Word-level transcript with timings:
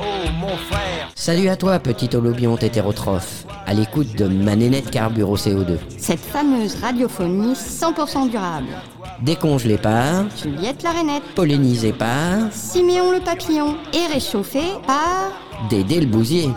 oh 0.00 0.30
mon 0.40 0.56
frère. 0.56 1.10
Salut 1.14 1.48
à 1.48 1.56
toi, 1.56 1.78
petit 1.78 2.14
holobionte 2.14 2.62
hétérotrophe, 2.62 3.44
à 3.66 3.74
l'écoute 3.74 4.14
de 4.16 4.26
ma 4.26 4.56
nénette 4.56 4.90
carbure 4.90 5.30
au 5.30 5.36
CO2. 5.36 5.78
Cette 5.98 6.20
fameuse 6.20 6.76
radiophonie 6.76 7.54
100% 7.54 8.30
durable. 8.30 8.68
Décongelée 9.22 9.78
par, 9.78 10.24
Juliette 10.40 10.82
la 10.82 10.90
rainette, 10.90 11.24
pollinisée 11.34 11.92
par, 11.92 12.52
Siméon 12.52 13.12
le 13.12 13.20
papillon 13.20 13.76
et 13.92 14.12
réchauffée 14.12 14.72
par... 14.86 15.32
Dédé 15.70 16.00
le 16.00 16.06
bousier. 16.06 16.50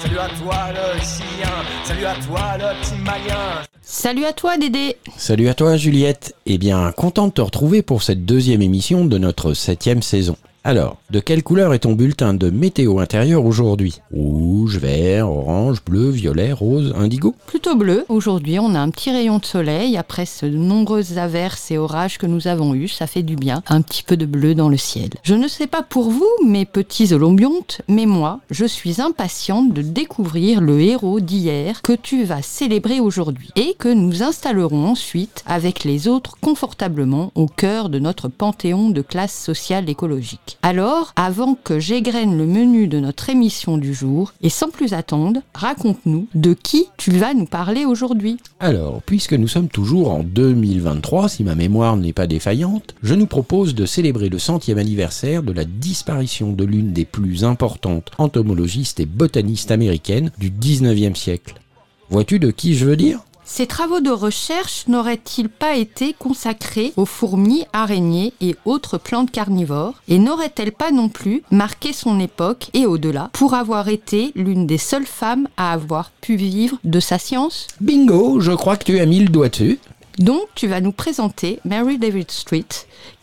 Salut 0.00 0.18
à 0.18 0.28
toi 0.28 0.56
le 0.70 1.00
chien, 1.00 1.50
salut 1.84 2.04
à 2.06 2.14
toi 2.14 2.40
le 2.58 2.80
petit 2.82 3.00
malien. 3.02 3.62
Salut 3.82 4.24
à 4.26 4.32
toi 4.32 4.58
Dédé 4.58 4.96
Salut 5.16 5.48
à 5.48 5.54
toi 5.54 5.76
Juliette. 5.76 6.34
Eh 6.46 6.58
bien, 6.58 6.92
content 6.92 7.28
de 7.28 7.32
te 7.32 7.40
retrouver 7.40 7.82
pour 7.82 8.02
cette 8.02 8.24
deuxième 8.24 8.62
émission 8.62 9.04
de 9.04 9.16
notre 9.16 9.54
septième 9.54 10.02
saison. 10.02 10.36
Alors, 10.68 10.98
de 11.08 11.18
quelle 11.18 11.42
couleur 11.42 11.72
est 11.72 11.78
ton 11.78 11.94
bulletin 11.94 12.34
de 12.34 12.50
météo 12.50 12.98
intérieur 12.98 13.46
aujourd'hui? 13.46 14.02
Rouge, 14.12 14.76
vert, 14.76 15.30
orange, 15.30 15.82
bleu, 15.82 16.10
violet, 16.10 16.52
rose, 16.52 16.92
indigo? 16.94 17.34
Plutôt 17.46 17.74
bleu. 17.74 18.04
Aujourd'hui, 18.10 18.58
on 18.58 18.74
a 18.74 18.78
un 18.78 18.90
petit 18.90 19.10
rayon 19.10 19.38
de 19.38 19.46
soleil. 19.46 19.96
Après 19.96 20.26
de 20.42 20.48
nombreuses 20.48 21.16
averses 21.16 21.70
et 21.70 21.78
orages 21.78 22.18
que 22.18 22.26
nous 22.26 22.48
avons 22.48 22.74
eus, 22.74 22.88
ça 22.88 23.06
fait 23.06 23.22
du 23.22 23.34
bien. 23.34 23.62
Un 23.68 23.80
petit 23.80 24.02
peu 24.02 24.18
de 24.18 24.26
bleu 24.26 24.54
dans 24.54 24.68
le 24.68 24.76
ciel. 24.76 25.08
Je 25.22 25.32
ne 25.32 25.48
sais 25.48 25.68
pas 25.68 25.82
pour 25.82 26.10
vous, 26.10 26.28
mes 26.44 26.66
petits 26.66 27.14
olombiontes, 27.14 27.80
mais 27.88 28.04
moi, 28.04 28.40
je 28.50 28.66
suis 28.66 29.00
impatiente 29.00 29.72
de 29.72 29.80
découvrir 29.80 30.60
le 30.60 30.82
héros 30.82 31.20
d'hier 31.20 31.80
que 31.80 31.94
tu 31.94 32.24
vas 32.24 32.42
célébrer 32.42 33.00
aujourd'hui 33.00 33.48
et 33.56 33.74
que 33.78 33.88
nous 33.88 34.22
installerons 34.22 34.84
ensuite 34.84 35.42
avec 35.46 35.84
les 35.84 36.08
autres 36.08 36.36
confortablement 36.42 37.32
au 37.36 37.46
cœur 37.46 37.88
de 37.88 37.98
notre 37.98 38.28
panthéon 38.28 38.90
de 38.90 39.00
classe 39.00 39.32
sociale 39.34 39.88
écologique. 39.88 40.57
Alors, 40.62 41.12
avant 41.14 41.54
que 41.54 41.78
j'égrène 41.78 42.36
le 42.36 42.44
menu 42.44 42.88
de 42.88 42.98
notre 42.98 43.30
émission 43.30 43.78
du 43.78 43.94
jour, 43.94 44.32
et 44.42 44.50
sans 44.50 44.70
plus 44.70 44.92
attendre, 44.92 45.40
raconte-nous 45.54 46.26
de 46.34 46.52
qui 46.52 46.86
tu 46.96 47.12
vas 47.12 47.32
nous 47.32 47.46
parler 47.46 47.84
aujourd'hui. 47.84 48.38
Alors, 48.58 49.00
puisque 49.06 49.34
nous 49.34 49.46
sommes 49.46 49.68
toujours 49.68 50.10
en 50.10 50.24
2023, 50.24 51.28
si 51.28 51.44
ma 51.44 51.54
mémoire 51.54 51.96
n'est 51.96 52.12
pas 52.12 52.26
défaillante, 52.26 52.96
je 53.02 53.14
nous 53.14 53.26
propose 53.26 53.74
de 53.74 53.86
célébrer 53.86 54.28
le 54.28 54.38
centième 54.38 54.78
anniversaire 54.78 55.44
de 55.44 55.52
la 55.52 55.64
disparition 55.64 56.52
de 56.52 56.64
l'une 56.64 56.92
des 56.92 57.04
plus 57.04 57.44
importantes 57.44 58.10
entomologistes 58.18 59.00
et 59.00 59.06
botanistes 59.06 59.70
américaines 59.70 60.32
du 60.38 60.50
19e 60.50 61.14
siècle. 61.14 61.54
Vois-tu 62.10 62.38
de 62.40 62.50
qui 62.50 62.74
je 62.74 62.86
veux 62.86 62.96
dire? 62.96 63.20
Ces 63.50 63.66
travaux 63.66 64.00
de 64.00 64.10
recherche 64.10 64.86
n'auraient-ils 64.88 65.48
pas 65.48 65.74
été 65.74 66.12
consacrés 66.12 66.92
aux 66.96 67.06
fourmis, 67.06 67.64
araignées 67.72 68.34
et 68.42 68.54
autres 68.66 68.98
plantes 68.98 69.30
carnivores 69.30 69.94
et 70.06 70.18
n'aurait-elle 70.18 70.70
pas 70.70 70.92
non 70.92 71.08
plus 71.08 71.42
marqué 71.50 71.94
son 71.94 72.20
époque 72.20 72.68
et 72.74 72.84
au-delà 72.84 73.30
pour 73.32 73.54
avoir 73.54 73.88
été 73.88 74.32
l'une 74.36 74.66
des 74.66 74.76
seules 74.76 75.06
femmes 75.06 75.48
à 75.56 75.72
avoir 75.72 76.10
pu 76.20 76.36
vivre 76.36 76.76
de 76.84 77.00
sa 77.00 77.18
science? 77.18 77.66
Bingo, 77.80 78.38
je 78.38 78.52
crois 78.52 78.76
que 78.76 78.84
tu 78.84 79.00
as 79.00 79.06
mis 79.06 79.20
le 79.20 79.30
doigt 79.30 79.48
dessus. 79.48 79.78
Donc 80.18 80.48
tu 80.54 80.66
vas 80.66 80.80
nous 80.80 80.92
présenter 80.92 81.60
Mary 81.64 81.96
David 81.98 82.30
Street 82.30 82.66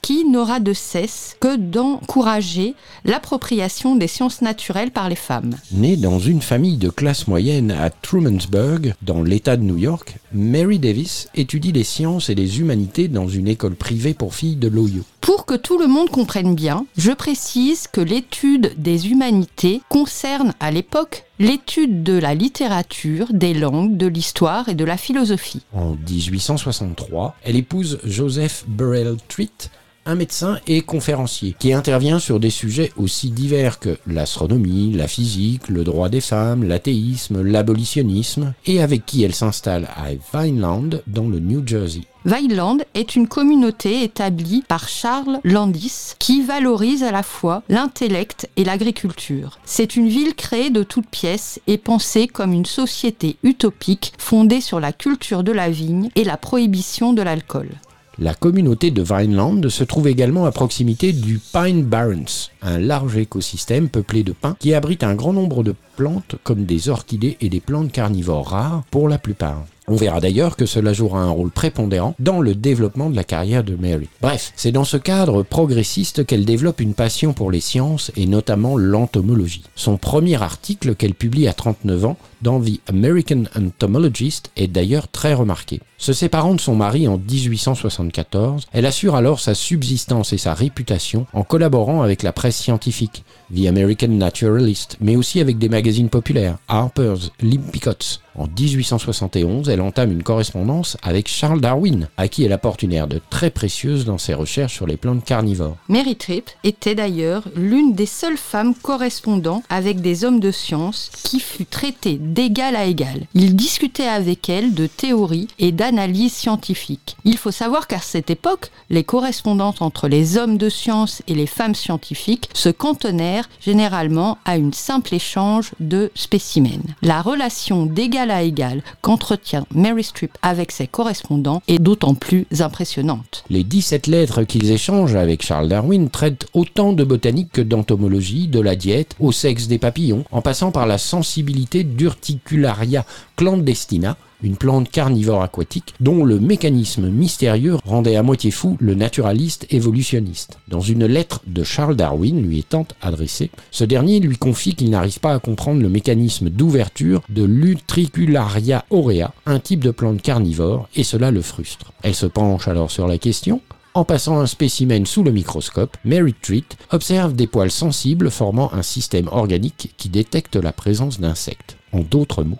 qui 0.01 0.23
n'aura 0.23 0.59
de 0.59 0.71
cesse 0.71 1.35
que 1.39 1.57
d'encourager 1.57 2.75
l'appropriation 3.05 3.95
des 3.95 4.07
sciences 4.07 4.41
naturelles 4.41 4.91
par 4.91 5.09
les 5.09 5.15
femmes. 5.15 5.55
Née 5.71 5.97
dans 5.97 6.19
une 6.19 6.41
famille 6.41 6.77
de 6.77 6.89
classe 6.89 7.27
moyenne 7.27 7.71
à 7.71 7.89
Trumansburg, 7.89 8.93
dans 9.01 9.23
l'État 9.23 9.57
de 9.57 9.63
New 9.63 9.77
York, 9.77 10.17
Mary 10.31 10.77
Davis 10.79 11.27
étudie 11.33 11.71
les 11.71 11.83
sciences 11.83 12.29
et 12.29 12.35
les 12.35 12.59
humanités 12.59 13.07
dans 13.07 13.27
une 13.27 13.47
école 13.47 13.75
privée 13.75 14.13
pour 14.13 14.35
filles 14.35 14.57
de 14.57 14.67
l'Ohio. 14.67 15.01
Pour 15.21 15.45
que 15.47 15.55
tout 15.55 15.79
le 15.79 15.87
monde 15.87 16.11
comprenne 16.11 16.53
bien, 16.53 16.85
je 16.97 17.11
précise 17.11 17.87
que 17.87 18.01
l'étude 18.01 18.73
des 18.77 19.09
humanités 19.09 19.81
concerne 19.89 20.53
à 20.59 20.69
l'époque 20.69 21.24
l'étude 21.39 22.03
de 22.03 22.17
la 22.17 22.33
littérature, 22.33 23.27
des 23.31 23.53
langues, 23.53 23.97
de 23.97 24.07
l'histoire 24.07 24.69
et 24.69 24.75
de 24.75 24.85
la 24.85 24.97
philosophie. 24.97 25.61
En 25.73 25.95
1863, 25.95 27.35
elle 27.43 27.55
épouse 27.55 27.99
Joseph 28.03 28.63
Burrell 28.67 29.17
Treat, 29.27 29.69
un 30.05 30.15
médecin 30.15 30.59
et 30.67 30.81
conférencier 30.81 31.55
qui 31.57 31.73
intervient 31.73 32.19
sur 32.19 32.39
des 32.39 32.49
sujets 32.49 32.91
aussi 32.97 33.31
divers 33.31 33.79
que 33.79 33.97
l'astronomie, 34.07 34.93
la 34.93 35.07
physique, 35.07 35.67
le 35.67 35.83
droit 35.83 36.09
des 36.09 36.21
femmes, 36.21 36.63
l'athéisme, 36.63 37.41
l'abolitionnisme, 37.41 38.53
et 38.65 38.81
avec 38.81 39.05
qui 39.05 39.23
elle 39.23 39.35
s'installe 39.35 39.87
à 39.95 40.09
Vineland 40.33 41.01
dans 41.07 41.27
le 41.27 41.39
New 41.39 41.65
Jersey. 41.65 42.01
Vineland 42.25 42.79
est 42.95 43.15
une 43.15 43.27
communauté 43.27 44.03
établie 44.03 44.63
par 44.67 44.89
Charles 44.89 45.39
Landis 45.43 46.13
qui 46.17 46.41
valorise 46.41 47.03
à 47.03 47.11
la 47.11 47.21
fois 47.21 47.61
l'intellect 47.69 48.49
et 48.57 48.63
l'agriculture. 48.63 49.59
C'est 49.63 49.95
une 49.95 50.07
ville 50.07 50.33
créée 50.33 50.71
de 50.71 50.81
toutes 50.81 51.09
pièces 51.09 51.59
et 51.67 51.77
pensée 51.77 52.27
comme 52.27 52.51
une 52.51 52.65
société 52.65 53.37
utopique 53.43 54.13
fondée 54.17 54.61
sur 54.61 54.79
la 54.79 54.91
culture 54.91 55.43
de 55.43 55.51
la 55.51 55.69
vigne 55.69 56.09
et 56.15 56.23
la 56.23 56.37
prohibition 56.37 57.13
de 57.13 57.21
l'alcool. 57.21 57.69
La 58.17 58.33
communauté 58.33 58.91
de 58.91 59.03
Vineland 59.03 59.67
se 59.67 59.83
trouve 59.83 60.07
également 60.07 60.45
à 60.45 60.51
proximité 60.51 61.11
du 61.11 61.37
Pine 61.51 61.83
Barrens, 61.83 62.49
un 62.61 62.79
large 62.79 63.17
écosystème 63.17 63.89
peuplé 63.89 64.23
de 64.23 64.31
pins 64.31 64.55
qui 64.57 64.73
abrite 64.73 65.03
un 65.03 65.15
grand 65.15 65.33
nombre 65.33 65.63
de 65.63 65.75
plantes 65.97 66.35
comme 66.43 66.63
des 66.63 66.87
orchidées 66.87 67.35
et 67.41 67.49
des 67.49 67.59
plantes 67.59 67.91
carnivores 67.91 68.47
rares 68.47 68.83
pour 68.89 69.09
la 69.09 69.17
plupart. 69.17 69.65
On 69.87 69.95
verra 69.95 70.19
d'ailleurs 70.19 70.55
que 70.55 70.65
cela 70.65 70.93
jouera 70.93 71.19
un 71.19 71.29
rôle 71.29 71.51
prépondérant 71.51 72.15
dans 72.17 72.41
le 72.41 72.55
développement 72.55 73.09
de 73.09 73.15
la 73.15 73.23
carrière 73.23 73.63
de 73.63 73.75
Mary. 73.75 74.09
Bref, 74.21 74.51
c'est 74.55 74.71
dans 74.71 74.83
ce 74.83 74.97
cadre 74.97 75.43
progressiste 75.43 76.25
qu'elle 76.25 76.45
développe 76.45 76.81
une 76.81 76.95
passion 76.95 77.33
pour 77.33 77.51
les 77.51 77.59
sciences 77.59 78.11
et 78.15 78.25
notamment 78.25 78.77
l'entomologie. 78.77 79.63
Son 79.75 79.97
premier 79.97 80.41
article 80.41 80.95
qu'elle 80.95 81.13
publie 81.13 81.47
à 81.47 81.53
39 81.53 82.05
ans 82.05 82.17
dans 82.45 82.61
The 82.61 82.79
American 82.87 83.45
Entomologist 83.57 84.51
est 84.55 84.67
d'ailleurs 84.67 85.07
très 85.07 85.33
remarqué. 85.33 85.81
Se 85.97 86.13
séparant 86.13 86.53
de 86.53 86.61
son 86.61 86.75
mari 86.75 87.07
en 87.07 87.17
1874, 87.17 88.67
elle 88.71 88.85
assure 88.85 89.15
alors 89.15 89.39
sa 89.39 89.55
subsistance 89.55 90.31
et 90.31 90.37
sa 90.37 90.53
réputation 90.53 91.25
en 91.33 91.41
collaborant 91.43 92.03
avec 92.03 92.21
la 92.21 92.33
presse 92.33 92.57
scientifique, 92.57 93.23
The 93.55 93.65
American 93.65 94.09
Naturalist, 94.09 94.97
mais 95.01 95.15
aussi 95.15 95.39
avec 95.39 95.57
des 95.57 95.69
magazines 95.69 96.09
populaires, 96.09 96.57
Harper's, 96.67 97.31
Lippicott's. 97.41 98.19
En 98.37 98.47
1871, 98.47 99.69
elle 99.69 99.79
entame 99.79 100.11
une 100.11 100.23
correspondance 100.23 100.97
avec 101.01 101.29
Charles 101.29 101.61
Darwin, 101.61 102.09
à 102.17 102.27
qui 102.27 102.43
elle 102.43 102.51
apporte 102.51 102.83
une 102.83 102.91
aide 102.91 103.21
très 103.29 103.49
précieuse 103.49 104.03
dans 104.03 104.17
ses 104.17 104.33
recherches 104.33 104.73
sur 104.73 104.87
les 104.87 104.97
plantes 104.97 105.23
carnivores. 105.23 105.77
Mary 105.87 106.17
Tripp 106.17 106.49
était 106.65 106.95
d'ailleurs 106.95 107.43
l'une 107.55 107.93
des 107.93 108.05
seules 108.05 108.37
femmes 108.37 108.75
correspondant 108.75 109.63
avec 109.69 110.01
des 110.01 110.25
hommes 110.25 110.41
de 110.41 110.51
science 110.51 111.09
qui 111.23 111.39
fut 111.39 111.65
traitée 111.65 112.17
d'égal 112.35 112.75
à 112.75 112.85
égal. 112.85 113.27
Il 113.33 113.55
discutait 113.55 114.07
avec 114.07 114.49
elle 114.49 114.73
de 114.73 114.87
théorie 114.87 115.47
et 115.57 115.71
d'analyse 115.71 116.33
scientifique. 116.33 117.15
Il 117.23 117.37
faut 117.37 117.51
savoir 117.51 117.87
qu'à 117.87 117.99
cette 117.99 118.29
époque, 118.29 118.71
les 118.89 119.05
correspondances 119.05 119.81
entre 119.81 120.09
les 120.09 120.37
hommes 120.37 120.57
de 120.57 120.67
science 120.69 121.21
et 121.27 121.33
les 121.33 121.47
femmes 121.47 121.75
scientifiques 121.75 122.49
se 122.53 122.67
cantonnèrent 122.67 123.49
généralement 123.61 124.37
à 124.43 124.57
une 124.57 124.73
simple 124.73 125.15
échange 125.15 125.71
de 125.79 126.11
spécimens. 126.13 126.83
La 127.01 127.21
relation 127.21 127.85
d'égal 127.85 128.29
à 128.31 128.43
égal 128.43 128.83
qu'entretient 129.01 129.65
Mary 129.73 130.03
Streep 130.03 130.37
avec 130.41 130.73
ses 130.73 130.87
correspondants 130.87 131.61
est 131.69 131.79
d'autant 131.79 132.15
plus 132.15 132.47
impressionnante. 132.59 133.45
Les 133.49 133.63
17 133.63 134.07
lettres 134.07 134.43
qu'ils 134.43 134.71
échangent 134.71 135.15
avec 135.15 135.41
Charles 135.41 135.69
Darwin 135.69 136.09
traitent 136.09 136.47
autant 136.53 136.91
de 136.91 137.05
botanique 137.05 137.53
que 137.53 137.61
d'entomologie, 137.61 138.49
de 138.49 138.59
la 138.59 138.75
diète, 138.75 139.15
au 139.21 139.31
sexe 139.31 139.67
des 139.67 139.79
papillons, 139.79 140.25
en 140.31 140.41
passant 140.41 140.71
par 140.71 140.85
la 140.85 140.97
sensibilité 140.97 141.85
d'Urticularia 142.25 143.05
clandestina, 143.35 144.17
une 144.41 144.57
plante 144.57 144.89
carnivore 144.89 145.43
aquatique 145.43 145.93
dont 145.99 146.23
le 146.23 146.39
mécanisme 146.39 147.09
mystérieux 147.09 147.77
rendait 147.85 148.15
à 148.15 148.23
moitié 148.23 148.51
fou 148.51 148.77
le 148.79 148.95
naturaliste 148.95 149.65
évolutionniste. 149.69 150.57
Dans 150.67 150.81
une 150.81 151.05
lettre 151.05 151.41
de 151.47 151.63
Charles 151.63 151.95
Darwin 151.95 152.41
lui 152.41 152.59
étant 152.59 152.87
adressée, 153.01 153.49
ce 153.71 153.83
dernier 153.83 154.19
lui 154.19 154.37
confie 154.37 154.75
qu'il 154.75 154.89
n'arrive 154.89 155.19
pas 155.19 155.33
à 155.33 155.39
comprendre 155.39 155.81
le 155.81 155.89
mécanisme 155.89 156.49
d'ouverture 156.49 157.21
de 157.29 157.43
l'Utricularia 157.43 158.85
aurea, 158.89 159.33
un 159.45 159.59
type 159.59 159.83
de 159.83 159.91
plante 159.91 160.21
carnivore, 160.21 160.89
et 160.95 161.03
cela 161.03 161.31
le 161.31 161.41
frustre. 161.41 161.93
Elle 162.03 162.15
se 162.15 162.25
penche 162.25 162.67
alors 162.67 162.91
sur 162.91 163.07
la 163.07 163.17
question, 163.17 163.61
en 163.95 164.03
passant 164.03 164.41
un 164.41 164.45
spécimen 164.45 165.05
sous 165.05 165.23
le 165.23 165.31
microscope, 165.31 165.95
Mary 166.03 166.35
Treat 166.41 166.75
observe 166.91 167.33
des 167.33 167.47
poils 167.47 167.71
sensibles 167.71 168.29
formant 168.29 168.73
un 168.73 168.81
système 168.81 169.29
organique 169.29 169.93
qui 169.95 170.09
détecte 170.09 170.57
la 170.57 170.73
présence 170.73 171.21
d'insectes. 171.21 171.77
En 171.95 172.01
d'autres 172.01 172.43
mots, 172.43 172.59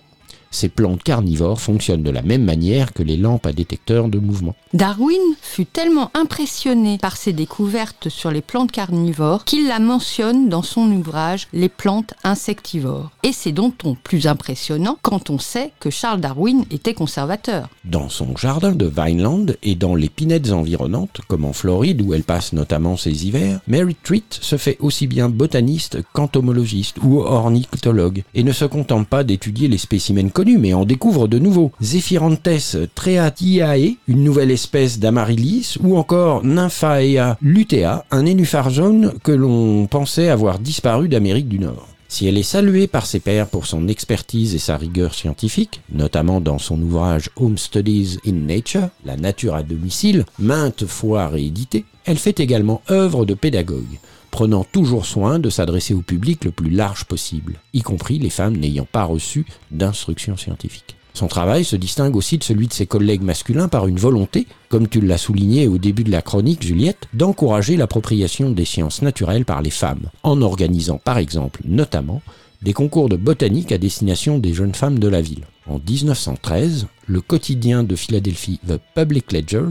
Ces 0.55 0.69
plantes 0.69 1.03
carnivores 1.03 1.59
fonctionnent 1.59 2.01
de 2.01 2.09
la 2.09 2.21
même 2.21 2.45
manière 2.45 2.93
que 2.93 3.03
les 3.03 3.17
lampes 3.17 3.45
à 3.45 3.51
détecteur 3.51 4.07
de 4.07 4.19
mouvement. 4.19 4.55
Darwin 4.73 5.19
fut 5.41 5.65
tellement 5.65 6.11
impressionné 6.13 6.97
par 6.97 7.17
ses 7.17 7.33
découvertes 7.33 8.07
sur 8.07 8.31
les 8.31 8.41
plantes 8.41 8.71
carnivores 8.71 9.43
qu'il 9.43 9.67
la 9.67 9.79
mentionne 9.79 10.47
dans 10.47 10.61
son 10.61 10.89
ouvrage 10.93 11.49
Les 11.51 11.67
plantes 11.67 12.13
insectivores. 12.23 13.11
Et 13.21 13.33
c'est 13.33 13.51
d'autant 13.51 13.97
plus 14.01 14.27
impressionnant 14.27 14.97
quand 15.01 15.29
on 15.29 15.39
sait 15.39 15.71
que 15.81 15.89
Charles 15.89 16.21
Darwin 16.21 16.63
était 16.71 16.93
conservateur. 16.93 17.67
Dans 17.83 18.07
son 18.07 18.37
jardin 18.37 18.71
de 18.71 18.85
Vineland 18.85 19.47
et 19.61 19.75
dans 19.75 19.95
les 19.95 20.07
pinettes 20.07 20.53
environnantes, 20.53 21.19
comme 21.27 21.43
en 21.43 21.51
Floride 21.51 22.01
où 22.01 22.13
elle 22.13 22.23
passe 22.23 22.53
notamment 22.53 22.95
ses 22.95 23.27
hivers, 23.27 23.59
Mary 23.67 23.97
Treat 24.01 24.39
se 24.41 24.55
fait 24.55 24.77
aussi 24.79 25.05
bien 25.07 25.27
botaniste 25.27 25.97
qu'entomologiste 26.13 26.99
ou 27.03 27.19
ornithologue 27.19 28.23
et 28.33 28.43
ne 28.43 28.53
se 28.53 28.63
contente 28.63 29.09
pas 29.09 29.25
d'étudier 29.25 29.67
les 29.67 29.77
spécimens 29.77 30.29
connus 30.29 30.44
mais 30.45 30.73
en 30.73 30.85
découvre 30.85 31.27
de 31.27 31.39
nouveaux. 31.39 31.71
Zephyrantes 31.81 32.67
treatiae, 32.95 33.97
une 34.07 34.23
nouvelle 34.23 34.51
espèce 34.51 34.99
d'amaryllis 34.99 35.77
ou 35.83 35.97
encore 35.97 36.43
Nymphaea 36.43 37.37
lutea, 37.41 38.05
un 38.11 38.23
nénuphar 38.23 38.69
jaune 38.69 39.13
que 39.23 39.31
l'on 39.31 39.87
pensait 39.87 40.29
avoir 40.29 40.59
disparu 40.59 41.09
d'Amérique 41.09 41.49
du 41.49 41.59
Nord. 41.59 41.87
Si 42.07 42.27
elle 42.27 42.37
est 42.37 42.43
saluée 42.43 42.87
par 42.87 43.05
ses 43.05 43.19
pairs 43.19 43.47
pour 43.47 43.65
son 43.65 43.87
expertise 43.87 44.55
et 44.55 44.59
sa 44.59 44.77
rigueur 44.77 45.13
scientifique, 45.13 45.81
notamment 45.91 46.39
dans 46.39 46.59
son 46.59 46.81
ouvrage 46.81 47.29
Home 47.35 47.57
Studies 47.57 48.19
in 48.25 48.33
Nature, 48.33 48.89
La 49.03 49.17
nature 49.17 49.55
à 49.55 49.63
domicile, 49.63 50.25
maintes 50.39 50.85
fois 50.85 51.27
réédité, 51.27 51.83
elle 52.05 52.17
fait 52.17 52.39
également 52.39 52.81
œuvre 52.89 53.25
de 53.25 53.33
pédagogue, 53.33 53.99
prenant 54.35 54.65
toujours 54.65 55.05
soin 55.05 55.39
de 55.39 55.49
s'adresser 55.49 55.93
au 55.93 56.01
public 56.01 56.43
le 56.43 56.51
plus 56.51 56.69
large 56.69 57.05
possible, 57.05 57.53
y 57.73 57.81
compris 57.81 58.19
les 58.19 58.29
femmes 58.29 58.57
n'ayant 58.57 58.83
pas 58.83 59.05
reçu 59.05 59.45
d'instruction 59.71 60.35
scientifique. 60.35 60.97
Son 61.13 61.27
travail 61.27 61.63
se 61.63 61.77
distingue 61.77 62.17
aussi 62.17 62.37
de 62.37 62.43
celui 62.43 62.67
de 62.67 62.73
ses 62.73 62.85
collègues 62.85 63.21
masculins 63.21 63.69
par 63.69 63.87
une 63.87 63.95
volonté, 63.95 64.45
comme 64.67 64.89
tu 64.89 64.99
l'as 64.99 65.17
souligné 65.17 65.69
au 65.69 65.77
début 65.77 66.03
de 66.03 66.11
la 66.11 66.21
chronique, 66.21 66.63
Juliette, 66.63 67.07
d'encourager 67.13 67.77
l'appropriation 67.77 68.49
des 68.49 68.65
sciences 68.65 69.01
naturelles 69.01 69.45
par 69.45 69.61
les 69.61 69.69
femmes, 69.69 70.09
en 70.23 70.41
organisant 70.41 70.97
par 70.97 71.17
exemple, 71.17 71.61
notamment, 71.63 72.21
des 72.61 72.73
concours 72.73 73.07
de 73.07 73.15
botanique 73.15 73.71
à 73.71 73.77
destination 73.77 74.37
des 74.37 74.53
jeunes 74.53 74.75
femmes 74.75 74.99
de 74.99 75.07
la 75.07 75.21
ville. 75.21 75.45
En 75.65 75.79
1913, 75.79 76.87
le 77.07 77.21
quotidien 77.21 77.83
de 77.83 77.95
Philadelphie 77.95 78.59
The 78.67 78.81
Public 78.95 79.31
Ledger 79.31 79.67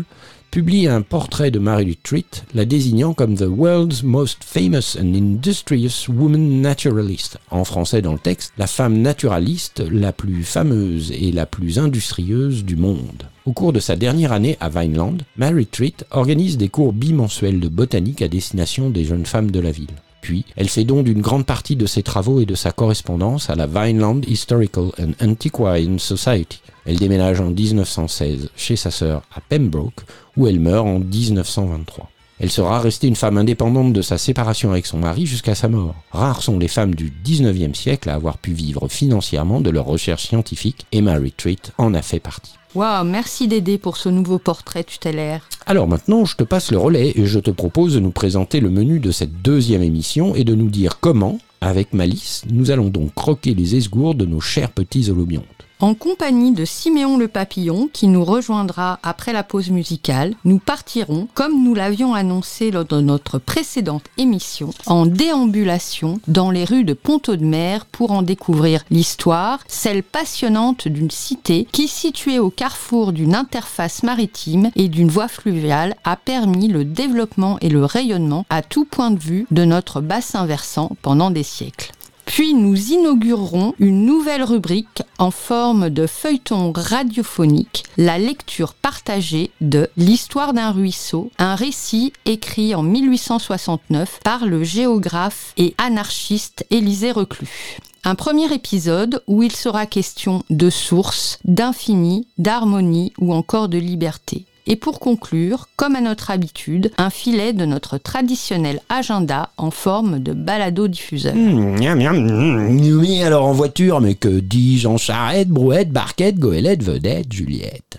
publie 0.55 0.87
un 0.87 1.03
portrait 1.03 1.51
de 1.51 1.59
Mary 1.59 1.99
Treat, 2.01 2.45
la 2.55 2.65
désignant 2.65 3.12
comme 3.12 3.35
The 3.35 3.49
World's 3.49 4.05
Most 4.05 4.45
Famous 4.45 4.97
and 4.97 5.12
Industrious 5.12 6.09
Woman 6.09 6.61
Naturalist. 6.61 7.39
En 7.51 7.65
français 7.65 8.03
dans 8.03 8.12
le 8.12 8.21
texte, 8.21 8.53
la 8.56 8.69
femme 8.69 8.99
naturaliste 8.99 9.83
la 9.91 10.12
plus 10.12 10.45
fameuse 10.45 11.11
et 11.11 11.33
la 11.33 11.47
plus 11.47 11.81
industrieuse 11.81 12.65
du 12.65 12.77
monde. 12.77 13.25
Au 13.47 13.53
cours 13.53 13.73
de 13.73 13.81
sa 13.81 13.97
dernière 13.97 14.31
année 14.31 14.56
à 14.61 14.69
Vineland, 14.69 15.17
Mary 15.37 15.67
Treat 15.67 16.06
organise 16.12 16.56
des 16.56 16.69
cours 16.69 16.93
bimensuels 16.93 17.59
de 17.59 17.67
botanique 17.67 18.23
à 18.23 18.29
destination 18.29 18.91
des 18.91 19.05
jeunes 19.05 19.27
femmes 19.27 19.51
de 19.51 19.59
la 19.59 19.73
ville. 19.73 19.91
Puis, 20.25 20.47
elle 20.56 20.71
fait 20.71 20.85
don 20.85 21.03
d'une 21.03 21.21
grande 21.21 21.44
partie 21.44 21.76
de 21.76 21.85
ses 21.85 22.03
travaux 22.03 22.41
et 22.41 22.47
de 22.47 22.55
sa 22.55 22.73
correspondance 22.73 23.50
à 23.50 23.56
la 23.56 23.67
Vineland 23.67 24.23
Historical 24.26 24.87
and 24.99 25.12
Antiquarian 25.23 25.99
Society. 25.99 26.62
Elle 26.87 26.97
déménage 26.97 27.43
en 27.43 27.50
1916 27.50 28.49
chez 28.56 28.75
sa 28.75 28.91
sœur 28.91 29.21
à 29.37 29.43
Pembroke, 29.43 30.00
où 30.38 30.47
elle 30.47 30.61
meurt 30.61 30.87
en 30.87 30.99
1923. 30.99 32.09
Elle 32.40 32.50
sera 32.50 32.81
restée 32.81 33.06
une 33.06 33.14
femme 33.16 33.38
indépendante 33.38 33.92
de 33.92 34.02
sa 34.02 34.19
séparation 34.19 34.72
avec 34.72 34.86
son 34.86 34.98
mari 34.98 35.25
jusqu'à 35.25 35.54
sa 35.54 35.69
mort. 35.69 35.94
Rares 36.10 36.42
sont 36.42 36.58
les 36.58 36.69
femmes 36.69 36.94
du 36.94 37.12
19e 37.25 37.75
siècle 37.75 38.10
à 38.10 38.14
avoir 38.14 38.38
pu 38.38 38.52
vivre 38.52 38.88
financièrement 38.88 39.60
de 39.60 39.70
leurs 39.70 39.86
recherches 39.86 40.26
scientifiques 40.26 40.86
et 40.92 41.00
Mary 41.00 41.32
Treat 41.32 41.72
en 41.78 41.94
a 41.94 42.02
fait 42.02 42.20
partie. 42.20 42.54
Waouh, 42.75 43.04
merci 43.04 43.46
Dédé 43.46 43.78
pour 43.78 43.96
ce 43.96 44.08
nouveau 44.08 44.38
portrait 44.38 44.82
tutélaire. 44.82 45.48
Alors 45.64 45.86
maintenant, 45.86 46.25
je 46.25 46.34
te 46.34 46.42
passe 46.42 46.72
le 46.72 46.78
relais 46.78 47.12
et 47.14 47.25
je 47.25 47.38
te 47.38 47.52
propose 47.52 47.94
de 47.94 48.00
nous 48.00 48.10
présenter 48.10 48.58
le 48.58 48.69
menu 48.69 48.98
de 48.98 49.12
cette 49.12 49.42
deuxième 49.42 49.84
émission 49.84 50.34
et 50.34 50.42
de 50.42 50.56
nous 50.56 50.70
dire 50.70 50.98
comment, 50.98 51.38
avec 51.60 51.94
malice, 51.94 52.42
nous 52.50 52.72
allons 52.72 52.88
donc 52.88 53.14
croquer 53.14 53.54
les 53.54 53.76
esgourdes 53.76 54.19
de 54.19 54.26
nos 54.26 54.40
chers 54.40 54.72
petits 54.72 55.08
holobiontes. 55.08 55.44
En 55.84 55.92
compagnie 55.92 56.52
de 56.52 56.64
Siméon 56.64 57.19
le 57.19 57.28
Papillon, 57.28 57.90
qui 57.92 58.08
nous 58.08 58.25
rejoindra 58.25 58.98
après 59.02 59.34
la 59.34 59.42
pause 59.42 59.69
musicale, 59.69 60.34
nous 60.46 60.58
partirons, 60.58 61.28
comme 61.34 61.62
nous 61.62 61.75
l'avions 61.75 62.14
annoncé 62.14 62.70
lors 62.70 62.86
de 62.86 63.02
notre 63.02 63.38
précédente 63.38 64.06
émission, 64.16 64.70
en 64.86 65.04
déambulation 65.04 66.20
dans 66.26 66.50
les 66.50 66.64
rues 66.64 66.84
de 66.84 66.94
Pont-Audemer 66.94 67.81
pour 67.92 68.12
en 68.12 68.22
découvrir 68.22 68.82
l'histoire, 68.90 69.58
celle 69.69 70.02
passionnante 70.02 70.88
d'une 70.88 71.10
cité 71.10 71.69
qui, 71.70 71.86
située 71.86 72.38
au 72.38 72.48
carrefour 72.48 73.12
d'une 73.12 73.34
interface 73.34 74.02
maritime 74.02 74.70
et 74.76 74.88
d'une 74.88 75.10
voie 75.10 75.28
fluviale, 75.28 75.96
a 76.04 76.16
permis 76.16 76.69
le 76.69 76.86
développement 76.86 77.58
et 77.60 77.69
le 77.69 77.84
rayonnement 77.84 78.46
à 78.48 78.62
tout 78.62 78.86
point 78.86 79.10
de 79.10 79.20
vue 79.20 79.46
de 79.50 79.66
notre 79.66 80.00
bassin 80.00 80.46
versant 80.46 80.96
pendant 81.02 81.31
des 81.31 81.42
siècles. 81.42 81.92
Puis 82.25 82.55
nous 82.55 82.91
inaugurerons 82.91 83.75
une 83.79 84.06
nouvelle 84.06 84.43
rubrique 84.43 85.03
en 85.19 85.31
forme 85.31 85.91
de 85.91 86.06
feuilleton 86.06 86.73
radiophonique, 86.75 87.85
la 87.97 88.19
lecture 88.19 88.75
partagée 88.75 89.50
de 89.61 89.88
L'histoire 89.97 90.53
d'un 90.53 90.71
ruisseau, 90.71 91.31
un 91.38 91.55
récit 91.55 92.12
écrit 92.25 92.75
en 92.75 92.82
1869 92.82 94.21
par 94.25 94.47
le 94.47 94.65
géographe 94.65 95.53
et 95.56 95.75
anarchiste 95.79 96.67
Élisée 96.71 97.12
Reclus. 97.12 97.79
Un 98.05 98.15
premier 98.15 98.53
épisode 98.53 99.23
où 99.27 99.43
il 99.43 99.53
sera 99.53 99.87
question 99.87 100.43
de 100.50 100.69
source, 100.69 101.38
d'infini, 101.44 102.27
d'harmonie 102.37 103.12
ou 103.19 103.32
encore 103.32 103.69
de 103.69 103.79
liberté. 103.79 104.44
Et 104.66 104.76
pour 104.76 104.99
conclure, 104.99 105.69
comme 105.76 105.94
à 105.94 106.00
notre 106.00 106.31
habitude, 106.31 106.90
un 106.96 107.11
filet 107.11 107.52
de 107.52 107.66
notre 107.66 107.99
traditionnel 107.99 108.81
agenda 108.88 109.50
en 109.58 109.70
forme 109.70 110.20
de 110.20 110.32
balado-diffuseur. 110.32 111.34
Mmh, 111.34 111.81
mmh. 111.81 112.99
Oui, 112.99 113.22
alors 113.22 113.46
en 113.46 113.52
voiture, 113.52 114.00
mais 114.00 114.14
que 114.14 114.40
dis-je 114.40 114.88
en 114.88 114.96
charrette, 114.96 115.49
brouette, 115.49 115.90
barquette, 115.90 116.38
goélette, 116.38 116.82
vedette, 116.82 117.32
Juliette 117.32 117.99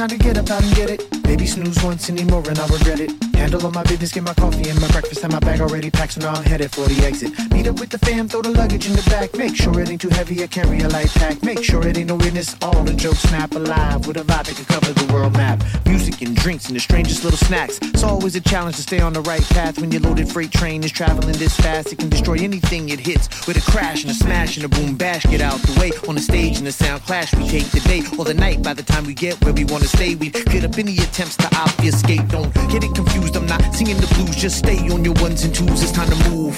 time 0.00 0.08
to 0.08 0.16
get 0.16 0.38
up 0.38 0.50
out 0.50 0.62
and 0.62 0.74
get 0.74 0.88
it. 0.88 1.24
Maybe 1.24 1.44
snooze 1.44 1.82
once 1.84 2.08
anymore 2.08 2.42
and 2.48 2.58
I'll 2.58 2.68
regret 2.68 3.00
it. 3.00 3.29
Handle 3.40 3.64
all 3.64 3.72
my 3.72 3.82
business, 3.84 4.12
get 4.12 4.22
my 4.22 4.34
coffee 4.34 4.68
and 4.68 4.78
my 4.82 4.88
breakfast. 4.88 5.22
Have 5.22 5.32
my 5.32 5.40
bag 5.40 5.62
already 5.62 5.90
packed, 5.90 6.12
so 6.12 6.20
now 6.20 6.34
I'm 6.34 6.44
headed 6.44 6.70
for 6.72 6.86
the 6.86 7.06
exit. 7.06 7.32
Meet 7.50 7.68
up 7.68 7.80
with 7.80 7.88
the 7.88 7.96
fam, 7.98 8.28
throw 8.28 8.42
the 8.42 8.50
luggage 8.50 8.86
in 8.86 8.92
the 8.92 9.02
back. 9.08 9.32
Make 9.34 9.56
sure 9.56 9.80
it 9.80 9.88
ain't 9.88 10.02
too 10.02 10.10
heavy, 10.10 10.44
I 10.44 10.46
carry 10.46 10.80
a 10.80 10.88
light 10.88 11.08
pack. 11.14 11.42
Make 11.42 11.64
sure 11.64 11.80
it 11.88 11.96
ain't 11.96 12.08
no 12.08 12.16
witness. 12.16 12.54
All 12.60 12.84
the 12.84 12.92
jokes 12.92 13.20
snap 13.20 13.52
alive 13.54 14.06
with 14.06 14.18
a 14.18 14.24
vibe 14.24 14.44
that 14.44 14.56
can 14.56 14.66
cover 14.66 14.92
the 14.92 15.10
world 15.10 15.32
map. 15.32 15.64
Music 15.86 16.20
and 16.20 16.36
drinks 16.36 16.66
and 16.66 16.76
the 16.76 16.80
strangest 16.80 17.24
little 17.24 17.38
snacks. 17.38 17.78
It's 17.80 18.02
always 18.02 18.36
a 18.36 18.42
challenge 18.42 18.76
to 18.76 18.82
stay 18.82 19.00
on 19.00 19.14
the 19.14 19.22
right 19.22 19.42
path 19.56 19.80
when 19.80 19.90
your 19.90 20.02
loaded 20.02 20.30
freight 20.30 20.52
train 20.52 20.84
is 20.84 20.92
traveling 20.92 21.38
this 21.38 21.56
fast. 21.56 21.94
It 21.94 21.98
can 21.98 22.10
destroy 22.10 22.36
anything 22.40 22.90
it 22.90 23.00
hits 23.00 23.46
with 23.46 23.56
a 23.56 23.70
crash 23.70 24.02
and 24.02 24.10
a 24.10 24.14
smash 24.14 24.58
and 24.58 24.66
a 24.66 24.68
boom 24.68 24.96
bash. 24.96 25.24
Get 25.24 25.40
out 25.40 25.60
the 25.62 25.80
way 25.80 25.92
on 26.06 26.14
the 26.14 26.20
stage 26.20 26.58
and 26.58 26.66
the 26.66 26.72
sound 26.72 27.04
clash. 27.04 27.34
We 27.34 27.48
take 27.48 27.70
the 27.70 27.80
day 27.80 28.02
or 28.18 28.26
the 28.26 28.34
night 28.34 28.62
by 28.62 28.74
the 28.74 28.82
time 28.82 29.06
we 29.06 29.14
get 29.14 29.42
where 29.42 29.54
we 29.54 29.64
wanna 29.64 29.86
stay. 29.86 30.14
We 30.14 30.28
get 30.28 30.62
up 30.62 30.76
any 30.76 30.98
attempts 30.98 31.38
to 31.38 31.46
obfuscate. 31.56 32.28
Don't 32.28 32.52
get 32.68 32.84
it 32.84 32.94
confused. 32.94 33.29
I'm 33.36 33.46
not 33.46 33.74
singing 33.74 33.96
the 33.96 34.06
blues. 34.14 34.36
Just 34.36 34.58
stay 34.58 34.78
on 34.90 35.04
your 35.04 35.14
ones 35.14 35.44
and 35.44 35.54
twos. 35.54 35.82
It's 35.82 35.92
time 35.92 36.08
to 36.08 36.30
move. 36.30 36.56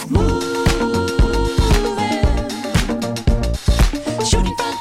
Shooting 4.26 4.56
from 4.56 4.71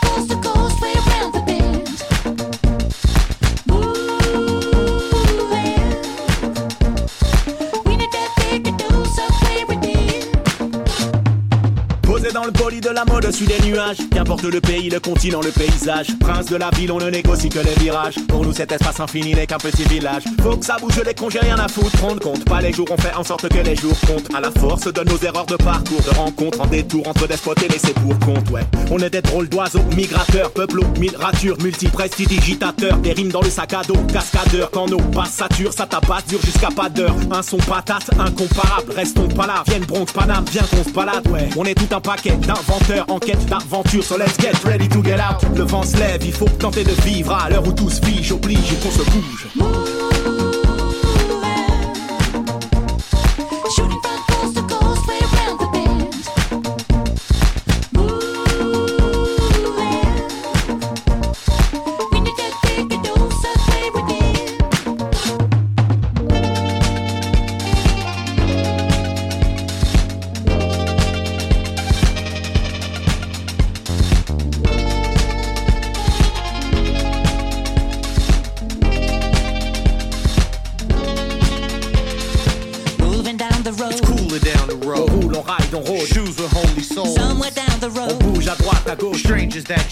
des 13.45 13.59
nuages. 13.67 13.97
Qu'importe 14.11 14.43
le 14.43 14.61
pays, 14.61 14.89
le 14.89 14.99
continent, 14.99 15.41
le 15.41 15.51
paysage. 15.51 16.07
Prince 16.19 16.45
de 16.47 16.55
la 16.55 16.69
ville, 16.71 16.91
on 16.91 16.99
ne 16.99 17.09
négocie 17.09 17.49
que 17.49 17.59
les 17.59 17.75
virages. 17.79 18.15
Pour 18.27 18.43
nous, 18.43 18.53
cet 18.53 18.71
espace 18.71 18.99
infini 18.99 19.33
n'est 19.33 19.47
qu'un 19.47 19.57
petit 19.57 19.83
village. 19.83 20.23
Faut 20.41 20.57
que 20.57 20.65
ça 20.65 20.77
bouge 20.79 21.01
les 21.05 21.13
j'ai 21.29 21.39
rien 21.39 21.57
à 21.57 21.67
foutre. 21.67 21.91
Prendre 21.97 22.19
compte, 22.19 22.45
pas 22.45 22.61
les 22.61 22.73
jours, 22.73 22.87
on 22.89 22.97
fait 22.97 23.13
en 23.15 23.23
sorte 23.23 23.47
que 23.47 23.59
les 23.59 23.75
jours 23.75 23.97
comptent. 24.07 24.33
À 24.35 24.41
la 24.41 24.51
force 24.51 24.91
de 24.91 25.03
nos 25.03 25.17
erreurs 25.17 25.45
de 25.45 25.55
parcours, 25.55 26.01
de 26.01 26.17
rencontres 26.17 26.61
en 26.61 26.67
détour 26.67 27.07
entre 27.07 27.27
despotes 27.27 27.61
et 27.63 27.67
laissés 27.67 27.93
pour 27.93 28.17
compte, 28.19 28.49
ouais. 28.49 28.61
On 28.89 28.99
est 28.99 29.09
des 29.09 29.21
drôles 29.21 29.49
d'oiseaux, 29.49 29.83
migrateurs, 29.95 30.51
peuple 30.51 30.79
ratures, 31.17 31.57
multiprestidigitateurs. 31.61 32.97
Des 32.97 33.13
rimes 33.13 33.31
dans 33.31 33.41
le 33.41 33.49
sac 33.49 33.73
à 33.73 33.81
dos, 33.83 33.97
cascadeurs. 34.11 34.71
Quand 34.71 34.87
nos 34.87 34.99
basses 34.99 35.31
saturent, 35.31 35.73
ça 35.73 35.85
tabasse 35.85 36.25
dur 36.27 36.39
jusqu'à 36.43 36.69
pas 36.69 36.89
d'heure. 36.89 37.15
Un 37.31 37.41
son 37.41 37.57
patate, 37.57 38.09
incomparable. 38.19 38.93
Restons 38.95 39.27
pas 39.27 39.47
là, 39.47 39.63
vienne 39.67 39.85
Bronx, 39.85 40.11
Paname, 40.13 40.45
viens 40.51 40.63
qu'on 40.63 40.83
se 40.83 40.89
balade, 40.89 41.27
ouais. 41.29 41.49
On 41.55 41.65
est 41.65 41.75
tout 41.75 41.95
un 41.95 42.01
paquet 42.01 42.31
d'inventeurs 42.31 43.05
en 43.09 43.19
quête 43.19 43.30
d'aventure. 43.47 44.03
So 44.03 44.17
let's 44.17 44.37
get 44.37 44.63
ready 44.63 44.87
to 44.89 45.01
get 45.03 45.19
out. 45.19 45.43
Le 45.55 45.63
vent 45.63 45.83
se 45.83 45.97
lève, 45.97 46.21
il 46.25 46.33
faut 46.33 46.49
tenter 46.59 46.83
de 46.83 46.93
vivre 47.03 47.33
à 47.33 47.49
l'heure 47.49 47.65
où 47.67 47.71
tout 47.71 47.89
se 47.89 48.01
fige, 48.01 48.31
oblige 48.31 48.79
qu'on 48.81 48.91
se 48.91 49.03
bouge. 49.09 50.10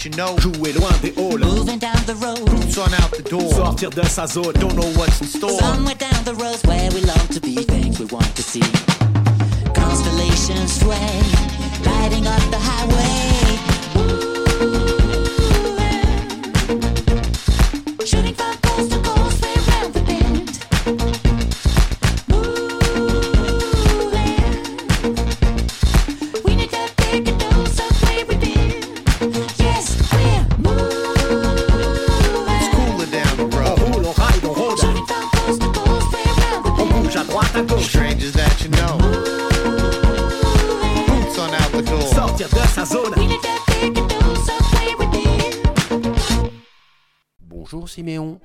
Strangers 0.00 0.04
you 0.04 0.10
know. 0.16 0.36
Jouer 0.38 0.72
loin 0.72 0.90
des 1.02 1.12
halls. 1.16 1.38
Moving 1.38 1.78
down 1.78 2.02
the 2.06 2.14
road. 2.14 2.44
Boots 2.46 2.78
on 2.78 2.92
out 2.94 3.10
the 3.10 3.22
door. 3.22 3.52
Sortir 3.52 3.90
de 3.90 4.04
sa 4.06 4.26
zone. 4.26 4.52
Don't 4.54 4.74
know 4.74 4.88
what's 4.98 5.20
in 5.20 5.26
store. 5.26 5.58
Somewhere 5.58 5.94
down 5.94 6.24
the 6.24 6.34
road 6.34 6.58
where 6.66 6.90
we 6.92 7.00
long 7.02 7.26
to 7.28 7.40
be, 7.40 7.56
things 7.64 7.98
we 7.98 8.06
want 8.06 8.34
to 8.36 8.42
see. 8.42 8.62
Constellations 9.74 10.80
sway, 10.80 11.20
lighting 11.84 12.26
up 12.26 12.42
the 12.50 12.58
highway. 12.58 13.29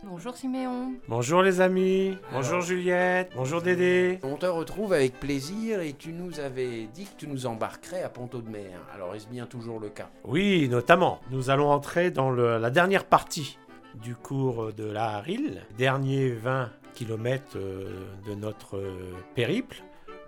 Bonjour 0.04 0.36
Siméon. 0.36 0.36
Bonjour 0.36 0.36
Siméon. 0.36 0.94
Bonjour 1.08 1.42
les 1.44 1.62
amis, 1.62 2.18
bonjour 2.32 2.62
Juliette, 2.62 3.32
bonjour 3.36 3.62
Dédé. 3.62 4.20
On 4.24 4.36
te 4.38 4.46
retrouve 4.46 4.94
avec 4.94 5.20
plaisir 5.20 5.82
et 5.82 5.94
tu 5.94 6.14
nous 6.14 6.40
avais 6.40 6.88
dit 6.94 7.06
que 7.06 7.16
tu 7.18 7.28
nous 7.28 7.46
embarquerais 7.46 8.02
à 8.04 8.10
Ponto 8.10 8.42
de 8.42 8.50
Mer. 8.50 8.80
Alors 8.94 9.14
est-ce 9.16 9.28
bien 9.28 9.46
toujours 9.46 9.80
le 9.80 9.90
cas? 9.90 10.10
Oui, 10.24 10.68
notamment, 10.70 11.20
nous 11.32 11.50
allons 11.50 11.70
entrer 11.70 12.12
dans 12.12 12.30
le- 12.32 12.58
la 12.58 12.70
dernière 12.70 13.06
partie 13.06 13.58
du 14.02 14.16
cours 14.16 14.74
de 14.74 14.86
la 14.86 15.20
Rille, 15.20 15.62
dernier 15.78 16.30
20 16.32 16.70
km 16.94 17.58
de 17.58 18.36
notre 18.36 18.78
euh, 18.78 19.14
périple 19.36 19.84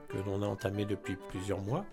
que 0.09 0.17
l'on 0.25 0.41
a 0.41 0.45
entamé 0.47 0.85
depuis 0.85 1.17
plusieurs 1.29 1.59
mois. 1.61 1.83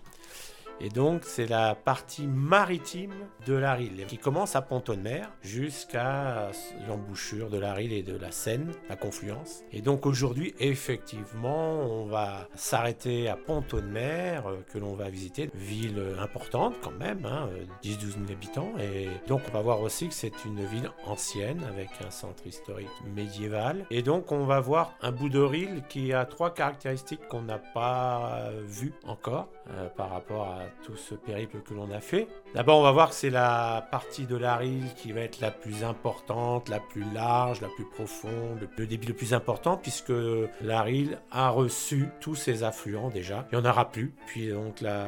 Et 0.81 0.89
donc, 0.89 1.21
c'est 1.23 1.47
la 1.47 1.75
partie 1.75 2.27
maritime 2.27 3.13
de 3.45 3.53
la 3.53 3.73
Rille, 3.73 4.05
qui 4.07 4.17
commence 4.17 4.55
à 4.55 4.61
Pont-de-Mer 4.61 5.31
jusqu'à 5.41 6.51
l'embouchure 6.87 7.49
de 7.49 7.57
la 7.57 7.73
Rille 7.73 7.93
et 7.93 8.03
de 8.03 8.17
la 8.17 8.31
Seine, 8.31 8.71
la 8.89 8.95
confluence. 8.95 9.63
Et 9.71 9.81
donc, 9.81 10.05
aujourd'hui, 10.05 10.53
effectivement, 10.59 11.79
on 11.79 12.05
va 12.05 12.47
s'arrêter 12.55 13.29
à 13.29 13.35
Pont-de-Mer, 13.35 14.47
euh, 14.47 14.57
que 14.71 14.77
l'on 14.77 14.93
va 14.93 15.09
visiter. 15.09 15.49
Ville 15.55 15.97
euh, 15.97 16.19
importante 16.19 16.75
quand 16.81 16.97
même, 16.99 17.25
hein, 17.25 17.49
euh, 17.53 17.65
10-12 17.83 17.99
000 17.99 18.15
habitants. 18.31 18.73
Et 18.79 19.07
donc, 19.27 19.41
on 19.49 19.51
va 19.51 19.61
voir 19.61 19.81
aussi 19.81 20.07
que 20.07 20.13
c'est 20.13 20.45
une 20.45 20.65
ville 20.65 20.91
ancienne, 21.05 21.63
avec 21.63 21.89
un 22.05 22.09
centre 22.09 22.45
historique 22.45 22.89
médiéval. 23.15 23.85
Et 23.91 24.01
donc, 24.01 24.31
on 24.31 24.45
va 24.45 24.59
voir 24.59 24.93
un 25.01 25.11
bout 25.11 25.29
de 25.29 25.39
Rille 25.39 25.83
qui 25.89 26.13
a 26.13 26.25
trois 26.25 26.53
caractéristiques 26.53 27.27
qu'on 27.27 27.43
n'a 27.43 27.59
pas 27.59 28.39
euh, 28.39 28.61
vues 28.65 28.93
encore 29.05 29.47
euh, 29.69 29.89
par 29.89 30.11
rapport 30.11 30.47
à 30.47 30.59
tout 30.83 30.95
ce 30.95 31.15
périple 31.15 31.59
que 31.61 31.73
l'on 31.73 31.91
a 31.91 31.99
fait. 31.99 32.27
D'abord, 32.53 32.79
on 32.79 32.83
va 32.83 32.91
voir 32.91 33.09
que 33.09 33.15
c'est 33.15 33.29
la 33.29 33.87
partie 33.91 34.25
de 34.25 34.35
la 34.35 34.55
Rille 34.55 34.85
qui 34.95 35.11
va 35.11 35.21
être 35.21 35.41
la 35.41 35.51
plus 35.51 35.83
importante, 35.83 36.69
la 36.69 36.79
plus 36.79 37.05
large, 37.13 37.61
la 37.61 37.67
plus 37.67 37.85
profonde, 37.85 38.67
le, 38.77 38.87
débit 38.87 39.07
le 39.07 39.13
plus 39.13 39.33
important, 39.33 39.77
puisque 39.77 40.13
la 40.61 40.81
Rille 40.81 41.17
a 41.31 41.49
reçu 41.49 42.09
tous 42.21 42.35
ses 42.35 42.63
affluents 42.63 43.09
déjà. 43.09 43.45
Il 43.51 43.57
n'y 43.57 43.65
en 43.65 43.69
aura 43.69 43.89
plus. 43.89 44.13
Puis 44.27 44.49
donc 44.49 44.81
la- 44.81 45.07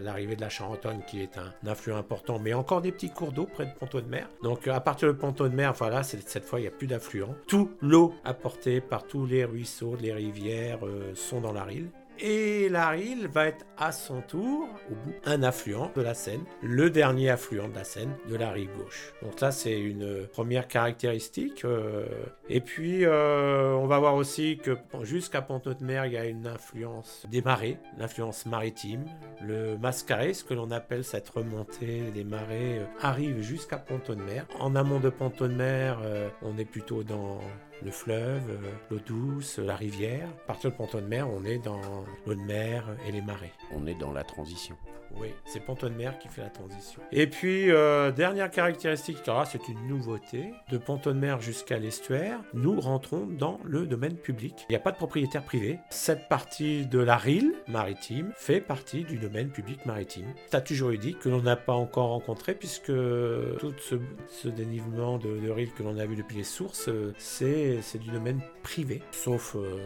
l'arrivée 0.00 0.36
de 0.36 0.40
la 0.40 0.48
Charentonne 0.48 1.02
qui 1.06 1.20
est 1.20 1.38
un, 1.38 1.52
affluent 1.68 1.96
important, 1.96 2.38
mais 2.38 2.54
encore 2.54 2.80
des 2.82 2.92
petits 2.92 3.10
cours 3.10 3.32
d'eau 3.32 3.46
près 3.46 3.66
de 3.66 3.72
Ponto 3.72 4.00
de 4.00 4.08
Mer. 4.08 4.28
Donc 4.42 4.68
à 4.68 4.80
partir 4.80 5.08
de 5.08 5.12
Ponto 5.12 5.48
de 5.48 5.54
Mer, 5.54 5.72
voilà, 5.72 6.02
cette 6.02 6.44
fois 6.44 6.60
il 6.60 6.62
n'y 6.62 6.68
a 6.68 6.72
plus 6.72 6.86
d'affluents. 6.86 7.34
Tout 7.46 7.70
l'eau 7.80 8.14
apportée 8.24 8.80
par 8.80 9.06
tous 9.06 9.26
les 9.26 9.44
ruisseaux, 9.44 9.96
les 10.00 10.12
rivières 10.12 10.86
euh, 10.86 11.14
sont 11.14 11.40
dans 11.40 11.52
la 11.52 11.64
Rille. 11.64 11.90
Et 12.18 12.68
la 12.68 12.88
Rille 12.88 13.28
va 13.30 13.46
être 13.46 13.66
à 13.76 13.92
son 13.92 14.22
tour, 14.22 14.68
au 14.90 14.94
bout, 14.94 15.14
un 15.24 15.42
affluent 15.42 15.90
de 15.94 16.02
la 16.02 16.14
Seine, 16.14 16.44
le 16.62 16.88
dernier 16.88 17.30
affluent 17.30 17.68
de 17.68 17.74
la 17.74 17.84
Seine, 17.84 18.14
de 18.28 18.36
la 18.36 18.50
rive 18.50 18.70
gauche. 18.76 19.12
Donc 19.22 19.40
là, 19.40 19.50
c'est 19.52 19.78
une 19.78 20.26
première 20.26 20.66
caractéristique. 20.66 21.64
euh, 21.64 22.06
et 22.48 22.60
puis, 22.60 23.04
euh, 23.04 23.74
on 23.74 23.86
va 23.86 23.98
voir 23.98 24.14
aussi 24.14 24.58
que 24.62 24.76
jusqu'à 25.02 25.42
Pont-de-Mer, 25.42 26.06
il 26.06 26.12
y 26.12 26.16
a 26.16 26.24
une 26.24 26.46
influence 26.46 27.26
des 27.30 27.42
marées, 27.42 27.78
l'influence 27.98 28.46
maritime. 28.46 29.04
Le 29.42 29.76
Mascaret, 29.76 30.32
ce 30.32 30.44
que 30.44 30.54
l'on 30.54 30.70
appelle 30.70 31.04
cette 31.04 31.28
remontée 31.28 32.02
des 32.14 32.24
marées, 32.24 32.78
euh, 32.78 32.84
arrive 33.00 33.40
jusqu'à 33.42 33.76
Pont-de-Mer. 33.76 34.46
En 34.58 34.74
amont 34.74 35.00
de 35.00 35.10
Pont-de-Mer, 35.10 35.98
euh, 36.02 36.28
on 36.42 36.56
est 36.56 36.64
plutôt 36.64 37.02
dans 37.02 37.40
le 37.82 37.90
fleuve, 37.90 38.50
euh, 38.50 38.72
l'eau 38.90 38.98
douce, 39.06 39.58
la 39.58 39.76
rivière. 39.76 40.28
À 40.44 40.46
partir 40.46 40.70
de 40.70 40.76
Pont-de-Mer, 40.76 41.28
on 41.28 41.44
est 41.44 41.58
dans 41.58 41.80
l'eau 42.26 42.34
de 42.34 42.40
mer 42.40 42.96
et 43.06 43.12
les 43.12 43.22
marées. 43.22 43.52
On 43.72 43.86
est 43.86 43.94
dans 43.94 44.12
la 44.12 44.24
transition. 44.24 44.76
Oui, 45.18 45.28
c'est 45.44 45.60
Pont-de-Mer 45.60 46.18
qui 46.18 46.28
fait 46.28 46.42
la 46.42 46.50
transition. 46.50 47.00
Et 47.12 47.26
puis, 47.26 47.70
euh, 47.70 48.12
dernière 48.12 48.50
caractéristique, 48.50 49.18
c'est 49.46 49.68
une 49.68 49.86
nouveauté, 49.86 50.52
de 50.70 50.78
Pont-de-Mer 50.78 51.40
jusqu'à 51.40 51.78
l'estuaire, 51.78 52.40
nous 52.54 52.80
rentrons 52.80 53.26
dans 53.26 53.58
le 53.64 53.86
domaine 53.86 54.16
public. 54.16 54.66
Il 54.68 54.72
n'y 54.72 54.76
a 54.76 54.80
pas 54.80 54.92
de 54.92 54.96
propriétaire 54.96 55.42
privé. 55.42 55.78
Cette 55.90 56.28
partie 56.28 56.86
de 56.86 56.98
la 56.98 57.16
RIL 57.16 57.52
maritime 57.68 58.32
fait 58.36 58.60
partie 58.60 59.04
du 59.04 59.18
domaine 59.18 59.50
public 59.50 59.84
maritime. 59.86 60.26
Statut 60.46 60.74
juridique 60.74 61.18
que 61.20 61.28
l'on 61.28 61.42
n'a 61.42 61.56
pas 61.56 61.74
encore 61.74 62.08
rencontré 62.08 62.54
puisque 62.54 62.86
tout 62.86 63.74
ce, 63.78 63.96
ce 64.28 64.48
dénivelement 64.48 65.18
de, 65.18 65.38
de 65.38 65.50
RIL 65.50 65.72
que 65.72 65.82
l'on 65.82 65.98
a 65.98 66.06
vu 66.06 66.16
depuis 66.16 66.36
les 66.36 66.44
sources, 66.44 66.88
euh, 66.88 67.14
c'est 67.18 67.80
c'est 67.82 67.98
du 67.98 68.10
domaine 68.10 68.40
privé. 68.62 69.02
Sauf 69.12 69.56
euh, 69.56 69.78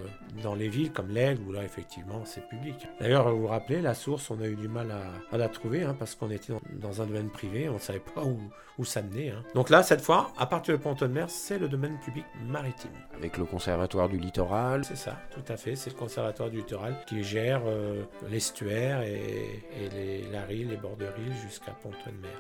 dans 0.42 0.54
les 0.54 0.68
villes 0.68 0.92
comme 0.92 1.10
l'Aigle 1.10 1.42
où 1.46 1.52
là, 1.52 1.62
effectivement, 1.64 2.22
c'est 2.24 2.46
public. 2.48 2.76
D'ailleurs, 3.00 3.30
vous 3.30 3.42
vous 3.42 3.46
rappelez, 3.46 3.80
la 3.80 3.94
source, 3.94 4.30
on 4.30 4.40
a 4.40 4.46
eu 4.46 4.56
du 4.56 4.68
mal 4.68 4.90
à, 4.90 5.12
à 5.32 5.36
la 5.36 5.48
trouver 5.48 5.82
hein, 5.82 5.94
parce 5.98 6.14
qu'on 6.14 6.30
était 6.30 6.52
dans, 6.72 7.02
un 7.02 7.06
domaine 7.06 7.30
privé, 7.30 7.68
on 7.68 7.74
ne 7.74 7.78
savait 7.78 8.00
pas 8.00 8.22
où, 8.24 8.38
où 8.78 8.84
ça 8.84 9.02
menait. 9.02 9.30
hein. 9.30 9.42
Donc 9.54 9.70
là, 9.70 9.82
cette 9.82 10.00
fois, 10.00 10.32
à 10.38 10.46
partir 10.46 10.76
de 10.76 10.82
Pont-de-Mer, 10.82 11.28
c'est 11.30 11.58
le 11.58 11.68
domaine 11.68 11.98
public 12.04 12.24
maritime. 12.46 12.90
Avec 13.16 13.36
le 13.38 13.44
conservatoire 13.44 14.08
du 14.08 14.18
littoral. 14.18 14.84
C'est 14.84 14.96
ça, 14.96 15.16
tout 15.30 15.52
à 15.52 15.56
fait. 15.56 15.76
C'est 15.76 15.90
le 15.90 15.96
conservatoire 15.96 16.50
du 16.50 16.58
littoral 16.58 16.96
qui 17.06 17.22
gère 17.22 17.62
euh, 17.66 18.02
l'estuaire 18.30 19.02
et, 19.02 19.62
et 19.80 19.88
les, 19.90 20.22
la 20.30 20.42
Rille, 20.42 20.66
les 20.68 20.76
bords 20.76 20.96
de 20.96 21.06
Rille 21.06 21.34
jusqu'à 21.46 21.72
Pont-de-Mer. 21.72 22.30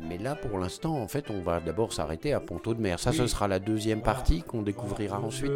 Mais 0.00 0.18
là, 0.18 0.34
pour 0.34 0.58
l'instant, 0.58 0.96
en 0.96 1.08
fait, 1.08 1.30
on 1.30 1.40
va 1.40 1.60
d'abord 1.60 1.92
s'arrêter 1.92 2.32
à 2.32 2.40
Ponto 2.40 2.74
de 2.74 2.80
Mer. 2.80 2.98
Ça, 2.98 3.10
Oui. 3.10 3.16
ce 3.16 3.26
sera 3.26 3.48
la 3.48 3.58
deuxième 3.58 3.98
Voilà. 4.00 4.14
partie 4.14 4.42
qu'on 4.42 4.62
découvrira 4.62 5.20
ensuite. 5.20 5.50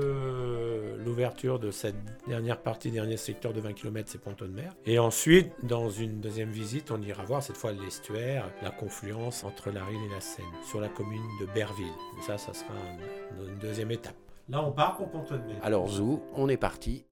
L'ouverture 1.04 1.58
de 1.58 1.70
cette 1.70 1.96
dernière 2.28 2.60
partie, 2.60 2.90
dernier 2.90 3.16
secteur 3.16 3.52
de 3.52 3.60
20 3.60 3.72
km, 3.72 4.08
c'est 4.10 4.20
Ponto 4.20 4.46
de 4.46 4.52
Mer. 4.52 4.72
Et 4.86 4.98
ensuite, 4.98 5.50
dans 5.62 5.88
une 5.88 6.20
deuxième 6.20 6.50
visite, 6.50 6.90
on 6.90 7.00
ira 7.02 7.24
voir 7.24 7.42
cette 7.42 7.56
fois 7.56 7.72
l'estuaire, 7.72 8.50
la 8.62 8.70
confluence 8.70 9.44
entre 9.44 9.70
la 9.70 9.84
Rille 9.84 9.98
et 10.10 10.14
la 10.14 10.20
Seine, 10.20 10.44
sur 10.68 10.80
la 10.80 10.88
commune 10.88 11.22
de 11.40 11.46
Berville. 11.54 11.86
Et 12.18 12.22
ça, 12.22 12.38
ça 12.38 12.52
sera 12.52 12.72
un- 12.74 13.46
une 13.48 13.58
deuxième 13.58 13.90
étape. 13.90 14.14
Là, 14.48 14.62
on 14.64 14.72
part 14.72 14.96
pour 14.96 15.08
Ponto 15.10 15.34
de 15.36 15.42
Mer. 15.42 15.56
Alors, 15.62 15.88
Zou, 15.88 16.20
on 16.34 16.48
est 16.48 16.56
parti. 16.56 17.04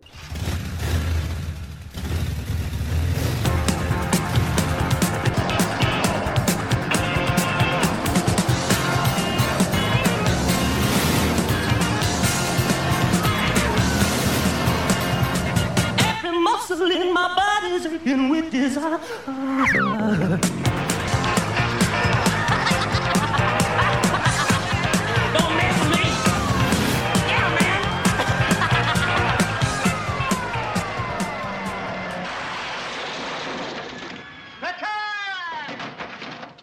and 18.12 18.30
with 18.30 18.50
desire. 18.50 18.98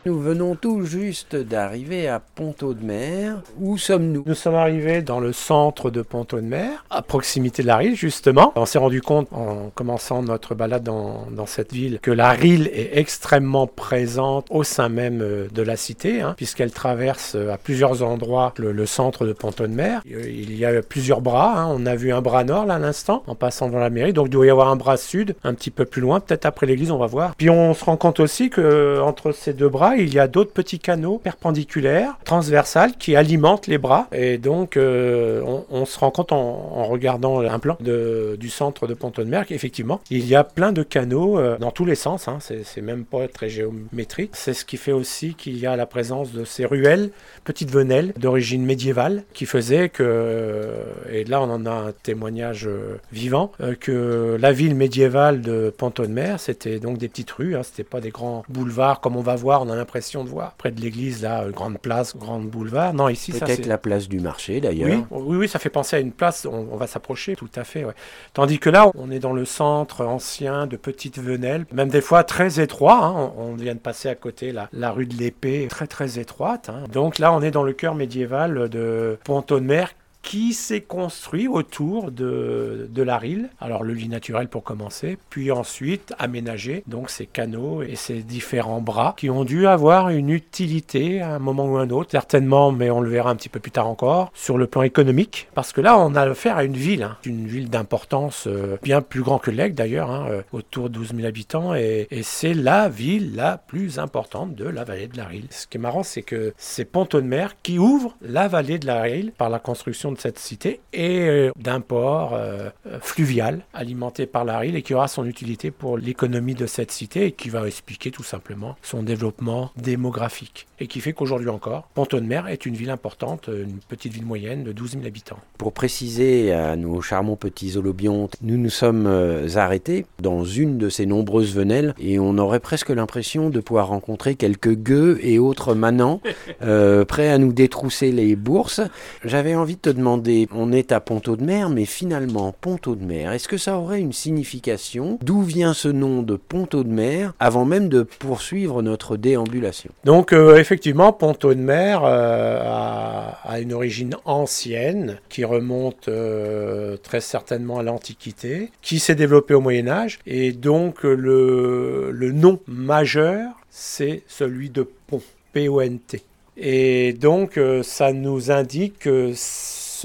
Nous 0.07 0.19
venons 0.19 0.53
tout 0.53 0.83
juste 0.83 1.35
d'arriver 1.35 2.07
à 2.07 2.19
Ponto 2.19 2.75
de 2.75 2.85
Mer. 2.85 3.41
Où 3.59 3.75
sommes-nous 3.79 4.23
Nous 4.27 4.35
sommes 4.35 4.53
arrivés 4.53 5.01
dans 5.01 5.19
le 5.19 5.33
centre 5.33 5.89
de 5.89 6.03
Ponto 6.03 6.37
de 6.37 6.45
Mer, 6.45 6.85
à 6.91 7.01
proximité 7.01 7.63
de 7.63 7.67
la 7.67 7.77
Rille, 7.77 7.95
justement. 7.95 8.53
On 8.55 8.67
s'est 8.67 8.77
rendu 8.77 9.01
compte, 9.01 9.27
en 9.31 9.71
commençant 9.73 10.21
notre 10.21 10.53
balade 10.53 10.83
dans, 10.83 11.25
cette 11.47 11.73
ville, 11.73 11.97
que 12.03 12.11
la 12.11 12.29
Rille 12.29 12.69
est 12.71 12.99
extrêmement 12.99 13.65
présente 13.65 14.45
au 14.51 14.63
sein 14.63 14.89
même 14.89 15.21
euh, 15.23 15.47
de 15.51 15.63
la 15.63 15.75
cité, 15.75 16.21
hein, 16.21 16.35
puisqu'elle 16.37 16.71
traverse 16.71 17.33
euh, 17.35 17.51
à 17.51 17.57
plusieurs 17.57 18.03
endroits 18.03 18.53
le, 18.57 18.85
centre 18.85 19.25
de 19.25 19.33
Ponto 19.33 19.65
de 19.65 19.73
Mer. 19.73 20.03
Euh, 20.11 20.21
Il 20.29 20.55
y 20.55 20.65
a 20.65 20.83
plusieurs 20.83 21.21
bras. 21.21 21.61
hein. 21.63 21.67
On 21.71 21.87
a 21.87 21.95
vu 21.95 22.13
un 22.13 22.21
bras 22.21 22.43
nord, 22.43 22.67
là, 22.67 22.75
à 22.75 22.79
l'instant, 22.79 23.23
en 23.25 23.33
passant 23.33 23.65
devant 23.69 23.79
la 23.79 23.89
mairie. 23.89 24.13
Donc, 24.13 24.27
il 24.27 24.31
doit 24.31 24.45
y 24.45 24.51
avoir 24.51 24.67
un 24.67 24.75
bras 24.75 24.97
sud, 24.97 25.35
un 25.43 25.55
petit 25.55 25.71
peu 25.71 25.85
plus 25.85 26.01
loin, 26.01 26.19
peut-être 26.19 26.45
après 26.45 26.67
l'église, 26.67 26.91
on 26.91 26.99
va 26.99 27.07
voir. 27.07 27.33
Puis, 27.35 27.49
on 27.49 27.73
se 27.73 27.83
rend 27.83 27.97
compte 27.97 28.19
aussi 28.19 28.51
que 28.51 29.01
entre 29.01 29.31
ces 29.31 29.53
deux 29.53 29.67
bras, 29.67 29.94
il 29.97 30.13
y 30.13 30.19
a 30.19 30.27
d'autres 30.27 30.51
petits 30.51 30.79
canaux 30.79 31.17
perpendiculaires, 31.17 32.17
transversales, 32.23 32.93
qui 32.97 33.15
alimentent 33.15 33.67
les 33.67 33.77
bras. 33.77 34.07
Et 34.11 34.37
donc, 34.37 34.77
euh, 34.77 35.41
on, 35.69 35.85
se 35.85 35.99
rend 35.99 36.11
compte 36.11 36.31
en, 36.31 36.85
regardant 36.85 37.41
un 37.41 37.59
plan 37.59 37.77
du 37.81 38.49
centre 38.49 38.87
de 38.87 38.93
Ponto 38.93 39.23
de 39.23 39.29
Mer 39.29 39.45
qu'effectivement, 39.45 40.01
il 40.09 40.27
y 40.27 40.35
a 40.35 40.43
plein 40.43 40.71
de 40.71 40.83
canaux 40.83 41.39
euh, 41.39 41.57
dans 41.57 41.71
tous 41.71 41.85
les 41.85 41.95
sens. 41.95 42.27
hein. 42.27 42.39
C'est 42.39 42.81
même 42.81 43.05
pas 43.05 43.27
très 43.27 43.49
géométrique. 43.49 44.31
C'est 44.33 44.53
ce 44.53 44.65
qui 44.65 44.77
fait 44.77 44.91
aussi 44.91 45.33
qu'il 45.33 45.57
y 45.57 45.65
a 45.65 45.75
la 45.75 45.85
présence 45.85 46.31
de 46.31 46.45
ces 46.45 46.65
ruelles, 46.65 47.11
petites 47.43 47.71
venelles 47.71 48.13
d'origine 48.17 48.65
médiévale, 48.65 49.23
qui 49.33 49.45
faisaient 49.45 49.89
que, 49.89 50.69
et 51.11 51.23
là 51.23 51.41
on 51.41 51.49
en 51.49 51.65
a 51.65 51.71
un 51.71 51.91
témoignage 51.91 52.67
euh, 52.67 52.99
vivant, 53.11 53.51
euh, 53.61 53.75
que 53.75 54.37
la 54.39 54.51
ville 54.51 54.75
médiévale 54.75 55.41
de 55.41 55.73
Ponto 55.75 56.05
de 56.05 56.11
Mer, 56.11 56.39
c'était 56.39 56.79
donc 56.79 56.97
des 56.97 57.09
petites 57.09 57.31
rues, 57.31 57.55
hein, 57.55 57.63
c'était 57.63 57.83
pas 57.83 58.01
des 58.01 58.09
grands 58.09 58.43
boulevards 58.49 59.01
comme 59.01 59.15
on 59.15 59.21
va 59.21 59.35
voir, 59.35 59.61
on 59.63 59.69
a 59.69 59.75
l'impression 59.85 60.23
de 60.23 60.29
voir 60.29 60.53
près 60.55 60.71
de 60.71 60.81
l'église 60.81 61.21
là, 61.21 61.45
grande 61.51 61.77
place, 61.77 62.17
grande 62.17 62.47
boulevard. 62.49 62.93
Non, 62.95 63.07
ici 63.07 63.31
ça 63.31 63.45
Peut-être 63.45 63.67
la 63.67 63.77
place 63.77 64.09
du 64.09 64.19
marché, 64.19 64.59
d'ailleurs. 64.59 64.89
oui, 65.11 65.21
oui, 65.25 65.37
oui, 65.37 65.47
ça 65.47 65.59
fait 65.59 65.69
penser 65.69 65.95
à 65.95 65.99
une 65.99 66.11
place, 66.11 66.47
on, 66.49 66.67
on 66.71 66.75
va 66.77 66.87
s'approcher, 66.87 67.35
tout 67.35 67.49
à 67.55 67.63
fait. 67.63 67.85
ouais. 67.85 67.93
Tandis 68.33 68.57
que 68.57 68.69
là, 68.71 68.89
on 68.95 69.11
est 69.11 69.19
dans 69.19 69.33
le 69.33 69.45
centre 69.45 70.03
ancien 70.05 70.65
de 70.65 70.75
petites 70.75 71.19
venelles, 71.19 71.65
même 71.71 71.89
des 71.89 72.01
fois 72.01 72.23
très 72.23 72.59
étroit. 72.59 73.03
hein. 73.05 73.31
On, 73.37 73.51
on 73.51 73.55
vient 73.55 73.75
de 73.75 73.79
passer 73.79 74.09
à 74.09 74.15
côté 74.15 74.51
la, 74.51 74.67
la 74.73 74.91
rue 74.91 75.05
de 75.05 75.15
l'Épée, 75.15 75.67
très 75.69 75.85
très 75.87 76.17
étroite. 76.17 76.69
hein. 76.69 76.85
Donc 76.91 77.19
là, 77.19 77.31
on 77.31 77.41
est 77.41 77.51
dans 77.51 77.63
le 77.63 77.73
cœur 77.73 77.93
médiéval 77.93 78.69
de 78.69 79.19
Ponto 79.23 79.59
de 79.59 79.65
Mer 79.65 79.89
qui 80.25 80.53
s'est 80.53 80.81
construit 80.81 81.47
autour 81.47 82.11
de, 82.11 82.89
de 82.91 83.03
la 83.03 83.17
Rille. 83.17 83.47
Alors 83.61 83.83
le 83.83 83.93
lit 83.93 84.09
naturel 84.09 84.47
pour 84.47 84.63
commencer, 84.63 85.17
puis 85.29 85.51
ensuite 85.51 86.13
aménagé 86.19 86.83
donc 86.87 87.09
ces 87.09 87.27
canaux 87.27 87.83
et 87.83 87.95
ces 87.95 88.23
différents 88.23 88.81
bras 88.81 89.13
qui 89.17 89.29
ont 89.29 89.45
dû 89.45 89.67
avoir 89.67 90.09
une 90.09 90.31
utilité 90.31 91.21
à 91.21 91.35
un 91.35 91.39
moment 91.39 91.65
ou 91.65 91.77
un 91.77 91.89
autre, 91.91 92.11
certainement, 92.11 92.71
mais 92.71 92.89
on 92.89 93.01
le 93.01 93.09
verra 93.09 93.29
un 93.29 93.35
petit 93.35 93.49
peu 93.49 93.59
plus 93.59 93.71
tard 93.71 93.87
encore, 93.87 94.31
sur 94.33 94.57
le 94.57 94.65
plan 94.67 94.81
économique, 94.81 95.47
parce 95.53 95.71
que 95.71 95.81
là 95.81 95.97
on 95.97 96.15
a 96.15 96.21
affaire 96.21 96.57
à 96.57 96.63
une 96.63 96.75
ville, 96.75 97.03
hein, 97.03 97.17
une 97.23 97.45
ville 97.45 97.69
d'importance 97.69 98.47
euh, 98.47 98.77
bien 98.81 99.01
plus 99.01 99.21
grand 99.21 99.37
que 99.37 99.51
l'Aigle 99.51 99.75
d'ailleurs, 99.75 100.09
hein, 100.09 100.25
euh, 100.29 100.41
autour 100.51 100.89
de 100.89 100.95
12 100.95 101.13
000 101.15 101.27
habitants, 101.27 101.75
et, 101.75 102.07
c'est 102.23 102.55
la 102.55 102.89
ville 102.89 103.35
la 103.35 103.57
plus 103.59 103.99
importante 103.99 104.55
de 104.55 104.65
la 104.65 104.83
vallée 104.83 105.07
de 105.07 105.17
la 105.17 105.25
Rille. 105.25 105.45
Ce 105.51 105.67
qui 105.67 105.77
est 105.77 105.79
marrant, 105.79 106.01
c'est 106.01 106.23
que 106.23 106.53
c'est 106.57 106.85
Ponto 106.85 107.21
de 107.21 107.27
Mer 107.27 107.55
qui 107.61 107.77
ouvre 107.77 108.15
la 108.21 108.47
vallée 108.47 108.79
de 108.79 108.87
la 108.87 109.01
Rille 109.01 109.31
par 109.37 109.49
la 109.49 109.59
construction 109.59 110.14
de 110.15 110.19
cette 110.19 110.39
cité 110.39 110.79
et 110.93 111.27
euh, 111.27 111.51
d'un 111.55 111.81
port 111.81 112.31
euh, 112.33 112.69
fluvial 113.01 113.61
alimenté 113.73 114.25
par 114.25 114.45
la 114.45 114.57
Rille 114.57 114.75
et 114.75 114.81
qui 114.81 114.93
aura 114.93 115.07
son 115.07 115.25
utilité 115.25 115.71
pour 115.71 115.97
l'économie 115.97 116.55
de 116.55 116.65
cette 116.65 116.91
cité 116.91 117.27
et 117.27 117.31
qui 117.31 117.49
va 117.49 117.67
expliquer 117.67 118.11
tout 118.11 118.23
simplement 118.23 118.75
son 118.81 119.03
développement 119.03 119.71
démographique 119.77 120.67
et 120.79 120.87
qui 120.87 120.99
fait 120.99 121.13
qu'aujourd'hui 121.13 121.49
encore, 121.49 121.87
Ponto 121.93 122.19
de 122.19 122.25
Mer 122.25 122.47
est 122.47 122.65
une 122.65 122.75
ville 122.75 122.89
importante, 122.89 123.49
euh, 123.49 123.63
une 123.63 123.79
petite 123.87 124.13
ville 124.13 124.25
moyenne 124.25 124.63
de 124.63 124.71
12 124.71 124.93
000 124.93 125.05
habitants. 125.05 125.39
Pour 125.57 125.73
préciser 125.73 126.51
à 126.51 126.75
nos 126.75 127.01
charmants 127.01 127.35
petits 127.35 127.77
holobiontes, 127.77 128.35
nous 128.41 128.57
nous 128.57 128.69
sommes 128.69 129.07
arrêtés 129.55 130.05
dans 130.19 130.43
une 130.43 130.77
de 130.77 130.89
ces 130.89 131.05
nombreuses 131.05 131.53
venelles 131.53 131.93
et 131.99 132.19
on 132.19 132.37
aurait 132.37 132.59
presque 132.59 132.89
l'impression 132.89 133.49
de 133.49 133.59
pouvoir 133.59 133.87
rencontrer 133.87 134.35
quelques 134.35 134.75
gueux 134.75 135.19
et 135.21 135.39
autres 135.39 135.75
manants 135.75 136.21
euh, 136.61 137.05
prêts 137.05 137.29
à 137.29 137.37
nous 137.37 137.53
détrousser 137.53 138.11
les 138.11 138.35
bourses. 138.35 138.81
J'avais 139.23 139.55
envie 139.55 139.75
de 139.75 139.81
te 139.81 139.89
demander, 139.89 140.04
on 140.07 140.71
est 140.71 140.91
à 140.91 140.99
Ponto 140.99 141.35
de 141.35 141.43
Mer, 141.43 141.69
mais 141.69 141.85
finalement, 141.85 142.53
Ponto 142.59 142.95
de 142.95 143.03
Mer, 143.03 143.31
est-ce 143.31 143.47
que 143.47 143.57
ça 143.57 143.77
aurait 143.77 143.99
une 143.99 144.13
signification? 144.13 145.19
D'où 145.21 145.41
vient 145.41 145.73
ce 145.73 145.87
nom 145.87 146.21
de 146.21 146.35
Ponto 146.35 146.83
de 146.83 146.89
Mer 146.89 147.33
avant 147.39 147.65
même 147.65 147.89
de 147.89 148.03
poursuivre 148.03 148.81
notre 148.81 149.17
déambulation? 149.17 149.91
Donc 150.03 150.33
euh, 150.33 150.57
effectivement, 150.57 151.13
Ponto 151.13 151.53
de 151.53 151.59
Mer 151.59 152.01
euh, 152.03 152.59
a, 152.63 153.59
une 153.59 153.73
origine 153.73 154.15
ancienne 154.25 155.19
qui 155.29 155.43
remonte 155.43 156.07
euh, 156.07 156.97
très 156.97 157.21
certainement 157.21 157.79
à 157.79 157.83
l'Antiquité, 157.83 158.71
qui 158.81 158.99
s'est 158.99 159.15
développée 159.15 159.53
au 159.53 159.61
Moyen 159.61 159.87
Âge, 159.87 160.19
et 160.25 160.51
donc 160.51 161.03
le, 161.03 162.31
nom 162.33 162.59
majeur, 162.67 163.51
c'est 163.69 164.23
celui 164.27 164.69
de 164.69 164.87
pont, 165.07 165.21
P-O-N-T. 165.53 166.21
Et 166.57 167.13
donc 167.13 167.59
ça 167.83 168.13
nous 168.13 168.49
indique 168.49 168.99
que 168.99 169.33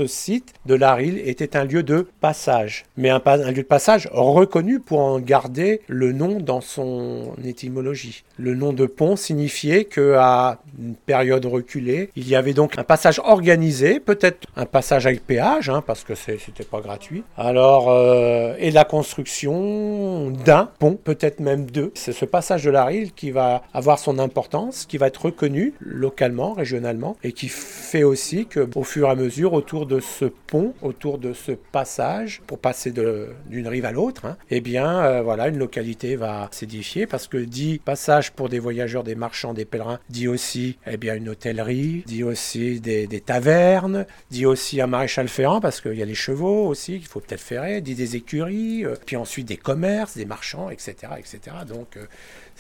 ce 0.01 0.07
site 0.07 0.55
de 0.65 0.75
la 0.75 0.95
Rille 0.95 1.21
était 1.27 1.57
un 1.59 1.65
lieu 1.65 1.83
de 1.83 2.07
passage, 2.21 2.87
mais 2.97 3.11
un, 3.11 3.21
un 3.27 3.51
lieu 3.51 3.63
de 3.63 3.63
passage 3.63 4.09
reconnu 4.13 4.81
pour 4.81 5.01
en 5.01 5.21
garder 5.21 5.83
le 5.89 6.13
nom 6.13 6.41
dans 6.41 6.63
son 6.63 7.35
étymologie. 7.45 8.25
Le 8.39 8.55
nom 8.55 8.73
de 8.73 8.87
pont 8.87 9.17
signifiait 9.17 9.85
qu'à 9.85 10.59
une 10.79 10.95
période 10.95 11.45
reculée, 11.45 12.11
il 12.17 12.27
y 12.27 12.35
avait 12.35 12.55
donc 12.55 12.79
un 12.79 12.85
passage 12.85 13.21
organisé, 13.23 14.01
peut-être 14.01 14.47
un 14.57 14.65
passage 14.65 15.07
avec 15.07 15.27
péage, 15.27 15.69
hein, 15.69 15.83
parce 15.87 16.03
que 16.03 16.15
c'était 16.15 16.65
pas 16.65 16.81
gratuit. 16.81 17.23
Alors, 17.37 17.91
euh, 17.91 18.55
et 18.59 18.71
la 18.71 18.85
construction 18.85 20.31
d'un 20.31 20.71
pont, 20.79 20.95
peut-être 20.95 21.41
même 21.41 21.67
deux. 21.67 21.93
C'est 21.95 22.13
ce 22.13 22.25
passage 22.25 22.65
de 22.65 22.71
la 22.71 22.87
Rille 22.87 23.13
qui 23.15 23.33
va 23.33 23.63
avoir 23.75 23.99
son 23.99 24.19
importance, 24.19 24.87
qui 24.87 24.97
va 24.97 25.09
être 25.09 25.27
reconnu 25.27 25.75
localement, 25.81 26.55
régionalement, 26.55 27.19
et 27.23 27.33
qui 27.33 27.49
fait 27.49 28.05
aussi 28.05 28.47
que, 28.47 28.67
au 28.75 28.83
fur 28.83 29.09
et 29.09 29.11
à 29.11 29.15
mesure, 29.15 29.53
autour 29.53 29.90
de 29.91 29.99
ce 29.99 30.25
pont, 30.25 30.73
autour 30.83 31.19
de 31.19 31.33
ce 31.33 31.51
passage, 31.53 32.43
pour 32.47 32.61
passer 32.61 32.93
d'une 32.93 33.67
rive 33.67 33.85
à 33.85 33.91
l'autre, 33.91 34.25
hein, 34.25 34.37
eh 34.51 34.61
bien, 34.61 35.05
euh, 35.05 35.23
voilà, 35.23 35.49
une 35.49 35.59
localité 35.59 36.15
va 36.15 36.49
s'édifier 36.53 37.09
parce 37.09 37.27
que 37.27 37.37
dit 37.37 37.81
passage 37.85 38.31
pour 38.31 38.49
des 38.49 38.61
voyageurs, 38.61 39.03
des 39.03 39.17
marchands, 39.17 39.53
des 39.53 39.65
pèlerins, 39.65 39.99
dit 40.09 40.29
aussi, 40.29 40.79
eh 40.87 40.97
bien, 40.97 41.17
une 41.17 41.29
hôtellerie, 41.29 42.05
dit 42.07 42.23
aussi 42.23 42.81
des, 42.81 43.09
des 43.09 43.21
tavernes, 43.21 44.07
dit 44.31 44.47
aussi 44.47 44.81
un 44.81 44.87
maréchal 44.87 45.29
ferrant 45.29 45.61
parce 45.61 45.81
qu'il 45.81 45.95
y 45.95 46.03
a 46.03 46.07
les 46.07 46.15
chevaux 46.15 46.69
aussi 46.69 46.99
qu'il 47.01 47.09
faut 47.09 47.21
peut-être 47.21 47.41
ferrer, 47.41 47.81
dit 47.81 47.97
des 47.97 48.15
écuries, 48.15 48.85
euh, 48.85 48.95
puis 49.05 49.17
ensuite 49.17 49.49
des 49.49 49.57
commerces, 49.57 50.17
des 50.17 50.25
marchands, 50.25 50.71
etc., 50.71 50.95
etc. 51.19 51.57
Donc, 51.69 51.97
euh, 51.97 52.05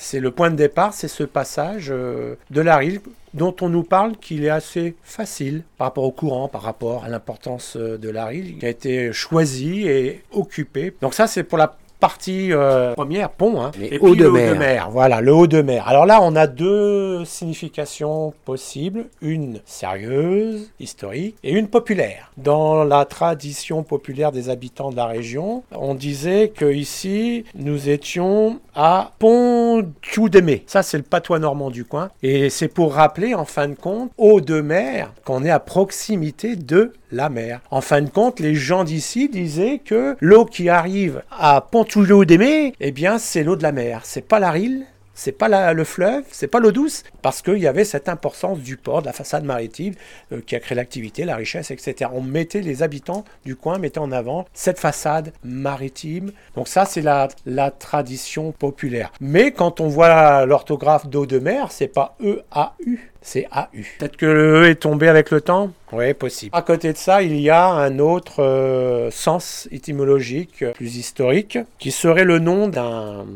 c'est 0.00 0.18
le 0.18 0.30
point 0.30 0.50
de 0.50 0.56
départ, 0.56 0.94
c'est 0.94 1.08
ce 1.08 1.24
passage 1.24 1.88
euh, 1.90 2.36
de 2.50 2.62
la 2.62 2.78
Rille 2.78 3.00
dont 3.34 3.54
on 3.60 3.68
nous 3.68 3.82
parle 3.82 4.16
qu'il 4.16 4.44
est 4.44 4.50
assez 4.50 4.96
facile 5.04 5.62
par 5.76 5.88
rapport 5.88 6.04
au 6.04 6.10
courant, 6.10 6.48
par 6.48 6.62
rapport 6.62 7.04
à 7.04 7.08
l'importance 7.08 7.76
euh, 7.76 7.98
de 7.98 8.08
la 8.08 8.24
Rille, 8.24 8.56
qui 8.58 8.66
a 8.66 8.70
été 8.70 9.12
choisi 9.12 9.86
et 9.86 10.24
occupé. 10.32 10.94
Donc 11.02 11.12
ça, 11.14 11.26
c'est 11.26 11.44
pour 11.44 11.58
la 11.58 11.76
partie 12.00 12.52
euh, 12.52 12.94
première, 12.94 13.30
pont, 13.30 13.62
hein, 13.62 13.70
et 13.80 13.98
de 13.98 14.04
le 14.04 14.28
haut 14.28 14.32
mer. 14.32 14.54
de 14.54 14.58
mer. 14.58 14.88
Voilà, 14.90 15.20
le 15.20 15.32
haut 15.32 15.46
de 15.46 15.62
mer. 15.62 15.86
Alors 15.86 16.06
là, 16.06 16.20
on 16.22 16.34
a 16.34 16.46
deux 16.46 17.24
significations 17.24 18.32
possibles, 18.44 19.06
une 19.20 19.60
sérieuse, 19.64 20.70
historique, 20.80 21.36
et 21.44 21.52
une 21.52 21.68
populaire. 21.68 22.32
Dans 22.36 22.84
la 22.84 23.04
tradition 23.04 23.82
populaire 23.82 24.32
des 24.32 24.48
habitants 24.48 24.90
de 24.90 24.96
la 24.96 25.06
région, 25.06 25.62
on 25.72 25.94
disait 25.94 26.48
que 26.48 26.72
ici, 26.72 27.44
nous 27.54 27.88
étions 27.88 28.60
à 28.74 29.12
Pont-Tchoudémé. 29.18 30.64
Ça, 30.66 30.82
c'est 30.82 30.96
le 30.96 31.02
patois 31.02 31.38
normand 31.38 31.70
du 31.70 31.84
coin. 31.84 32.10
Et 32.22 32.50
c'est 32.50 32.68
pour 32.68 32.94
rappeler, 32.94 33.34
en 33.34 33.44
fin 33.44 33.68
de 33.68 33.74
compte, 33.74 34.10
haut 34.16 34.40
de 34.40 34.60
mer, 34.60 35.12
qu'on 35.24 35.44
est 35.44 35.50
à 35.50 35.60
proximité 35.60 36.56
de 36.56 36.92
la 37.12 37.28
mer. 37.28 37.60
En 37.70 37.80
fin 37.80 38.02
de 38.02 38.08
compte, 38.08 38.40
les 38.40 38.54
gens 38.54 38.84
d'ici 38.84 39.28
disaient 39.28 39.80
que 39.84 40.16
l'eau 40.20 40.44
qui 40.44 40.68
arrive 40.68 41.22
à 41.30 41.60
Pont-Tchoudémé, 41.90 42.74
eh 42.79 42.92
bien, 42.92 43.18
c'est 43.18 43.42
l'eau 43.42 43.57
de 43.57 43.64
la 43.64 43.72
mer. 43.72 44.03
C'est 44.05 44.26
pas 44.26 44.38
la 44.38 44.53
Rille, 44.53 44.87
c'est 45.12 45.33
pas 45.33 45.72
le 45.72 45.85
fleuve, 45.85 46.22
c'est 46.31 46.46
pas 46.46 46.61
l'eau 46.61 46.70
douce, 46.70 47.03
parce 47.20 47.42
qu'il 47.42 47.59
y 47.59 47.66
avait 47.66 47.85
cette 47.85 48.09
importance 48.09 48.61
du 48.61 48.76
port, 48.76 49.03
de 49.03 49.07
la 49.07 49.12
façade 49.12 49.44
maritime, 49.44 49.94
euh, 50.33 50.40
qui 50.40 50.55
a 50.55 50.61
créé 50.61 50.76
l'activité, 50.76 51.24
la 51.24 51.35
richesse, 51.35 51.72
etc. 51.72 52.11
On 52.14 52.22
mettait 52.22 52.61
les 52.61 52.85
habitants 52.85 53.24
du 53.44 53.57
coin 53.57 53.79
mettaient 53.79 53.98
en 53.98 54.12
avant 54.12 54.46
cette 54.55 54.79
façade 54.79 55.33
maritime. 55.42 56.31
Donc 56.55 56.68
ça, 56.68 56.85
c'est 56.85 57.03
la, 57.03 57.26
la 57.44 57.72
tradition 57.72 58.53
populaire. 58.53 59.12
Mais 59.20 59.50
quand 59.50 59.81
on 59.81 59.88
voit 59.88 60.46
l'orthographe 60.46 61.09
d'eau 61.09 61.26
de 61.26 61.40
mer, 61.40 61.72
c'est 61.72 61.88
pas 61.88 62.16
E 62.22 62.44
A 62.53 62.76
U, 62.87 63.09
c'est 63.22 63.46
A 63.50 63.68
U. 63.74 63.85
Peut-être 63.98 64.16
que 64.16 64.26
le 64.26 64.62
E 64.62 64.68
est 64.70 64.76
tombé 64.76 65.09
avec 65.09 65.30
le 65.30 65.40
temps. 65.40 65.70
Oui, 65.92 66.14
possible. 66.14 66.50
À 66.56 66.62
côté 66.62 66.92
de 66.92 66.96
ça, 66.96 67.22
il 67.22 67.38
y 67.40 67.50
a 67.50 67.66
un 67.66 67.98
autre 67.98 68.42
euh, 68.42 69.11
sens 69.11 69.68
étymologique 69.70 70.64
plus 70.74 70.96
historique, 70.96 71.59
qui 71.78 71.90
serait 71.90 72.24
le 72.24 72.38
nom 72.38 72.68
d'un- 72.68 73.26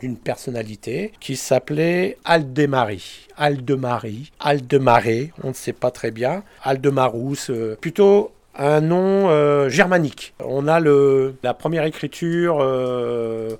d'une 0.00 0.16
personnalité 0.16 1.12
qui 1.20 1.36
s'appelait 1.36 2.18
Aldemari. 2.24 3.26
Aldemari, 3.36 4.30
Aldemaré, 4.40 5.32
on 5.42 5.48
ne 5.48 5.54
sait 5.54 5.72
pas 5.72 5.90
très 5.90 6.10
bien. 6.10 6.42
Aldemarous, 6.62 7.50
euh, 7.50 7.76
plutôt 7.80 8.30
un 8.56 8.80
nom 8.80 9.28
euh, 9.30 9.68
germanique. 9.68 10.34
On 10.38 10.68
a 10.68 10.78
le, 10.80 11.34
la 11.42 11.54
première 11.54 11.84
écriture 11.84 12.58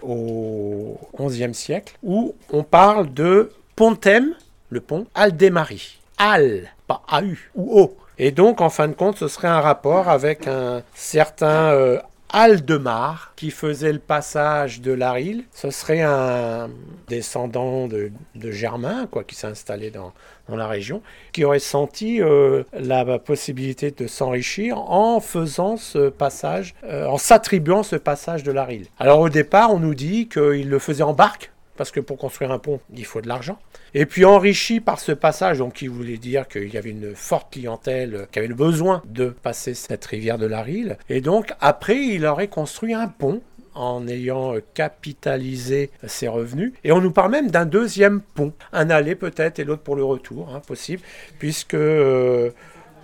au 0.03 0.99
XIe 1.21 1.55
siècle 1.55 1.95
où 2.03 2.35
on 2.53 2.63
parle 2.63 3.13
de 3.13 3.51
Pontem, 3.77 4.35
le 4.75 4.81
pont, 4.81 5.07
Aldemari. 5.15 5.99
Al, 6.19 6.71
pas 6.87 7.03
AU 7.11 7.37
ou 7.55 7.81
O. 7.81 7.97
Et 8.19 8.31
donc, 8.31 8.61
en 8.61 8.69
fin 8.69 8.89
de 8.89 8.93
compte, 8.93 9.17
ce 9.19 9.29
serait 9.29 9.49
un 9.49 9.61
rapport 9.61 10.09
avec 10.09 10.47
un 10.47 10.83
certain 10.95 11.73
euh, 11.73 11.99
Aldemar 12.31 13.33
qui 13.37 13.51
faisait 13.51 13.93
le 13.93 13.99
passage 13.99 14.81
de 14.81 14.93
l'Aril. 14.93 15.45
Ce 15.53 15.71
serait 15.71 16.03
un 16.03 16.69
descendant 17.09 17.89
de, 17.89 18.11
Germain, 18.51 19.07
quoi, 19.11 19.25
qui 19.25 19.35
s'est 19.35 19.47
installé 19.47 19.91
dans, 19.91 20.13
dans 20.49 20.57
la 20.57 20.67
région, 20.67 21.03
qui 21.33 21.45
aurait 21.45 21.59
senti 21.61 22.21
euh, 22.21 22.65
la 22.73 23.19
possibilité 23.19 23.93
de 23.93 24.07
s'enrichir 24.07 24.79
en 24.79 25.21
faisant 25.21 25.77
ce 25.77 26.09
passage, 26.09 26.75
euh, 26.85 27.07
en 27.07 27.19
s'attribuant 27.19 27.83
ce 27.83 27.97
passage 27.97 28.43
de 28.43 28.53
l'Aril. 28.53 28.87
Alors 28.99 29.21
au 29.21 29.29
départ, 29.29 29.73
on 29.73 29.79
nous 29.79 29.95
dit 29.95 30.29
qu'il 30.29 30.69
le 30.69 30.79
faisait 30.79 31.05
en 31.05 31.15
barque, 31.15 31.53
parce 31.77 31.91
que 31.91 32.01
pour 32.01 32.19
construire 32.19 32.51
un 32.51 32.59
pont, 32.59 32.81
il 32.95 33.05
faut 33.05 33.21
de 33.21 33.29
l'argent. 33.29 33.59
Et 33.95 34.07
puis 34.07 34.25
enrichi 34.25 34.81
par 34.81 35.01
ce 35.01 35.13
passage, 35.13 35.59
donc 35.59 35.75
qui 35.75 35.87
voulait 35.87 36.19
dire 36.19 36.49
qu'il 36.49 36.73
y 36.73 36.79
avait 36.79 36.91
une 36.91 37.15
forte 37.15 37.53
clientèle 37.53 38.27
qui 38.33 38.39
avait 38.39 38.49
le 38.49 38.55
besoin 38.55 39.03
de 39.07 39.29
passer 39.29 39.75
cette 39.75 40.05
rivière 40.05 40.39
de 40.39 40.47
la 40.47 40.63
Rille. 40.63 40.97
Et 41.09 41.21
donc 41.21 41.53
après, 41.61 41.99
il 41.99 42.27
aurait 42.27 42.49
construit 42.49 42.95
un 42.95 43.09
pont 43.09 43.43
en 43.75 44.07
ayant 44.07 44.55
capitalisé 44.75 45.91
ses 46.07 46.29
revenus. 46.29 46.73
Et 46.85 46.93
on 46.93 47.01
nous 47.01 47.11
parle 47.11 47.33
même 47.33 47.51
d'un 47.51 47.67
deuxième 47.67 48.21
pont, 48.21 48.53
un 48.73 48.91
aller 48.91 49.15
peut-être 49.15 49.59
et 49.59 49.65
l'autre 49.65 49.83
pour 49.83 49.97
le 49.97 50.05
retour, 50.05 50.49
hein, 50.55 50.61
possible, 50.61 51.03
puisque 51.39 51.75
euh, 51.75 52.51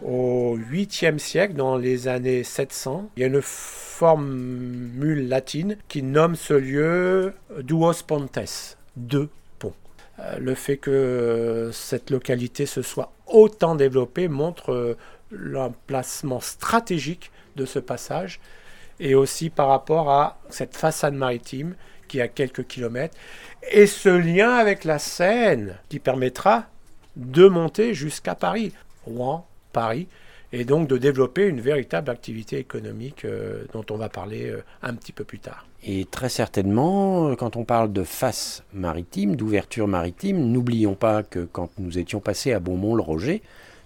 au 0.05 0.57
8e 0.59 1.19
siècle, 1.19 1.55
dans 1.55 1.77
les 1.77 2.09
années 2.09 2.45
700, 2.45 3.11
il 3.17 3.21
y 3.21 3.25
a 3.25 3.27
une 3.27 3.43
formule 3.43 5.29
latine 5.29 5.77
qui 5.89 6.03
nomme 6.03 6.37
ce 6.37 6.55
lieu 6.55 7.35
Duos 7.63 8.03
Pontes, 8.07 8.77
deux 8.97 9.29
ponts. 9.59 9.75
Euh, 10.19 10.39
Le 10.39 10.55
fait 10.55 10.77
que 10.77 11.71
cette 11.73 12.11
localité 12.11 12.67
se 12.67 12.83
soit 12.83 13.13
autant 13.27 13.75
développée 13.75 14.29
montre 14.29 14.73
euh, 14.73 14.97
l'emplacement 15.31 16.41
stratégique 16.41 17.31
de 17.57 17.65
ce 17.65 17.79
passage 17.79 18.41
et 18.99 19.15
aussi 19.15 19.51
par 19.51 19.69
rapport 19.69 20.11
à 20.11 20.39
cette 20.51 20.77
façade 20.77 21.15
maritime 21.15 21.75
qui 22.09 22.21
a 22.21 22.29
quelques 22.29 22.67
kilomètres 22.67 23.17
et 23.71 23.87
ce 23.87 24.09
lien 24.09 24.55
avec 24.55 24.85
la 24.85 24.99
Seine 24.99 25.77
qui 25.89 25.99
permettra 25.99 26.67
de 27.17 27.49
monter 27.49 27.95
jusqu'à 27.95 28.35
Paris, 28.35 28.73
Rouen, 29.05 29.47
Paris, 29.73 30.07
et 30.53 30.65
donc 30.65 30.89
de 30.89 30.99
développer 30.99 31.47
une 31.47 31.61
véritable 31.61 32.11
activité 32.11 32.59
économique 32.59 33.25
euh, 33.25 33.65
dont 33.73 33.85
on 33.91 33.97
va 33.97 34.09
parler 34.09 34.49
euh, 34.51 34.63
un 34.83 34.95
petit 34.95 35.13
peu 35.13 35.23
plus 35.25 35.39
tard. 35.39 35.65
Et 35.85 36.05
très 36.05 36.29
certainement, 36.29 37.29
euh, 37.29 37.37
quand 37.37 37.57
on 37.57 37.65
parle 37.65 37.93
de 37.93 38.03
face 38.03 38.65
maritime, 38.75 39.37
d'ouverture 39.37 39.87
maritime, 39.87 40.51
n'oublions 40.51 40.95
pas 40.95 41.23
que 41.23 41.41
quand 41.51 41.71
nous 41.79 41.99
étions 41.99 42.21
passés 42.21 42.53
à 42.53 42.59
Beaumont-le-Roger, 42.59 43.43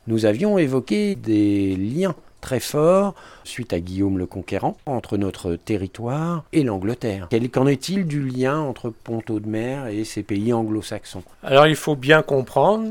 nous 0.06 0.24
avions 0.26 0.56
évoqué 0.58 1.14
des 1.14 1.76
liens 1.76 2.14
très 2.40 2.60
forts, 2.60 3.14
suite 3.44 3.72
à 3.72 3.80
Guillaume 3.80 4.18
le 4.18 4.26
Conquérant, 4.26 4.76
entre 4.84 5.16
notre 5.16 5.56
territoire 5.56 6.44
et 6.52 6.62
l'Angleterre. 6.62 7.26
Quel- 7.30 7.50
Qu'en 7.50 7.66
est-il 7.66 8.06
du 8.06 8.22
lien 8.22 8.58
entre 8.60 8.90
Ponto-de-Mer 8.90 9.86
et 9.86 10.04
ces 10.04 10.22
pays 10.22 10.52
anglo-saxons? 10.52 11.22
Alors 11.42 11.66
il 11.66 11.76
faut 11.76 11.96
bien 11.96 12.20
comprendre 12.20 12.90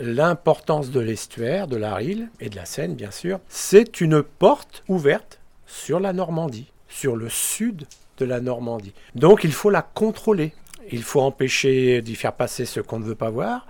l'importance 0.00 0.90
de 0.90 1.00
l'estuaire, 1.00 1.66
de 1.66 1.76
la 1.76 1.94
Rille 1.94 2.28
et 2.40 2.48
de 2.48 2.56
la 2.56 2.64
Seine, 2.64 2.94
bien 2.94 3.10
sûr. 3.10 3.40
C'est 3.48 4.00
une 4.00 4.22
porte 4.22 4.82
ouverte 4.88 5.40
sur 5.66 6.00
la 6.00 6.12
Normandie, 6.12 6.70
sur 6.88 7.16
le 7.16 7.28
sud 7.28 7.86
de 8.18 8.24
la 8.24 8.40
Normandie. 8.40 8.92
Donc 9.14 9.44
il 9.44 9.52
faut 9.52 9.70
la 9.70 9.82
contrôler. 9.82 10.52
Il 10.90 11.02
faut 11.02 11.20
empêcher 11.20 12.00
d'y 12.00 12.14
faire 12.14 12.32
passer 12.32 12.64
ce 12.64 12.80
qu'on 12.80 12.98
ne 12.98 13.04
veut 13.04 13.14
pas 13.14 13.30
voir. 13.30 13.66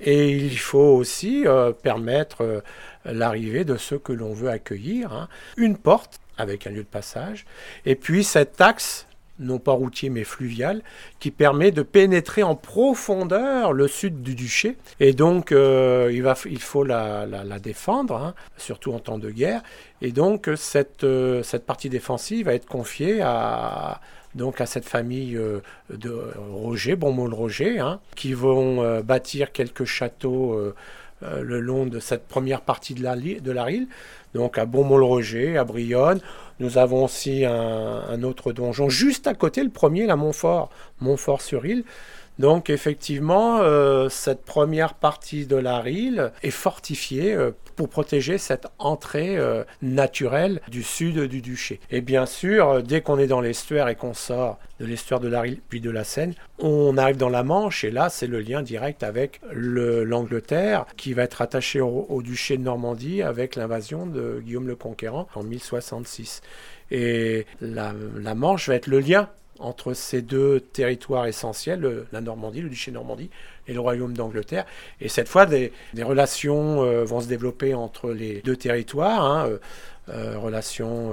Et 0.00 0.30
il 0.30 0.56
faut 0.58 0.78
aussi 0.78 1.46
euh, 1.46 1.72
permettre 1.72 2.42
euh, 2.42 2.60
l'arrivée 3.04 3.64
de 3.64 3.76
ceux 3.76 3.98
que 3.98 4.12
l'on 4.12 4.32
veut 4.32 4.48
accueillir. 4.48 5.12
hein. 5.12 5.28
Une 5.56 5.76
porte 5.76 6.20
avec 6.38 6.66
un 6.66 6.70
lieu 6.70 6.82
de 6.82 6.88
passage. 6.88 7.44
Et 7.84 7.96
puis 7.96 8.24
cet 8.24 8.60
axe 8.60 9.06
non 9.40 9.58
pas 9.58 9.72
routier 9.72 10.10
mais 10.10 10.24
fluvial, 10.24 10.82
qui 11.18 11.30
permet 11.30 11.70
de 11.72 11.82
pénétrer 11.82 12.42
en 12.42 12.54
profondeur 12.54 13.72
le 13.72 13.88
sud 13.88 14.22
du 14.22 14.34
duché. 14.34 14.76
Et 15.00 15.12
donc, 15.12 15.50
euh, 15.52 16.10
il, 16.12 16.22
va, 16.22 16.34
il 16.46 16.60
faut 16.60 16.84
la, 16.84 17.26
la- 17.26 17.58
défendre, 17.58 18.14
hein, 18.16 18.34
surtout 18.56 18.92
en 18.92 19.00
temps 19.00 19.18
de 19.18 19.30
guerre. 19.30 19.62
Et 20.02 20.12
donc, 20.12 20.48
cette, 20.56 21.04
euh, 21.04 21.42
cette 21.42 21.66
partie 21.66 21.88
défensive 21.88 22.46
va 22.46 22.54
être 22.54 22.66
confiée 22.66 23.20
à, 23.22 24.00
donc 24.34 24.60
à 24.60 24.66
cette 24.66 24.88
famille 24.88 25.36
euh, 25.36 25.60
de 25.92 26.14
Roger, 26.52 26.96
Bonmont-le-Roger, 26.96 27.80
hein, 27.80 28.00
qui 28.16 28.32
vont 28.34 29.00
bâtir 29.02 29.52
quelques 29.52 29.84
châteaux 29.84 30.72
euh, 31.22 31.42
le 31.42 31.60
long 31.60 31.86
de 31.86 31.98
cette 32.00 32.26
première 32.26 32.60
partie 32.60 32.94
de 32.94 33.02
la, 33.02 33.16
de 33.16 33.50
la 33.52 33.64
Rille, 33.64 33.88
donc 34.34 34.58
à 34.58 34.66
Beaumont-le-Roger, 34.66 35.58
à 35.58 35.64
Brionne. 35.64 36.20
Nous 36.60 36.78
avons 36.78 37.04
aussi 37.04 37.44
un, 37.44 38.02
un 38.08 38.22
autre 38.22 38.52
donjon 38.52 38.88
juste 38.88 39.26
à 39.26 39.34
côté, 39.34 39.62
le 39.62 39.70
premier, 39.70 40.06
la 40.06 40.16
Montfort, 40.16 40.70
Montfort-sur-Île. 41.00 41.84
Donc 42.40 42.70
effectivement, 42.70 43.58
euh, 43.60 44.08
cette 44.08 44.46
première 44.46 44.94
partie 44.94 45.44
de 45.46 45.56
la 45.56 45.78
Rille 45.78 46.30
est 46.42 46.50
fortifiée 46.50 47.34
euh, 47.34 47.50
pour 47.76 47.90
protéger 47.90 48.38
cette 48.38 48.66
entrée 48.78 49.36
euh, 49.36 49.62
naturelle 49.82 50.62
du 50.68 50.82
sud 50.82 51.18
du 51.28 51.42
duché. 51.42 51.80
Et 51.90 52.00
bien 52.00 52.24
sûr, 52.24 52.82
dès 52.82 53.02
qu'on 53.02 53.18
est 53.18 53.26
dans 53.26 53.42
l'estuaire 53.42 53.88
et 53.88 53.94
qu'on 53.94 54.14
sort 54.14 54.58
de 54.80 54.86
l'estuaire 54.86 55.20
de 55.20 55.28
la 55.28 55.42
Rille 55.42 55.60
puis 55.68 55.82
de 55.82 55.90
la 55.90 56.02
Seine, 56.02 56.32
on 56.58 56.96
arrive 56.96 57.18
dans 57.18 57.28
la 57.28 57.42
Manche 57.42 57.84
et 57.84 57.90
là 57.90 58.08
c'est 58.08 58.26
le 58.26 58.40
lien 58.40 58.62
direct 58.62 59.02
avec 59.02 59.42
le- 59.52 60.02
l'Angleterre 60.04 60.86
qui 60.96 61.12
va 61.12 61.24
être 61.24 61.42
attaché 61.42 61.82
au, 61.82 62.06
au 62.08 62.22
duché 62.22 62.56
de 62.56 62.62
Normandie 62.62 63.20
avec 63.20 63.54
l'invasion 63.54 64.06
de 64.06 64.40
Guillaume 64.42 64.66
le 64.66 64.76
Conquérant 64.76 65.26
en 65.34 65.42
1066. 65.42 66.40
Et 66.90 67.44
la, 67.60 67.92
la 68.16 68.34
Manche 68.34 68.68
va 68.68 68.76
être 68.76 68.86
le 68.86 69.00
lien 69.00 69.28
entre 69.60 69.92
ces 69.92 70.22
deux 70.22 70.60
territoires 70.60 71.26
essentiels, 71.26 72.06
la 72.12 72.20
Normandie, 72.20 72.60
le 72.60 72.68
duché 72.68 72.90
de 72.90 72.96
Normandie 72.96 73.30
et 73.68 73.72
le 73.72 73.80
royaume 73.80 74.14
d'Angleterre. 74.14 74.66
Et 75.00 75.08
cette 75.08 75.28
fois, 75.28 75.46
des, 75.46 75.72
relations 76.02 76.82
euh, 76.82 77.04
vont 77.04 77.20
se 77.20 77.28
développer 77.28 77.74
entre 77.74 78.10
les 78.10 78.40
deux 78.42 78.56
territoires, 78.56 79.24
hein, 79.24 79.46
euh, 79.46 79.58
euh, 80.08 80.38
relations 80.38 81.12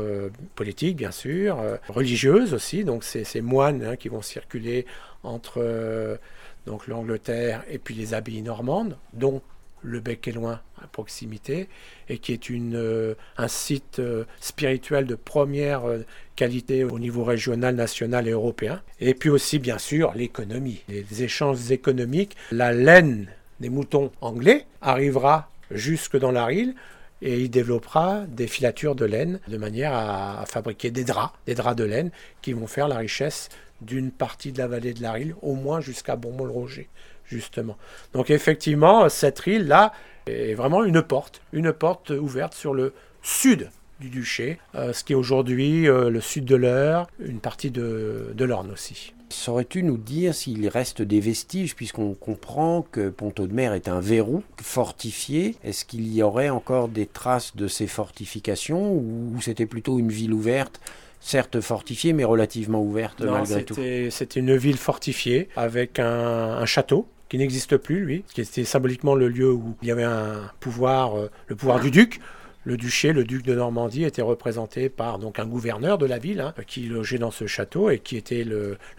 politiques 0.55 0.95
bien 0.95 1.11
sûr, 1.11 1.59
religieuses 1.89 2.53
aussi, 2.53 2.83
donc 2.83 3.03
ces 3.03 3.41
moines 3.41 3.83
hein, 3.83 3.95
qui 3.95 4.09
vont 4.09 4.23
circuler 4.23 4.87
entre 5.21 6.17
donc 6.65 6.87
l'Angleterre 6.87 7.63
et 7.69 7.77
puis 7.77 7.93
les 7.93 8.15
abbayes 8.15 8.41
normandes, 8.41 8.97
dont 9.13 9.41
le 9.81 9.99
bec 9.99 10.27
est 10.27 10.31
loin 10.31 10.61
à 10.81 10.87
proximité 10.87 11.69
et 12.09 12.17
qui 12.17 12.33
est 12.33 12.49
une, 12.49 12.75
euh, 12.75 13.15
un 13.37 13.47
site 13.47 13.99
euh, 13.99 14.25
spirituel 14.39 15.05
de 15.05 15.15
première 15.15 15.85
euh, 15.85 16.05
qualité 16.35 16.83
au 16.83 16.99
niveau 16.99 17.23
régional, 17.23 17.75
national 17.75 18.27
et 18.27 18.31
européen. 18.31 18.81
Et 18.99 19.13
puis 19.13 19.29
aussi, 19.29 19.59
bien 19.59 19.77
sûr, 19.77 20.13
l'économie, 20.15 20.83
les 20.87 21.23
échanges 21.23 21.71
économiques. 21.71 22.35
La 22.51 22.71
laine 22.71 23.27
des 23.59 23.69
moutons 23.69 24.11
anglais 24.21 24.65
arrivera 24.81 25.49
jusque 25.71 26.17
dans 26.17 26.31
la 26.31 26.45
Rille 26.45 26.75
et 27.21 27.39
il 27.41 27.49
développera 27.49 28.25
des 28.27 28.47
filatures 28.47 28.95
de 28.95 29.05
laine 29.05 29.39
de 29.47 29.57
manière 29.57 29.93
à, 29.93 30.45
fabriquer 30.45 30.91
des 30.91 31.03
draps, 31.03 31.33
des 31.45 31.55
draps 31.55 31.75
de 31.75 31.83
laine 31.83 32.11
qui 32.41 32.53
vont 32.53 32.67
faire 32.67 32.87
la 32.87 32.97
richesse 32.97 33.49
d'une 33.81 34.11
partie 34.11 34.51
de 34.51 34.57
la 34.57 34.67
vallée 34.67 34.93
de 34.93 35.01
la 35.01 35.11
Rille, 35.11 35.35
au 35.41 35.53
moins 35.53 35.81
jusqu'à 35.81 36.15
Beaumont-le-Roger, 36.15 36.89
justement. 37.27 37.77
Donc 38.13 38.29
effectivement, 38.29 39.09
cette 39.09 39.39
Rille-là 39.39 39.93
est 40.27 40.53
vraiment 40.53 40.83
une 40.83 41.01
porte, 41.01 41.41
une 41.53 41.71
porte 41.73 42.09
ouverte 42.09 42.53
sur 42.53 42.73
le 42.73 42.93
sud 43.21 43.69
du 43.99 44.09
duché, 44.09 44.59
euh, 44.75 44.93
ce 44.93 45.03
qui 45.03 45.13
est 45.13 45.15
aujourd'hui 45.15 45.87
euh, 45.87 46.09
le 46.09 46.21
sud 46.21 46.45
de 46.45 46.55
l'Eure, 46.55 47.07
une 47.19 47.39
partie 47.39 47.71
de, 47.71 48.31
de 48.33 48.45
l'Orne 48.45 48.71
aussi. 48.71 49.13
Saurais-tu 49.29 49.83
nous 49.83 49.97
dire 49.97 50.33
s'il 50.33 50.67
reste 50.69 51.01
des 51.01 51.19
vestiges, 51.19 51.75
puisqu'on 51.75 52.13
comprend 52.13 52.85
que 52.91 53.09
Pont-Audemer 53.09 53.71
est 53.75 53.89
un 53.89 53.99
verrou 53.99 54.43
fortifié? 54.61 55.55
Est-ce 55.63 55.83
qu'il 55.83 56.13
y 56.13 56.23
aurait 56.23 56.49
encore 56.49 56.87
des 56.87 57.07
traces 57.07 57.55
de 57.55 57.67
ces 57.67 57.87
fortifications 57.87 58.93
ou 58.93 59.35
c'était 59.41 59.65
plutôt 59.65 59.99
une 59.99 60.11
ville 60.11 60.33
ouverte 60.33 60.79
certes 61.19 61.59
fortifiée, 61.59 62.13
mais 62.13 62.23
relativement 62.23 62.81
ouverte 62.81 63.19
Non, 63.21 63.33
malgré 63.33 63.65
tout? 63.65 63.73
c'était 63.73 64.09
c'était 64.11 64.39
une 64.39 64.55
ville 64.55 64.77
fortifiée 64.77 65.49
avec 65.57 65.99
un, 65.99 66.05
un 66.07 66.65
château 66.65 67.07
qui 67.29 67.37
n'existe 67.37 67.77
plus, 67.77 68.03
lui, 68.03 68.23
qui 68.33 68.41
était 68.41 68.63
symboliquement 68.63 69.15
le 69.15 69.27
lieu 69.27 69.51
où 69.51 69.75
il 69.81 69.87
y 69.87 69.91
avait 69.91 70.03
un 70.03 70.51
pouvoir, 70.59 71.17
euh, 71.17 71.29
le 71.47 71.55
pouvoir 71.55 71.79
du 71.79 71.91
duc. 71.91 72.19
Le 72.63 72.75
duché, 72.75 73.13
le 73.13 73.23
duc 73.23 73.43
de 73.43 73.55
Normandie, 73.55 74.03
était 74.03 74.21
représenté 74.21 74.89
par 74.89 75.19
donc 75.19 75.39
un 75.39 75.45
gouverneur 75.45 75.97
de 75.97 76.05
la 76.05 76.17
ville 76.17 76.41
hein, 76.41 76.53
qui 76.67 76.81
logeait 76.81 77.17
dans 77.17 77.31
ce 77.31 77.47
château 77.47 77.89
et 77.89 77.99
qui 77.99 78.17
était 78.17 78.45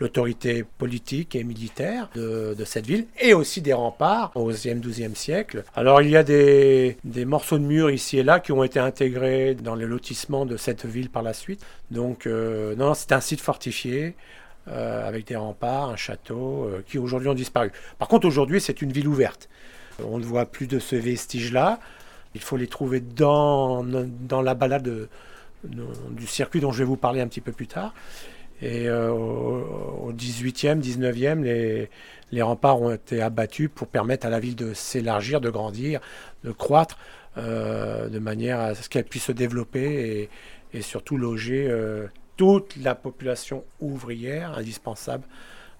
l'autorité 0.00 0.64
politique 0.78 1.36
et 1.36 1.44
militaire 1.44 2.08
de, 2.14 2.56
cette 2.64 2.86
ville, 2.86 3.04
et 3.20 3.34
aussi 3.34 3.60
des 3.60 3.74
remparts 3.74 4.32
au 4.36 4.46
XIe, 4.46 4.80
XIIe 4.80 5.14
siècle. 5.14 5.64
Alors 5.76 6.00
il 6.00 6.08
y 6.08 6.16
a 6.16 6.22
des, 6.22 6.96
des 7.04 7.26
morceaux 7.26 7.58
de 7.58 7.64
murs 7.64 7.90
ici 7.90 8.18
et 8.18 8.22
là 8.22 8.40
qui 8.40 8.52
ont 8.52 8.64
été 8.64 8.78
intégrés 8.78 9.54
dans 9.54 9.74
les 9.74 9.84
lotissements 9.84 10.46
de 10.46 10.56
cette 10.56 10.86
ville 10.86 11.10
par 11.10 11.22
la 11.22 11.34
suite. 11.34 11.62
Donc 11.90 12.26
euh, 12.26 12.74
non, 12.74 12.94
c'est 12.94 13.12
un 13.12 13.20
site 13.20 13.42
fortifié 13.42 14.14
euh, 14.68 15.06
avec 15.06 15.26
des 15.26 15.36
remparts, 15.36 15.90
un 15.90 15.96
château, 15.96 16.64
euh, 16.64 16.82
qui 16.86 16.98
aujourd'hui 16.98 17.28
ont 17.28 17.34
disparu. 17.34 17.70
Par 17.98 18.08
contre, 18.08 18.26
aujourd'hui, 18.26 18.60
c'est 18.60 18.82
une 18.82 18.92
ville 18.92 19.08
ouverte. 19.08 19.48
On 20.04 20.18
ne 20.18 20.24
voit 20.24 20.46
plus 20.46 20.66
de 20.66 20.78
ce 20.78 20.94
vestige-là. 20.96 21.80
Il 22.34 22.40
faut 22.40 22.56
les 22.56 22.66
trouver 22.68 23.00
dans, 23.00 23.82
dans 23.84 24.42
la 24.42 24.54
balade 24.54 24.82
de- 24.82 25.08
de- 25.64 25.84
du 26.10 26.26
circuit 26.26 26.60
dont 26.60 26.70
je 26.72 26.78
vais 26.78 26.84
vous 26.84 26.96
parler 26.96 27.20
un 27.20 27.26
petit 27.28 27.40
peu 27.40 27.52
plus 27.52 27.66
tard. 27.66 27.94
Et 28.60 28.88
euh, 28.88 29.10
au, 29.10 30.08
au 30.08 30.12
18e, 30.12 30.80
19e, 30.80 31.42
les, 31.42 31.90
les 32.32 32.42
remparts 32.42 32.80
ont 32.82 32.90
été 32.92 33.22
abattus 33.22 33.70
pour 33.74 33.86
permettre 33.86 34.26
à 34.26 34.30
la 34.30 34.40
ville 34.40 34.56
de 34.56 34.74
s'élargir, 34.74 35.40
de 35.40 35.48
grandir, 35.50 36.00
de 36.44 36.50
croître, 36.52 36.98
euh, 37.36 38.08
de 38.08 38.18
manière 38.18 38.58
à 38.60 38.74
ce 38.74 38.88
qu'elle 38.88 39.04
puisse 39.04 39.24
se 39.24 39.32
développer 39.32 40.28
et, 40.74 40.82
surtout 40.82 41.16
loger 41.16 41.66
euh, 41.70 42.06
toute 42.38 42.76
la 42.76 42.94
population 42.94 43.64
ouvrière 43.80 44.56
indispensable 44.56 45.24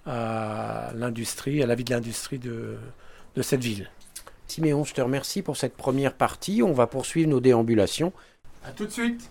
à 0.05 0.91
l'industrie, 0.93 1.63
à 1.63 1.65
la 1.65 1.73
vie 1.73 1.85
de 1.85 1.91
l'industrie 1.91 2.37
de, 2.37 2.77
de 3.35 3.41
cette 3.41 3.63
ville. 3.63 3.89
Siméon, 4.45 4.83
je 4.83 4.93
te 4.93 5.01
remercie 5.01 5.41
pour 5.41 5.57
cette 5.57 5.75
première 5.75 6.13
partie. 6.13 6.61
On 6.61 6.73
va 6.73 6.85
poursuivre 6.85 7.29
nos 7.29 7.39
déambulations. 7.39 8.11
A 8.65 8.71
tout 8.71 8.85
de 8.85 8.91
suite 8.91 9.29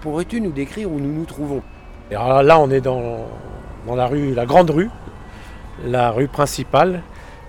Pourrais-tu 0.00 0.40
nous 0.40 0.52
décrire 0.52 0.90
où 0.90 0.98
nous 0.98 1.12
nous 1.12 1.24
trouvons? 1.26 1.62
Alors 2.10 2.42
là, 2.42 2.58
on 2.58 2.70
est 2.70 2.80
dans, 2.80 3.26
dans 3.86 3.94
la 3.94 4.06
rue, 4.06 4.34
la 4.34 4.46
grande 4.46 4.70
rue, 4.70 4.88
la 5.84 6.10
rue 6.10 6.28
principale, 6.28 7.02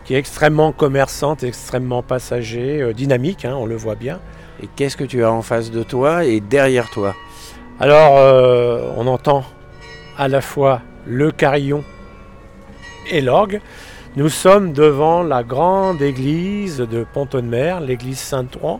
qui 0.03 0.15
est 0.15 0.17
extrêmement 0.17 0.71
commerçante, 0.71 1.43
extrêmement 1.43 2.03
passager, 2.03 2.81
euh, 2.81 2.93
dynamique, 2.93 3.45
hein, 3.45 3.55
on 3.55 3.65
le 3.65 3.75
voit 3.75 3.95
bien. 3.95 4.19
Et 4.61 4.67
qu'est-ce 4.75 4.97
que 4.97 5.03
tu 5.03 5.23
as 5.23 5.31
en 5.31 5.41
face 5.41 5.71
de 5.71 5.83
toi 5.83 6.25
et 6.25 6.39
derrière 6.39 6.89
toi? 6.89 7.15
Alors, 7.79 8.17
euh, 8.17 8.91
on 8.97 9.07
entend 9.07 9.43
à 10.17 10.27
la 10.27 10.41
fois 10.41 10.81
le 11.05 11.31
carillon 11.31 11.83
et 13.09 13.21
l'orgue. 13.21 13.61
Nous 14.15 14.29
sommes 14.29 14.73
devant 14.73 15.23
la 15.23 15.43
grande 15.43 16.01
église 16.01 16.77
de 16.77 17.05
Pont-Audemer, 17.13 17.77
l'église 17.81 18.19
Saint-Ouen, 18.19 18.79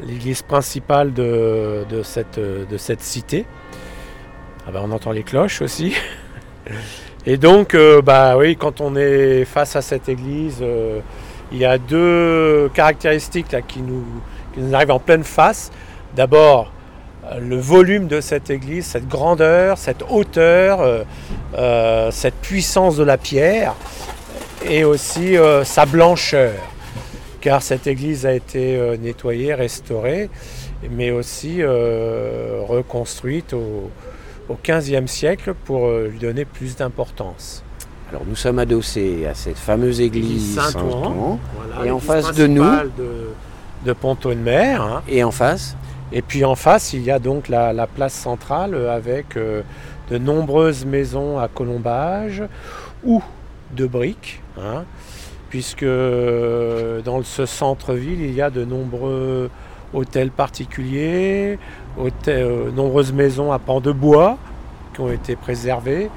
l'église 0.00 0.42
principale 0.42 1.12
de, 1.12 1.84
de 1.90 2.02
cette, 2.02 2.40
de 2.40 2.76
cette 2.78 3.02
cité. 3.02 3.44
Ah 4.66 4.70
ben, 4.72 4.80
on 4.82 4.92
entend 4.92 5.12
les 5.12 5.24
cloches 5.24 5.60
aussi. 5.60 5.94
Et 7.26 7.36
donc, 7.36 7.74
euh, 7.74 8.00
bah 8.00 8.38
oui, 8.38 8.56
quand 8.56 8.80
on 8.80 8.96
est 8.96 9.44
face 9.44 9.76
à 9.76 9.82
cette 9.82 10.08
église, 10.08 10.60
euh, 10.62 11.00
il 11.52 11.58
y 11.58 11.66
a 11.66 11.76
deux 11.76 12.70
caractéristiques 12.72 13.54
qui, 13.68 13.82
nous, 13.82 14.04
arrivent 14.74 14.92
en 14.92 14.98
pleine 14.98 15.24
face. 15.24 15.70
D'abord, 16.16 16.72
euh, 17.26 17.38
le 17.38 17.56
volume 17.56 18.06
de 18.06 18.22
cette 18.22 18.48
église, 18.48 18.86
cette 18.86 19.06
grandeur, 19.06 19.76
cette 19.76 20.02
hauteur, 20.08 21.04
cette 22.10 22.36
puissance 22.36 22.96
de 22.96 23.04
la 23.04 23.18
pierre 23.18 23.74
et 24.66 24.84
aussi 24.84 25.36
sa 25.64 25.84
blancheur. 25.84 26.54
Car 27.42 27.60
cette 27.60 27.86
église 27.86 28.24
a 28.24 28.32
été 28.32 28.78
nettoyée, 28.98 29.52
restaurée, 29.54 30.30
mais 30.90 31.10
aussi 31.10 31.62
reconstruite 31.62 33.52
au, 33.52 33.90
au 34.50 34.58
XVe 34.62 35.06
siècle 35.06 35.54
pour 35.64 35.86
euh, 35.86 36.08
lui 36.08 36.18
donner 36.18 36.44
plus 36.44 36.76
d'importance. 36.76 37.62
Alors 38.10 38.22
nous 38.26 38.34
sommes 38.36 38.58
adossés 38.58 39.26
à 39.26 39.34
cette 39.34 39.58
fameuse 39.58 40.00
église 40.00 40.56
Saint-Ouen, 40.60 41.38
voilà, 41.54 41.86
Et 41.86 41.90
en 41.92 42.00
face 42.00 42.34
de 42.34 42.46
nous 42.48 42.62
principale 42.62 42.90
de, 42.98 43.28
de 43.86 43.92
Pont-Audemer. 43.92 44.74
hein. 44.80 45.02
Et 45.08 45.22
en 45.22 45.30
face 45.30 45.76
Et 46.12 46.20
puis 46.20 46.44
en 46.44 46.56
face, 46.56 46.92
il 46.92 47.02
y 47.02 47.10
a 47.12 47.20
donc 47.20 47.48
la, 47.48 47.72
la 47.72 47.86
place 47.86 48.12
centrale 48.14 48.74
avec 48.88 49.36
euh, 49.36 49.62
de 50.10 50.18
nombreuses 50.18 50.84
maisons 50.84 51.38
à 51.38 51.46
colombage 51.46 52.42
ou 53.04 53.22
de 53.76 53.86
briques, 53.86 54.42
hein, 54.60 54.82
puisque 55.48 55.84
euh, 55.84 57.00
dans 57.02 57.22
ce 57.22 57.46
centre-ville, 57.46 58.20
il 58.20 58.34
y 58.34 58.42
a 58.42 58.50
de 58.50 58.64
nombreux 58.64 59.48
hôtels 59.94 60.32
particuliers, 60.32 61.58
hôtels, 61.98 62.42
euh, 62.42 62.70
nombreuses 62.70 63.12
maisons 63.12 63.52
à 63.52 63.58
pans 63.58 63.80
de 63.80 63.92
bois 63.92 64.38
qui 64.94 65.00
ont 65.00 65.10
été 65.10 65.36
préservées, 65.36 66.10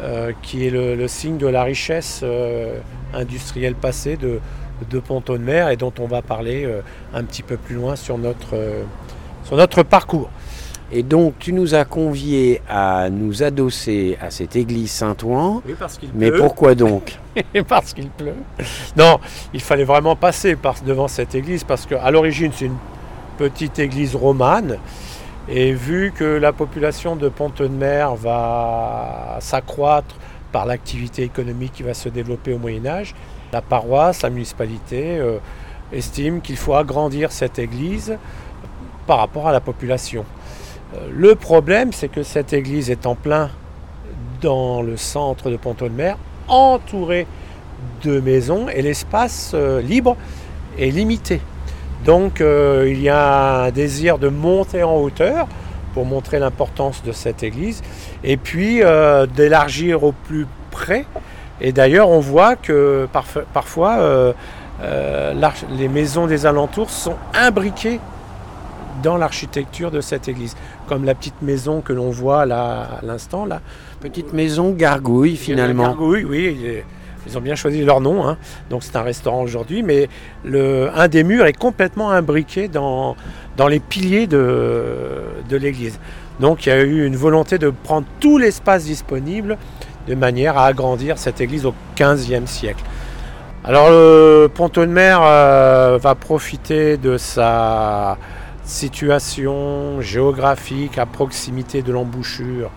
euh, 0.00 0.32
qui 0.42 0.66
est 0.66 0.70
le, 0.70 0.94
le 0.94 1.08
signe 1.08 1.36
de 1.38 1.46
la 1.46 1.62
richesse 1.62 2.20
euh, 2.22 2.78
industrielle 3.14 3.74
passée 3.74 4.16
de, 4.16 4.40
de 4.88 4.98
Pont-Audemer 4.98 5.68
et 5.72 5.76
dont 5.76 5.92
on 5.98 6.06
va 6.06 6.22
parler 6.22 6.68
un 7.12 7.24
petit 7.24 7.42
peu 7.42 7.56
plus 7.56 7.74
loin 7.74 7.96
sur 7.96 8.16
notre, 8.16 8.56
sur 9.44 9.56
notre 9.56 9.82
parcours. 9.82 10.30
Et 10.92 11.02
donc 11.02 11.34
tu 11.38 11.52
nous 11.52 11.74
as 11.74 11.84
conviés 11.84 12.62
à 12.68 13.10
nous 13.10 13.42
adosser 13.42 14.18
à 14.20 14.30
cette 14.30 14.56
église 14.56 14.90
Saint-Ouen. 14.90 15.62
Oui, 15.66 15.74
parce 15.78 15.98
qu'il 15.98 16.08
Mais 16.14 16.32
pourquoi 16.32 16.74
donc? 16.74 17.18
Parce 17.68 17.94
qu'il 17.94 18.10
pleut. 18.10 18.34
Non, 18.96 19.20
il 19.54 19.60
fallait 19.60 19.84
vraiment 19.84 20.16
passer 20.16 20.56
par, 20.56 20.74
devant 20.84 21.06
cette 21.06 21.36
église 21.36 21.62
parce 21.62 21.86
qu'à 21.86 22.10
l'origine 22.10 22.50
c'est 22.52 22.64
une 22.64 22.76
petite 23.40 23.78
église 23.78 24.16
romane 24.16 24.76
et 25.48 25.72
vu 25.72 26.12
que 26.14 26.24
la 26.24 26.52
population 26.52 27.16
de 27.16 27.30
Pont-de-Mer 27.30 28.14
va 28.14 29.38
s'accroître 29.40 30.14
par 30.52 30.66
l'activité 30.66 31.22
économique 31.22 31.72
qui 31.72 31.82
va 31.82 31.94
se 31.94 32.10
développer 32.10 32.52
au 32.52 32.58
Moyen 32.58 32.84
Âge, 32.84 33.14
la 33.50 33.62
paroisse, 33.62 34.20
la 34.20 34.28
municipalité 34.28 35.16
euh, 35.18 35.38
estime 35.90 36.42
qu'il 36.42 36.58
faut 36.58 36.74
agrandir 36.74 37.32
cette 37.32 37.58
église 37.58 38.18
par 39.06 39.16
rapport 39.16 39.48
à 39.48 39.52
la 39.52 39.60
population. 39.60 40.26
Euh, 40.94 41.08
Le 41.10 41.34
problème, 41.34 41.94
c'est 41.94 42.08
que 42.08 42.22
cette 42.22 42.52
église 42.52 42.90
est 42.90 43.06
en 43.06 43.14
plein 43.14 43.48
dans 44.42 44.82
le 44.82 44.98
centre 44.98 45.48
de 45.48 45.56
Pont-de-Mer, 45.56 46.18
entourée 46.46 47.26
de 48.04 48.20
maisons, 48.20 48.68
et 48.68 48.82
l'espace 48.82 49.52
euh, 49.54 49.80
libre 49.80 50.18
est 50.78 50.90
limité. 50.90 51.40
Donc 52.04 52.40
euh, 52.40 52.86
il 52.88 53.00
y 53.02 53.08
a 53.08 53.64
un 53.64 53.70
désir 53.70 54.18
de 54.18 54.28
monter 54.28 54.82
en 54.82 54.96
hauteur 54.96 55.46
pour 55.94 56.06
montrer 56.06 56.38
l'importance 56.38 57.02
de 57.02 57.12
cette 57.12 57.42
église, 57.42 57.82
et 58.24 58.36
puis 58.36 58.82
euh, 58.82 59.26
d'élargir 59.26 60.04
au 60.04 60.12
plus 60.12 60.46
près. 60.70 61.04
Et 61.60 61.72
d'ailleurs, 61.72 62.08
on 62.08 62.20
voit 62.20 62.56
que 62.56 63.06
parf- 63.12 63.44
parfois, 63.52 63.98
euh, 63.98 64.32
les 65.76 65.88
maisons 65.88 66.26
des 66.26 66.46
alentours 66.46 66.90
sont 66.90 67.16
imbriquées 67.34 68.00
dans 69.02 69.16
l'architecture 69.16 69.90
de 69.90 70.00
cette 70.00 70.28
église. 70.28 70.56
Comme 70.86 71.04
la 71.04 71.14
petite 71.14 71.42
maison 71.42 71.80
que 71.80 71.92
l'on 71.92 72.10
voit 72.10 72.46
là 72.46 72.88
à 73.00 73.04
l'instant. 73.04 73.44
Là. 73.44 73.60
Petite 74.00 74.32
maison 74.32 74.70
gargouille 74.70 75.36
finalement. 75.36 75.84
Gargouille, 75.88 76.24
oui. 76.24 76.82
Ils 77.30 77.38
ont 77.38 77.40
bien 77.40 77.54
choisi 77.54 77.84
leur 77.84 78.00
nom, 78.00 78.26
hein. 78.26 78.38
donc 78.70 78.82
c'est 78.82 78.96
un 78.96 79.02
restaurant 79.02 79.42
aujourd'hui, 79.42 79.84
mais 79.84 80.08
le, 80.44 80.90
un 80.96 81.06
des 81.06 81.22
murs 81.22 81.46
est 81.46 81.56
complètement 81.56 82.10
imbriqué 82.10 82.66
dans, 82.66 83.14
les 83.68 83.78
piliers 83.78 84.26
de, 84.26 85.22
l'église. 85.50 86.00
Donc 86.40 86.66
il 86.66 86.70
y 86.70 86.72
a 86.72 86.80
eu 86.80 87.06
une 87.06 87.14
volonté 87.14 87.58
de 87.58 87.70
prendre 87.70 88.06
tout 88.18 88.36
l'espace 88.36 88.84
disponible 88.84 89.58
de 90.08 90.14
manière 90.16 90.58
à 90.58 90.66
agrandir 90.66 91.18
cette 91.18 91.40
église 91.40 91.66
au 91.66 91.74
XVe 91.96 92.46
siècle. 92.46 92.82
Alors 93.62 93.90
le 93.90 94.50
ponton 94.52 94.80
de 94.80 94.86
mer 94.86 95.20
euh, 95.22 95.98
va 96.02 96.16
profiter 96.16 96.96
de 96.96 97.16
sa 97.16 98.18
situation 98.64 100.00
géographique 100.00 100.98
à 100.98 101.06
proximité 101.06 101.82
de 101.82 101.92
l'embouchure 101.92 102.70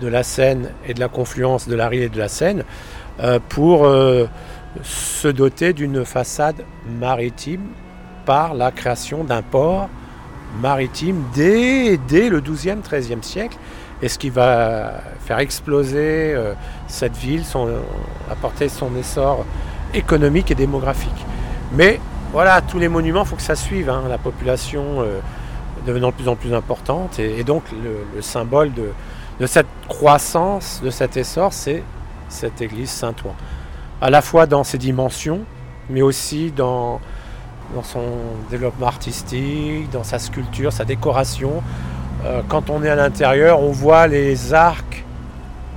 de 0.00 0.06
la 0.06 0.22
Seine 0.22 0.70
et 0.86 0.94
de 0.94 1.00
la 1.00 1.08
confluence 1.08 1.66
de 1.66 1.74
la 1.74 1.88
Rille 1.88 2.02
et 2.02 2.08
de 2.08 2.18
la 2.18 2.28
Seine 2.28 2.64
pour 3.48 3.84
euh, 3.84 4.26
se 4.82 5.28
doter 5.28 5.72
d'une 5.72 6.04
façade 6.04 6.64
maritime 6.88 7.66
par 8.24 8.54
la 8.54 8.70
création 8.70 9.24
d'un 9.24 9.42
port 9.42 9.88
maritime 10.60 11.22
dès, 11.34 11.96
dès 11.96 12.28
le 12.28 12.40
XIIe, 12.40 12.78
XIIIe 12.82 13.22
siècle. 13.22 13.56
Et 14.02 14.08
ce 14.08 14.18
qui 14.18 14.30
va 14.30 15.02
faire 15.20 15.38
exploser 15.40 16.32
euh, 16.34 16.54
cette 16.86 17.16
ville, 17.16 17.44
son, 17.44 17.68
apporter 18.30 18.68
son 18.68 18.96
essor 18.96 19.44
économique 19.92 20.50
et 20.50 20.54
démographique. 20.54 21.26
Mais 21.72 22.00
voilà, 22.32 22.62
tous 22.62 22.78
les 22.78 22.88
monuments, 22.88 23.22
il 23.22 23.26
faut 23.26 23.36
que 23.36 23.42
ça 23.42 23.56
suive, 23.56 23.90
hein, 23.90 24.04
la 24.08 24.16
population 24.16 25.02
euh, 25.02 25.20
devenant 25.86 26.08
de 26.08 26.14
plus 26.14 26.28
en 26.28 26.36
plus 26.36 26.54
importante. 26.54 27.18
Et, 27.18 27.44
donc 27.44 27.64
le, 27.72 28.06
le 28.14 28.22
symbole 28.22 28.72
de 28.72 29.46
cette 29.46 29.66
croissance, 29.88 30.80
de 30.82 30.90
cet 30.90 31.16
essor, 31.16 31.52
c'est 31.52 31.82
cette 32.30 32.60
église 32.62 32.90
Saint-Ouen. 32.90 33.34
À 34.00 34.08
la 34.08 34.22
fois 34.22 34.46
dans 34.46 34.64
ses 34.64 34.78
dimensions, 34.78 35.40
mais 35.90 36.02
aussi 36.02 36.50
dans, 36.52 37.00
son 37.82 38.04
développement 38.50 38.86
artistique, 38.86 39.90
dans 39.90 40.04
sa 40.04 40.18
sculpture, 40.18 40.72
sa 40.72 40.84
décoration. 40.84 41.62
Euh, 42.24 42.42
quand 42.48 42.70
on 42.70 42.82
est 42.82 42.88
à 42.88 42.96
l'intérieur, 42.96 43.60
on 43.60 43.72
voit 43.72 44.06
les 44.06 44.54
arcs 44.54 45.04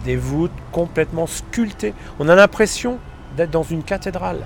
des 0.05 0.15
voûtes 0.15 0.51
complètement 0.71 1.27
sculptés. 1.27 1.93
On 2.19 2.29
a 2.29 2.35
l'impression 2.35 2.97
d'être 3.35 3.51
dans 3.51 3.63
une 3.63 3.83
cathédrale, 3.83 4.45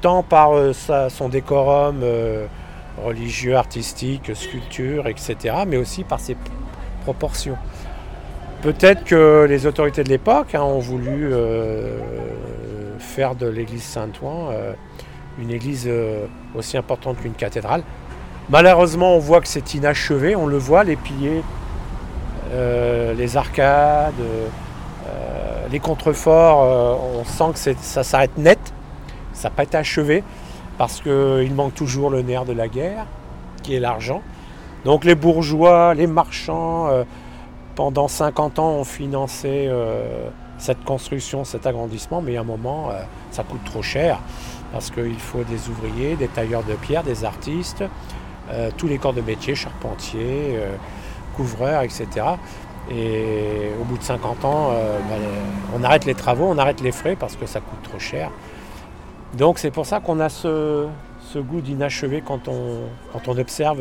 tant 0.00 0.22
par 0.22 0.52
euh, 0.52 0.72
son 1.08 1.28
décorum 1.28 2.00
euh, 2.02 2.46
religieux, 3.04 3.56
artistique, 3.56 4.34
sculpture, 4.34 5.06
etc., 5.08 5.36
mais 5.66 5.76
aussi 5.76 6.04
par 6.04 6.20
ses 6.20 6.36
proportions. 7.04 7.56
Peut-être 8.62 9.02
que 9.02 9.44
les 9.48 9.66
autorités 9.66 10.04
de 10.04 10.08
l'époque 10.08 10.54
hein, 10.54 10.62
ont 10.62 10.78
voulu 10.78 11.30
euh, 11.32 11.98
faire 13.00 13.34
de 13.34 13.48
l'église 13.48 13.82
Saint-Ouen 13.82 14.50
euh, 14.52 14.72
une 15.40 15.50
église 15.50 15.86
euh, 15.88 16.26
aussi 16.54 16.76
importante 16.76 17.20
qu'une 17.20 17.32
cathédrale. 17.32 17.82
Malheureusement, 18.50 19.16
on 19.16 19.18
voit 19.18 19.40
que 19.40 19.48
c'est 19.48 19.74
inachevé, 19.74 20.36
on 20.36 20.46
le 20.46 20.58
voit, 20.58 20.84
les 20.84 20.94
piliers, 20.94 21.42
les 22.52 23.36
arcades, 23.36 24.12
les 25.70 25.78
contreforts, 25.78 26.98
on 27.16 27.24
sent 27.24 27.52
que 27.54 27.74
ça 27.80 28.02
s'arrête 28.02 28.36
net, 28.36 28.58
ça 29.32 29.48
n'a 29.48 29.54
pas 29.54 29.62
été 29.62 29.76
achevé, 29.78 30.22
parce 30.76 31.00
qu'il 31.00 31.54
manque 31.54 31.74
toujours 31.74 32.10
le 32.10 32.20
nerf 32.20 32.44
de 32.44 32.52
la 32.52 32.68
guerre, 32.68 33.06
qui 33.62 33.74
est 33.74 33.80
l'argent. 33.80 34.22
Donc 34.84 35.04
les 35.04 35.14
bourgeois, 35.14 35.94
les 35.94 36.08
marchands, 36.08 37.04
pendant 37.74 38.08
50 38.08 38.58
ans, 38.58 38.70
ont 38.72 38.84
financé 38.84 39.66
euh, 39.68 40.28
cette 40.58 40.84
construction, 40.84 41.44
cet 41.44 41.66
agrandissement, 41.66 42.20
mais 42.20 42.36
à 42.36 42.40
un 42.40 42.44
moment, 42.44 42.90
euh, 42.90 43.02
ça 43.30 43.42
coûte 43.42 43.64
trop 43.64 43.82
cher, 43.82 44.18
parce 44.72 44.90
qu'il 44.90 45.18
faut 45.18 45.44
des 45.44 45.68
ouvriers, 45.68 46.16
des 46.16 46.28
tailleurs 46.28 46.62
de 46.64 46.74
pierre, 46.74 47.02
des 47.02 47.24
artistes, 47.24 47.84
euh, 48.50 48.70
tous 48.76 48.88
les 48.88 48.98
corps 48.98 49.14
de 49.14 49.20
métier, 49.20 49.54
charpentiers, 49.54 50.58
couvreurs, 51.36 51.82
etc. 51.82 52.08
Et 52.90 53.70
au 53.80 53.84
bout 53.84 53.96
de 53.96 54.02
50 54.02 54.44
ans, 54.44 54.70
ben, 55.08 55.20
on 55.74 55.84
arrête 55.84 56.04
les 56.04 56.14
travaux, 56.14 56.46
on 56.48 56.58
arrête 56.58 56.80
les 56.80 56.90
frais 56.92 57.16
parce 57.16 57.36
que 57.36 57.46
ça 57.46 57.60
coûte 57.60 57.82
trop 57.84 57.98
cher. 57.98 58.30
Donc 59.34 59.58
c'est 59.58 59.70
pour 59.70 59.86
ça 59.86 60.00
qu'on 60.00 60.20
a 60.20 60.28
ce, 60.28 60.88
goût 61.36 61.60
d'inachevé 61.60 62.22
quand 62.26 62.48
on, 62.48 62.80
quand 63.12 63.28
on 63.28 63.38
observe 63.38 63.80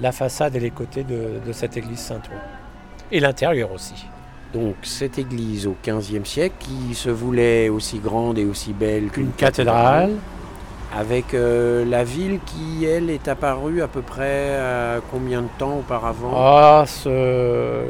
la 0.00 0.12
façade 0.12 0.56
et 0.56 0.60
les 0.60 0.72
côtés 0.72 1.04
de, 1.04 1.40
de 1.46 1.52
cette 1.52 1.76
église 1.76 2.00
Saint-Ouen. 2.00 2.61
Et 3.12 3.20
l'intérieur 3.20 3.70
aussi. 3.72 4.06
Donc 4.54 4.74
cette 4.82 5.18
église 5.18 5.66
au 5.66 5.76
XVe 5.86 6.24
siècle 6.24 6.54
qui 6.58 6.94
se 6.94 7.08
voulait 7.10 7.68
aussi 7.68 7.98
grande 7.98 8.38
et 8.38 8.44
aussi 8.44 8.72
belle 8.72 9.08
qu'une 9.10 9.26
Une 9.26 9.32
cathédrale, 9.32 10.10
avec 10.94 11.32
euh, 11.32 11.84
la 11.86 12.04
ville 12.04 12.38
qui, 12.44 12.84
elle, 12.84 13.08
est 13.08 13.28
apparue 13.28 13.80
à 13.82 13.88
peu 13.88 14.02
près 14.02 14.56
à 14.58 15.00
combien 15.10 15.42
de 15.42 15.48
temps 15.58 15.78
auparavant? 15.78 16.32
Ah, 16.36 16.84
ce- 16.86 17.84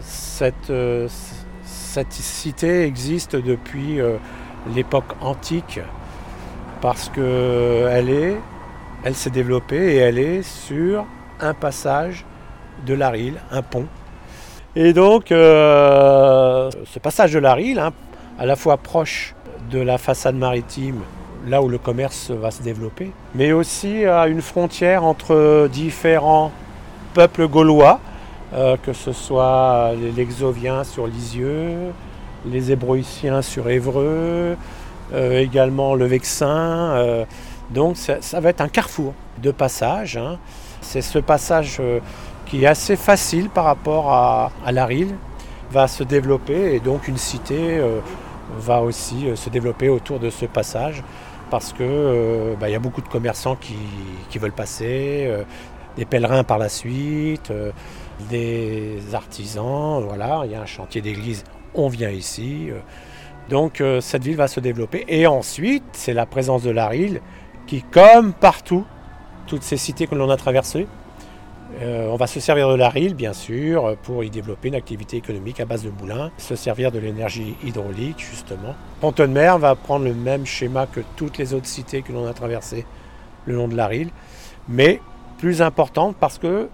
cette, 0.00 0.70
euh, 0.70 1.06
cette 1.64 2.12
cité 2.12 2.82
existe 2.84 3.36
depuis 3.36 4.00
euh, 4.00 4.16
l'époque 4.74 5.14
antique 5.20 5.80
parce 6.80 7.08
que 7.08 7.86
elle 7.90 8.10
est, 8.10 8.36
elle 9.04 9.14
s'est 9.14 9.30
développée 9.30 9.94
et 9.94 9.96
elle 9.96 10.18
est 10.18 10.42
sur 10.42 11.04
un 11.40 11.54
passage 11.54 12.24
de 12.86 12.94
la 12.94 13.10
Rille, 13.10 13.40
un 13.50 13.62
pont. 13.62 13.86
Et 14.76 14.92
donc, 14.92 15.32
euh, 15.32 16.70
ce 16.84 16.98
passage 16.98 17.32
de 17.32 17.38
la 17.38 17.54
Rille, 17.54 17.78
hein, 17.78 17.92
à 18.38 18.44
la 18.44 18.54
fois 18.54 18.76
proche 18.76 19.34
de 19.70 19.80
la 19.80 19.96
façade 19.96 20.36
maritime, 20.36 21.00
là 21.46 21.62
où 21.62 21.68
le 21.68 21.78
commerce 21.78 22.30
va 22.30 22.50
se 22.50 22.62
développer, 22.62 23.10
mais 23.34 23.52
aussi 23.52 24.04
à 24.04 24.28
une 24.28 24.42
frontière 24.42 25.04
entre 25.04 25.68
différents 25.72 26.52
peuples 27.14 27.48
gaulois, 27.48 28.00
euh, 28.54 28.76
que 28.82 28.92
ce 28.92 29.12
soit 29.12 29.92
les 29.98 30.12
Lexoviens 30.12 30.84
sur 30.84 31.06
Lisieux, 31.06 31.92
les 32.46 32.70
Hébroïciens 32.70 33.40
sur 33.40 33.70
Évreux, 33.70 34.56
euh, 35.14 35.40
également 35.40 35.94
le 35.94 36.04
Vexin. 36.04 37.24
donc 37.70 37.96
ça, 37.96 38.40
va 38.40 38.50
être 38.50 38.60
un 38.60 38.68
carrefour 38.68 39.14
de 39.42 39.50
passage. 39.50 40.18
hein. 40.18 40.38
C'est 40.82 41.02
ce 41.02 41.18
passage 41.18 41.80
qui 42.48 42.64
est 42.64 42.66
assez 42.66 42.96
facile 42.96 43.50
par 43.50 43.64
rapport 43.64 44.12
à, 44.12 44.50
à 44.64 44.72
la 44.72 44.88
va 45.70 45.86
se 45.86 46.02
développer 46.02 46.74
et 46.74 46.80
donc 46.80 47.08
une 47.08 47.18
cité 47.18 47.78
euh, 47.78 48.00
va 48.58 48.80
aussi 48.82 49.28
euh, 49.28 49.36
se 49.36 49.50
développer 49.50 49.90
autour 49.90 50.18
de 50.18 50.30
ce 50.30 50.46
passage 50.46 51.02
parce 51.50 51.72
que 51.72 51.82
euh, 51.82 52.54
bah, 52.58 52.68
il 52.68 52.72
y 52.72 52.76
a 52.76 52.78
beaucoup 52.78 53.02
de 53.02 53.08
commerçants 53.08 53.56
qui, 53.56 53.76
qui 54.30 54.38
veulent 54.38 54.52
passer, 54.52 55.30
des 55.96 56.04
pèlerins 56.04 56.44
par 56.44 56.58
la 56.58 56.68
suite, 56.68 57.52
des 58.28 58.98
artisans, 59.14 60.02
voilà, 60.02 60.42
il 60.44 60.52
y 60.52 60.54
a 60.54 60.60
un 60.60 60.66
chantier 60.66 61.00
d'église, 61.00 61.44
on 61.74 61.88
vient 61.88 62.10
ici. 62.10 62.68
donc 63.48 63.82
cette 64.00 64.22
ville 64.22 64.36
va 64.36 64.46
se 64.46 64.60
développer. 64.60 65.06
Et 65.08 65.26
ensuite, 65.26 65.84
c'est 65.92 66.12
la 66.12 66.26
présence 66.26 66.62
de 66.62 66.70
la 66.70 66.90
qui, 67.66 67.82
comme 67.82 68.34
partout, 68.34 68.84
toutes 69.46 69.62
ces 69.62 69.78
cités 69.78 70.06
que 70.06 70.14
l'on 70.14 70.28
a 70.28 70.36
traversées, 70.36 70.86
euh, 71.82 72.08
on 72.08 72.16
va 72.16 72.26
se 72.26 72.40
servir 72.40 72.68
de 72.70 72.74
la 72.74 72.88
Rille, 72.88 73.14
bien 73.14 73.32
sûr, 73.32 73.96
pour 74.02 74.24
y 74.24 74.30
développer 74.30 74.68
une 74.68 74.74
activité 74.74 75.18
économique 75.18 75.60
à 75.60 75.66
base 75.66 75.84
de 75.84 75.90
moulins, 75.90 76.30
se 76.38 76.56
servir 76.56 76.90
de 76.90 76.98
l'énergie 76.98 77.56
hydraulique, 77.62 78.18
justement. 78.18 78.74
Ponton 79.00 79.24
de 79.24 79.32
Mer 79.32 79.58
va 79.58 79.74
prendre 79.74 80.06
le 80.06 80.14
même 80.14 80.46
schéma 80.46 80.86
que 80.86 81.00
toutes 81.16 81.38
les 81.38 81.52
autres 81.52 81.66
cités 81.66 82.02
que 82.02 82.12
l'on 82.12 82.26
a 82.26 82.32
traversées 82.32 82.86
le 83.46 83.54
long 83.54 83.68
de 83.68 83.76
la 83.76 83.86
Rille, 83.86 84.10
mais 84.68 85.00
plus 85.38 85.62
importante 85.62 86.16
parce 86.18 86.38
que 86.38 86.68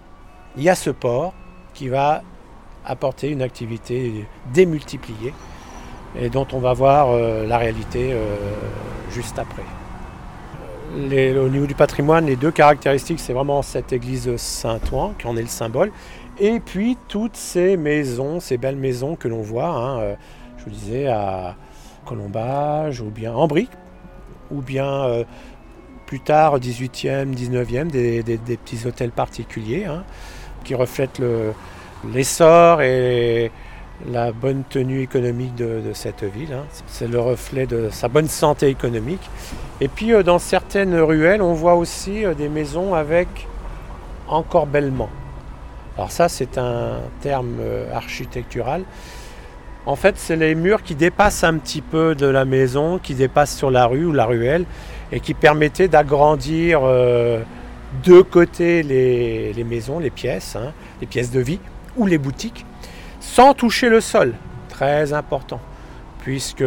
il 0.56 0.62
y 0.62 0.68
a 0.68 0.74
ce 0.74 0.90
port 0.90 1.34
qui 1.74 1.88
va 1.88 2.22
apporter 2.86 3.30
une 3.30 3.42
activité 3.42 4.26
démultipliée 4.52 5.34
et 6.16 6.30
dont 6.30 6.46
on 6.52 6.58
va 6.58 6.72
voir 6.72 7.10
euh, 7.10 7.46
la 7.46 7.58
réalité 7.58 8.12
euh, 8.12 8.36
juste 9.10 9.38
après. 9.38 9.64
Au 10.94 11.48
niveau 11.48 11.66
du 11.66 11.74
patrimoine, 11.74 12.26
les 12.26 12.36
deux 12.36 12.52
caractéristiques, 12.52 13.18
c'est 13.18 13.32
vraiment 13.32 13.62
cette 13.62 13.92
église 13.92 14.36
Saint-Ouen, 14.36 15.14
qui 15.18 15.26
en 15.26 15.36
est 15.36 15.42
le 15.42 15.48
symbole, 15.48 15.90
et 16.38 16.60
puis 16.60 16.96
toutes 17.08 17.34
ces 17.36 17.76
maisons, 17.76 18.38
ces 18.38 18.58
belles 18.58 18.76
maisons 18.76 19.16
que 19.16 19.26
l'on 19.26 19.42
voit, 19.42 19.70
hein, 19.70 19.98
euh, 19.98 20.14
je 20.56 20.64
vous 20.64 20.70
disais, 20.70 21.08
à 21.08 21.56
Colombage, 22.06 23.00
ou 23.00 23.10
bien 23.10 23.34
en 23.34 23.48
briques, 23.48 23.72
ou 24.52 24.60
bien 24.62 24.86
euh, 25.06 25.24
plus 26.06 26.20
tard, 26.20 26.60
18e, 26.60 27.34
19e, 27.34 27.88
des, 27.88 28.22
petits 28.56 28.86
hôtels 28.86 29.10
particuliers, 29.10 29.86
hein, 29.86 30.04
qui 30.62 30.76
reflètent 30.76 31.18
le- 31.18 31.54
l'essor 32.12 32.82
et 32.82 33.50
la 34.10 34.32
bonne 34.32 34.64
tenue 34.68 35.00
économique 35.00 35.54
de, 35.54 35.80
cette 35.92 36.24
ville. 36.24 36.52
hein. 36.52 36.64
C'est 36.86 37.08
le 37.08 37.20
reflet 37.20 37.66
de 37.66 37.88
sa 37.90 38.08
bonne 38.08 38.28
santé 38.28 38.68
économique. 38.68 39.30
Et 39.80 39.88
puis 39.88 40.12
euh, 40.12 40.22
dans 40.22 40.38
certaines 40.38 40.96
ruelles, 40.98 41.42
on 41.42 41.54
voit 41.54 41.74
aussi 41.74 42.24
euh, 42.24 42.34
des 42.34 42.48
maisons 42.48 42.94
avec 42.94 43.28
encorbellement. 44.28 45.08
Alors 45.96 46.10
ça, 46.10 46.28
c'est 46.28 46.58
un 46.58 46.98
terme 47.20 47.58
euh, 47.60 47.94
architectural. 47.94 48.82
En 49.86 49.96
fait, 49.96 50.14
c'est 50.18 50.36
les 50.36 50.54
murs 50.54 50.82
qui 50.82 50.94
dépassent 50.94 51.44
un 51.44 51.58
petit 51.58 51.82
peu 51.82 52.14
de 52.14 52.26
la 52.26 52.44
maison, 52.44 52.98
qui 52.98 53.14
dépassent 53.14 53.56
sur 53.56 53.70
la 53.70 53.86
rue 53.86 54.06
ou 54.06 54.12
la 54.12 54.24
ruelle, 54.24 54.64
et 55.12 55.20
qui 55.20 55.34
permettaient 55.34 55.88
d'agrandir 55.88 56.80
de 56.80 58.22
côté 58.22 58.82
les, 58.82 59.52
les 59.52 59.64
maisons, 59.64 59.98
les 59.98 60.08
pièces, 60.08 60.56
hein, 60.56 60.72
les 61.02 61.06
pièces 61.06 61.30
de 61.30 61.40
vie 61.40 61.60
ou 61.98 62.06
les 62.06 62.16
boutiques, 62.16 62.64
sans 63.24 63.54
toucher 63.54 63.88
le 63.88 64.00
sol. 64.00 64.34
Très 64.68 65.12
important, 65.12 65.60
puisque 66.20 66.64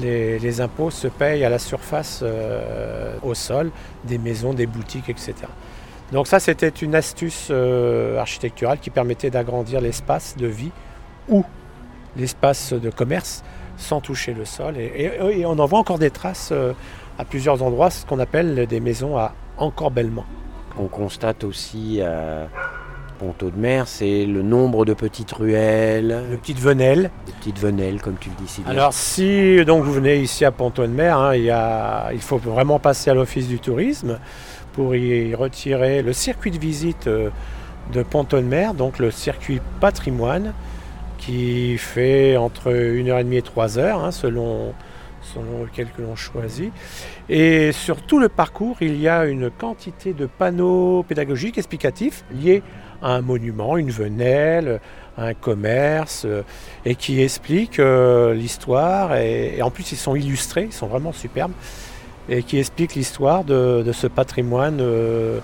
les, 0.00 0.60
impôts 0.60 0.90
se 0.90 1.06
payent 1.08 1.44
à 1.44 1.48
la 1.48 1.58
surface, 1.58 2.20
euh, 2.22 3.14
au 3.22 3.34
sol, 3.34 3.70
des 4.04 4.18
maisons, 4.18 4.52
des 4.52 4.66
boutiques, 4.66 5.08
etc. 5.08 5.34
Donc 6.12 6.26
ça, 6.26 6.40
c'était 6.40 6.68
une 6.68 6.94
astuce 6.94 7.48
euh, 7.50 8.18
architecturale 8.18 8.78
qui 8.78 8.90
permettait 8.90 9.30
d'agrandir 9.30 9.80
l'espace 9.80 10.36
de 10.36 10.46
vie 10.46 10.72
ou 11.28 11.44
l'espace 12.16 12.72
de 12.72 12.90
commerce 12.90 13.42
sans 13.76 14.00
toucher 14.00 14.34
le 14.34 14.44
sol. 14.44 14.76
Et 14.76 15.44
on 15.46 15.58
en 15.58 15.66
voit 15.66 15.78
encore 15.78 15.98
des 15.98 16.10
traces 16.10 16.50
euh, 16.52 16.72
à 17.18 17.24
plusieurs 17.24 17.62
endroits, 17.62 17.90
ce 17.90 18.04
qu'on 18.04 18.18
appelle 18.18 18.66
des 18.66 18.80
maisons 18.80 19.16
à 19.16 19.34
encorbellement. 19.56 20.24
On 20.78 20.88
constate 20.88 21.44
aussi 21.44 22.00
Ponto 23.18 23.50
de 23.50 23.56
Mer, 23.58 23.88
c'est 23.88 24.24
le 24.26 24.42
nombre 24.42 24.84
de 24.84 24.94
petites 24.94 25.32
ruelles, 25.32 26.24
De 26.30 26.36
petites 26.36 26.60
venelles. 26.60 27.10
de 27.26 27.32
petites 27.32 27.58
venelles, 27.58 28.00
comme 28.00 28.16
tu 28.18 28.28
le 28.30 28.34
dis 28.36 28.48
si 28.50 28.62
bien. 28.62 28.70
Alors 28.70 28.92
si 28.92 29.64
donc 29.64 29.82
vous 29.84 29.92
venez 29.92 30.16
ici 30.18 30.44
à 30.44 30.52
Ponto-de-Mer, 30.52 31.18
hein, 31.18 31.34
il, 31.34 31.42
y 31.44 31.50
a- 31.50 32.10
il 32.12 32.20
faut 32.20 32.38
vraiment 32.38 32.78
passer 32.78 33.10
à 33.10 33.14
l'office 33.14 33.48
du 33.48 33.58
tourisme 33.58 34.18
pour 34.72 34.94
y 34.94 35.34
retirer 35.34 36.02
le 36.02 36.12
circuit 36.12 36.50
de 36.52 36.58
visite 36.58 37.08
euh, 37.08 37.30
de 37.92 38.02
Ponto-de-Mer, 38.02 38.74
donc 38.74 38.98
le 38.98 39.10
circuit 39.10 39.60
patrimoine, 39.80 40.52
qui 41.18 41.76
fait 41.78 42.36
entre 42.36 42.70
1h30 42.70 43.32
et 43.34 43.42
3 43.42 43.78
heures, 43.78 44.04
hein, 44.04 44.12
selon, 44.12 44.72
selon 45.34 45.64
lequel 45.64 45.88
que 45.96 46.02
l'on 46.02 46.14
choisit. 46.14 46.72
Et 47.28 47.72
sur 47.72 48.00
tout 48.02 48.20
le 48.20 48.28
parcours, 48.28 48.76
il 48.80 49.00
y 49.00 49.08
a 49.08 49.24
une 49.26 49.50
quantité 49.50 50.12
de 50.12 50.26
panneaux 50.26 51.02
pédagogiques 51.08 51.58
explicatifs 51.58 52.24
liés 52.32 52.62
à 52.62 52.87
un 53.02 53.20
monument, 53.20 53.76
une 53.76 53.90
venelle, 53.90 54.80
un 55.18 55.34
commerce, 55.34 56.22
euh, 56.24 56.42
et 56.84 56.94
qui 56.94 57.20
expliquent 57.20 57.80
euh, 57.80 58.34
l'histoire. 58.34 59.16
Et, 59.16 59.60
en 59.62 59.70
plus, 59.70 59.92
ils 59.92 59.96
sont 59.96 60.14
illustrés, 60.14 60.64
ils 60.64 60.72
sont 60.72 60.86
vraiment 60.86 61.12
superbes, 61.12 61.52
et 62.28 62.42
qui 62.42 62.58
expliquent 62.58 62.94
l'histoire 62.94 63.44
de, 63.44 63.84
ce 63.92 64.06
patrimoine 64.06 64.78
euh, 64.80 65.40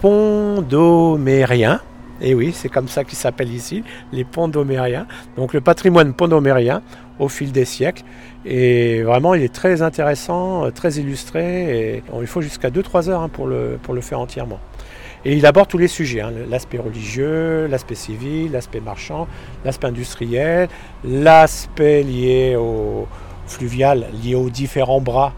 pondomérien. 0.00 1.80
Et 2.20 2.34
oui, 2.34 2.52
c'est 2.54 2.68
comme 2.68 2.88
ça 2.88 3.04
qu'il 3.04 3.18
s'appelle 3.18 3.52
ici, 3.52 3.82
les 4.12 4.24
pondomériens. 4.24 5.06
Donc 5.36 5.52
le 5.52 5.60
patrimoine 5.60 6.14
pondomérien 6.14 6.80
au 7.18 7.28
fil 7.28 7.50
des 7.50 7.64
siècles. 7.64 8.04
Et 8.46 9.02
vraiment, 9.02 9.34
il 9.34 9.42
est 9.42 9.52
très 9.52 9.82
intéressant, 9.82 10.70
très 10.70 10.92
illustré. 10.92 11.96
Et 11.96 12.02
il 12.20 12.26
faut 12.28 12.40
jusqu'à 12.40 12.70
2-3 12.70 13.08
heures 13.10 13.22
hein, 13.22 13.28
pour 13.28 13.46
le 13.48 14.00
faire 14.00 14.20
entièrement. 14.20 14.60
Et 15.24 15.34
il 15.36 15.46
aborde 15.46 15.68
tous 15.68 15.78
les 15.78 15.88
sujets, 15.88 16.20
hein, 16.20 16.32
l'aspect 16.50 16.78
religieux, 16.78 17.66
l'aspect 17.66 17.94
civil, 17.94 18.52
l'aspect 18.52 18.80
marchand, 18.80 19.26
l'aspect 19.64 19.86
industriel, 19.86 20.68
l'aspect 21.02 22.02
lié 22.02 22.56
au 22.56 23.06
fluvial, 23.46 24.06
lié 24.22 24.34
aux 24.34 24.50
différents 24.50 25.00
bras 25.00 25.32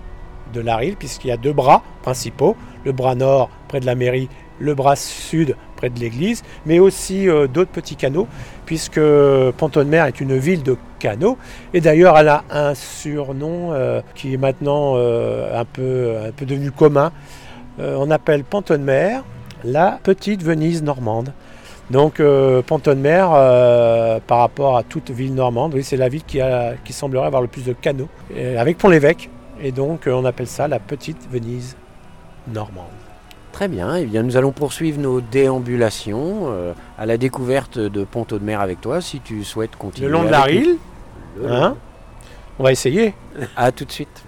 de 0.53 0.61
la 0.61 0.77
Rille, 0.77 0.97
puisqu'il 0.99 1.29
y 1.29 1.33
a 1.33 1.37
deux 1.37 1.53
bras 1.53 1.83
principaux, 2.03 2.57
le 2.85 2.93
bras 2.93 3.15
nord 3.15 3.49
près 3.69 3.79
de 3.79 3.87
la 3.87 3.95
mairie, 3.95 4.29
le 4.59 4.75
bras 4.75 4.97
sud 4.97 5.57
près 5.77 5.91
de 5.91 6.01
l'église, 6.01 6.43
mais 6.65 6.79
aussi 6.79 7.29
euh, 7.29 7.47
d'autres 7.47 7.71
petits 7.71 7.97
canaux, 7.97 8.27
puisque 8.65 9.01
Pontonne-Mer 9.59 10.07
est 10.07 10.21
une 10.21 10.37
ville 10.37 10.63
de 10.63 10.77
canaux, 10.99 11.37
et 11.75 11.81
d'ailleurs 11.81 12.19
elle 12.19 12.29
a 12.29 12.45
un 12.51 12.75
surnom 12.75 13.73
euh, 13.73 14.01
qui 14.15 14.35
est 14.35 14.39
maintenant 14.39 14.95
euh, 14.97 15.61
un, 15.61 15.65
peu, 15.65 16.17
un 16.27 16.33
peu 16.33 16.45
devenu 16.45 16.71
commun. 16.71 17.13
On 17.79 18.11
appelle 18.11 18.43
Pontonne-Mer 18.43 19.23
la 19.67 19.99
petite 20.03 20.43
Venise 20.43 20.83
normande. 20.83 21.33
Donc 21.91 22.19
euh, 22.19 22.63
Pontonne-Mer, 22.63 23.31
euh, 23.33 24.19
par 24.27 24.39
rapport 24.39 24.77
à 24.77 24.83
toute 24.83 25.11
ville 25.11 25.35
normande, 25.35 25.75
oui, 25.75 25.85
c'est 25.85 25.97
la 25.97 26.09
ville 26.09 26.25
qui, 26.25 26.41
a, 26.41 26.75
qui 26.85 26.93
semblerait 26.93 27.27
avoir 27.27 27.43
le 27.43 27.49
plus 27.49 27.65
de 27.65 27.73
canaux, 27.73 28.09
et 28.35 28.57
avec 28.57 28.79
Pont-l'Évêque. 28.79 29.31
Et 29.63 29.73
donc 29.73 30.07
euh, 30.07 30.13
on 30.13 30.25
appelle 30.25 30.49
ça 30.49 30.67
la 30.69 30.79
petite 30.81 31.31
Venise 31.31 31.77
normande. 32.53 32.87
Très 33.53 33.69
bien, 33.69 33.95
eh 33.95 34.05
bien 34.05 34.23
nous 34.23 34.37
allons 34.37 34.53
poursuivre 34.53 35.01
nos 35.01 35.21
déambulations 35.21 36.49
euh, 36.49 36.73
à 36.99 37.07
la 37.07 37.17
découverte 37.17 37.79
de 37.79 38.05
Ponto 38.05 38.39
de 38.39 38.45
Mer 38.45 38.61
avec 38.61 38.81
toi, 38.81 39.01
si 39.01 39.21
tu 39.21 39.45
souhaites 39.45 39.77
continuer. 39.77 40.09
Le 40.09 40.13
long 40.13 40.25
de 40.25 40.29
la. 40.29 40.43
Rille, 40.43 40.79
Le 41.41 41.51
hein, 41.51 41.77
on 42.59 42.65
va 42.65 42.73
essayer. 42.73 43.15
À 43.57 43.71
tout 43.71 43.85
de 43.85 43.93
suite. 43.93 44.25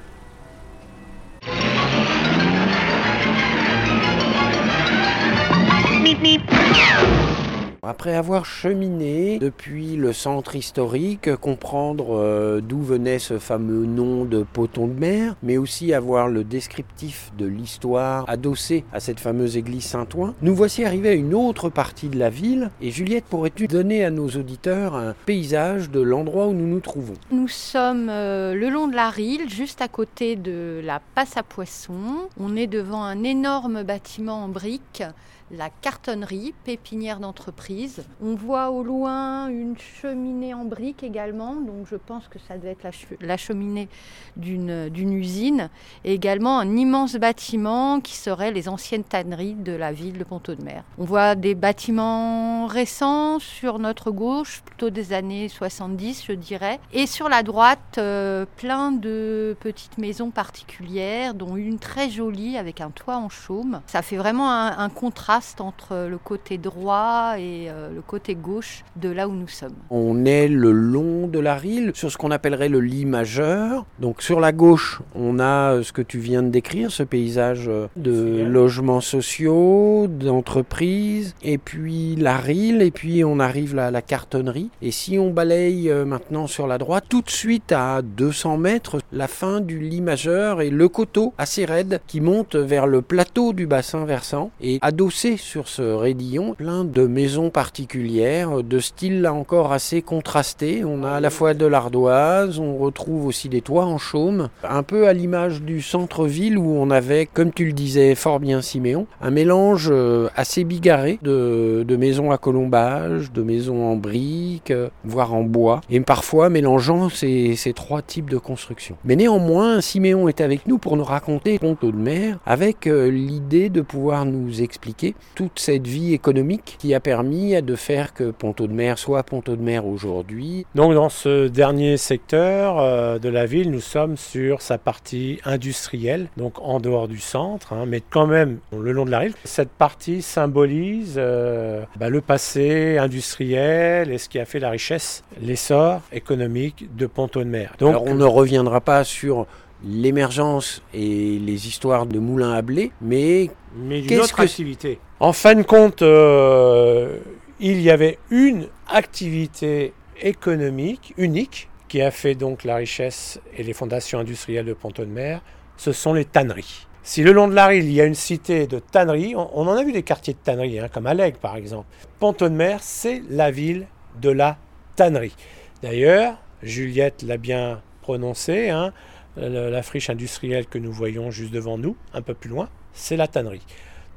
Après 7.82 8.16
avoir 8.16 8.44
cheminé 8.44 9.38
depuis 9.38 9.94
le 9.94 10.12
centre 10.12 10.56
historique, 10.56 11.34
comprendre 11.36 12.16
euh, 12.18 12.60
d'où 12.60 12.82
venait 12.82 13.20
ce 13.20 13.38
fameux 13.38 13.86
nom 13.86 14.24
de 14.24 14.42
Poton 14.42 14.88
de 14.88 14.98
mer, 14.98 15.36
mais 15.44 15.58
aussi 15.58 15.94
avoir 15.94 16.26
le 16.26 16.42
descriptif 16.42 17.30
de 17.38 17.46
l'histoire 17.46 18.24
adossé 18.28 18.84
à 18.92 18.98
cette 18.98 19.20
fameuse 19.20 19.56
église 19.56 19.84
Saint-Ouen, 19.84 20.34
nous 20.42 20.56
voici 20.56 20.84
arrivés 20.84 21.10
à 21.10 21.14
une 21.14 21.34
autre 21.34 21.70
partie 21.70 22.08
de 22.08 22.18
la 22.18 22.30
ville. 22.30 22.70
Et 22.80 22.90
Juliette, 22.90 23.24
pourrais-tu 23.24 23.68
donner 23.68 24.04
à 24.04 24.10
nos 24.10 24.28
auditeurs 24.28 24.96
un 24.96 25.14
paysage 25.24 25.88
de 25.88 26.00
l'endroit 26.00 26.48
où 26.48 26.52
nous 26.52 26.66
nous 26.66 26.80
trouvons? 26.80 27.14
Nous 27.30 27.48
sommes 27.48 28.08
euh, 28.10 28.54
le 28.54 28.70
long 28.70 28.88
de 28.88 28.96
la 28.96 29.08
Rille, 29.08 29.48
juste 29.48 29.80
à 29.80 29.88
côté 29.88 30.34
de 30.34 30.80
la 30.84 31.00
passe 31.14 31.36
à 31.36 31.44
poissons. 31.44 32.28
On 32.40 32.56
est 32.56 32.66
devant 32.66 33.04
un 33.04 33.22
énorme 33.22 33.84
bâtiment 33.84 34.44
en 34.44 34.48
briques, 34.48 35.04
la 35.50 35.70
cartonnerie, 35.70 36.54
pépinière 36.64 37.20
d'entreprise. 37.20 38.04
On 38.22 38.34
voit 38.34 38.70
au 38.70 38.82
loin 38.82 39.48
une 39.48 39.76
cheminée 39.78 40.52
en 40.54 40.64
briques 40.64 41.02
également, 41.02 41.54
donc 41.56 41.86
je 41.90 41.96
pense 41.96 42.28
que 42.28 42.38
ça 42.38 42.58
doit 42.58 42.70
être 42.70 42.82
la, 42.82 42.90
che- 42.90 43.16
la 43.20 43.36
cheminée 43.36 43.88
d'une 44.36 45.12
usine. 45.12 45.70
Et 46.04 46.12
également 46.14 46.58
un 46.58 46.76
immense 46.76 47.16
bâtiment 47.16 48.00
qui 48.00 48.16
serait 48.16 48.50
les 48.52 48.68
anciennes 48.68 49.04
tanneries 49.04 49.54
de 49.54 49.72
la 49.72 49.92
ville 49.92 50.18
de 50.18 50.24
Ponto-de-Mer. 50.24 50.84
On 50.98 51.04
voit 51.04 51.34
des 51.34 51.54
bâtiments 51.54 52.66
récents 52.66 53.38
sur 53.38 53.78
notre 53.78 54.10
gauche, 54.10 54.62
plutôt 54.64 54.90
des 54.90 55.12
années 55.12 55.48
70, 55.48 56.24
je 56.26 56.32
dirais. 56.32 56.78
Et 56.92 57.06
sur 57.06 57.28
la 57.28 57.42
droite, 57.42 57.96
euh, 57.98 58.44
plein 58.56 58.92
de 58.92 59.56
petites 59.60 59.98
maisons 59.98 60.30
particulières, 60.30 61.34
dont 61.34 61.56
une 61.56 61.78
très 61.78 62.10
jolie 62.10 62.56
avec 62.58 62.80
un 62.80 62.90
toit 62.90 63.16
en 63.16 63.28
chaume. 63.28 63.80
Ça 63.86 64.02
fait 64.02 64.16
vraiment 64.16 64.50
un, 64.52 64.78
un 64.78 64.88
contraste 64.88 65.37
entre 65.60 66.08
le 66.08 66.18
côté 66.18 66.58
droit 66.58 67.34
et 67.38 67.68
euh, 67.68 67.90
le 67.94 68.02
côté 68.02 68.34
gauche 68.34 68.84
de 68.96 69.08
là 69.08 69.28
où 69.28 69.32
nous 69.32 69.48
sommes. 69.48 69.74
On 69.90 70.24
est 70.24 70.48
le 70.48 70.72
long 70.72 71.28
de 71.28 71.38
la 71.38 71.54
Rille, 71.54 71.92
sur 71.94 72.10
ce 72.10 72.16
qu'on 72.16 72.30
appellerait 72.30 72.68
le 72.68 72.80
lit 72.80 73.04
majeur. 73.04 73.86
Donc 74.00 74.20
sur 74.20 74.40
la 74.40 74.52
gauche, 74.52 75.00
on 75.14 75.38
a 75.38 75.74
euh, 75.74 75.82
ce 75.82 75.92
que 75.92 76.02
tu 76.02 76.18
viens 76.18 76.42
de 76.42 76.48
décrire, 76.48 76.90
ce 76.90 77.02
paysage 77.02 77.66
euh, 77.68 77.86
de 77.96 78.42
logements 78.42 79.00
sociaux, 79.00 80.08
d'entreprises, 80.08 81.34
et 81.42 81.58
puis 81.58 82.16
la 82.16 82.36
Rille, 82.36 82.82
et 82.82 82.90
puis 82.90 83.24
on 83.24 83.38
arrive 83.38 83.74
là 83.74 83.86
à 83.86 83.90
la 83.90 84.02
cartonnerie. 84.02 84.70
Et 84.82 84.90
si 84.90 85.18
on 85.18 85.30
balaye 85.30 85.88
maintenant 86.04 86.46
sur 86.46 86.66
la 86.66 86.78
droite, 86.78 87.04
tout 87.08 87.22
de 87.22 87.30
suite 87.30 87.70
à 87.72 88.02
200 88.02 88.58
mètres, 88.58 88.98
la 89.12 89.28
fin 89.28 89.60
du 89.60 89.78
lit 89.78 90.00
majeur 90.00 90.60
et 90.60 90.70
le 90.70 90.88
coteau 90.88 91.32
assez 91.38 91.64
raide 91.64 92.00
qui 92.06 92.20
monte 92.20 92.56
vers 92.56 92.86
le 92.86 93.02
plateau 93.02 93.52
du 93.52 93.66
bassin 93.66 94.04
versant. 94.04 94.50
Et 94.60 94.78
adossé 94.82 95.27
sur 95.36 95.68
ce 95.68 95.82
raidillon, 95.82 96.54
plein 96.54 96.84
de 96.84 97.06
maisons 97.06 97.50
particulières, 97.50 98.62
de 98.62 98.78
style 98.78 99.20
là 99.22 99.32
encore 99.32 99.72
assez 99.72 100.02
contrasté. 100.02 100.84
On 100.84 101.04
a 101.04 101.12
à 101.12 101.20
la 101.20 101.30
fois 101.30 101.54
de 101.54 101.66
l'ardoise, 101.66 102.58
on 102.58 102.76
retrouve 102.76 103.26
aussi 103.26 103.48
des 103.48 103.60
toits 103.60 103.84
en 103.84 103.98
chaume, 103.98 104.48
un 104.64 104.82
peu 104.82 105.06
à 105.06 105.12
l'image 105.12 105.62
du 105.62 105.82
centre-ville 105.82 106.58
où 106.58 106.74
on 106.76 106.90
avait, 106.90 107.26
comme 107.26 107.52
tu 107.52 107.66
le 107.66 107.72
disais 107.72 108.14
fort 108.14 108.40
bien 108.40 108.62
Siméon, 108.62 109.06
un 109.20 109.30
mélange 109.30 109.88
euh, 109.90 110.28
assez 110.36 110.64
bigarré 110.64 111.18
de, 111.22 111.84
de 111.86 111.96
maisons 111.96 112.30
à 112.30 112.38
colombage, 112.38 113.32
de 113.32 113.42
maisons 113.42 113.84
en 113.84 113.96
briques, 113.96 114.70
euh, 114.70 114.88
voire 115.04 115.34
en 115.34 115.42
bois, 115.42 115.80
et 115.90 116.00
parfois 116.00 116.48
mélangeant 116.48 117.08
ces, 117.08 117.56
ces 117.56 117.72
trois 117.72 118.02
types 118.02 118.30
de 118.30 118.38
construction. 118.38 118.96
Mais 119.04 119.16
néanmoins, 119.16 119.80
Siméon 119.80 120.28
est 120.28 120.40
avec 120.40 120.66
nous 120.66 120.78
pour 120.78 120.96
nous 120.96 121.04
raconter 121.04 121.58
Ponto 121.58 121.90
de 121.90 121.96
mer 121.96 122.38
avec 122.46 122.86
euh, 122.86 123.10
l'idée 123.10 123.68
de 123.68 123.80
pouvoir 123.80 124.24
nous 124.24 124.62
expliquer 124.62 125.14
toute 125.34 125.58
cette 125.58 125.86
vie 125.86 126.14
économique 126.14 126.76
qui 126.78 126.94
a 126.94 127.00
permis 127.00 127.60
de 127.62 127.76
faire 127.76 128.12
que 128.12 128.30
Ponto 128.30 128.66
de 128.66 128.72
Mer 128.72 128.98
soit 128.98 129.22
Ponto 129.22 129.56
de 129.56 129.62
Mer 129.62 129.86
aujourd'hui. 129.86 130.66
Donc 130.74 130.94
dans 130.94 131.08
ce 131.08 131.48
dernier 131.48 131.96
secteur 131.96 132.78
euh, 132.78 133.18
de 133.18 133.28
la 133.28 133.46
ville, 133.46 133.70
nous 133.70 133.80
sommes 133.80 134.16
sur 134.16 134.62
sa 134.62 134.78
partie 134.78 135.40
industrielle, 135.44 136.28
donc 136.36 136.60
en 136.60 136.80
dehors 136.80 137.08
du 137.08 137.18
centre, 137.18 137.72
hein, 137.72 137.84
mais 137.86 138.00
quand 138.00 138.26
même 138.26 138.58
le 138.72 138.92
long 138.92 139.04
de 139.04 139.10
la 139.10 139.20
rive. 139.20 139.34
Cette 139.44 139.70
partie 139.70 140.22
symbolise 140.22 141.14
euh, 141.16 141.84
bah, 141.96 142.08
le 142.08 142.20
passé 142.20 142.98
industriel 142.98 144.10
et 144.10 144.18
ce 144.18 144.28
qui 144.28 144.38
a 144.38 144.44
fait 144.44 144.58
la 144.58 144.70
richesse, 144.70 145.22
l'essor 145.40 146.00
économique 146.12 146.94
de 146.96 147.06
Ponto 147.06 147.40
de 147.40 147.48
Mer. 147.48 147.74
Donc 147.78 147.90
Alors 147.90 148.04
on 148.04 148.14
ne 148.14 148.24
reviendra 148.24 148.80
pas 148.80 149.04
sur 149.04 149.46
l'émergence 149.84 150.82
et 150.92 151.38
les 151.38 151.68
histoires 151.68 152.06
de 152.06 152.18
moulins 152.18 152.52
à 152.52 152.62
blé, 152.62 152.92
mais, 153.00 153.50
mais 153.76 154.00
d'une 154.00 154.20
autre 154.20 154.36
que... 154.36 154.42
activité. 154.42 154.98
En 155.20 155.32
fin 155.32 155.54
de 155.54 155.62
compte, 155.62 156.02
euh, 156.02 157.18
il 157.60 157.80
y 157.80 157.90
avait 157.90 158.18
une 158.30 158.68
activité 158.88 159.92
économique 160.20 161.14
unique 161.16 161.68
qui 161.88 162.02
a 162.02 162.10
fait 162.10 162.34
donc 162.34 162.64
la 162.64 162.76
richesse 162.76 163.40
et 163.56 163.62
les 163.62 163.72
fondations 163.72 164.18
industrielles 164.18 164.66
de 164.66 164.74
Ponto 164.74 165.04
de 165.04 165.10
Mer, 165.10 165.40
ce 165.76 165.92
sont 165.92 166.12
les 166.12 166.24
tanneries. 166.24 166.86
Si 167.02 167.22
le 167.22 167.32
long 167.32 167.48
de 167.48 167.54
la 167.54 167.66
rive, 167.66 167.84
il 167.84 167.92
y 167.92 168.00
a 168.00 168.04
une 168.04 168.14
cité 168.14 168.66
de 168.66 168.80
tanneries, 168.80 169.34
on, 169.34 169.48
on 169.58 169.66
en 169.66 169.76
a 169.76 169.82
vu 169.82 169.92
des 169.92 170.02
quartiers 170.02 170.34
de 170.34 170.38
tanneries, 170.38 170.80
hein, 170.80 170.88
comme 170.92 171.06
Alleg 171.06 171.36
par 171.36 171.56
exemple. 171.56 171.86
Ponto 172.18 172.48
de 172.48 172.54
Mer, 172.54 172.80
c'est 172.82 173.22
la 173.30 173.50
ville 173.50 173.86
de 174.20 174.30
la 174.30 174.58
tannerie. 174.96 175.34
D'ailleurs, 175.82 176.36
Juliette 176.62 177.22
l'a 177.22 177.36
bien 177.36 177.80
prononcé, 178.02 178.68
hein, 178.68 178.92
la 179.38 179.82
friche 179.82 180.10
industrielle 180.10 180.66
que 180.66 180.78
nous 180.78 180.92
voyons 180.92 181.30
juste 181.30 181.52
devant 181.52 181.78
nous, 181.78 181.96
un 182.12 182.22
peu 182.22 182.34
plus 182.34 182.50
loin, 182.50 182.68
c'est 182.92 183.16
la 183.16 183.28
tannerie. 183.28 183.62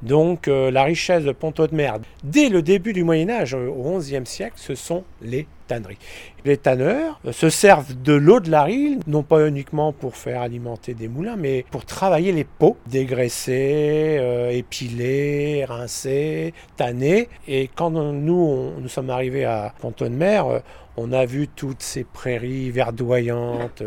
Donc 0.02 0.48
euh, 0.48 0.72
la 0.72 0.82
richesse 0.82 1.22
de 1.22 1.30
Ponto 1.30 1.66
de 1.66 1.74
Mer, 1.74 1.98
dès 2.24 2.48
le 2.48 2.60
début 2.60 2.92
du 2.92 3.04
Moyen 3.04 3.30
Âge, 3.30 3.54
euh, 3.54 3.68
au 3.68 3.98
XIe 3.98 4.26
siècle, 4.26 4.56
ce 4.56 4.74
sont 4.74 5.04
les 5.20 5.46
tanneries. 5.68 5.98
Les 6.44 6.56
tanneurs 6.56 7.20
euh, 7.24 7.30
se 7.30 7.48
servent 7.48 7.94
de 8.02 8.12
l'eau 8.12 8.40
de 8.40 8.50
la 8.50 8.64
Rille, 8.64 8.98
non 9.06 9.22
pas 9.22 9.46
uniquement 9.46 9.92
pour 9.92 10.16
faire 10.16 10.40
alimenter 10.40 10.94
des 10.94 11.06
moulins, 11.06 11.36
mais 11.36 11.64
pour 11.70 11.84
travailler 11.84 12.32
les 12.32 12.42
peaux, 12.42 12.76
dégraisser, 12.88 14.18
épiler, 14.50 15.64
rincer, 15.66 16.52
tanner. 16.76 17.28
Et 17.46 17.70
quand 17.72 17.90
nous, 17.90 18.72
nous 18.76 18.88
sommes 18.88 19.10
arrivés 19.10 19.44
à 19.44 19.72
Ponto 19.80 20.04
de 20.04 20.14
Mer, 20.14 20.62
on 20.96 21.12
a 21.12 21.24
vu 21.26 21.46
toutes 21.46 21.82
ces 21.82 22.02
prairies 22.02 22.70
verdoyantes, 22.70 23.84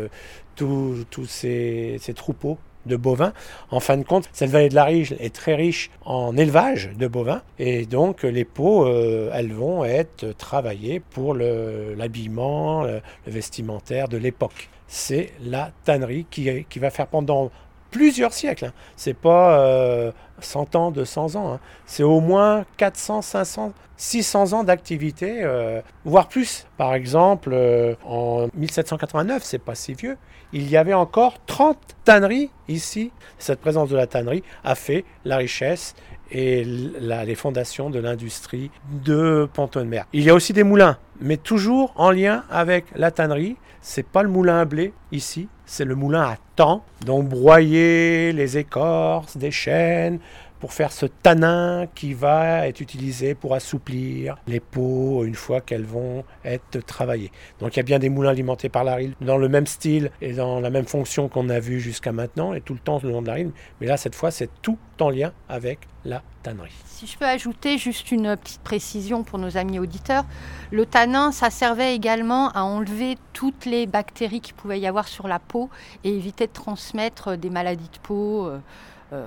tous 0.56 1.26
ces, 1.26 1.98
troupeaux 2.14 2.58
de 2.86 2.96
bovins. 2.96 3.32
En 3.70 3.80
fin 3.80 3.96
de 3.96 4.04
compte, 4.04 4.28
cette 4.32 4.50
vallée 4.50 4.68
de 4.68 4.74
la 4.74 4.84
Rige 4.84 5.14
est 5.18 5.34
très 5.34 5.54
riche 5.54 5.90
en 6.04 6.36
élevage 6.36 6.90
de 6.96 7.08
bovins 7.08 7.42
et 7.58 7.84
donc 7.84 8.22
les 8.22 8.44
peaux, 8.44 8.86
elles 8.86 9.52
vont 9.52 9.84
être 9.84 10.26
travaillées 10.36 11.00
pour 11.00 11.34
l'habillement, 11.34 12.84
le, 12.84 13.00
vestimentaire 13.26 14.08
de 14.08 14.16
l'époque. 14.16 14.70
C'est 14.86 15.32
la 15.42 15.72
tannerie 15.84 16.26
qui, 16.30 16.64
qui, 16.68 16.78
va 16.78 16.90
faire 16.90 17.08
pendant 17.08 17.50
plusieurs 17.90 18.32
siècles. 18.32 18.66
Hein. 18.66 18.72
C'est 18.96 19.14
pas 19.14 19.58
euh, 19.60 20.12
100 20.40 20.76
ans, 20.76 20.90
200 20.90 21.36
ans. 21.36 21.54
Hein. 21.54 21.60
C'est 21.86 22.02
au 22.02 22.20
moins 22.20 22.64
400, 22.76 23.22
500, 23.22 23.72
600 23.96 24.52
ans 24.52 24.64
d'activité, 24.64 25.40
euh, 25.42 25.80
voire 26.04 26.28
plus. 26.28 26.66
Par 26.76 26.94
exemple, 26.94 27.50
euh, 27.52 27.94
en 28.04 28.48
1789, 28.54 29.42
c'est 29.42 29.58
pas 29.58 29.74
si 29.74 29.94
vieux, 29.94 30.18
il 30.52 30.68
y 30.70 30.76
avait 30.76 30.94
encore 30.94 31.34
30 31.46 31.78
tanneries 32.04 32.50
ici. 32.68 33.10
Cette 33.38 33.60
présence 33.60 33.88
de 33.88 33.96
la 33.96 34.06
tannerie 34.06 34.42
a 34.64 34.74
fait 34.74 35.04
la 35.24 35.36
richesse 35.36 35.94
et 36.30 36.64
les 36.64 37.34
fondations 37.34 37.90
de 37.90 37.98
l'industrie 37.98 38.70
de 39.04 39.48
Ponton 39.52 39.80
de 39.80 39.86
Mer. 39.86 40.06
Il 40.12 40.22
y 40.22 40.30
a 40.30 40.34
aussi 40.34 40.52
des 40.52 40.64
moulins, 40.64 40.98
mais 41.20 41.36
toujours 41.36 41.92
en 41.96 42.10
lien 42.10 42.44
avec 42.50 42.86
la 42.96 43.10
tannerie. 43.10 43.56
C'est 43.80 44.06
pas 44.06 44.24
le 44.24 44.28
moulin 44.28 44.60
à 44.60 44.64
blé 44.64 44.92
ici, 45.12 45.48
c'est 45.64 45.84
le 45.84 45.94
moulin 45.94 46.22
à 46.22 46.36
temps. 46.56 46.84
Donc 47.04 47.28
broyer 47.28 48.32
les 48.32 48.58
écorces 48.58 49.36
des 49.36 49.52
chênes 49.52 50.18
pour 50.66 50.72
faire 50.72 50.90
ce 50.90 51.06
tanin 51.06 51.86
qui 51.94 52.12
va 52.12 52.66
être 52.66 52.80
utilisé 52.80 53.36
pour 53.36 53.54
assouplir 53.54 54.34
les 54.48 54.58
peaux 54.58 55.22
une 55.24 55.36
fois 55.36 55.60
qu'elles 55.60 55.84
vont 55.84 56.24
être 56.44 56.84
travaillées. 56.84 57.30
Donc 57.60 57.76
il 57.76 57.76
y 57.76 57.80
a 57.80 57.84
bien 57.84 58.00
des 58.00 58.08
moulins 58.08 58.30
alimentés 58.30 58.68
par 58.68 58.82
la 58.82 58.96
rille 58.96 59.14
dans 59.20 59.38
le 59.38 59.48
même 59.48 59.68
style 59.68 60.10
et 60.20 60.32
dans 60.32 60.58
la 60.58 60.70
même 60.70 60.86
fonction 60.86 61.28
qu'on 61.28 61.50
a 61.50 61.60
vu 61.60 61.78
jusqu'à 61.78 62.10
maintenant 62.10 62.52
et 62.52 62.60
tout 62.60 62.74
le 62.74 62.80
temps 62.80 62.98
le 63.00 63.12
long 63.12 63.22
de 63.22 63.28
la 63.28 63.34
rille. 63.34 63.52
Mais 63.80 63.86
là 63.86 63.96
cette 63.96 64.16
fois 64.16 64.32
c'est 64.32 64.50
tout 64.60 64.76
en 64.98 65.10
lien 65.10 65.32
avec 65.48 65.78
la 66.04 66.24
tannerie. 66.42 66.72
Si 66.84 67.06
je 67.06 67.16
peux 67.16 67.26
ajouter 67.26 67.78
juste 67.78 68.10
une 68.10 68.36
petite 68.36 68.62
précision 68.62 69.22
pour 69.22 69.38
nos 69.38 69.56
amis 69.56 69.78
auditeurs, 69.78 70.24
le 70.72 70.84
tanin, 70.84 71.30
ça 71.30 71.50
servait 71.50 71.94
également 71.94 72.50
à 72.50 72.62
enlever 72.62 73.18
toutes 73.34 73.66
les 73.66 73.86
bactéries 73.86 74.40
qu'il 74.40 74.54
pouvait 74.54 74.80
y 74.80 74.86
avoir 74.88 75.06
sur 75.06 75.28
la 75.28 75.38
peau 75.38 75.70
et 76.02 76.10
éviter 76.10 76.48
de 76.48 76.52
transmettre 76.52 77.36
des 77.36 77.50
maladies 77.50 77.90
de 77.92 77.98
peau. 78.02 78.46
Euh, 78.46 78.58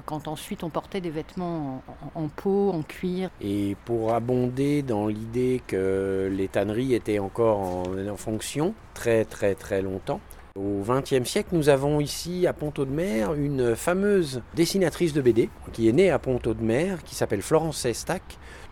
quand 0.05 0.27
ensuite 0.27 0.63
on 0.63 0.69
portait 0.69 1.01
des 1.01 1.09
vêtements 1.09 1.81
en, 2.15 2.27
peau, 2.27 2.71
en 2.71 2.81
cuir. 2.81 3.29
Et 3.41 3.75
pour 3.85 4.13
abonder 4.13 4.81
dans 4.81 5.07
l'idée 5.07 5.61
que 5.65 6.29
les 6.31 6.47
tanneries 6.47 6.93
étaient 6.93 7.19
encore 7.19 7.59
en, 7.59 8.17
fonction 8.17 8.73
très 8.93 9.23
très 9.25 9.55
très 9.55 9.81
longtemps, 9.81 10.19
au 10.55 10.83
XXe 10.83 11.23
siècle, 11.23 11.49
nous 11.53 11.69
avons 11.69 12.01
ici 12.01 12.45
à 12.45 12.53
Ponto 12.53 12.83
de 12.83 12.91
Mer 12.91 13.33
une 13.33 13.75
fameuse 13.75 14.41
dessinatrice 14.55 15.13
de 15.13 15.21
BD 15.21 15.49
qui 15.71 15.87
est 15.87 15.93
née 15.93 16.09
à 16.09 16.19
Ponto 16.19 16.53
de 16.53 16.61
Mer, 16.61 17.03
qui 17.03 17.15
s'appelle 17.15 17.41
Florence 17.41 17.77
Sestac, 17.77 18.23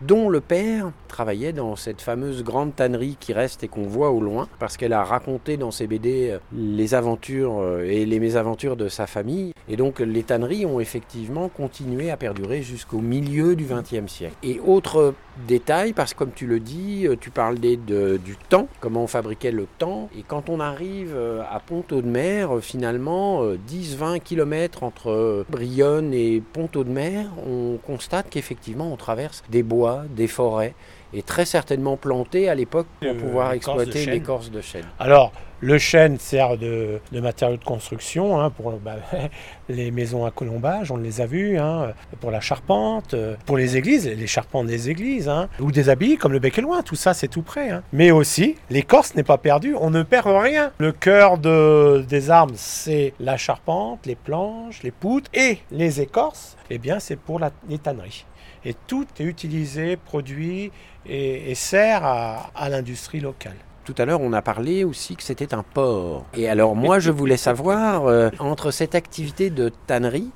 dont 0.01 0.29
le 0.29 0.41
père 0.41 0.91
travaillait 1.07 1.53
dans 1.53 1.75
cette 1.75 2.01
fameuse 2.01 2.43
grande 2.43 2.75
tannerie 2.75 3.17
qui 3.19 3.33
reste 3.33 3.63
et 3.63 3.67
qu'on 3.67 3.87
voit 3.87 4.11
au 4.11 4.21
loin, 4.21 4.47
parce 4.59 4.77
qu'elle 4.77 4.93
a 4.93 5.03
raconté 5.03 5.57
dans 5.57 5.71
ses 5.71 5.87
BD 5.87 6.37
les 6.53 6.93
aventures 6.93 7.63
et 7.83 8.05
les 8.05 8.19
mésaventures 8.19 8.75
de 8.75 8.87
sa 8.87 9.07
famille. 9.07 9.53
Et 9.69 9.75
donc 9.75 9.99
les 9.99 10.23
tanneries 10.23 10.65
ont 10.65 10.79
effectivement 10.79 11.49
continué 11.49 12.11
à 12.11 12.17
perdurer 12.17 12.61
jusqu'au 12.61 12.99
milieu 12.99 13.55
du 13.55 13.65
XXe 13.65 14.11
siècle. 14.11 14.35
Et 14.43 14.59
autre 14.65 15.13
détail, 15.47 15.93
parce 15.93 16.13
que 16.13 16.19
comme 16.19 16.31
tu 16.33 16.47
le 16.47 16.59
dis, 16.59 17.07
tu 17.19 17.29
parlais 17.29 17.77
de, 17.77 18.17
du 18.17 18.35
temps, 18.49 18.67
comment 18.79 19.03
on 19.03 19.07
fabriquait 19.07 19.51
le 19.51 19.67
temps, 19.77 20.09
et 20.17 20.23
quand 20.23 20.49
on 20.49 20.59
arrive 20.59 21.15
à 21.49 21.59
Ponto 21.59 22.01
de 22.01 22.07
Mer, 22.07 22.49
finalement, 22.61 23.43
10-20 23.43 24.19
km 24.21 24.83
entre 24.83 25.45
Brionne 25.49 26.13
et 26.13 26.41
Ponto 26.53 26.83
de 26.83 26.89
Mer, 26.89 27.27
on 27.47 27.77
constate 27.77 28.29
qu'effectivement 28.29 28.91
on 28.91 28.97
traverse 28.97 29.43
des 29.49 29.63
bois 29.63 29.86
des 30.09 30.27
forêts, 30.27 30.73
et 31.13 31.21
très 31.21 31.45
certainement 31.45 31.97
plantés 31.97 32.49
à 32.49 32.55
l'époque 32.55 32.87
pour 32.99 33.09
euh, 33.09 33.13
pouvoir 33.13 33.51
exploiter 33.53 34.05
l'écorce 34.05 34.51
de 34.51 34.61
chêne. 34.61 34.85
Alors, 34.99 35.31
le 35.59 35.79
chêne 35.79 36.19
sert 36.19 36.57
de, 36.57 36.99
de 37.11 37.19
matériau 37.19 37.57
de 37.57 37.63
construction 37.63 38.39
hein, 38.39 38.51
pour 38.51 38.73
bah, 38.73 38.97
les 39.69 39.89
maisons 39.89 40.25
à 40.25 40.31
colombage, 40.31 40.91
on 40.91 40.97
les 40.97 41.21
a 41.21 41.25
vus, 41.25 41.57
hein, 41.57 41.93
pour 42.19 42.29
la 42.29 42.41
charpente, 42.41 43.15
pour 43.45 43.57
les 43.57 43.75
églises, 43.75 44.07
les 44.07 44.27
charpentes 44.27 44.67
des 44.67 44.89
églises, 44.89 45.27
hein, 45.29 45.49
ou 45.59 45.71
des 45.71 45.89
habits 45.89 46.17
comme 46.17 46.33
le 46.33 46.39
bec 46.39 46.59
et 46.59 46.61
loin, 46.61 46.83
tout 46.83 46.95
ça 46.95 47.13
c'est 47.13 47.27
tout 47.27 47.41
près. 47.41 47.71
Mais 47.91 48.11
aussi, 48.11 48.55
l'écorce 48.69 49.15
n'est 49.15 49.23
pas 49.23 49.39
perdue, 49.39 49.75
on 49.79 49.89
ne 49.89 50.03
perd 50.03 50.27
rien. 50.27 50.71
Le 50.77 50.91
cœur 50.91 51.39
de, 51.39 52.05
des 52.07 52.29
armes, 52.29 52.53
c'est 52.55 53.13
la 53.19 53.37
charpente, 53.37 54.05
les 54.05 54.15
planches, 54.15 54.83
les 54.83 54.91
poutres 54.91 55.31
et 55.33 55.59
les 55.71 56.01
écorces, 56.01 56.55
eh 56.69 56.77
bien 56.77 56.99
c'est 56.99 57.15
pour 57.15 57.39
la, 57.39 57.49
les 57.67 57.79
tanneries 57.79 58.25
et 58.65 58.75
tout 58.87 59.05
est 59.19 59.23
utilisé, 59.23 59.97
produit 59.97 60.71
et, 61.05 61.51
et 61.51 61.55
sert 61.55 62.03
à, 62.03 62.51
à 62.55 62.69
l'industrie 62.69 63.19
locale. 63.19 63.55
Tout 63.85 63.95
à 63.97 64.05
l'heure, 64.05 64.19
on 64.19 64.33
a 64.33 64.41
parlé 64.41 64.83
aussi 64.83 65.15
que 65.15 65.23
c'était 65.23 65.53
un 65.53 65.63
port. 65.63 66.25
Et 66.33 66.49
alors, 66.49 66.75
moi, 66.75 66.99
je 66.99 67.09
voulais 67.09 67.37
savoir, 67.37 68.05
euh, 68.07 68.29
entre 68.39 68.69
cette 68.71 68.95
activité 68.95 69.49
de 69.49 69.71
tannerie 69.87 70.29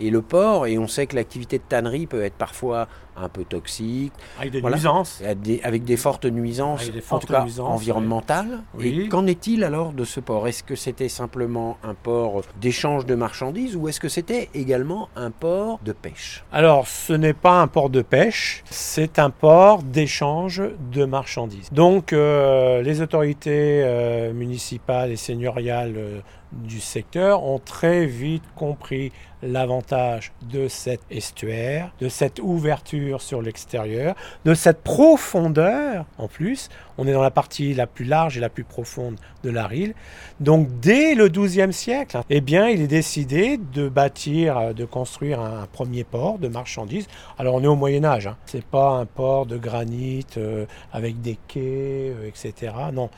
et 0.00 0.10
le 0.10 0.22
port, 0.22 0.66
et 0.66 0.78
on 0.78 0.88
sait 0.88 1.06
que 1.06 1.16
l'activité 1.16 1.58
de 1.58 1.64
tannerie 1.68 2.06
peut 2.06 2.22
être 2.22 2.34
parfois 2.34 2.88
un 3.20 3.28
peu 3.28 3.44
toxique. 3.44 4.12
Avec 4.38 4.52
des 4.52 4.60
voilà. 4.60 4.76
nuisances. 4.76 5.22
Des, 5.42 5.60
avec 5.62 5.84
des 5.84 5.96
fortes 5.96 6.24
nuisances, 6.24 6.90
des 6.90 7.00
fortes 7.00 7.24
en 7.24 7.26
tout 7.26 7.32
cas 7.32 7.42
nuisances, 7.42 7.74
environnementales. 7.74 8.62
Oui. 8.74 9.02
Et 9.06 9.08
qu'en 9.08 9.26
est-il 9.26 9.64
alors 9.64 9.92
de 9.92 10.04
ce 10.04 10.20
port? 10.20 10.46
Est-ce 10.48 10.62
que 10.62 10.76
c'était 10.76 11.08
simplement 11.08 11.78
un 11.82 11.94
port 11.94 12.42
d'échange 12.60 13.06
de 13.06 13.14
marchandises 13.14 13.76
ou 13.76 13.88
est-ce 13.88 14.00
que 14.00 14.08
c'était 14.08 14.48
également 14.54 15.08
un 15.16 15.30
port 15.30 15.80
de 15.84 15.92
pêche? 15.92 16.44
Alors, 16.52 16.86
ce 16.86 17.12
n'est 17.12 17.34
pas 17.34 17.60
un 17.60 17.66
port 17.66 17.90
de 17.90 18.02
pêche, 18.02 18.62
c'est 18.70 19.18
un 19.18 19.30
port 19.30 19.82
d'échange 19.82 20.62
de 20.92 21.04
marchandises. 21.04 21.70
Donc, 21.72 22.12
euh, 22.12 22.82
les 22.82 23.00
autorités 23.00 23.82
euh, 23.82 24.32
municipales 24.32 25.10
et 25.10 25.16
seigneuriales 25.16 25.94
euh, 25.96 26.20
du 26.52 26.80
secteur 26.80 27.44
ont 27.44 27.58
très 27.58 28.06
vite 28.06 28.44
compris 28.56 29.12
l'avantage 29.42 30.32
de 30.50 30.66
cet 30.66 31.00
estuaire, 31.10 31.92
de 32.00 32.08
cette 32.08 32.40
ouverture 32.40 33.20
sur 33.20 33.40
l'extérieur, 33.40 34.14
de 34.44 34.54
cette 34.54 34.82
profondeur 34.82 36.06
en 36.18 36.26
plus. 36.26 36.68
On 36.96 37.06
est 37.06 37.12
dans 37.12 37.22
la 37.22 37.30
partie 37.30 37.74
la 37.74 37.86
plus 37.86 38.04
large 38.04 38.36
et 38.36 38.40
la 38.40 38.48
plus 38.48 38.64
profonde 38.64 39.16
de 39.44 39.50
la 39.50 39.66
Rille. 39.66 39.94
Donc 40.40 40.68
dès 40.80 41.14
le 41.14 41.28
XIIe 41.28 41.72
siècle, 41.72 42.20
eh 42.30 42.40
bien, 42.40 42.68
il 42.68 42.82
est 42.82 42.88
décidé 42.88 43.58
de 43.72 43.88
bâtir, 43.88 44.74
de 44.74 44.84
construire 44.84 45.40
un 45.40 45.66
premier 45.70 46.02
port 46.02 46.38
de 46.38 46.48
marchandises. 46.48 47.06
Alors 47.38 47.54
on 47.54 47.62
est 47.62 47.68
au 47.68 47.76
Moyen 47.76 48.04
Âge, 48.04 48.26
hein. 48.26 48.36
c'est 48.46 48.64
pas 48.64 48.90
un 48.90 49.06
port 49.06 49.46
de 49.46 49.56
granit 49.56 50.26
euh, 50.36 50.66
avec 50.92 51.20
des 51.20 51.38
quais, 51.46 52.12
euh, 52.12 52.26
etc. 52.28 52.72
Non, 52.92 53.10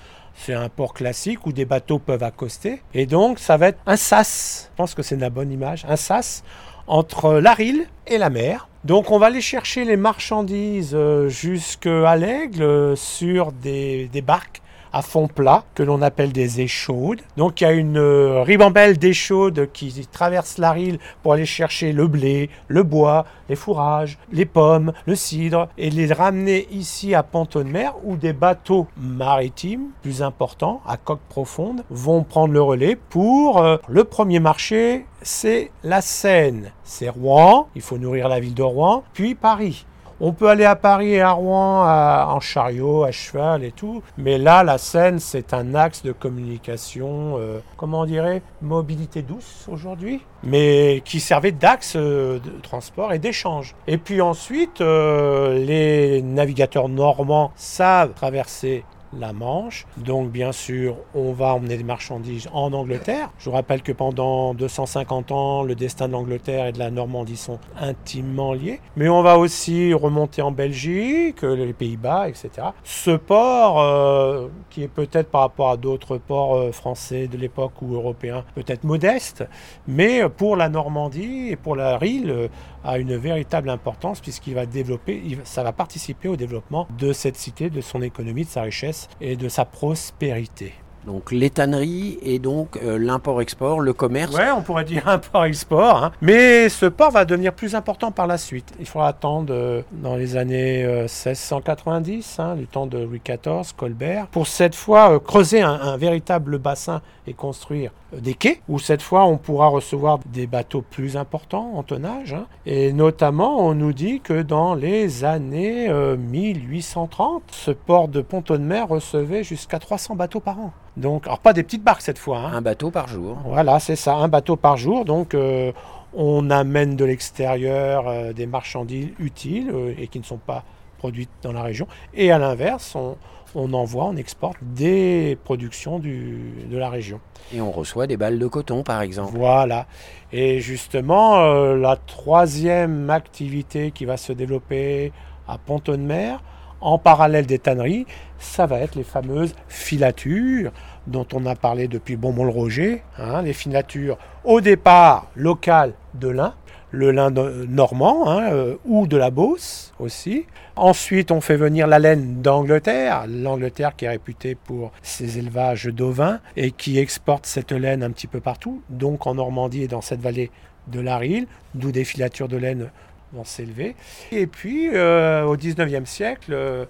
c'est 0.45 0.55
un 0.55 0.69
port 0.69 0.95
classique 0.95 1.47
où 1.47 1.53
des 1.53 1.65
bateaux 1.65 1.99
peuvent 1.99 2.23
accoster. 2.23 2.83
Et 2.95 3.07
donc, 3.07 3.39
ça 3.39 3.57
va 3.57 3.69
être 3.69 3.79
un 3.87 3.97
sas. 3.97 4.71
Je 4.73 4.77
pense 4.77 4.95
que 4.95 5.03
c'est 5.03 5.17
la 5.17 5.31
bonne 5.31 5.53
image. 5.53 5.85
Un 5.89 5.97
sas 5.97 6.43
entre 6.87 7.35
la 7.35 7.53
Rille 7.53 7.87
et 8.07 8.19
la 8.19 8.31
mer. 8.31 8.69
Donc, 8.85 9.11
on 9.11 9.19
va 9.19 9.27
aller 9.27 9.43
chercher 9.43 9.85
les 9.85 9.97
marchandises 9.97 10.93
euh, 10.95 11.29
jusqu'à 11.29 12.17
l'Aigle 12.17 12.63
euh, 12.63 12.97
sur 12.97 13.53
des, 13.53 14.09
des 14.09 14.23
barques 14.23 14.63
à 14.93 15.03
fond 15.03 15.29
plat 15.29 15.65
que 15.75 15.83
l'on 15.83 16.03
appelle 16.03 16.33
des 16.33 16.61
échaudes. 16.61 17.21
Donc 17.37 17.61
il 17.61 17.65
y 17.65 17.67
a 17.67 17.73
une 17.73 17.99
euh, 17.99 18.43
ribambelle 18.43 18.99
d'échaudes 18.99 19.69
qui 19.73 20.07
traverse 20.11 20.59
la 20.59 20.73
Rille 20.73 20.99
pour 21.23 21.33
aller 21.33 21.47
chercher 21.47 21.93
le 21.93 22.07
blé, 22.07 22.51
le 22.69 22.83
bois, 22.83 23.27
les 23.49 23.57
fourrages, 23.57 24.19
les 24.33 24.47
pommes, 24.47 24.93
le 25.07 25.15
cidre 25.15 25.69
et 25.79 25.91
les 25.91 26.13
ramener 26.13 26.69
ici 26.71 27.15
à 27.15 27.23
Pont-de-Mer 27.23 27.95
où 28.05 28.17
des 28.17 28.33
bateaux 28.33 28.87
maritimes 28.97 29.89
plus 30.03 30.23
importants 30.23 30.81
à 30.87 30.97
coque 30.97 31.21
profonde 31.29 31.83
vont 31.91 32.23
prendre 32.23 32.53
le 32.53 32.63
relais 32.63 32.97
pour 32.97 33.59
euh, 33.59 33.77
le 33.89 34.05
premier 34.05 34.41
marché 34.41 35.07
c'est 35.23 35.71
la 35.85 36.01
Seine, 36.01 36.73
c'est 36.83 37.09
Rouen, 37.09 37.69
il 37.75 37.83
faut 37.83 37.99
nourrir 37.99 38.29
la 38.29 38.41
ville 38.41 38.55
de 38.55 38.63
Rouen, 38.63 39.05
puis 39.13 39.35
Paris. 39.35 39.85
On 40.23 40.33
peut 40.33 40.49
aller 40.49 40.67
à 40.67 40.77
Paris 40.77 41.15
et 41.15 41.23
à 41.23 41.33
Rouen 41.33 41.83
en 41.83 42.41
chariot, 42.41 43.05
à 43.05 43.11
cheval 43.11 43.65
et 43.65 43.73
tout, 43.73 44.03
mais 44.19 44.37
là, 44.37 44.63
la 44.63 44.77
Seine, 44.77 45.19
c'est 45.19 45.55
un 45.55 45.75
axe 45.75 46.03
de 46.03 46.13
communication, 46.13 47.39
euh, 47.39 47.61
comment 47.79 48.01
on 48.01 48.05
dirait, 48.05 48.43
mobilité 48.61 49.23
douce 49.23 49.67
aujourd'hui, 49.71 50.21
mais 50.43 51.03
qui 51.07 51.21
servait 51.21 51.53
d'axe 51.53 51.95
euh, 51.97 52.39
de 52.39 52.51
transport 52.61 53.15
et 53.15 53.19
d'échange. 53.19 53.75
Et 53.87 53.97
puis 53.97 54.21
ensuite, 54.21 54.83
euh, 54.83 55.59
les 55.65 56.21
navigateurs 56.21 56.91
normands 56.91 57.53
savent 57.57 58.13
traverser 58.13 58.85
la 59.19 59.33
Manche. 59.33 59.87
Donc 59.97 60.31
bien 60.31 60.53
sûr, 60.53 60.97
on 61.15 61.33
va 61.33 61.55
emmener 61.55 61.77
des 61.77 61.85
marchandises 61.85 62.49
en 62.53 62.73
Angleterre. 62.73 63.31
Je 63.39 63.47
vous 63.47 63.57
rappelle 63.57 63.83
que 63.83 63.93
pendant 63.93 64.55
250 64.55 65.33
ans, 65.33 65.63
le 65.63 65.75
destin 65.75 66.09
de 66.09 66.13
l'Angleterre 66.13 66.67
et 66.67 66.73
de 66.73 66.79
la 66.79 66.91
Normandie 66.91 67.37
sont 67.37 67.59
intimement 67.79 68.53
liés. 68.53 68.81
Mais 68.97 69.09
on 69.09 69.23
va 69.23 69.39
aussi 69.39 69.93
remonter 69.95 70.43
en 70.43 70.53
Belgique, 70.53 71.43
les 71.43 71.73
Pays-Bas, 71.73 72.29
etc. 72.29 72.69
Ce 72.85 73.11
port, 73.11 73.81
euh, 73.81 74.49
qui 74.71 74.83
est 74.83 74.89
peut-être 74.89 75.31
par 75.31 75.43
rapport 75.43 75.71
à 75.71 75.77
d'autres 75.77 76.19
ports 76.19 76.57
euh, 76.57 76.73
français 76.73 77.27
de 77.27 77.37
l'époque 77.37 77.83
ou 77.83 77.95
européens, 77.95 78.45
peut-être 78.55 78.85
modeste, 78.85 79.45
mais 79.87 80.29
pour 80.29 80.57
la 80.57 80.69
Normandie 80.69 81.49
et 81.51 81.57
pour 81.57 81.77
la 81.77 81.99
Rille, 81.99 82.31
euh, 82.31 82.49
a 82.85 82.99
une 82.99 83.17
véritable 83.17 83.71
importance 83.71 84.21
puisqu'il 84.21 84.55
va 84.55 84.67
développer, 84.67 85.39
ça 85.45 85.63
va 85.63 85.73
participer 85.73 86.29
au 86.29 86.37
développement 86.37 86.87
de 86.99 87.13
cette 87.13 87.37
cité, 87.37 87.71
de 87.71 87.81
son 87.81 88.03
économie, 88.03 88.45
de 88.45 88.51
sa 88.51 88.63
richesse 88.63 89.09
et 89.21 89.37
de 89.37 89.49
sa 89.49 89.65
prospérité. 89.65 90.75
Donc 91.07 91.33
les 91.33 91.49
tanneries 91.49 92.19
et 92.23 92.39
donc 92.39 92.79
euh, 92.83 92.99
l'import-export, 92.99 93.81
le 93.81 93.95
commerce. 93.95 94.37
Ouais, 94.37 94.51
on 94.51 94.61
pourrait 94.61 94.85
dire 94.85 95.09
import-export, 95.09 96.05
hein. 96.05 96.13
mais 96.21 96.69
ce 96.69 96.87
port 96.87 97.11
va 97.11 97.25
devenir 97.25 97.55
plus 97.55 97.75
important 97.75 98.11
par 98.11 98.27
la 98.27 98.37
suite. 98.37 98.75
Il 98.79 98.87
faudra 98.87 99.09
attendre 99.09 99.53
euh, 99.55 99.83
dans 99.93 100.17
les 100.17 100.37
années 100.37 100.85
euh, 100.85 101.03
1690, 101.03 102.39
hein, 102.39 102.55
du 102.57 102.67
temps 102.67 102.87
de 102.87 102.99
Louis 102.99 103.23
XIV, 103.25 103.73
Colbert, 103.77 104.27
pour 104.27 104.47
cette 104.47 104.75
fois 104.75 105.15
euh, 105.15 105.19
creuser 105.19 105.63
un, 105.63 105.73
un 105.73 105.97
véritable 105.97 106.59
bassin 106.59 107.01
et 107.27 107.33
construire 107.33 107.93
euh, 107.93 108.00
des 108.17 108.35
quais, 108.35 108.61
où 108.69 108.79
cette 108.79 109.03
fois 109.03 109.25
on 109.27 109.37
pourra 109.37 109.69
recevoir 109.69 110.19
des 110.27 110.47
bateaux 110.47 110.83
plus 110.83 111.17
importants 111.17 111.73
en 111.77 111.83
tonnage. 111.83 112.33
hein. 112.33 112.47
Et 112.67 112.93
notamment, 112.93 113.59
on 113.61 113.75
nous 113.75 113.93
dit 113.93 114.21
que 114.21 114.43
dans 114.43 114.75
les 114.75 115.25
années 115.25 115.89
euh, 115.89 116.17
1830, 116.17 117.43
ce 117.53 117.71
port 117.71 118.09
de 118.09 118.21
Pont-de-Mer 118.21 118.89
recevait 118.89 119.45
jusqu'à 119.45 119.79
300 119.79 120.17
bateaux 120.17 120.41
par 120.41 120.59
an. 120.59 120.73
Donc, 120.97 121.27
alors 121.27 121.39
pas 121.39 121.53
des 121.53 121.63
petites 121.63 121.85
barques 121.85 122.03
cette 122.03 122.19
fois. 122.19 122.39
hein. 122.39 122.53
Un 122.55 122.63
bateau 122.63 122.91
par 122.91 123.09
jour. 123.09 123.39
Voilà, 123.45 123.79
c'est 123.81 123.97
ça, 123.97 124.15
un 124.17 124.29
bateau 124.29 124.57
par 124.57 124.77
jour. 124.77 125.05
Donc, 125.05 125.35
euh, 125.35 125.73
on 126.13 126.51
amène 126.51 126.97
de 126.97 127.05
l'extérieur 127.05 128.09
euh, 128.09 128.33
des 128.33 128.47
marchandises 128.47 129.11
utiles 129.21 129.71
euh, 129.73 129.95
et 129.99 130.09
qui 130.09 130.19
ne 130.19 130.25
sont 130.25 130.39
pas 130.39 130.65
produites 130.99 131.31
dans 131.43 131.53
la 131.53 131.63
région. 131.63 131.87
Et 132.15 132.33
à 132.33 132.39
l'inverse, 132.39 132.95
on, 132.97 133.17
on 133.55 133.73
envoie, 133.73 134.05
on 134.05 134.17
exporte 134.17 134.57
des 134.63 135.37
productions 135.45 135.99
du- 135.99 136.53
de 136.71 136.77
la 136.79 136.89
région. 136.89 137.21
Et 137.53 137.61
on 137.61 137.71
reçoit 137.73 138.07
des 138.07 138.17
balles 138.17 138.39
de 138.39 138.47
coton, 138.47 138.83
par 138.83 139.01
exemple. 139.03 139.33
Voilà. 139.37 139.87
Et 140.33 140.61
justement, 140.61 141.41
euh, 141.41 141.77
la 141.77 141.97
troisième 141.97 143.11
activité 143.11 143.91
qui 143.91 144.05
va 144.05 144.17
se 144.17 144.33
développer 144.33 145.13
à 145.49 145.59
Pont-de-Mer, 145.59 146.43
en 146.81 146.97
parallèle 146.97 147.45
des 147.47 147.59
tanneries, 147.59 148.07
ça 148.39 148.67
va 148.67 148.79
être 148.81 148.95
les 148.95 149.03
fameuses 149.03 149.55
filatures 149.69 150.71
dont 151.07 151.27
on 151.35 151.45
a 151.45 151.55
parlé 151.55 151.89
depuis 151.89 152.17
Bonbon-le-Roger. 152.17 153.03
hein, 153.19 153.43
les 153.43 153.53
filatures 153.53 154.17
au 154.45 154.61
départ 154.61 155.27
locales 155.35 155.93
de 156.15 156.29
lin, 156.29 156.55
le 156.91 157.11
lin 157.11 157.31
no- 157.31 157.51
normand 157.67 158.31
hein, 158.31 158.53
euh, 158.53 158.77
ou 158.87 159.07
de 159.07 159.17
la 159.17 159.31
Beauce 159.31 159.93
aussi. 159.99 160.47
Ensuite, 160.83 161.31
on 161.31 161.43
fait 161.43 161.59
venir 161.59 161.87
la 161.87 161.99
laine 161.99 162.41
d'Angleterre, 162.41 163.27
l'Angleterre 163.29 163.95
qui 163.95 164.07
est 164.07 164.09
réputée 164.09 164.55
pour 164.55 164.93
ses 165.03 165.37
élevages 165.37 165.85
d'ovins 165.85 166.41
et 166.57 166.71
qui 166.71 166.99
exporte 166.99 167.45
cette 167.45 167.73
laine 167.73 168.03
un 168.03 168.11
petit 168.11 168.27
peu 168.27 168.41
partout, 168.41 168.81
donc 168.89 169.27
en 169.27 169.35
Normandie 169.35 169.83
et 169.83 169.89
dans 169.89 170.01
cette 170.01 170.23
vallée 170.23 170.51
de 170.87 170.99
la 170.99 171.19
Rille, 171.19 171.47
d'où 171.75 171.93
des 171.93 172.05
filatures 172.05 172.49
de 172.49 172.57
laine 172.57 172.91
vont 173.35 173.45
s'élever. 173.45 173.95
Et 174.33 174.47
puis, 174.47 174.89
euh, 174.95 175.45
au 175.45 175.55
19e 175.55 176.07
siècle, 176.07 176.55
euh, 176.55 176.87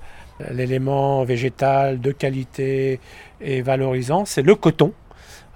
l'élément 0.52 1.24
végétal 1.24 2.00
de 2.00 2.12
qualité 2.12 3.00
et 3.40 3.60
valorisant, 3.60 4.24
c'est 4.24 4.42
le 4.42 4.54
coton. 4.54 4.92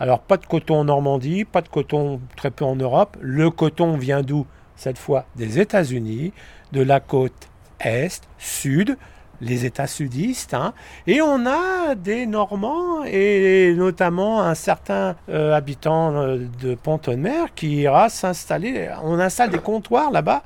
Alors, 0.00 0.18
pas 0.18 0.38
de 0.38 0.46
coton 0.46 0.80
en 0.80 0.84
Normandie, 0.86 1.44
pas 1.44 1.62
de 1.62 1.68
coton 1.68 2.20
très 2.34 2.50
peu 2.50 2.64
en 2.64 2.74
Europe. 2.74 3.16
Le 3.20 3.52
coton 3.52 3.96
vient 3.96 4.22
d'où 4.22 4.44
Cette 4.74 4.98
fois 4.98 5.24
des 5.36 5.60
États-Unis, 5.60 6.32
de 6.72 6.82
la 6.82 6.98
côte 6.98 7.48
est, 7.84 8.22
sud, 8.38 8.96
les 9.40 9.64
États 9.64 9.86
sudistes. 9.86 10.54
hein. 10.54 10.72
Et 11.06 11.20
on 11.20 11.46
a 11.46 11.94
des 11.94 12.26
Normands 12.26 13.04
et 13.04 13.74
notamment 13.76 14.42
un 14.42 14.54
certain 14.54 15.16
euh, 15.28 15.54
habitant 15.54 16.14
euh, 16.14 16.38
de 16.60 16.74
Pont-de-Mer 16.74 17.54
qui 17.54 17.76
ira 17.76 18.08
s'installer. 18.08 18.90
On 19.02 19.18
installe 19.18 19.50
des 19.50 19.58
comptoirs 19.58 20.10
là-bas 20.10 20.42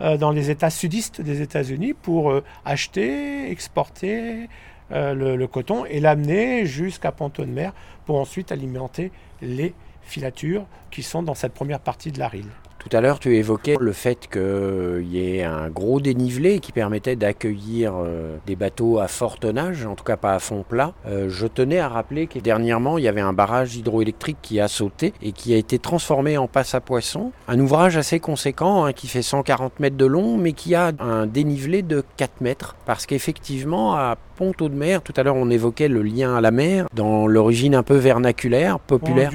euh, 0.00 0.16
dans 0.16 0.30
les 0.30 0.50
États 0.50 0.70
sudistes 0.70 1.20
des 1.20 1.42
États-Unis 1.42 1.94
pour 1.94 2.32
acheter, 2.64 3.50
exporter 3.50 4.48
le, 4.92 5.46
coton 5.46 5.84
et 5.84 6.00
l'amener 6.00 6.66
jusqu'à 6.66 7.12
Pont-de-Mer 7.12 7.72
pour 8.06 8.18
ensuite 8.18 8.50
alimenter 8.50 9.12
les 9.40 9.72
filatures 10.02 10.66
qui 10.90 11.04
sont 11.04 11.22
dans 11.22 11.34
cette 11.34 11.54
première 11.54 11.78
partie 11.78 12.10
de 12.10 12.18
la 12.18 12.26
Rille. 12.26 12.50
Tout 12.80 12.96
à 12.96 13.02
l'heure, 13.02 13.18
tu 13.18 13.36
évoquais 13.36 13.76
le 13.78 13.92
fait 13.92 14.26
qu'il 14.32 15.06
y 15.06 15.36
ait 15.36 15.44
un 15.44 15.68
gros 15.68 16.00
dénivelé 16.00 16.60
qui 16.60 16.72
permettait 16.72 17.14
d'accueillir 17.14 17.92
euh, 17.94 18.38
des 18.46 18.56
bateaux 18.56 18.98
à 18.98 19.06
fort 19.06 19.38
tonnage, 19.38 19.84
en 19.84 19.94
tout 19.94 20.02
cas 20.02 20.16
pas 20.16 20.32
à 20.32 20.38
fond 20.38 20.64
plat. 20.66 20.94
Euh, 21.06 21.28
je 21.28 21.46
tenais 21.46 21.78
à 21.78 21.88
rappeler 21.88 22.26
que 22.26 22.38
dernièrement, 22.38 22.96
il 22.96 23.04
y 23.04 23.08
avait 23.08 23.20
un 23.20 23.34
barrage 23.34 23.76
hydroélectrique 23.76 24.38
qui 24.40 24.60
a 24.60 24.66
sauté 24.66 25.12
et 25.20 25.32
qui 25.32 25.52
a 25.52 25.58
été 25.58 25.78
transformé 25.78 26.38
en 26.38 26.48
passe 26.48 26.74
à 26.74 26.80
poissons. 26.80 27.32
Un 27.48 27.60
ouvrage 27.60 27.98
assez 27.98 28.18
conséquent 28.18 28.86
hein, 28.86 28.94
qui 28.94 29.08
fait 29.08 29.22
140 29.22 29.78
mètres 29.78 29.98
de 29.98 30.06
long, 30.06 30.38
mais 30.38 30.52
qui 30.52 30.74
a 30.74 30.92
un 31.00 31.26
dénivelé 31.26 31.82
de 31.82 32.02
4 32.16 32.40
mètres. 32.40 32.76
Parce 32.86 33.04
qu'effectivement, 33.04 33.94
à 33.94 34.16
Pont-de-Mer, 34.36 35.02
tout 35.02 35.12
à 35.18 35.22
l'heure, 35.22 35.36
on 35.36 35.50
évoquait 35.50 35.88
le 35.88 36.00
lien 36.00 36.34
à 36.34 36.40
la 36.40 36.50
mer 36.50 36.86
dans 36.94 37.26
l'origine 37.26 37.74
un 37.74 37.82
peu 37.82 37.96
vernaculaire, 37.96 38.80
populaire. 38.80 39.30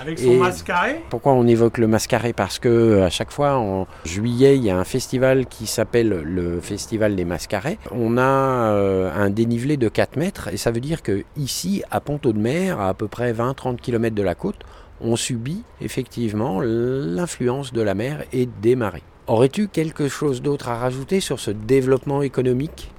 Avec 0.00 0.18
son 0.18 0.32
Et- 0.32 0.36
mascaré. 0.36 1.02
Pourquoi 1.10 1.32
on 1.32 1.46
évoque 1.46 1.78
le 1.78 1.86
mascaré 1.86 2.32
Parce 2.32 2.58
que 2.58 3.00
à 3.02 3.10
chaque 3.10 3.30
fois, 3.30 3.54
en 3.56 3.86
juillet, 4.04 4.56
il 4.56 4.64
y 4.64 4.70
a 4.70 4.76
un 4.78 4.84
festival 4.84 5.46
qui 5.46 5.66
s'appelle 5.66 6.08
le 6.08 6.60
Festival 6.60 7.16
des 7.16 7.24
Mascarets. 7.24 7.78
On 7.92 8.18
a 8.18 8.22
euh, 8.22 9.10
un 9.14 9.30
dénivelé 9.30 9.76
de 9.76 9.88
4 9.88 10.16
mètres 10.16 10.48
et 10.52 10.56
ça 10.56 10.70
veut 10.70 10.80
dire 10.80 11.02
que 11.02 11.24
ici, 11.36 11.82
à 11.90 12.00
Pont-de-Mer, 12.00 12.80
à 12.80 12.88
à 12.88 12.94
peu 12.94 13.08
près 13.08 13.32
20-30 13.32 13.76
km 13.76 14.14
de 14.14 14.22
la 14.22 14.34
côte, 14.34 14.56
on 15.00 15.16
subit 15.16 15.62
effectivement 15.82 16.60
l'influence 16.62 17.72
de 17.72 17.82
la 17.82 17.94
mer 17.94 18.24
et 18.32 18.46
des 18.46 18.76
marées. 18.76 19.02
Aurais-tu 19.26 19.68
quelque 19.68 20.08
chose 20.08 20.40
d'autre 20.40 20.68
à 20.68 20.76
rajouter 20.78 21.20
sur 21.20 21.40
ce 21.40 21.50
développement 21.50 22.22
économique? 22.22 22.90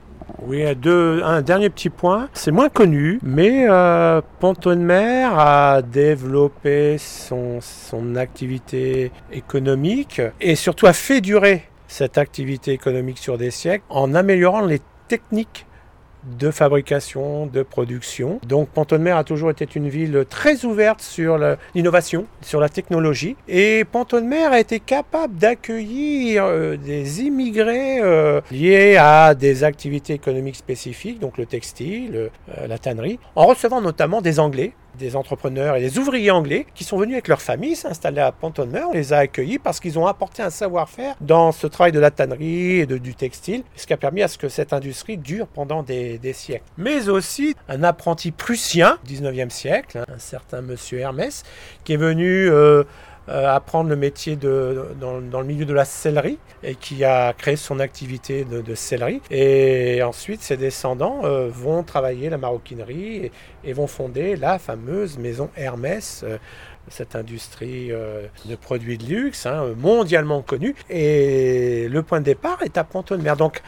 Oui, 0.41 0.63
deux, 0.75 1.21
un 1.23 1.41
dernier 1.41 1.69
petit 1.69 1.89
point, 1.89 2.29
c'est 2.33 2.51
moins 2.51 2.69
connu, 2.69 3.19
mais 3.23 3.65
euh, 3.69 4.21
Mer 4.75 5.37
a 5.39 5.81
développé 5.81 6.97
son 6.97 8.15
activité 8.15 9.11
économique 9.31 10.21
et 10.39 10.55
surtout 10.55 10.85
a 10.85 10.93
fait 10.93 11.21
durer 11.21 11.63
cette 11.87 12.17
activité 12.17 12.71
économique 12.71 13.17
sur 13.17 13.37
des 13.37 13.51
siècles 13.51 13.85
en 13.89 14.13
améliorant 14.13 14.61
les 14.61 14.81
techniques 15.07 15.65
de 16.39 16.51
fabrication, 16.51 17.45
de 17.47 17.63
production. 17.63 18.39
Donc 18.47 18.69
Ponto 18.69 18.97
de 18.97 19.03
Mer 19.03 19.17
a 19.17 19.23
toujours 19.23 19.49
été 19.51 19.67
une 19.75 19.89
ville 19.89 20.25
très 20.29 20.65
ouverte 20.65 21.01
sur 21.01 21.39
l'innovation, 21.75 22.25
sur 22.41 22.59
la 22.59 22.69
technologie. 22.69 23.35
Et 23.47 23.85
Ponto 23.85 24.19
de 24.19 24.25
Mer 24.25 24.51
a 24.51 24.59
été 24.59 24.79
capable 24.79 25.35
d'accueillir 25.35 26.45
euh, 26.45 26.77
des 26.77 27.21
immigrés 27.21 27.99
euh, 28.01 28.41
liés 28.51 28.97
à 28.97 29.35
des 29.35 29.63
activités 29.63 30.13
économiques 30.13 30.55
spécifiques, 30.55 31.19
donc 31.19 31.37
le 31.37 31.45
textile, 31.45 32.15
euh, 32.15 32.67
la 32.67 32.77
tannerie, 32.77 33.19
en 33.35 33.45
recevant 33.45 33.81
notamment 33.81 34.21
des 34.21 34.39
Anglais 34.39 34.73
des 34.97 35.15
entrepreneurs 35.15 35.75
et 35.75 35.81
des 35.81 35.97
ouvriers 35.97 36.31
anglais 36.31 36.65
qui 36.75 36.83
sont 36.83 36.97
venus 36.97 37.13
avec 37.15 37.27
leur 37.27 37.41
famille 37.41 37.75
s'installer 37.75 38.21
à 38.21 38.31
Ponto 38.31 38.65
de 38.65 38.71
Mer. 38.71 38.87
On 38.89 38.93
les 38.93 39.13
a 39.13 39.19
accueillis 39.19 39.59
parce 39.59 39.79
qu'ils 39.79 39.97
ont 39.99 40.07
apporté 40.07 40.41
un 40.43 40.49
savoir-faire 40.49 41.15
dans 41.21 41.51
ce 41.51 41.67
travail 41.67 41.91
de 41.91 41.99
la 41.99 42.11
tannerie 42.11 42.79
et 42.79 42.85
de- 42.85 42.97
du 42.97 43.15
textile, 43.15 43.63
ce 43.75 43.85
qui 43.87 43.93
a 43.93 43.97
permis 43.97 44.21
à 44.23 44.27
ce 44.27 44.37
que 44.37 44.49
cette 44.49 44.73
industrie 44.73 45.17
dure 45.17 45.47
pendant 45.47 45.83
des, 45.83 46.19
siècles. 46.33 46.63
Mais 46.77 47.07
aussi 47.09 47.55
un 47.69 47.83
apprenti 47.83 48.31
prussien, 48.31 48.97
19e 49.05 49.49
siècle, 49.49 49.99
hein, 49.99 50.05
un 50.13 50.19
certain 50.19 50.61
monsieur 50.61 50.99
Hermès, 50.99 51.43
qui 51.83 51.93
est 51.93 51.97
venu 51.97 52.49
euh, 52.49 52.83
apprendre 53.27 53.89
le 53.89 53.95
métier 53.95 54.35
de, 54.35 54.87
dans, 54.99 55.19
le 55.19 55.45
milieu 55.45 55.65
de 55.65 55.73
la 55.73 55.85
sellerie 55.85 56.39
et 56.63 56.75
qui 56.75 57.03
a 57.03 57.33
créé 57.33 57.55
son 57.55 57.79
activité 57.79 58.45
de, 58.45 58.61
de. 58.61 58.75
Et 59.31 60.01
ensuite, 60.03 60.41
ses 60.41 60.57
descendants 60.57 61.21
euh, 61.23 61.49
vont 61.51 61.83
travailler 61.83 62.29
la 62.29 62.37
maroquinerie 62.37 63.31
et, 63.63 63.73
vont 63.73 63.87
fonder 63.87 64.35
la 64.35 64.59
fameuse 64.59 65.17
maison 65.17 65.49
Hermès. 65.55 66.23
euh, 66.23 66.37
cette 66.89 67.17
industrie 67.17 67.91
euh, 67.91 68.27
de 68.45 68.55
produits 68.55 68.97
de 68.97 69.03
luxe, 69.05 69.45
hein, 69.45 69.73
mondialement 69.77 70.41
connue. 70.41 70.73
Et 70.89 71.89
le 71.89 72.01
point 72.01 72.19
de 72.19 72.25
départ 72.25 72.59
est 72.63 72.77
à 72.77 72.85
Ponto 72.85 73.17
de 73.17 73.21
Mer. 73.21 73.35
Donc, 73.35 73.61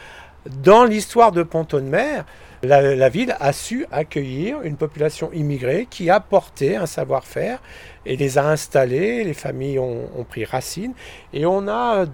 dans 0.46 0.84
l'histoire 0.84 1.30
de 1.30 1.42
Ponto 1.42 1.80
de 1.80 1.86
Mer, 1.86 2.24
la, 2.62 2.94
la 2.96 3.08
ville 3.10 3.36
a 3.38 3.52
su 3.52 3.86
accueillir 3.90 4.62
une 4.62 4.76
population 4.76 5.30
immigrée 5.32 5.86
qui 5.90 6.08
a 6.08 6.20
porté 6.20 6.76
un 6.76 6.86
savoir-faire 6.86 7.60
et 8.06 8.16
les 8.16 8.38
a 8.38 8.46
installés. 8.46 9.24
Les 9.24 9.34
familles 9.34 9.78
ont, 9.78 10.24
pris 10.28 10.44
racine. 10.44 10.92
Et 11.32 11.46
on 11.46 11.68
a 11.68 12.06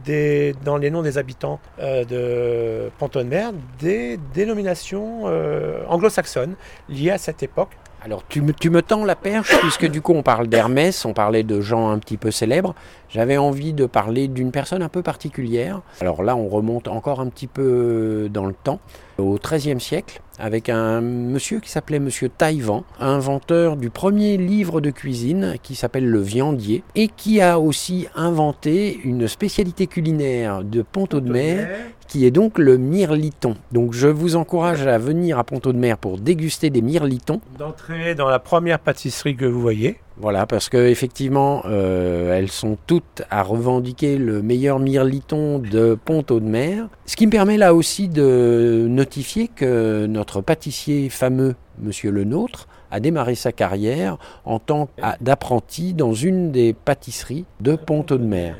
dans 0.64 0.76
les 0.76 0.91
noms 0.91 1.03
des 1.03 1.18
habitants 1.18 1.61
euh, 1.78 2.05
de 2.05 2.91
Ponto 2.99 3.22
de 3.22 3.28
Mer 3.28 3.53
des 3.78 4.18
dénominations 4.34 5.24
euh, 5.26 5.82
anglo-saxonnes 5.89 6.55
liées 6.89 7.11
à 7.11 7.18
cette 7.18 7.43
époque. 7.43 7.70
Alors 8.07 8.23
tu 8.29 8.41
me, 8.41 8.53
tu 8.53 8.71
me 8.71 8.83
tends 8.83 9.05
la 9.05 9.17
perche 9.17 9.59
puisque 9.63 9.91
du 9.91 10.01
coup 10.01 10.13
on 10.13 10.23
parle 10.23 10.47
d'Hermès, 10.47 11.05
on 11.05 11.13
parlait 11.13 11.43
de 11.43 11.61
gens 11.61 11.91
un 11.91 11.99
petit 11.99 12.17
peu 12.17 12.31
célèbres. 12.31 12.73
J'avais 13.09 13.37
envie 13.37 13.73
de 13.73 13.85
parler 13.85 14.29
d'une 14.29 14.53
personne 14.53 14.81
un 14.81 14.89
peu 14.89 15.03
particulière. 15.03 15.81
Alors 16.01 16.23
là 16.23 16.37
on 16.37 16.47
remonte 16.47 16.87
encore 16.87 17.19
un 17.19 17.27
petit 17.27 17.49
peu 17.49 18.29
dans 18.33 18.47
le 18.47 18.55
temps, 18.55 18.79
au 19.19 19.41
XIIIe 19.45 19.81
siècle, 19.81 20.21
avec 20.39 20.69
un 20.69 21.01
monsieur 21.01 21.59
qui 21.59 21.69
s'appelait 21.69 21.99
Monsieur 21.99 22.29
Taïwan, 22.29 22.83
inventeur 23.01 23.77
du 23.77 23.91
premier 23.91 24.37
livre 24.37 24.81
de 24.81 24.91
cuisine 24.91 25.57
qui 25.65 25.75
s'appelle 25.75 26.09
le 26.09 26.21
viandier 26.21 26.85
et 26.95 27.09
qui 27.09 27.41
a 27.41 27.59
aussi 27.59 28.07
inventé 28.15 29.01
une 29.03 29.27
spécialité 29.27 29.89
culinaire 29.89 30.63
de 30.63 30.83
Ponto 30.83 31.19
de 31.19 31.33
Mer 31.33 31.69
qui 32.07 32.27
est 32.27 32.31
donc 32.31 32.59
le 32.59 32.77
mirliton. 32.77 33.57
Donc 33.73 33.93
je 33.93 34.09
vous 34.09 34.37
encourage 34.37 34.87
à 34.87 34.99
venir 34.99 35.39
à 35.39 35.45
Ponto 35.45 35.73
de 35.73 35.79
Mer 35.79 35.99
pour 35.99 36.19
déguster 36.19 36.71
des 36.71 36.83
mirlitons. 36.83 37.41
D'entrer 37.59 38.15
dans 38.15 38.29
la 38.29 38.39
première 38.39 38.79
pâtisserie 38.79 39.37
que 39.37 39.45
vous 39.45 39.61
voyez. 39.61 39.99
Voilà, 40.19 40.47
parce 40.47 40.69
que 40.69 40.79
effectivement, 40.79 41.62
euh, 41.67 42.37
elles 42.37 42.51
sont 42.51 42.79
toutes 42.87 43.23
à 43.31 43.43
revendiquer 43.43 44.17
le 44.17 44.41
meilleur 44.41 44.79
mirliton 44.79 45.59
de 45.59 45.95
Ponto 46.03 46.41
de 46.41 46.47
Mer. 46.47 46.89
Ce 47.05 47.17
qui 47.17 47.27
me 47.27 47.33
permet 47.33 47.59
là 47.59 47.75
aussi 47.75 48.09
de 48.09 48.87
notifier 48.89 49.49
que 49.49 50.07
notre 50.07 50.41
pâtissier 50.41 51.11
fameux, 51.11 51.55
Monsieur 51.79 52.11
Le 52.11 52.25
Nôtre, 52.25 52.67
a 52.91 53.01
démarré 53.01 53.35
sa 53.35 53.53
carrière 53.53 54.17
en 54.45 54.59
tant 54.59 54.89
d'apprenti 55.21 55.93
dans 55.93 56.14
une 56.14 56.53
des 56.53 56.73
pâtisseries 56.73 57.45
de 57.61 57.77
Ponto 57.77 58.17
de 58.17 58.25
Mer. 58.25 58.57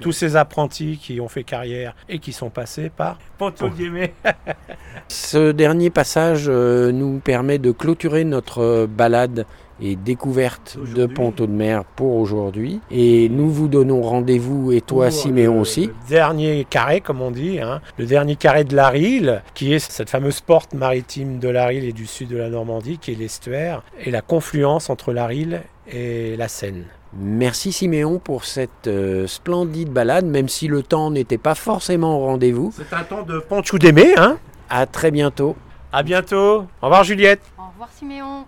Tous 0.00 0.12
ces 0.12 0.36
apprentis 0.36 0.98
qui 1.02 1.20
ont 1.20 1.28
fait 1.28 1.44
carrière 1.44 1.94
et 2.08 2.18
qui 2.18 2.32
sont 2.32 2.50
passés 2.50 2.88
par 2.88 3.18
Ponto 3.36 3.68
de 3.68 3.88
Mer. 3.88 4.10
Ce 5.08 5.52
dernier 5.52 5.90
passage 5.90 6.46
euh, 6.48 6.92
nous 6.92 7.18
permet 7.18 7.58
de 7.58 7.72
clôturer 7.72 8.24
notre 8.24 8.86
balade 8.86 9.44
et 9.80 9.96
découverte 9.96 10.78
de 10.94 11.06
Ponto 11.06 11.46
de 11.46 11.52
Mer 11.52 11.84
pour 11.84 12.16
aujourd'hui. 12.16 12.80
Et 12.90 13.28
nous 13.28 13.50
vous 13.50 13.68
donnons 13.68 14.02
rendez-vous, 14.02 14.72
et 14.72 14.80
toi, 14.80 15.10
Siméon 15.10 15.60
aussi. 15.60 15.86
Le 15.86 16.08
dernier 16.08 16.66
carré, 16.68 17.00
comme 17.00 17.20
on 17.20 17.30
dit, 17.30 17.60
hein, 17.60 17.80
le 17.96 18.06
dernier 18.06 18.36
carré 18.36 18.64
de 18.64 18.74
la 18.74 18.88
Rille, 18.88 19.40
qui 19.54 19.72
est 19.72 19.78
cette 19.78 20.10
fameuse 20.10 20.40
porte 20.40 20.74
maritime 20.74 21.38
de 21.38 21.48
la 21.48 21.66
Rille 21.66 21.86
et 21.86 21.92
du 21.92 22.06
sud 22.06 22.28
de 22.28 22.36
la 22.36 22.48
Normandie, 22.48 22.98
qui 22.98 23.12
est 23.12 23.16
l'estuaire, 23.16 23.82
et 24.04 24.10
la 24.10 24.20
confluence 24.20 24.90
entre 24.90 25.12
la 25.12 25.26
Rille 25.26 25.60
et 25.90 26.36
la 26.36 26.48
Seine. 26.48 26.84
Merci 27.14 27.72
Siméon 27.72 28.18
pour 28.18 28.44
cette 28.44 28.86
euh, 28.86 29.26
splendide 29.26 29.90
balade, 29.90 30.26
même 30.26 30.48
si 30.48 30.68
le 30.68 30.82
temps 30.82 31.10
n'était 31.10 31.38
pas 31.38 31.54
forcément 31.54 32.18
au 32.18 32.26
rendez-vous. 32.26 32.72
C'est 32.76 32.94
un 32.94 33.02
temps 33.02 33.22
de 33.22 33.38
ponchou 33.38 33.78
d'aimer, 33.78 34.14
hein 34.18 34.38
À 34.68 34.84
très 34.84 35.10
bientôt. 35.10 35.56
À 35.92 36.02
bientôt. 36.02 36.66
Au 36.82 36.86
revoir 36.86 37.04
Juliette. 37.04 37.40
Au 37.58 37.68
revoir 37.70 37.88
Siméon. 37.92 38.46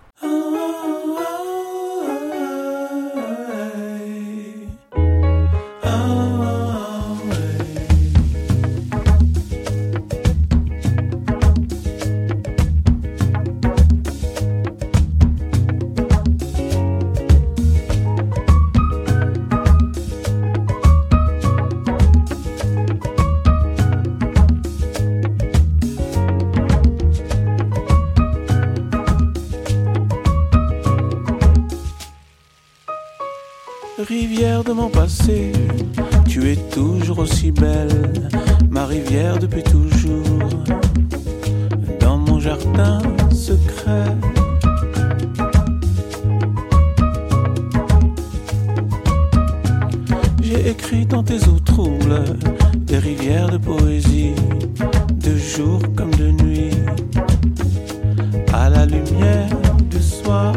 Rivière 34.11 34.65
de 34.65 34.73
mon 34.73 34.89
passé, 34.89 35.53
tu 36.29 36.51
es 36.51 36.57
toujours 36.57 37.21
aussi 37.21 37.53
belle, 37.53 38.13
ma 38.69 38.85
rivière 38.85 39.39
depuis 39.39 39.63
toujours, 39.63 40.41
dans 42.01 42.19
mon 42.19 42.41
jardin 42.41 42.99
secret. 43.31 44.17
J'ai 50.43 50.71
écrit 50.71 51.07
dans 51.07 51.23
tes 51.23 51.47
eaux 51.47 51.61
troubles 51.65 52.25
des 52.79 52.99
rivières 52.99 53.51
de 53.51 53.59
poésie, 53.59 54.35
de 55.25 55.37
jour 55.37 55.79
comme 55.95 56.13
de 56.17 56.33
nuit, 56.33 56.71
à 58.53 58.69
la 58.71 58.87
lumière 58.87 59.57
du 59.89 60.03
soir. 60.03 60.53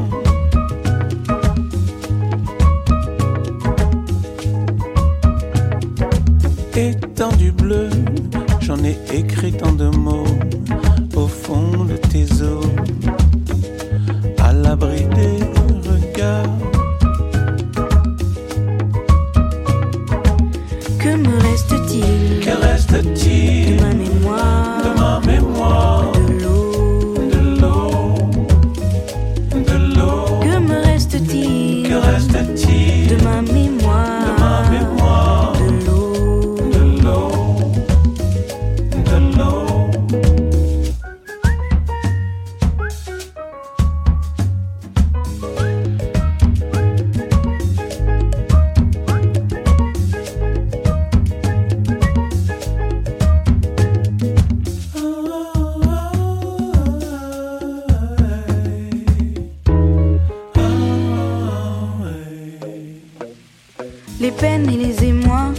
Les 64.23 64.31
peines 64.31 64.69
et 64.69 64.77
les 64.77 65.03
émois 65.03 65.51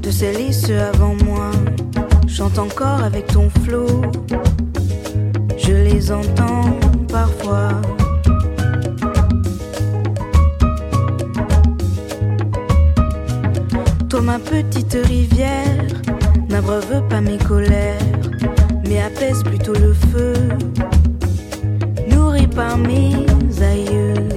de 0.00 0.10
celles 0.10 0.40
et 0.40 0.52
ceux 0.52 0.80
avant 0.80 1.14
moi. 1.22 1.50
Chante 2.26 2.58
encore 2.58 3.02
avec 3.02 3.26
ton 3.26 3.50
flot. 3.62 4.00
Je 5.58 5.72
les 5.72 6.10
entends 6.10 6.78
parfois. 7.12 7.68
Toi, 14.08 14.20
ma 14.22 14.38
petite 14.38 14.96
rivière, 15.04 15.84
n'abreuve 16.48 17.06
pas 17.10 17.20
mes 17.20 17.36
colères, 17.36 17.98
mais 18.88 19.02
apaise 19.02 19.42
plutôt 19.42 19.74
le 19.74 19.92
feu, 19.92 20.32
nourri 22.08 22.46
par 22.46 22.78
mes 22.78 23.26
aïeux. 23.60 24.33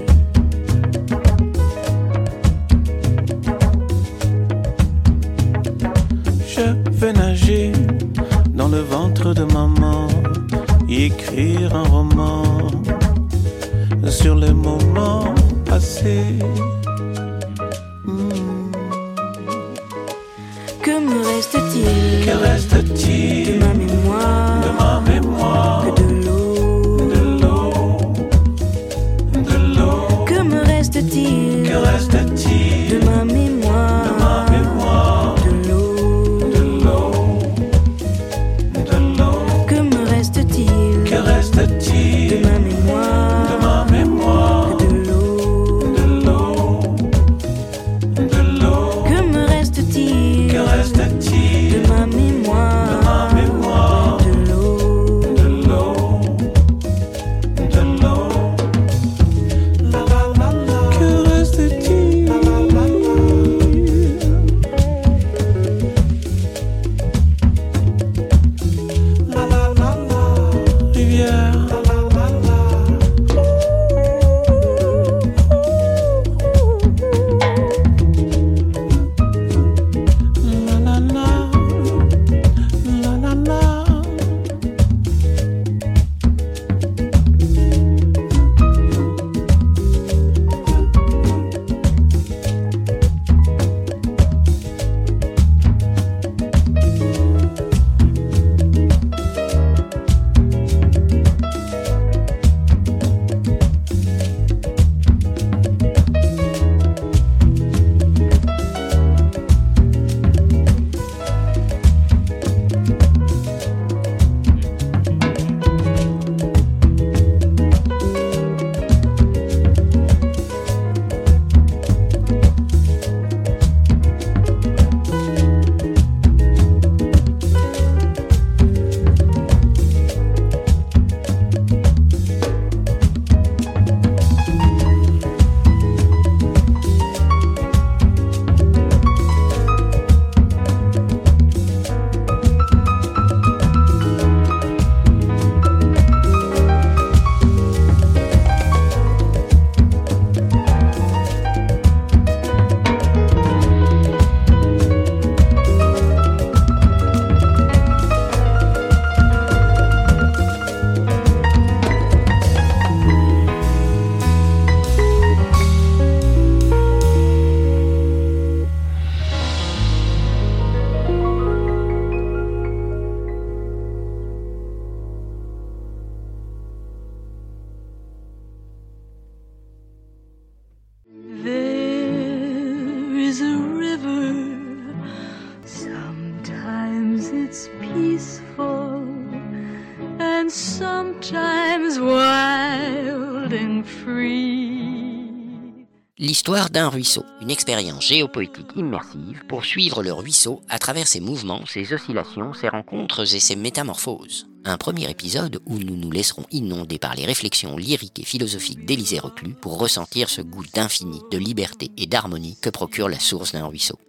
L'histoire 196.48 196.70
d'un 196.70 196.88
ruisseau, 196.88 197.26
une 197.42 197.52
expérience 197.52 198.08
géopoétique 198.08 198.72
immersive 198.78 199.44
pour 199.50 199.66
suivre 199.66 200.02
le 200.02 200.14
ruisseau 200.14 200.62
à 200.70 200.80
travers 200.80 201.06
ses 201.06 201.20
mouvements, 201.20 201.66
ses 201.66 201.92
oscillations, 201.92 202.54
ses 202.54 202.70
rencontres 202.70 203.36
et 203.36 203.42
ses 203.42 203.58
métamorphoses. 203.58 204.48
Un 204.64 204.78
premier 204.78 205.12
épisode 205.12 205.60
où 205.66 205.78
nous 205.78 205.98
nous 205.98 206.10
laisserons 206.10 206.46
inonder 206.52 207.00
par 207.00 207.16
les 207.16 207.26
réflexions 207.26 207.76
lyriques 207.76 208.20
et 208.20 208.24
philosophiques 208.24 208.86
d'Élisée 208.86 209.20
Reclus 209.20 209.56
pour 209.56 209.78
ressentir 209.78 210.30
ce 210.30 210.42
goût 210.42 210.64
d'infini, 210.74 211.20
de 211.34 211.38
liberté 211.38 211.92
et 211.98 212.06
d'harmonie 212.08 212.58
que 212.62 212.70
procure 212.70 213.10
la 213.10 213.20
source 213.20 213.52
d'un 213.52 213.66
ruisseau. 213.66 214.00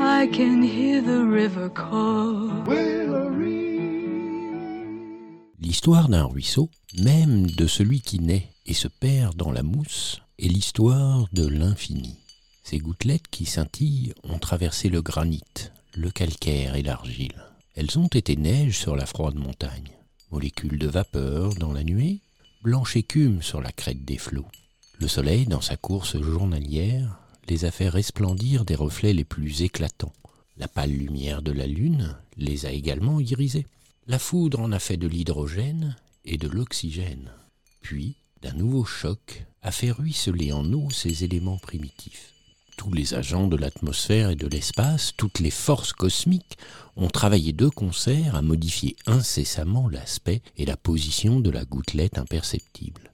I 0.00 0.26
can 0.26 0.64
hear 0.64 1.00
the 1.04 1.22
river 1.24 1.70
call. 1.72 2.50
L'histoire 5.60 6.08
d'un 6.08 6.24
ruisseau, 6.24 6.68
même 6.98 7.46
de 7.46 7.68
celui 7.68 8.00
qui 8.00 8.18
naît 8.18 8.51
et 8.66 8.74
se 8.74 8.88
perd 8.88 9.36
dans 9.36 9.52
la 9.52 9.62
mousse, 9.62 10.20
est 10.38 10.48
l'histoire 10.48 11.26
de 11.32 11.46
l'infini. 11.46 12.16
Ces 12.64 12.78
gouttelettes 12.78 13.28
qui 13.28 13.44
scintillent 13.44 14.14
ont 14.22 14.38
traversé 14.38 14.88
le 14.88 15.02
granit, 15.02 15.42
le 15.94 16.10
calcaire 16.10 16.74
et 16.76 16.82
l'argile. 16.82 17.42
Elles 17.74 17.98
ont 17.98 18.08
été 18.08 18.36
neige 18.36 18.78
sur 18.78 18.96
la 18.96 19.06
froide 19.06 19.34
montagne, 19.34 19.90
molécules 20.30 20.78
de 20.78 20.86
vapeur 20.86 21.54
dans 21.54 21.72
la 21.72 21.84
nuée, 21.84 22.20
blanche 22.62 22.96
écume 22.96 23.42
sur 23.42 23.60
la 23.60 23.72
crête 23.72 24.04
des 24.04 24.18
flots. 24.18 24.48
Le 24.98 25.08
soleil, 25.08 25.46
dans 25.46 25.60
sa 25.60 25.76
course 25.76 26.20
journalière, 26.20 27.18
les 27.48 27.64
a 27.64 27.70
fait 27.70 27.88
resplendir 27.88 28.64
des 28.64 28.74
reflets 28.74 29.12
les 29.12 29.24
plus 29.24 29.62
éclatants. 29.62 30.12
La 30.56 30.68
pâle 30.68 30.92
lumière 30.92 31.42
de 31.42 31.50
la 31.50 31.66
lune 31.66 32.16
les 32.36 32.66
a 32.66 32.72
également 32.72 33.18
irisés. 33.18 33.66
La 34.06 34.18
foudre 34.18 34.60
en 34.60 34.70
a 34.72 34.78
fait 34.78 34.96
de 34.96 35.08
l'hydrogène 35.08 35.96
et 36.24 36.38
de 36.38 36.48
l'oxygène. 36.48 37.32
Puis, 37.80 38.16
d'un 38.42 38.52
nouveau 38.54 38.84
choc, 38.84 39.46
a 39.62 39.70
fait 39.70 39.92
ruisseler 39.92 40.52
en 40.52 40.70
eau 40.72 40.90
ces 40.90 41.22
éléments 41.22 41.58
primitifs. 41.58 42.32
Tous 42.76 42.92
les 42.92 43.14
agents 43.14 43.46
de 43.46 43.56
l'atmosphère 43.56 44.30
et 44.30 44.34
de 44.34 44.48
l'espace, 44.48 45.12
toutes 45.16 45.38
les 45.38 45.52
forces 45.52 45.92
cosmiques 45.92 46.58
ont 46.96 47.08
travaillé 47.08 47.52
de 47.52 47.68
concert 47.68 48.34
à 48.34 48.42
modifier 48.42 48.96
incessamment 49.06 49.88
l'aspect 49.88 50.42
et 50.56 50.66
la 50.66 50.76
position 50.76 51.38
de 51.38 51.50
la 51.50 51.64
gouttelette 51.64 52.18
imperceptible. 52.18 53.12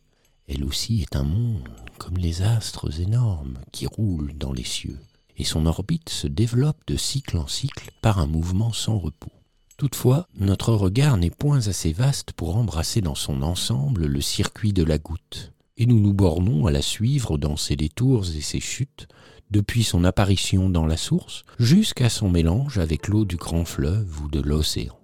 Elle 0.49 0.65
aussi 0.65 1.03
est 1.03 1.15
un 1.15 1.25
monde, 1.25 1.69
comme 1.99 2.17
les 2.17 2.41
astres 2.41 3.01
énormes 3.01 3.59
qui 3.71 3.87
roulent 3.87 4.33
dans 4.39 4.53
les 4.53 4.65
cieux, 4.65 4.99
et 5.37 5.45
son 5.45 5.67
orbite 5.67 6.09
se 6.09 6.27
développe 6.27 6.81
de 6.87 6.97
cycle 6.97 7.37
en 7.37 7.47
cycle 7.47 7.91
par 8.01 8.19
un 8.19 8.27
mouvement 8.27 8.73
sans 8.73 8.99
repos. 8.99 9.38
Toutefois, 9.79 10.27
notre 10.35 10.73
regard 10.75 11.17
n'est 11.19 11.31
point 11.31 11.69
assez 11.69 11.93
vaste 11.93 12.33
pour 12.33 12.57
embrasser 12.57 13.01
dans 13.01 13.15
son 13.15 13.43
ensemble 13.43 14.07
le 14.07 14.21
circuit 14.21 14.73
de 14.73 14.83
la 14.83 14.99
goutte, 14.99 15.53
et 15.77 15.87
nous 15.87 16.01
nous 16.01 16.13
bornons 16.13 16.67
à 16.67 16.73
la 16.73 16.83
suivre 16.83 17.39
dans 17.39 17.57
ses 17.57 17.77
détours 17.77 18.27
et 18.37 18.41
ses 18.41 18.59
chutes, 18.59 19.07
depuis 19.53 19.85
son 19.85 20.03
apparition 20.03 20.69
dans 20.69 20.85
la 20.85 20.97
source 20.97 21.45
jusqu'à 21.61 22.11
son 22.11 22.29
mélange 22.29 22.79
avec 22.79 23.07
l'eau 23.07 23.25
du 23.25 23.37
grand 23.37 23.65
fleuve 23.65 24.21
ou 24.21 24.29
de 24.29 24.41
l'océan. 24.41 24.99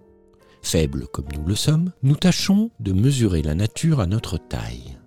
Faibles 0.61 1.07
comme 1.07 1.29
nous 1.33 1.45
le 1.45 1.55
sommes, 1.55 1.93
nous 2.03 2.17
tâchons 2.17 2.69
de 2.81 2.91
mesurer 2.91 3.43
la 3.43 3.55
nature 3.55 4.01
à 4.01 4.07
notre 4.07 4.37
taille. 4.37 4.97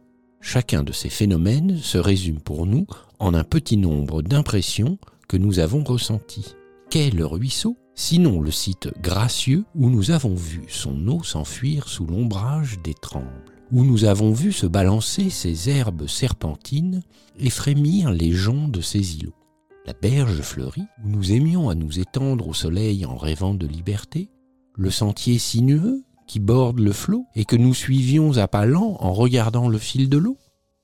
Chacun 0.40 0.82
de 0.82 0.92
ces 0.92 1.10
phénomènes 1.10 1.76
se 1.76 1.98
résume 1.98 2.40
pour 2.40 2.64
nous 2.64 2.86
en 3.18 3.34
un 3.34 3.44
petit 3.44 3.76
nombre 3.76 4.22
d'impressions 4.22 4.98
que 5.28 5.36
nous 5.36 5.58
avons 5.58 5.84
ressenties. 5.84 6.54
Qu'est 6.88 7.10
le 7.10 7.26
ruisseau 7.26 7.76
sinon 7.98 8.40
le 8.40 8.52
site 8.52 8.90
gracieux 9.02 9.64
où 9.74 9.90
nous 9.90 10.12
avons 10.12 10.36
vu 10.36 10.62
son 10.68 11.08
eau 11.08 11.24
s'enfuir 11.24 11.88
sous 11.88 12.06
l'ombrage 12.06 12.78
des 12.84 12.94
trembles, 12.94 13.26
où 13.72 13.84
nous 13.84 14.04
avons 14.04 14.32
vu 14.32 14.52
se 14.52 14.66
balancer 14.66 15.30
ses 15.30 15.68
herbes 15.68 16.06
serpentines 16.06 17.02
et 17.40 17.50
frémir 17.50 18.12
les 18.12 18.30
joncs 18.30 18.70
de 18.70 18.80
ses 18.80 19.16
îlots. 19.16 19.34
La 19.84 19.94
berge 19.94 20.42
fleurie, 20.42 20.86
où 21.04 21.08
nous 21.08 21.32
aimions 21.32 21.70
à 21.70 21.74
nous 21.74 21.98
étendre 21.98 22.46
au 22.46 22.54
soleil 22.54 23.04
en 23.04 23.16
rêvant 23.16 23.54
de 23.54 23.66
liberté, 23.66 24.30
le 24.76 24.92
sentier 24.92 25.38
sinueux 25.38 26.04
qui 26.28 26.38
borde 26.38 26.78
le 26.78 26.92
flot 26.92 27.26
et 27.34 27.44
que 27.44 27.56
nous 27.56 27.74
suivions 27.74 28.36
à 28.36 28.46
pas 28.46 28.64
lents 28.64 28.96
en 29.00 29.12
regardant 29.12 29.68
le 29.68 29.78
fil 29.78 30.08
de 30.08 30.18
l'eau, 30.18 30.38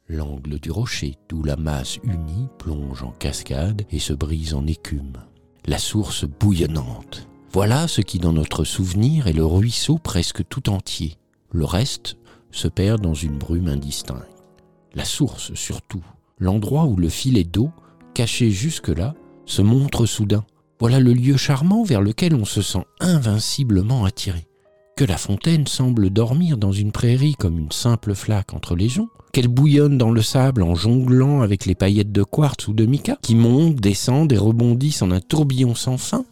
l'angle 0.09 0.59
du 0.59 0.73
rocher 0.73 1.15
d'où 1.29 1.45
la 1.45 1.57
masse 1.57 1.99
unie 2.03 2.49
plonge 2.59 3.05
en 3.05 3.13
cascade 3.13 3.83
et 3.93 4.01
se 4.01 4.15
brise 4.15 4.53
en 4.53 4.67
écume 4.67 5.13
la 5.67 5.79
source 5.79 6.25
bouillonnante. 6.25 7.29
Voilà 7.53 7.89
ce 7.89 8.01
qui 8.01 8.19
dans 8.19 8.33
notre 8.33 8.65
souvenir 8.65 9.27
est 9.27 9.33
le 9.33 9.45
ruisseau 9.45 9.99
presque 9.99 10.47
tout 10.49 10.69
entier. 10.71 11.17
Le 11.53 11.65
reste 11.65 12.17
se 12.51 12.69
perd 12.69 13.01
dans 13.01 13.15
une 13.15 13.39
brume 13.39 13.69
indistincte. 13.69 14.27
La 14.95 15.05
source 15.05 15.55
surtout, 15.55 16.05
l'endroit 16.39 16.85
où 16.85 16.97
le 16.97 17.09
filet 17.09 17.45
d'eau, 17.45 17.71
caché 18.15 18.51
jusque-là, 18.51 19.15
se 19.47 19.63
montre 19.63 20.07
soudain. 20.07 20.45
Voilà 20.81 21.01
le 21.01 21.13
lieu 21.13 21.37
charmant 21.37 21.83
vers 21.83 22.03
lequel 22.03 22.35
on 22.35 22.45
se 22.45 22.63
sent 22.63 22.85
invinciblement 23.01 24.05
attiré 24.05 24.47
que 24.97 25.05
la 25.05 25.17
fontaine 25.17 25.67
semble 25.67 26.11
dormir 26.11 26.57
dans 26.57 26.73
une 26.73 26.93
prairie 26.93 27.35
comme 27.35 27.59
une 27.59 27.73
simple 27.73 28.15
flaque 28.15 28.55
entre 28.55 28.77
les 28.77 28.89
joncs, 28.89 29.11
qu'elle 29.35 29.49
bouillonne 29.49 29.99
dans 29.99 30.13
le 30.13 30.23
sable 30.23 30.63
en 30.63 30.77
jonglant 30.77 31.41
avec 31.41 31.67
les 31.67 31.75
paillettes 31.75 32.13
de 32.13 32.23
quartz 32.23 32.69
ou 32.69 32.73
de 32.73 32.87
mica, 32.87 33.19
qui 33.21 33.35
montent, 33.35 33.75
descendent 33.75 34.33
et 34.33 34.39
rebondissent 34.39 35.03
en 35.03 35.11
un 35.11 35.21
tourbillon 35.21 35.75
sans 35.75 35.99
fin, 35.99 36.25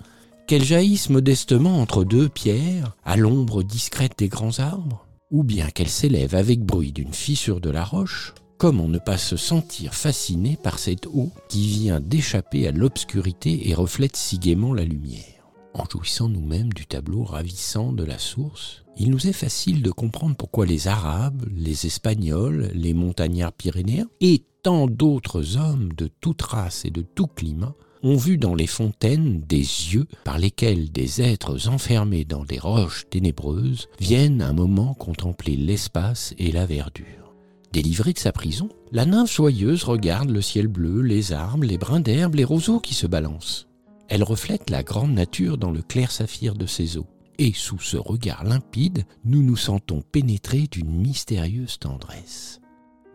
qu'elle 0.47 0.63
jaillisse 0.63 1.11
modestement 1.11 1.81
entre 1.81 2.05
deux 2.05 2.29
pierres, 2.29 2.97
à 3.05 3.17
l'ombre 3.17 3.65
discrète 3.65 4.13
des 4.19 4.29
grands 4.29 4.61
arbres, 4.61 5.05
ou 5.33 5.43
bien 5.43 5.69
qu'elle 5.71 5.89
s'élève 5.89 6.37
avec 6.37 6.61
bruit 6.61 6.93
d'une 6.93 7.13
fissure 7.13 7.61
de 7.61 7.71
la 7.71 7.83
roche, 7.83 8.35
comment 8.57 8.87
ne 8.87 8.99
pas 8.99 9.19
se 9.19 9.37
sentir 9.37 9.95
fasciné 9.95 10.57
par 10.63 10.79
cette 10.79 11.07
eau 11.07 11.33
qui 11.49 11.67
vient 11.67 11.99
d'échapper 11.99 12.69
à 12.69 12.71
l'obscurité 12.71 13.69
et 13.69 13.75
reflète 13.75 14.17
si 14.17 14.39
gaiement 14.39 14.75
la 14.75 14.85
lumière. 14.85 15.51
En 15.75 15.87
jouissant 15.91 16.29
nous-mêmes 16.29 16.73
du 16.73 16.87
tableau 16.87 17.25
ravissant 17.25 17.93
de 17.93 18.05
la 18.05 18.21
source, 18.21 18.82
il 18.97 19.11
nous 19.11 19.27
est 19.27 19.33
facile 19.33 19.83
de 19.83 19.91
comprendre 19.91 20.37
pourquoi 20.37 20.67
les 20.67 20.89
Arabes, 20.89 21.47
les 21.55 21.87
Espagnols, 21.87 22.71
les 22.75 22.95
montagnards 22.95 23.53
pyrénéens 23.53 24.09
et 24.21 24.43
tant 24.63 24.87
d'autres 24.87 25.57
hommes 25.57 25.93
de 25.97 26.09
toute 26.21 26.43
race 26.43 26.85
et 26.85 26.91
de 26.91 27.03
tout 27.03 27.27
climat 27.27 27.75
ont 28.03 28.17
vu 28.17 28.37
dans 28.37 28.55
les 28.55 28.67
fontaines 28.67 29.41
des 29.41 29.59
yeux 29.59 30.07
par 30.25 30.39
lesquels 30.39 30.91
des 30.91 31.23
êtres 31.23 31.69
enfermés 31.69 32.25
dans 32.25 32.45
des 32.45 32.59
roches 32.59 33.07
ténébreuses 33.09 33.89
viennent 34.01 34.43
un 34.43 34.53
moment 34.53 34.95
contempler 34.95 35.57
l'espace 35.57 36.35
et 36.39 36.53
la 36.53 36.67
verdure. 36.67 37.35
Délivrée 37.73 38.13
de 38.13 38.19
sa 38.19 38.33
prison, 38.33 38.69
la 38.91 39.07
nymphe 39.07 39.35
joyeuse 39.35 39.85
regarde 39.85 40.31
le 40.31 40.43
ciel 40.43 40.67
bleu, 40.67 41.01
les 41.01 41.33
arbres, 41.33 41.65
les 41.65 41.79
brins 41.79 42.01
d'herbe, 42.01 42.35
les 42.35 42.45
roseaux 42.45 42.81
qui 42.81 42.95
se 42.95 43.07
balancent. 43.07 43.69
Elle 44.09 44.25
reflète 44.25 44.69
la 44.69 44.83
grande 44.83 45.15
nature 45.15 45.57
dans 45.57 45.71
le 45.71 45.81
clair 45.81 46.11
saphir 46.11 46.55
de 46.55 46.67
ses 46.67 46.99
eaux. 46.99 47.07
Et 47.39 47.53
sous 47.53 47.79
ce 47.79 47.97
regard 47.97 48.45
limpide, 48.45 49.05
nous 49.25 49.43
nous 49.43 49.57
sentons 49.57 50.03
pénétrés 50.03 50.69
d'une 50.71 50.95
mystérieuse 50.95 51.79
tendresse. 51.79 52.61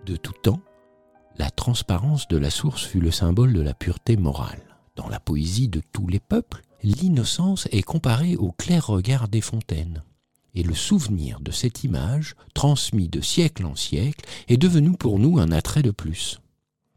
De 0.06 0.16
tout 0.16 0.34
temps, 0.42 0.62
la 1.38 1.52
transparence 1.52 2.28
de 2.28 2.38
la 2.38 2.50
source 2.50 2.86
fut 2.86 3.00
le 3.00 3.12
symbole 3.12 3.54
de 3.54 3.62
la 3.62 3.74
pureté 3.74 4.18
morale. 4.18 4.64
Dans 4.96 5.08
la 5.08 5.20
poésie 5.20 5.68
de 5.68 5.82
tous 5.92 6.08
les 6.08 6.20
peuples, 6.20 6.64
l'innocence 6.84 7.68
est 7.72 7.84
comparée 7.84 8.36
au 8.36 8.52
clair 8.52 8.88
regard 8.88 9.28
des 9.28 9.42
fontaines. 9.42 10.04
Et 10.56 10.64
le 10.64 10.74
souvenir 10.74 11.40
de 11.40 11.52
cette 11.52 11.84
image, 11.84 12.36
transmis 12.56 13.10
de 13.10 13.22
siècle 13.22 13.66
en 13.66 13.76
siècle, 13.76 14.26
est 14.48 14.58
devenu 14.58 14.94
pour 14.94 15.20
nous 15.20 15.38
un 15.38 15.52
attrait 15.52 15.84
de 15.84 15.92
plus. 15.92 16.40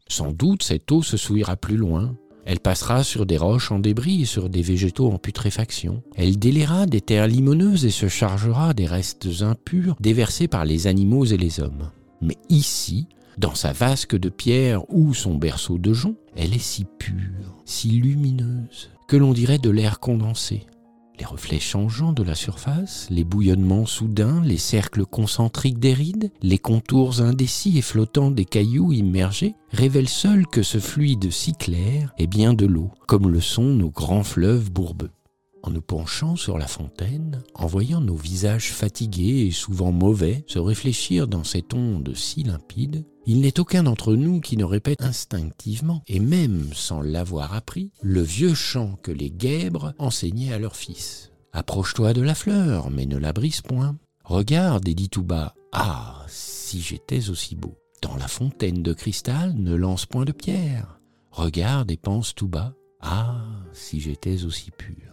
Sans 0.07 0.31
doute 0.31 0.63
cette 0.63 0.91
eau 0.91 1.03
se 1.03 1.15
souillera 1.15 1.55
plus 1.55 1.77
loin, 1.77 2.15
elle 2.45 2.59
passera 2.59 3.03
sur 3.03 3.25
des 3.25 3.37
roches 3.37 3.71
en 3.71 3.79
débris 3.79 4.23
et 4.23 4.25
sur 4.25 4.49
des 4.49 4.61
végétaux 4.61 5.11
en 5.11 5.17
putréfaction. 5.17 6.01
Elle 6.15 6.39
délaiera 6.39 6.85
des 6.85 7.01
terres 7.01 7.27
limoneuses 7.27 7.85
et 7.85 7.91
se 7.91 8.07
chargera 8.07 8.73
des 8.73 8.87
restes 8.87 9.27
impurs 9.41 9.95
déversés 9.99 10.47
par 10.47 10.65
les 10.65 10.87
animaux 10.87 11.25
et 11.25 11.37
les 11.37 11.59
hommes. 11.59 11.91
Mais 12.21 12.37
ici, 12.49 13.07
dans 13.37 13.55
sa 13.55 13.73
vasque 13.73 14.15
de 14.15 14.29
pierre 14.29 14.83
ou 14.89 15.13
son 15.13 15.35
berceau 15.35 15.77
de 15.77 15.93
jonc, 15.93 16.15
elle 16.35 16.53
est 16.53 16.59
si 16.59 16.85
pure, 16.99 17.55
si 17.65 17.89
lumineuse, 17.89 18.89
que 19.07 19.17
l'on 19.17 19.33
dirait 19.33 19.57
de 19.57 19.69
l'air 19.69 19.99
condensé. 19.99 20.65
Les 21.19 21.25
reflets 21.25 21.59
changeants 21.59 22.13
de 22.13 22.23
la 22.23 22.35
surface, 22.35 23.07
les 23.09 23.23
bouillonnements 23.23 23.85
soudains, 23.85 24.41
les 24.43 24.57
cercles 24.57 25.05
concentriques 25.05 25.79
des 25.79 25.93
rides, 25.93 26.31
les 26.41 26.57
contours 26.57 27.21
indécis 27.21 27.77
et 27.77 27.81
flottants 27.81 28.31
des 28.31 28.45
cailloux 28.45 28.91
immergés 28.91 29.55
révèlent 29.71 30.09
seuls 30.09 30.47
que 30.47 30.63
ce 30.63 30.79
fluide 30.79 31.31
si 31.31 31.53
clair 31.53 32.13
est 32.17 32.27
bien 32.27 32.53
de 32.53 32.65
l'eau, 32.65 32.91
comme 33.07 33.29
le 33.29 33.41
sont 33.41 33.63
nos 33.63 33.89
grands 33.89 34.23
fleuves 34.23 34.71
bourbeux. 34.71 35.11
En 35.63 35.69
nous 35.69 35.81
penchant 35.81 36.35
sur 36.35 36.57
la 36.57 36.67
fontaine, 36.67 37.43
en 37.53 37.67
voyant 37.67 38.01
nos 38.01 38.15
visages 38.15 38.71
fatigués 38.71 39.45
et 39.45 39.51
souvent 39.51 39.91
mauvais 39.91 40.43
se 40.47 40.59
réfléchir 40.59 41.27
dans 41.27 41.43
cette 41.43 41.73
onde 41.73 42.15
si 42.15 42.43
limpide, 42.43 43.05
il 43.27 43.41
n'est 43.41 43.59
aucun 43.59 43.83
d'entre 43.83 44.15
nous 44.15 44.41
qui 44.41 44.57
ne 44.57 44.63
répète 44.63 45.01
instinctivement, 45.01 46.01
et 46.07 46.19
même 46.19 46.73
sans 46.73 47.01
l'avoir 47.01 47.53
appris, 47.53 47.91
le 48.01 48.21
vieux 48.21 48.55
chant 48.55 48.97
que 49.03 49.11
les 49.11 49.29
guèbres 49.29 49.93
enseignaient 49.99 50.53
à 50.53 50.59
leurs 50.59 50.75
fils. 50.75 51.31
Approche-toi 51.53 52.13
de 52.13 52.21
la 52.21 52.33
fleur, 52.33 52.89
mais 52.89 53.05
ne 53.05 53.17
la 53.17 53.33
brise 53.33 53.61
point. 53.61 53.97
Regarde 54.23 54.87
et 54.87 54.95
dis 54.95 55.09
tout 55.09 55.23
bas 55.23 55.53
Ah, 55.71 56.25
si 56.27 56.81
j'étais 56.81 57.29
aussi 57.29 57.55
beau. 57.55 57.77
Dans 58.01 58.15
la 58.15 58.27
fontaine 58.27 58.81
de 58.81 58.93
cristal, 58.93 59.53
ne 59.55 59.75
lance 59.75 60.07
point 60.07 60.25
de 60.25 60.31
pierre. 60.31 60.99
Regarde 61.29 61.91
et 61.91 61.97
pense 61.97 62.33
tout 62.33 62.47
bas 62.47 62.73
Ah, 63.01 63.45
si 63.73 63.99
j'étais 63.99 64.45
aussi 64.45 64.71
pur. 64.71 65.10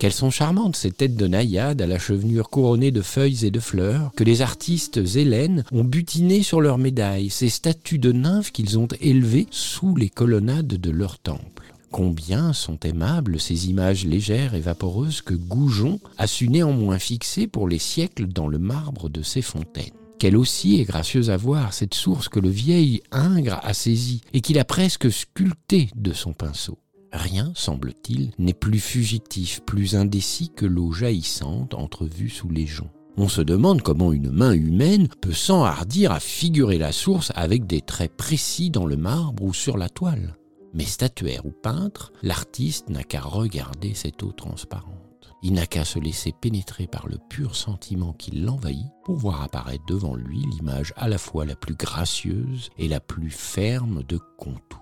Qu'elles 0.00 0.12
sont 0.14 0.30
charmantes, 0.30 0.76
ces 0.76 0.92
têtes 0.92 1.14
de 1.14 1.26
naïades 1.26 1.82
à 1.82 1.86
la 1.86 1.98
chevelure 1.98 2.48
couronnée 2.48 2.90
de 2.90 3.02
feuilles 3.02 3.44
et 3.44 3.50
de 3.50 3.60
fleurs, 3.60 4.12
que 4.16 4.24
les 4.24 4.40
artistes 4.40 4.96
hélènes 4.96 5.62
ont 5.72 5.84
butinées 5.84 6.42
sur 6.42 6.62
leurs 6.62 6.78
médailles, 6.78 7.28
ces 7.28 7.50
statues 7.50 7.98
de 7.98 8.10
nymphes 8.10 8.50
qu'ils 8.50 8.78
ont 8.78 8.88
élevées 9.02 9.46
sous 9.50 9.94
les 9.94 10.08
colonnades 10.08 10.68
de 10.68 10.90
leur 10.90 11.18
temple. 11.18 11.74
Combien 11.90 12.54
sont 12.54 12.80
aimables 12.80 13.38
ces 13.38 13.68
images 13.68 14.06
légères 14.06 14.54
et 14.54 14.60
vaporeuses 14.60 15.20
que 15.20 15.34
Goujon 15.34 16.00
a 16.16 16.26
su 16.26 16.48
néanmoins 16.48 16.98
fixer 16.98 17.46
pour 17.46 17.68
les 17.68 17.78
siècles 17.78 18.26
dans 18.26 18.48
le 18.48 18.58
marbre 18.58 19.10
de 19.10 19.20
ses 19.20 19.42
fontaines. 19.42 19.92
Quelle 20.18 20.38
aussi 20.38 20.80
est 20.80 20.84
gracieuse 20.84 21.28
à 21.28 21.36
voir 21.36 21.74
cette 21.74 21.94
source 21.94 22.30
que 22.30 22.40
le 22.40 22.48
vieil 22.48 23.02
Ingres 23.12 23.60
a 23.62 23.74
saisie 23.74 24.22
et 24.32 24.40
qu'il 24.40 24.58
a 24.58 24.64
presque 24.64 25.12
sculptée 25.12 25.90
de 25.94 26.14
son 26.14 26.32
pinceau. 26.32 26.78
Rien, 27.12 27.52
semble-t-il, 27.54 28.30
n'est 28.38 28.54
plus 28.54 28.78
fugitif, 28.78 29.60
plus 29.66 29.96
indécis 29.96 30.50
que 30.54 30.66
l'eau 30.66 30.92
jaillissante 30.92 31.74
entrevue 31.74 32.30
sous 32.30 32.48
les 32.48 32.66
joncs. 32.66 32.90
On 33.16 33.28
se 33.28 33.42
demande 33.42 33.82
comment 33.82 34.12
une 34.12 34.30
main 34.30 34.52
humaine 34.52 35.08
peut 35.20 35.32
s'enhardir 35.32 36.12
à 36.12 36.20
figurer 36.20 36.78
la 36.78 36.92
source 36.92 37.32
avec 37.34 37.66
des 37.66 37.80
traits 37.80 38.16
précis 38.16 38.70
dans 38.70 38.86
le 38.86 38.96
marbre 38.96 39.42
ou 39.42 39.52
sur 39.52 39.76
la 39.76 39.88
toile. 39.88 40.36
Mais 40.72 40.84
statuaire 40.84 41.44
ou 41.44 41.50
peintre, 41.50 42.12
l'artiste 42.22 42.88
n'a 42.88 43.02
qu'à 43.02 43.20
regarder 43.20 43.94
cette 43.94 44.22
eau 44.22 44.30
transparente. 44.32 45.00
Il 45.42 45.54
n'a 45.54 45.66
qu'à 45.66 45.84
se 45.84 45.98
laisser 45.98 46.32
pénétrer 46.32 46.86
par 46.86 47.08
le 47.08 47.16
pur 47.28 47.56
sentiment 47.56 48.12
qui 48.12 48.30
l'envahit 48.30 48.86
pour 49.04 49.16
voir 49.16 49.42
apparaître 49.42 49.84
devant 49.86 50.14
lui 50.14 50.40
l'image 50.52 50.92
à 50.96 51.08
la 51.08 51.18
fois 51.18 51.44
la 51.44 51.56
plus 51.56 51.74
gracieuse 51.74 52.70
et 52.78 52.88
la 52.88 53.00
plus 53.00 53.30
ferme 53.30 54.02
de 54.04 54.18
contours. 54.38 54.80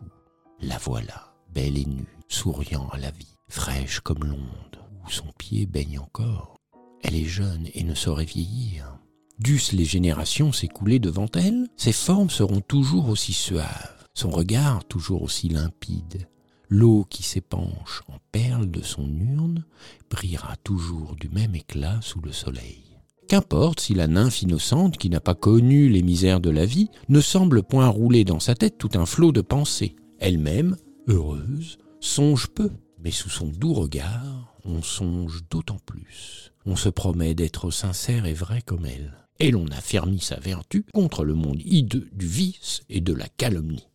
La 0.61 0.77
voilà, 0.79 1.33
belle 1.55 1.79
et 1.79 1.87
nue, 1.87 2.18
souriant 2.29 2.89
à 2.93 2.99
la 2.99 3.11
vie, 3.11 3.37
fraîche 3.49 4.01
comme 4.01 4.25
l'onde, 4.25 4.79
où 5.05 5.11
son 5.11 5.27
pied 5.39 5.67
baigne 5.67 5.99
encore. 5.99 6.57
Elle 7.03 7.17
est 7.17 7.25
jeune 7.25 7.69
et 7.75 7.85
ne 7.85 7.95
saurait 7.95 8.25
vieillir. 8.25 8.99
Dussent 9.39 9.73
les 9.73 9.85
générations 9.85 10.53
s'écouler 10.53 10.99
devant 10.99 11.29
elle, 11.35 11.69
ses 11.77 11.93
formes 11.93 12.31
seront 12.31 12.61
toujours 12.61 13.09
aussi 13.09 13.33
suaves, 13.33 14.07
son 14.15 14.31
regard 14.31 14.85
toujours 14.85 15.23
aussi 15.23 15.49
limpide. 15.49 16.29
L'eau 16.69 17.07
qui 17.09 17.23
s'épanche 17.23 18.03
en 18.09 18.19
perles 18.31 18.71
de 18.71 18.83
son 18.83 19.09
urne 19.09 19.65
brillera 20.11 20.57
toujours 20.57 21.17
du 21.17 21.31
même 21.31 21.55
éclat 21.55 21.99
sous 22.03 22.21
le 22.21 22.33
soleil. 22.33 22.85
Qu'importe 23.29 23.81
si 23.81 23.95
la 23.95 24.07
nymphe 24.07 24.43
innocente, 24.43 24.97
qui 24.97 25.09
n'a 25.09 25.21
pas 25.21 25.35
connu 25.35 25.89
les 25.89 26.03
misères 26.03 26.41
de 26.41 26.51
la 26.51 26.67
vie, 26.67 26.91
ne 27.09 27.21
semble 27.21 27.63
point 27.63 27.87
rouler 27.87 28.25
dans 28.25 28.41
sa 28.41 28.55
tête 28.55 28.77
tout 28.77 28.91
un 28.95 29.07
flot 29.07 29.33
de 29.33 29.41
pensées. 29.41 29.97
Elle-même, 30.19 30.77
heureuse, 31.07 31.79
songe 32.01 32.49
peu, 32.49 32.71
mais 32.99 33.11
sous 33.11 33.31
son 33.31 33.47
doux 33.47 33.75
regard, 33.75 34.55
on 34.65 34.83
songe 34.83 35.43
d'autant 35.51 35.79
plus. 35.85 36.53
On 36.67 36.77
se 36.77 36.89
promet 36.89 37.35
d'être 37.35 37.71
sincère 37.71 38.27
et 38.27 38.35
vrai 38.35 38.63
comme 38.63 38.87
elle. 38.87 39.15
Et 39.41 39.51
l'on 39.51 39.67
affermit 39.69 40.21
sa 40.21 40.39
vertu 40.41 40.85
contre 40.93 41.25
le 41.25 41.35
monde 41.35 41.63
hideux 41.65 42.09
du 42.13 42.27
vice 42.27 42.83
et 42.89 43.01
de 43.01 43.13
la 43.13 43.29
calomnie. 43.29 43.89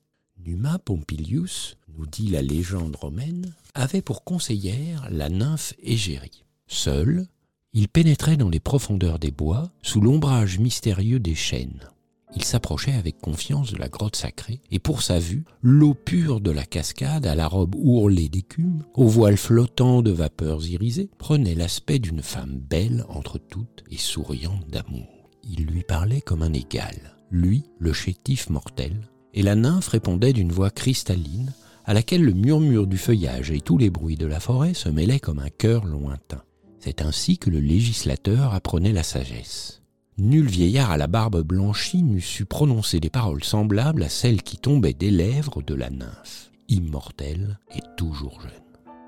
Numa 0.45 0.79
Pompilius, 0.79 1.77
nous 1.97 2.05
dit 2.05 2.27
la 2.27 2.41
légende 2.41 2.95
romaine, 2.95 3.53
avait 3.73 4.01
pour 4.01 4.23
conseillère 4.23 5.07
la 5.11 5.29
nymphe 5.29 5.73
Égérie. 5.79 6.45
Seul, 6.67 7.27
il 7.73 7.87
pénétrait 7.87 8.37
dans 8.37 8.49
les 8.49 8.59
profondeurs 8.59 9.19
des 9.19 9.31
bois, 9.31 9.71
sous 9.81 10.01
l'ombrage 10.01 10.59
mystérieux 10.59 11.19
des 11.19 11.35
chênes. 11.35 11.89
Il 12.35 12.43
s'approchait 12.43 12.93
avec 12.93 13.19
confiance 13.19 13.71
de 13.71 13.77
la 13.77 13.89
grotte 13.89 14.15
sacrée, 14.15 14.61
et 14.71 14.79
pour 14.79 15.01
sa 15.03 15.19
vue, 15.19 15.43
l'eau 15.61 15.93
pure 15.93 16.41
de 16.41 16.51
la 16.51 16.65
cascade, 16.65 17.27
à 17.27 17.35
la 17.35 17.47
robe 17.47 17.75
ourlée 17.75 18.29
d'écume, 18.29 18.83
au 18.95 19.07
voile 19.07 19.37
flottant 19.37 20.01
de 20.01 20.11
vapeurs 20.11 20.65
irisées, 20.67 21.09
prenait 21.17 21.55
l'aspect 21.55 21.99
d'une 21.99 22.23
femme 22.23 22.59
belle 22.59 23.05
entre 23.09 23.37
toutes 23.37 23.83
et 23.91 23.97
souriante 23.97 24.67
d'amour. 24.67 25.29
Il 25.43 25.65
lui 25.65 25.83
parlait 25.83 26.21
comme 26.21 26.41
un 26.41 26.53
égal, 26.53 27.15
lui, 27.29 27.63
le 27.77 27.93
chétif 27.93 28.49
mortel, 28.49 29.09
et 29.33 29.43
la 29.43 29.55
nymphe 29.55 29.89
répondait 29.89 30.33
d'une 30.33 30.51
voix 30.51 30.71
cristalline, 30.71 31.53
à 31.85 31.93
laquelle 31.93 32.23
le 32.23 32.33
murmure 32.33 32.87
du 32.87 32.97
feuillage 32.97 33.51
et 33.51 33.61
tous 33.61 33.77
les 33.77 33.89
bruits 33.89 34.15
de 34.15 34.25
la 34.25 34.39
forêt 34.39 34.73
se 34.73 34.89
mêlaient 34.89 35.19
comme 35.19 35.39
un 35.39 35.49
chœur 35.49 35.85
lointain. 35.85 36.41
C'est 36.79 37.01
ainsi 37.01 37.37
que 37.37 37.49
le 37.49 37.59
législateur 37.59 38.53
apprenait 38.53 38.91
la 38.91 39.03
sagesse. 39.03 39.82
Nul 40.17 40.47
vieillard 40.47 40.91
à 40.91 40.97
la 40.97 41.07
barbe 41.07 41.41
blanchie 41.41 42.03
n'eût 42.03 42.21
su 42.21 42.45
prononcer 42.45 42.99
des 42.99 43.09
paroles 43.09 43.43
semblables 43.43 44.03
à 44.03 44.09
celles 44.09 44.43
qui 44.43 44.57
tombaient 44.57 44.93
des 44.93 45.09
lèvres 45.09 45.63
de 45.63 45.73
la 45.73 45.89
nymphe, 45.89 46.51
immortelle 46.69 47.59
et 47.75 47.81
toujours 47.97 48.39
jeune. 48.41 48.51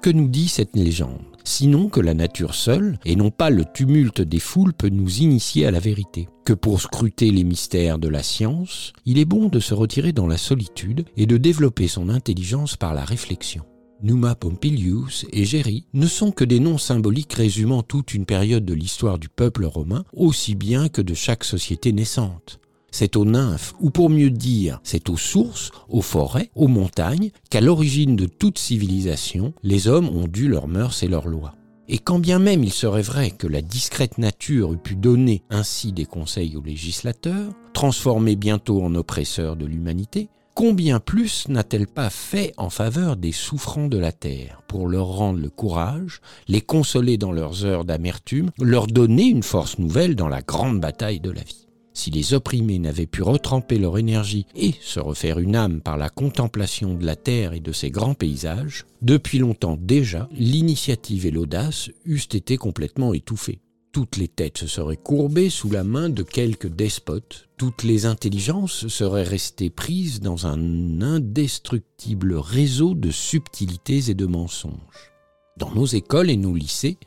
Que 0.02 0.10
nous 0.10 0.28
dit 0.28 0.48
cette 0.48 0.76
légende 0.76 1.22
Sinon 1.44 1.90
que 1.90 2.00
la 2.00 2.16
nature 2.16 2.56
seule, 2.56 2.98
et 3.06 3.16
non 3.16 3.30
pas 3.30 3.52
le 3.52 3.66
tumulte 3.66 4.22
des 4.22 4.40
foules, 4.40 4.74
peut 4.74 4.90
nous 4.90 5.18
initier 5.18 5.68
à 5.68 5.72
la 5.72 5.80
vérité? 5.80 6.28
Que 6.44 6.54
pour 6.54 6.82
scruter 6.82 7.30
les 7.30 7.44
mystères 7.44 8.00
de 8.00 8.08
la 8.08 8.24
science, 8.24 8.94
il 9.06 9.20
est 9.20 9.26
bon 9.26 9.48
de 9.48 9.60
se 9.60 9.76
retirer 9.76 10.12
dans 10.12 10.28
la 10.28 10.38
solitude 10.38 11.06
et 11.18 11.28
de 11.28 11.38
développer 11.38 11.88
son 11.88 12.10
intelligence 12.10 12.78
par 12.78 12.96
la 12.96 13.06
réflexion. 13.06 13.64
Numa 14.04 14.36
Pompilius 14.36 15.26
et 15.32 15.46
Géry 15.46 15.86
ne 15.94 16.06
sont 16.06 16.32
que 16.32 16.44
des 16.44 16.60
noms 16.60 16.78
symboliques 16.78 17.34
résumant 17.34 17.82
toute 17.82 18.14
une 18.14 18.26
période 18.26 18.66
de 18.66 18.74
l'histoire 18.74 19.18
du 19.18 19.30
peuple 19.30 19.66
romain, 19.66 20.04
aussi 20.14 20.56
bien 20.56 20.90
que 20.90 21.02
de 21.02 21.14
chaque 21.14 21.44
société 21.44 21.94
naissante. 21.94 22.60
C'est 22.92 23.16
aux 23.16 23.26
nymphes, 23.26 23.74
ou 23.80 23.90
pour 23.90 24.10
mieux 24.10 24.30
dire, 24.30 24.80
c'est 24.84 25.10
aux 25.10 25.18
sources, 25.18 25.72
aux 25.90 26.02
forêts, 26.02 26.50
aux 26.56 26.68
montagnes, 26.68 27.32
qu'à 27.50 27.62
l'origine 27.62 28.16
de 28.16 28.26
toute 28.26 28.58
civilisation, 28.58 29.54
les 29.64 29.88
hommes 29.88 30.10
ont 30.10 30.28
dû 30.28 30.48
leurs 30.48 30.68
mœurs 30.68 31.04
et 31.04 31.08
leurs 31.08 31.28
lois. 31.28 31.56
Et 31.88 32.00
quand 32.00 32.20
bien 32.20 32.40
même 32.40 32.64
il 32.64 32.72
serait 32.72 33.02
vrai 33.02 33.32
que 33.32 33.48
la 33.48 33.62
discrète 33.62 34.18
nature 34.18 34.74
eût 34.74 34.78
pu 34.78 34.96
donner 34.96 35.44
ainsi 35.50 35.92
des 35.92 36.06
conseils 36.06 36.56
aux 36.56 36.64
législateurs, 36.64 37.52
transformés 37.74 38.36
bientôt 38.36 38.82
en 38.82 38.96
oppresseurs 38.96 39.56
de 39.56 39.66
l'humanité, 39.66 40.30
combien 40.56 41.02
plus 41.02 41.48
n'a-t-elle 41.50 41.86
pas 41.86 42.10
fait 42.10 42.54
en 42.58 42.70
faveur 42.70 43.18
des 43.18 43.34
souffrants 43.34 43.88
de 43.88 43.98
la 43.98 44.14
terre, 44.14 44.64
pour 44.68 44.88
leur 44.88 45.08
rendre 45.08 45.40
le 45.40 45.50
courage, 45.50 46.22
les 46.48 46.62
consoler 46.62 47.18
dans 47.18 47.34
leurs 47.34 47.66
heures 47.66 47.86
d'amertume, 47.86 48.52
leur 48.60 48.88
donner 48.88 49.26
une 49.26 49.44
force 49.44 49.78
nouvelle 49.78 50.16
dans 50.16 50.30
la 50.30 50.42
grande 50.42 50.80
bataille 50.80 51.20
de 51.20 51.30
la 51.30 51.44
vie? 51.44 51.68
Si 51.94 52.10
les 52.10 52.34
opprimés 52.34 52.80
n'avaient 52.80 53.06
pu 53.06 53.22
retremper 53.22 53.78
leur 53.78 53.98
énergie 53.98 54.48
et 54.56 54.74
se 54.82 55.00
refaire 55.00 55.40
une 55.40 55.56
âme 55.56 55.82
par 55.82 55.98
la 55.98 56.10
contemplation 56.10 56.94
de 56.94 57.06
la 57.06 57.16
terre 57.16 57.54
et 57.54 57.62
de 57.62 57.72
ses 57.72 57.90
grands 57.90 58.16
paysages, 58.16 58.86
depuis 59.02 59.40
longtemps 59.40 59.78
déjà, 59.80 60.28
l'initiative 60.32 61.26
et 61.26 61.32
l'audace 61.32 61.90
eussent 62.06 62.34
été 62.34 62.58
complètement 62.58 63.14
étouffées. 63.14 63.60
Toutes 63.94 64.18
les 64.18 64.28
têtes 64.28 64.58
se 64.58 64.68
seraient 64.68 64.98
courbées 64.98 65.50
sous 65.50 65.70
la 65.70 65.86
main 65.86 66.10
de 66.10 66.24
quelques 66.24 66.68
despotes, 66.68 67.45
toutes 67.58 67.84
les 67.84 68.06
intelligences 68.06 68.88
seraient 68.88 69.24
restées 69.24 69.70
prises 69.70 70.20
dans 70.20 70.48
un 70.48 71.02
indestructible 71.02 72.36
réseau 72.36 72.94
de 72.94 73.12
subtilités 73.12 74.10
et 74.10 74.14
de 74.14 74.26
mensonges. 74.26 75.12
Dans 75.58 75.72
nos 75.72 75.86
écoles 75.86 76.30
et 76.30 76.38
nos 76.38 76.54
lycées, 76.54 76.98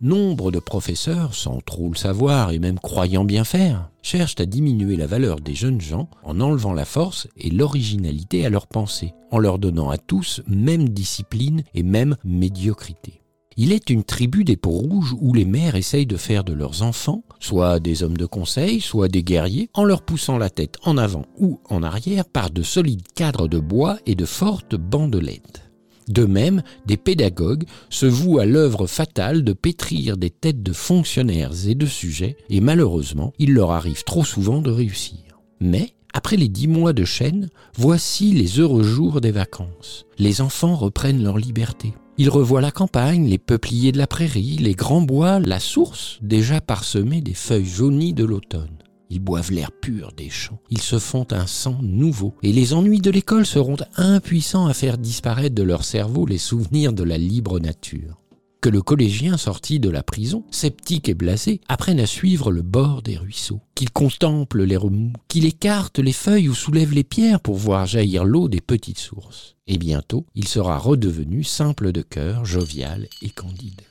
Nombre 0.00 0.52
de 0.52 0.60
professeurs, 0.60 1.34
sans 1.34 1.60
trop 1.60 1.88
le 1.88 1.96
savoir 1.96 2.52
et 2.52 2.60
même 2.60 2.78
croyant 2.78 3.24
bien 3.24 3.42
faire, 3.42 3.90
cherchent 4.00 4.38
à 4.38 4.46
diminuer 4.46 4.94
la 4.94 5.08
valeur 5.08 5.40
des 5.40 5.56
jeunes 5.56 5.80
gens 5.80 6.08
en 6.22 6.40
enlevant 6.40 6.72
la 6.72 6.84
force 6.84 7.26
et 7.36 7.50
l'originalité 7.50 8.46
à 8.46 8.48
leurs 8.48 8.68
pensées, 8.68 9.12
en 9.32 9.40
leur 9.40 9.58
donnant 9.58 9.90
à 9.90 9.98
tous 9.98 10.40
même 10.46 10.88
discipline 10.88 11.64
et 11.74 11.82
même 11.82 12.16
médiocrité. 12.22 13.22
Il 13.60 13.72
est 13.72 13.90
une 13.90 14.04
tribu 14.04 14.44
des 14.44 14.56
peaux 14.56 14.70
rouges 14.70 15.16
où 15.20 15.34
les 15.34 15.44
mères 15.44 15.74
essayent 15.74 16.06
de 16.06 16.16
faire 16.16 16.44
de 16.44 16.52
leurs 16.52 16.82
enfants 16.82 17.24
soit 17.40 17.80
des 17.80 18.04
hommes 18.04 18.16
de 18.16 18.24
conseil, 18.24 18.80
soit 18.80 19.08
des 19.08 19.24
guerriers, 19.24 19.68
en 19.74 19.82
leur 19.82 20.02
poussant 20.02 20.38
la 20.38 20.48
tête 20.48 20.76
en 20.84 20.96
avant 20.96 21.24
ou 21.36 21.60
en 21.68 21.82
arrière 21.82 22.24
par 22.24 22.50
de 22.50 22.62
solides 22.62 23.02
cadres 23.16 23.48
de 23.48 23.58
bois 23.58 23.98
et 24.06 24.14
de 24.14 24.24
fortes 24.24 24.76
bandelettes. 24.76 25.64
De 26.06 26.24
même, 26.24 26.62
des 26.86 26.96
pédagogues 26.96 27.64
se 27.90 28.06
vouent 28.06 28.38
à 28.38 28.46
l'œuvre 28.46 28.86
fatale 28.86 29.42
de 29.42 29.52
pétrir 29.52 30.16
des 30.16 30.30
têtes 30.30 30.62
de 30.62 30.72
fonctionnaires 30.72 31.52
et 31.66 31.74
de 31.74 31.86
sujets, 31.86 32.36
et 32.48 32.60
malheureusement, 32.60 33.32
il 33.40 33.54
leur 33.54 33.72
arrive 33.72 34.04
trop 34.04 34.24
souvent 34.24 34.62
de 34.62 34.70
réussir. 34.70 35.18
Mais, 35.60 35.94
après 36.14 36.36
les 36.36 36.48
dix 36.48 36.68
mois 36.68 36.92
de 36.92 37.04
chaîne, 37.04 37.50
voici 37.76 38.32
les 38.34 38.60
heureux 38.60 38.84
jours 38.84 39.20
des 39.20 39.32
vacances. 39.32 40.06
Les 40.16 40.40
enfants 40.40 40.76
reprennent 40.76 41.24
leur 41.24 41.38
liberté. 41.38 41.92
Ils 42.20 42.30
revoient 42.30 42.60
la 42.60 42.72
campagne, 42.72 43.28
les 43.28 43.38
peupliers 43.38 43.92
de 43.92 43.98
la 43.98 44.08
prairie, 44.08 44.56
les 44.56 44.74
grands 44.74 45.02
bois, 45.02 45.38
la 45.38 45.60
source 45.60 46.18
déjà 46.20 46.60
parsemée 46.60 47.20
des 47.20 47.32
feuilles 47.32 47.64
jaunies 47.64 48.12
de 48.12 48.24
l'automne. 48.24 48.76
Ils 49.08 49.20
boivent 49.20 49.52
l'air 49.52 49.70
pur 49.70 50.10
des 50.16 50.28
champs. 50.28 50.58
Ils 50.68 50.80
se 50.80 50.98
font 50.98 51.28
un 51.30 51.46
sang 51.46 51.78
nouveau. 51.80 52.34
Et 52.42 52.52
les 52.52 52.74
ennuis 52.74 53.00
de 53.00 53.12
l'école 53.12 53.46
seront 53.46 53.76
impuissants 53.96 54.66
à 54.66 54.74
faire 54.74 54.98
disparaître 54.98 55.54
de 55.54 55.62
leur 55.62 55.84
cerveau 55.84 56.26
les 56.26 56.38
souvenirs 56.38 56.92
de 56.92 57.04
la 57.04 57.18
libre 57.18 57.60
nature. 57.60 58.18
Que 58.60 58.68
le 58.70 58.82
collégien 58.82 59.36
sorti 59.36 59.78
de 59.78 59.88
la 59.88 60.02
prison, 60.02 60.44
sceptique 60.50 61.08
et 61.08 61.14
blasé, 61.14 61.60
apprenne 61.68 62.00
à 62.00 62.06
suivre 62.06 62.50
le 62.50 62.62
bord 62.62 63.02
des 63.02 63.16
ruisseaux, 63.16 63.60
qu'il 63.76 63.90
contemple 63.90 64.64
les 64.64 64.76
remous, 64.76 65.12
qu'il 65.28 65.44
écarte 65.44 66.00
les 66.00 66.12
feuilles 66.12 66.48
ou 66.48 66.54
soulève 66.54 66.92
les 66.92 67.04
pierres 67.04 67.38
pour 67.38 67.54
voir 67.54 67.86
jaillir 67.86 68.24
l'eau 68.24 68.48
des 68.48 68.60
petites 68.60 68.98
sources. 68.98 69.54
Et 69.68 69.78
bientôt, 69.78 70.26
il 70.34 70.48
sera 70.48 70.76
redevenu 70.76 71.44
simple 71.44 71.92
de 71.92 72.02
cœur, 72.02 72.44
jovial 72.44 73.06
et 73.22 73.30
candide. 73.30 73.82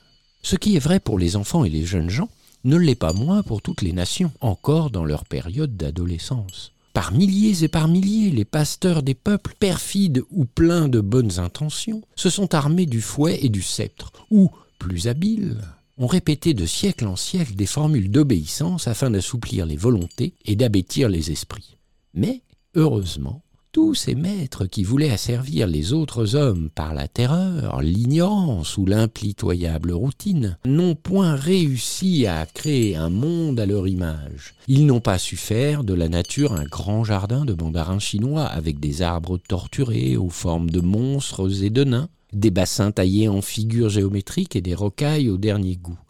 Ce 0.42 0.56
qui 0.56 0.76
est 0.76 0.80
vrai 0.80 1.00
pour 1.00 1.18
les 1.18 1.36
enfants 1.36 1.64
et 1.64 1.70
les 1.70 1.86
jeunes 1.86 2.10
gens, 2.10 2.28
ne 2.64 2.76
l'est 2.76 2.94
pas 2.94 3.14
moins 3.14 3.42
pour 3.42 3.62
toutes 3.62 3.80
les 3.80 3.94
nations, 3.94 4.32
encore 4.42 4.90
dans 4.90 5.04
leur 5.04 5.24
période 5.24 5.78
d'adolescence. 5.78 6.72
Par 6.98 7.12
milliers 7.12 7.62
et 7.62 7.68
par 7.68 7.86
milliers, 7.86 8.32
les 8.32 8.44
pasteurs 8.44 9.04
des 9.04 9.14
peuples, 9.14 9.54
perfides 9.60 10.24
ou 10.32 10.46
pleins 10.46 10.88
de 10.88 11.00
bonnes 11.00 11.38
intentions, 11.38 12.02
se 12.16 12.28
sont 12.28 12.56
armés 12.56 12.86
du 12.86 13.00
fouet 13.00 13.38
et 13.40 13.48
du 13.48 13.62
sceptre, 13.62 14.10
ou, 14.32 14.50
plus 14.80 15.06
habiles, 15.06 15.58
ont 15.96 16.08
répété 16.08 16.54
de 16.54 16.66
siècle 16.66 17.06
en 17.06 17.14
siècle 17.14 17.54
des 17.54 17.66
formules 17.66 18.10
d'obéissance 18.10 18.88
afin 18.88 19.12
d'assouplir 19.12 19.64
les 19.64 19.76
volontés 19.76 20.34
et 20.44 20.56
d'abêtir 20.56 21.08
les 21.08 21.30
esprits. 21.30 21.76
Mais, 22.14 22.42
heureusement, 22.74 23.44
tous 23.78 23.94
ces 23.94 24.16
maîtres 24.16 24.66
qui 24.66 24.82
voulaient 24.82 25.12
asservir 25.12 25.68
les 25.68 25.92
autres 25.92 26.34
hommes 26.34 26.68
par 26.68 26.94
la 26.94 27.06
terreur, 27.06 27.80
l'ignorance 27.80 28.76
ou 28.76 28.84
l'impitoyable 28.84 29.92
routine 29.92 30.58
n'ont 30.64 30.96
point 30.96 31.36
réussi 31.36 32.26
à 32.26 32.44
créer 32.44 32.96
un 32.96 33.08
monde 33.08 33.60
à 33.60 33.66
leur 33.66 33.86
image. 33.86 34.56
Ils 34.66 34.84
n'ont 34.84 34.98
pas 34.98 35.16
su 35.16 35.36
faire 35.36 35.84
de 35.84 35.94
la 35.94 36.08
nature 36.08 36.54
un 36.54 36.64
grand 36.64 37.04
jardin 37.04 37.44
de 37.44 37.54
mandarins 37.54 38.00
chinois 38.00 38.46
avec 38.46 38.80
des 38.80 39.00
arbres 39.00 39.38
torturés 39.38 40.16
aux 40.16 40.28
formes 40.28 40.70
de 40.70 40.80
monstres 40.80 41.62
et 41.62 41.70
de 41.70 41.84
nains, 41.84 42.08
des 42.32 42.50
bassins 42.50 42.90
taillés 42.90 43.28
en 43.28 43.42
figures 43.42 43.90
géométriques 43.90 44.56
et 44.56 44.60
des 44.60 44.74
rocailles 44.74 45.30
au 45.30 45.38
dernier 45.38 45.76
goût. 45.76 46.00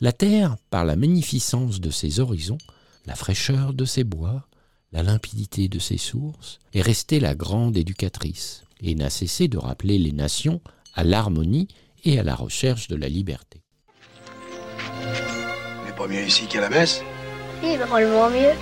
La 0.00 0.12
terre, 0.12 0.54
par 0.70 0.84
la 0.84 0.94
magnificence 0.94 1.80
de 1.80 1.90
ses 1.90 2.20
horizons, 2.20 2.58
la 3.04 3.16
fraîcheur 3.16 3.74
de 3.74 3.84
ses 3.84 4.04
bois, 4.04 4.46
la 4.94 5.02
limpidité 5.02 5.66
de 5.66 5.80
ses 5.80 5.98
sources, 5.98 6.60
est 6.72 6.80
restée 6.80 7.18
la 7.18 7.34
grande 7.34 7.76
éducatrice 7.76 8.62
et 8.80 8.94
n'a 8.94 9.10
cessé 9.10 9.48
de 9.48 9.58
rappeler 9.58 9.98
les 9.98 10.12
nations 10.12 10.60
à 10.94 11.02
l'harmonie 11.02 11.66
et 12.04 12.20
à 12.20 12.22
la 12.22 12.36
recherche 12.36 12.86
de 12.86 12.94
la 12.94 13.08
liberté. 13.08 13.60
Mais 15.84 15.92
pas 15.96 16.06
mieux 16.06 16.24
ici 16.24 16.46
qu'à 16.46 16.60
la 16.60 16.70
messe? 16.70 17.02
Oui, 17.60 17.76
drôlement 17.76 18.30
mieux. 18.30 18.52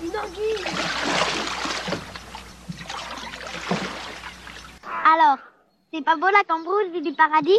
Une 0.00 0.16
anguille 0.16 0.64
Alors, 5.04 5.38
c'est 5.92 6.04
pas 6.04 6.16
beau 6.16 6.26
la 6.26 6.44
cambrousse 6.46 7.02
du 7.02 7.12
paradis? 7.14 7.58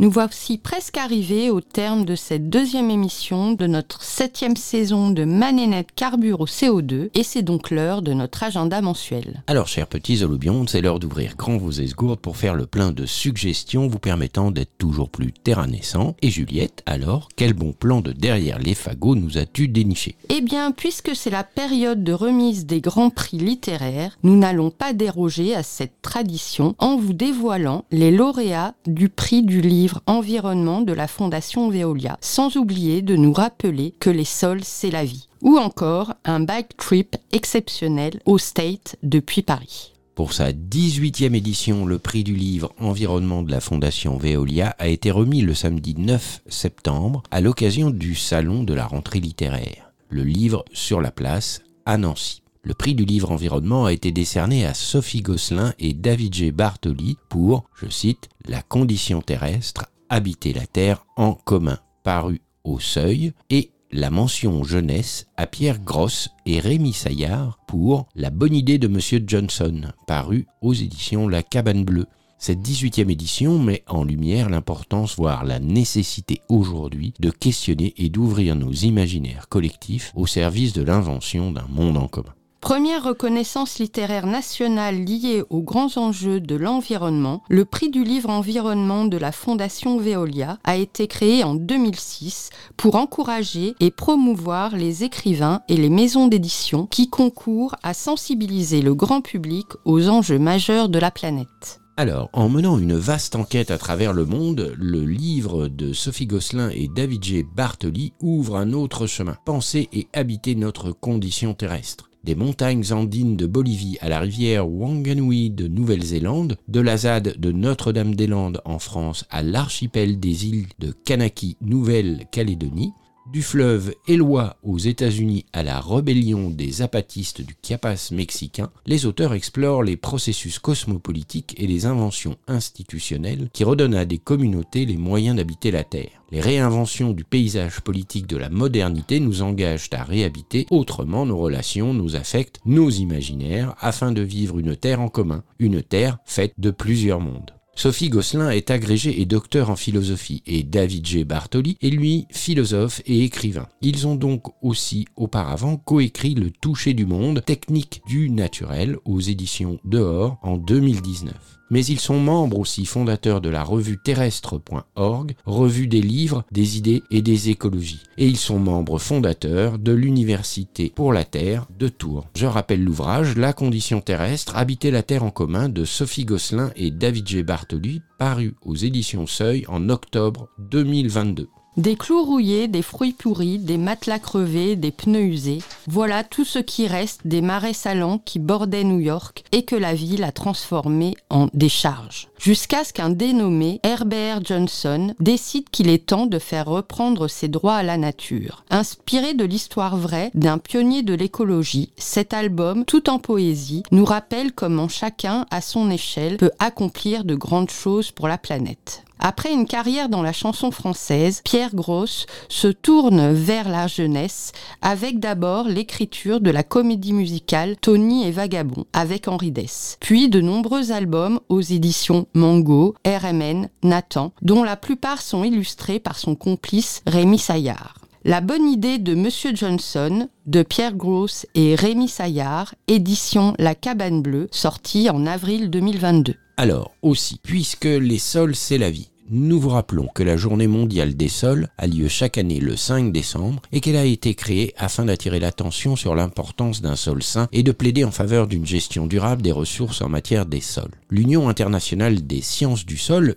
Nous 0.00 0.10
voici 0.10 0.56
presque 0.56 0.96
arrivés 0.96 1.50
au 1.50 1.60
terme 1.60 2.06
de 2.06 2.14
cette 2.14 2.48
deuxième 2.48 2.88
émission 2.88 3.52
de 3.52 3.66
notre 3.66 4.02
septième 4.02 4.56
saison 4.56 5.10
de 5.10 5.24
Manénette 5.24 5.92
Carbure 5.94 6.40
au 6.40 6.46
CO2 6.46 7.10
et 7.12 7.22
c'est 7.22 7.42
donc 7.42 7.70
l'heure 7.70 8.00
de 8.00 8.14
notre 8.14 8.42
agenda 8.42 8.80
mensuel. 8.80 9.42
Alors, 9.46 9.68
chers 9.68 9.86
petits 9.86 10.22
holobiontes, 10.22 10.70
c'est 10.70 10.80
l'heure 10.80 11.00
d'ouvrir 11.00 11.36
grand 11.36 11.58
vos 11.58 11.70
esgourdes 11.70 12.18
pour 12.18 12.38
faire 12.38 12.54
le 12.54 12.64
plein 12.64 12.92
de 12.92 13.04
suggestions 13.04 13.88
vous 13.88 13.98
permettant 13.98 14.50
d'être 14.50 14.72
toujours 14.78 15.10
plus 15.10 15.32
terranescent. 15.32 16.16
Et 16.22 16.30
Juliette, 16.30 16.82
alors, 16.86 17.28
quel 17.36 17.52
bon 17.52 17.72
plan 17.72 18.00
de 18.00 18.12
derrière 18.12 18.58
les 18.58 18.74
fagots 18.74 19.16
nous 19.16 19.36
as-tu 19.36 19.68
déniché? 19.68 20.16
Eh 20.30 20.40
bien, 20.40 20.72
puisque 20.72 21.14
c'est 21.14 21.28
la 21.28 21.44
période 21.44 22.02
de 22.02 22.14
remise 22.14 22.64
des 22.64 22.80
grands 22.80 23.10
prix 23.10 23.36
littéraires, 23.36 24.16
nous 24.22 24.38
n'allons 24.38 24.70
pas 24.70 24.94
déroger 24.94 25.54
à 25.54 25.62
cette 25.62 26.00
tradition 26.00 26.74
en 26.78 26.96
vous 26.96 27.12
dévoilant 27.12 27.84
les 27.90 28.10
lauréats 28.10 28.72
du 28.86 29.10
prix 29.10 29.42
du 29.42 29.60
livre 29.60 29.90
environnement 30.06 30.80
de 30.80 30.92
la 30.92 31.06
Fondation 31.06 31.70
Veolia, 31.70 32.18
sans 32.20 32.56
oublier 32.56 33.02
de 33.02 33.16
nous 33.16 33.32
rappeler 33.32 33.94
que 34.00 34.10
les 34.10 34.24
sols, 34.24 34.64
c'est 34.64 34.90
la 34.90 35.04
vie. 35.04 35.28
Ou 35.42 35.58
encore 35.58 36.14
un 36.24 36.40
bike 36.40 36.76
trip 36.76 37.16
exceptionnel 37.32 38.20
au 38.26 38.38
State 38.38 38.96
depuis 39.02 39.42
Paris. 39.42 39.92
Pour 40.14 40.34
sa 40.34 40.52
18e 40.52 41.34
édition, 41.34 41.86
le 41.86 41.98
prix 41.98 42.24
du 42.24 42.34
livre 42.34 42.74
Environnement 42.78 43.42
de 43.42 43.50
la 43.50 43.60
Fondation 43.60 44.18
Veolia 44.18 44.74
a 44.78 44.88
été 44.88 45.10
remis 45.10 45.40
le 45.40 45.54
samedi 45.54 45.94
9 45.96 46.42
septembre 46.46 47.22
à 47.30 47.40
l'occasion 47.40 47.90
du 47.90 48.14
salon 48.14 48.62
de 48.62 48.74
la 48.74 48.86
rentrée 48.86 49.20
littéraire. 49.20 49.92
Le 50.10 50.22
livre 50.22 50.64
sur 50.72 51.00
la 51.00 51.10
place 51.10 51.62
à 51.86 51.96
Nancy. 51.96 52.42
Le 52.62 52.74
prix 52.74 52.94
du 52.94 53.06
livre 53.06 53.30
environnement 53.30 53.86
a 53.86 53.92
été 53.92 54.12
décerné 54.12 54.66
à 54.66 54.74
Sophie 54.74 55.22
Gosselin 55.22 55.72
et 55.78 55.94
David 55.94 56.34
G. 56.34 56.52
Bartoli 56.52 57.16
pour, 57.30 57.64
je 57.74 57.88
cite, 57.88 58.28
La 58.46 58.60
condition 58.60 59.22
terrestre, 59.22 59.86
habiter 60.10 60.52
la 60.52 60.66
Terre 60.66 61.06
en 61.16 61.32
commun, 61.32 61.78
paru 62.04 62.42
au 62.64 62.78
Seuil, 62.78 63.32
et 63.48 63.70
la 63.90 64.10
mention 64.10 64.62
jeunesse 64.62 65.26
à 65.38 65.46
Pierre 65.46 65.80
Grosse 65.80 66.28
et 66.44 66.60
Rémi 66.60 66.92
Saillard 66.92 67.58
pour 67.66 68.06
La 68.14 68.28
bonne 68.28 68.54
idée 68.54 68.78
de 68.78 68.88
Monsieur 68.88 69.24
Johnson, 69.26 69.80
paru 70.06 70.46
aux 70.60 70.74
éditions 70.74 71.28
La 71.28 71.42
Cabane 71.42 71.84
Bleue. 71.84 72.06
Cette 72.38 72.60
18e 72.60 73.10
édition 73.10 73.58
met 73.58 73.84
en 73.86 74.04
lumière 74.04 74.50
l'importance, 74.50 75.16
voire 75.16 75.44
la 75.44 75.60
nécessité 75.60 76.42
aujourd'hui, 76.50 77.14
de 77.20 77.30
questionner 77.30 77.94
et 77.96 78.10
d'ouvrir 78.10 78.54
nos 78.54 78.72
imaginaires 78.72 79.48
collectifs 79.48 80.12
au 80.14 80.26
service 80.26 80.74
de 80.74 80.82
l'invention 80.82 81.52
d'un 81.52 81.66
monde 81.68 81.96
en 81.96 82.06
commun. 82.06 82.34
Première 82.60 83.04
reconnaissance 83.04 83.78
littéraire 83.78 84.26
nationale 84.26 85.02
liée 85.02 85.42
aux 85.48 85.62
grands 85.62 85.96
enjeux 85.96 86.40
de 86.40 86.54
l'environnement, 86.56 87.42
le 87.48 87.64
prix 87.64 87.88
du 87.88 88.04
livre 88.04 88.28
environnement 88.28 89.06
de 89.06 89.16
la 89.16 89.32
Fondation 89.32 89.98
Veolia 89.98 90.58
a 90.64 90.76
été 90.76 91.06
créé 91.06 91.42
en 91.42 91.54
2006 91.54 92.50
pour 92.76 92.96
encourager 92.96 93.74
et 93.80 93.90
promouvoir 93.90 94.76
les 94.76 95.04
écrivains 95.04 95.62
et 95.68 95.76
les 95.78 95.88
maisons 95.88 96.28
d'édition 96.28 96.86
qui 96.86 97.08
concourent 97.08 97.76
à 97.82 97.94
sensibiliser 97.94 98.82
le 98.82 98.94
grand 98.94 99.22
public 99.22 99.66
aux 99.86 100.08
enjeux 100.08 100.38
majeurs 100.38 100.90
de 100.90 100.98
la 100.98 101.10
planète. 101.10 101.80
Alors, 101.96 102.28
en 102.34 102.50
menant 102.50 102.78
une 102.78 102.94
vaste 102.94 103.36
enquête 103.36 103.70
à 103.70 103.78
travers 103.78 104.12
le 104.12 104.26
monde, 104.26 104.74
le 104.78 105.04
livre 105.04 105.68
de 105.68 105.94
Sophie 105.94 106.26
Gosselin 106.26 106.70
et 106.70 106.88
David 106.88 107.24
G. 107.24 107.46
Bartoli 107.56 108.12
ouvre 108.20 108.56
un 108.56 108.74
autre 108.74 109.06
chemin. 109.06 109.36
Penser 109.44 109.88
et 109.92 110.08
habiter 110.12 110.54
notre 110.54 110.92
condition 110.92 111.52
terrestre. 111.52 112.09
Des 112.22 112.34
montagnes 112.34 112.84
andines 112.92 113.36
de 113.36 113.46
Bolivie 113.46 113.96
à 114.02 114.10
la 114.10 114.20
rivière 114.20 114.68
Wanganui 114.68 115.48
de 115.48 115.68
Nouvelle-Zélande, 115.68 116.58
de 116.68 116.80
la 116.80 116.98
ZAD 116.98 117.36
de 117.38 117.50
Notre-Dame-des-Landes 117.50 118.60
en 118.66 118.78
France 118.78 119.24
à 119.30 119.42
l'archipel 119.42 120.20
des 120.20 120.46
îles 120.46 120.66
de 120.78 120.92
Kanaki, 120.92 121.56
Nouvelle-Calédonie, 121.62 122.92
du 123.32 123.42
fleuve 123.42 123.94
Eloi 124.08 124.56
aux 124.62 124.78
États-Unis 124.78 125.46
à 125.52 125.62
la 125.62 125.80
rébellion 125.80 126.50
des 126.50 126.70
zapatistes 126.70 127.42
du 127.42 127.54
Chiapas 127.62 128.10
mexicain, 128.12 128.70
les 128.86 129.06
auteurs 129.06 129.34
explorent 129.34 129.82
les 129.82 129.96
processus 129.96 130.58
cosmopolitiques 130.58 131.54
et 131.58 131.66
les 131.66 131.86
inventions 131.86 132.36
institutionnelles 132.48 133.48
qui 133.52 133.64
redonnent 133.64 133.94
à 133.94 134.04
des 134.04 134.18
communautés 134.18 134.84
les 134.84 134.96
moyens 134.96 135.36
d'habiter 135.36 135.70
la 135.70 135.84
Terre. 135.84 136.10
Les 136.32 136.40
réinventions 136.40 137.12
du 137.12 137.24
paysage 137.24 137.80
politique 137.80 138.26
de 138.26 138.36
la 138.36 138.48
modernité 138.48 139.20
nous 139.20 139.42
engagent 139.42 139.90
à 139.92 140.02
réhabiter 140.02 140.66
autrement 140.70 141.26
nos 141.26 141.38
relations, 141.38 141.94
nos 141.94 142.16
affects, 142.16 142.60
nos 142.66 142.90
imaginaires, 142.90 143.74
afin 143.80 144.12
de 144.12 144.22
vivre 144.22 144.58
une 144.58 144.76
Terre 144.76 145.00
en 145.00 145.08
commun, 145.08 145.44
une 145.58 145.82
Terre 145.82 146.18
faite 146.24 146.54
de 146.58 146.70
plusieurs 146.70 147.20
mondes. 147.20 147.52
Sophie 147.80 148.10
Gosselin 148.10 148.50
est 148.50 148.70
agrégée 148.70 149.22
et 149.22 149.24
docteur 149.24 149.70
en 149.70 149.74
philosophie 149.74 150.42
et 150.46 150.62
David 150.62 151.06
G. 151.06 151.24
Bartoli 151.24 151.78
est 151.80 151.88
lui 151.88 152.26
philosophe 152.30 153.00
et 153.06 153.24
écrivain. 153.24 153.68
Ils 153.80 154.06
ont 154.06 154.16
donc 154.16 154.48
aussi 154.62 155.06
auparavant 155.16 155.78
coécrit 155.78 156.34
Le 156.34 156.50
toucher 156.50 156.92
du 156.92 157.06
monde, 157.06 157.42
technique 157.42 158.02
du 158.06 158.28
naturel 158.28 158.98
aux 159.06 159.20
éditions 159.20 159.80
Dehors 159.84 160.38
en 160.42 160.58
2019 160.58 161.59
mais 161.70 161.84
ils 161.84 162.00
sont 162.00 162.20
membres 162.20 162.58
aussi 162.58 162.84
fondateurs 162.84 163.40
de 163.40 163.48
la 163.48 163.62
revue 163.62 163.98
terrestre.org, 164.02 165.34
revue 165.44 165.86
des 165.86 166.02
livres, 166.02 166.44
des 166.50 166.76
idées 166.76 167.02
et 167.10 167.22
des 167.22 167.50
écologies. 167.50 168.02
Et 168.18 168.26
ils 168.26 168.36
sont 168.36 168.58
membres 168.58 168.98
fondateurs 168.98 169.78
de 169.78 169.92
l'Université 169.92 170.92
pour 170.94 171.12
la 171.12 171.24
Terre 171.24 171.66
de 171.78 171.88
Tours. 171.88 172.26
Je 172.34 172.46
rappelle 172.46 172.82
l'ouvrage 172.82 173.36
La 173.36 173.52
condition 173.52 174.00
terrestre, 174.00 174.56
habiter 174.56 174.90
la 174.90 175.02
Terre 175.02 175.24
en 175.24 175.30
commun 175.30 175.68
de 175.68 175.84
Sophie 175.84 176.24
Gosselin 176.24 176.70
et 176.76 176.90
David 176.90 177.28
G. 177.28 177.42
Bartoli, 177.42 178.02
paru 178.18 178.54
aux 178.62 178.76
éditions 178.76 179.26
Seuil 179.26 179.64
en 179.68 179.88
octobre 179.88 180.48
2022. 180.58 181.48
Des 181.76 181.94
clous 181.94 182.24
rouillés, 182.24 182.66
des 182.66 182.82
fruits 182.82 183.12
pourris, 183.12 183.58
des 183.58 183.78
matelas 183.78 184.18
crevés, 184.18 184.74
des 184.74 184.90
pneus 184.90 185.22
usés. 185.22 185.62
Voilà 185.86 186.24
tout 186.24 186.44
ce 186.44 186.58
qui 186.58 186.88
reste 186.88 187.26
des 187.26 187.42
marais 187.42 187.74
salants 187.74 188.18
qui 188.18 188.40
bordaient 188.40 188.84
New 188.84 188.98
York 188.98 189.44
et 189.52 189.64
que 189.64 189.76
la 189.76 189.94
ville 189.94 190.24
a 190.24 190.32
transformé 190.32 191.16
en 191.30 191.48
décharge. 191.54 192.29
Jusqu'à 192.40 192.84
ce 192.84 192.94
qu'un 192.94 193.10
dénommé 193.10 193.80
Herbert 193.82 194.42
Johnson 194.42 195.12
décide 195.20 195.68
qu'il 195.68 195.90
est 195.90 196.06
temps 196.06 196.24
de 196.24 196.38
faire 196.38 196.64
reprendre 196.64 197.28
ses 197.28 197.48
droits 197.48 197.74
à 197.74 197.82
la 197.82 197.98
nature. 197.98 198.64
Inspiré 198.70 199.34
de 199.34 199.44
l'histoire 199.44 199.98
vraie 199.98 200.30
d'un 200.32 200.56
pionnier 200.56 201.02
de 201.02 201.12
l'écologie, 201.12 201.92
cet 201.98 202.32
album, 202.32 202.86
tout 202.86 203.10
en 203.10 203.18
poésie, 203.18 203.82
nous 203.92 204.06
rappelle 204.06 204.52
comment 204.52 204.88
chacun, 204.88 205.44
à 205.50 205.60
son 205.60 205.90
échelle, 205.90 206.38
peut 206.38 206.52
accomplir 206.58 207.24
de 207.24 207.34
grandes 207.34 207.70
choses 207.70 208.10
pour 208.10 208.26
la 208.26 208.38
planète. 208.38 209.04
Après 209.22 209.52
une 209.52 209.66
carrière 209.66 210.08
dans 210.08 210.22
la 210.22 210.32
chanson 210.32 210.70
française, 210.70 211.42
Pierre 211.44 211.74
Gross 211.74 212.24
se 212.48 212.68
tourne 212.68 213.32
vers 213.32 213.68
la 213.68 213.86
jeunesse 213.86 214.52
avec 214.80 215.20
d'abord 215.20 215.68
l'écriture 215.68 216.40
de 216.40 216.50
la 216.50 216.62
comédie 216.62 217.12
musicale 217.12 217.76
Tony 217.76 218.26
et 218.26 218.30
Vagabond 218.30 218.86
avec 218.94 219.28
Henri 219.28 219.50
Dess, 219.50 219.98
puis 220.00 220.30
de 220.30 220.40
nombreux 220.40 220.90
albums 220.90 221.38
aux 221.50 221.60
éditions 221.60 222.26
Mango, 222.34 222.94
RMN, 223.06 223.68
Nathan, 223.82 224.32
dont 224.42 224.62
la 224.62 224.76
plupart 224.76 225.22
sont 225.22 225.44
illustrés 225.44 226.00
par 226.00 226.18
son 226.18 226.34
complice 226.34 227.02
Rémi 227.06 227.38
Saillard. 227.38 227.94
La 228.24 228.42
bonne 228.42 228.68
idée 228.68 228.98
de 228.98 229.14
Monsieur 229.14 229.56
Johnson, 229.56 230.28
de 230.46 230.62
Pierre 230.62 230.94
Gross 230.94 231.46
et 231.54 231.74
Rémi 231.74 232.06
Saillard, 232.06 232.74
édition 232.86 233.54
La 233.58 233.74
Cabane 233.74 234.20
Bleue, 234.20 234.48
sortie 234.50 235.08
en 235.08 235.26
avril 235.26 235.70
2022. 235.70 236.34
Alors, 236.58 236.92
aussi, 237.00 237.38
puisque 237.42 237.86
les 237.86 238.18
sols, 238.18 238.54
c'est 238.54 238.76
la 238.76 238.90
vie, 238.90 239.08
nous 239.32 239.60
vous 239.60 239.68
rappelons 239.68 240.08
que 240.12 240.24
la 240.24 240.36
journée 240.36 240.66
mondiale 240.66 241.14
des 241.14 241.28
sols 241.28 241.68
a 241.78 241.86
lieu 241.86 242.08
chaque 242.08 242.36
année 242.36 242.58
le 242.58 242.74
5 242.76 243.12
décembre 243.12 243.62
et 243.70 243.80
qu'elle 243.80 243.96
a 243.96 244.04
été 244.04 244.34
créée 244.34 244.74
afin 244.76 245.04
d'attirer 245.04 245.38
l'attention 245.38 245.94
sur 245.94 246.16
l'importance 246.16 246.82
d'un 246.82 246.96
sol 246.96 247.22
sain 247.22 247.48
et 247.52 247.62
de 247.62 247.70
plaider 247.70 248.02
en 248.02 248.10
faveur 248.10 248.48
d'une 248.48 248.66
gestion 248.66 249.06
durable 249.06 249.42
des 249.42 249.52
ressources 249.52 250.02
en 250.02 250.08
matière 250.08 250.46
des 250.46 250.60
sols. 250.60 250.90
L'Union 251.10 251.48
internationale 251.48 252.26
des 252.26 252.40
sciences 252.40 252.84
du 252.84 252.96
sol, 252.96 253.36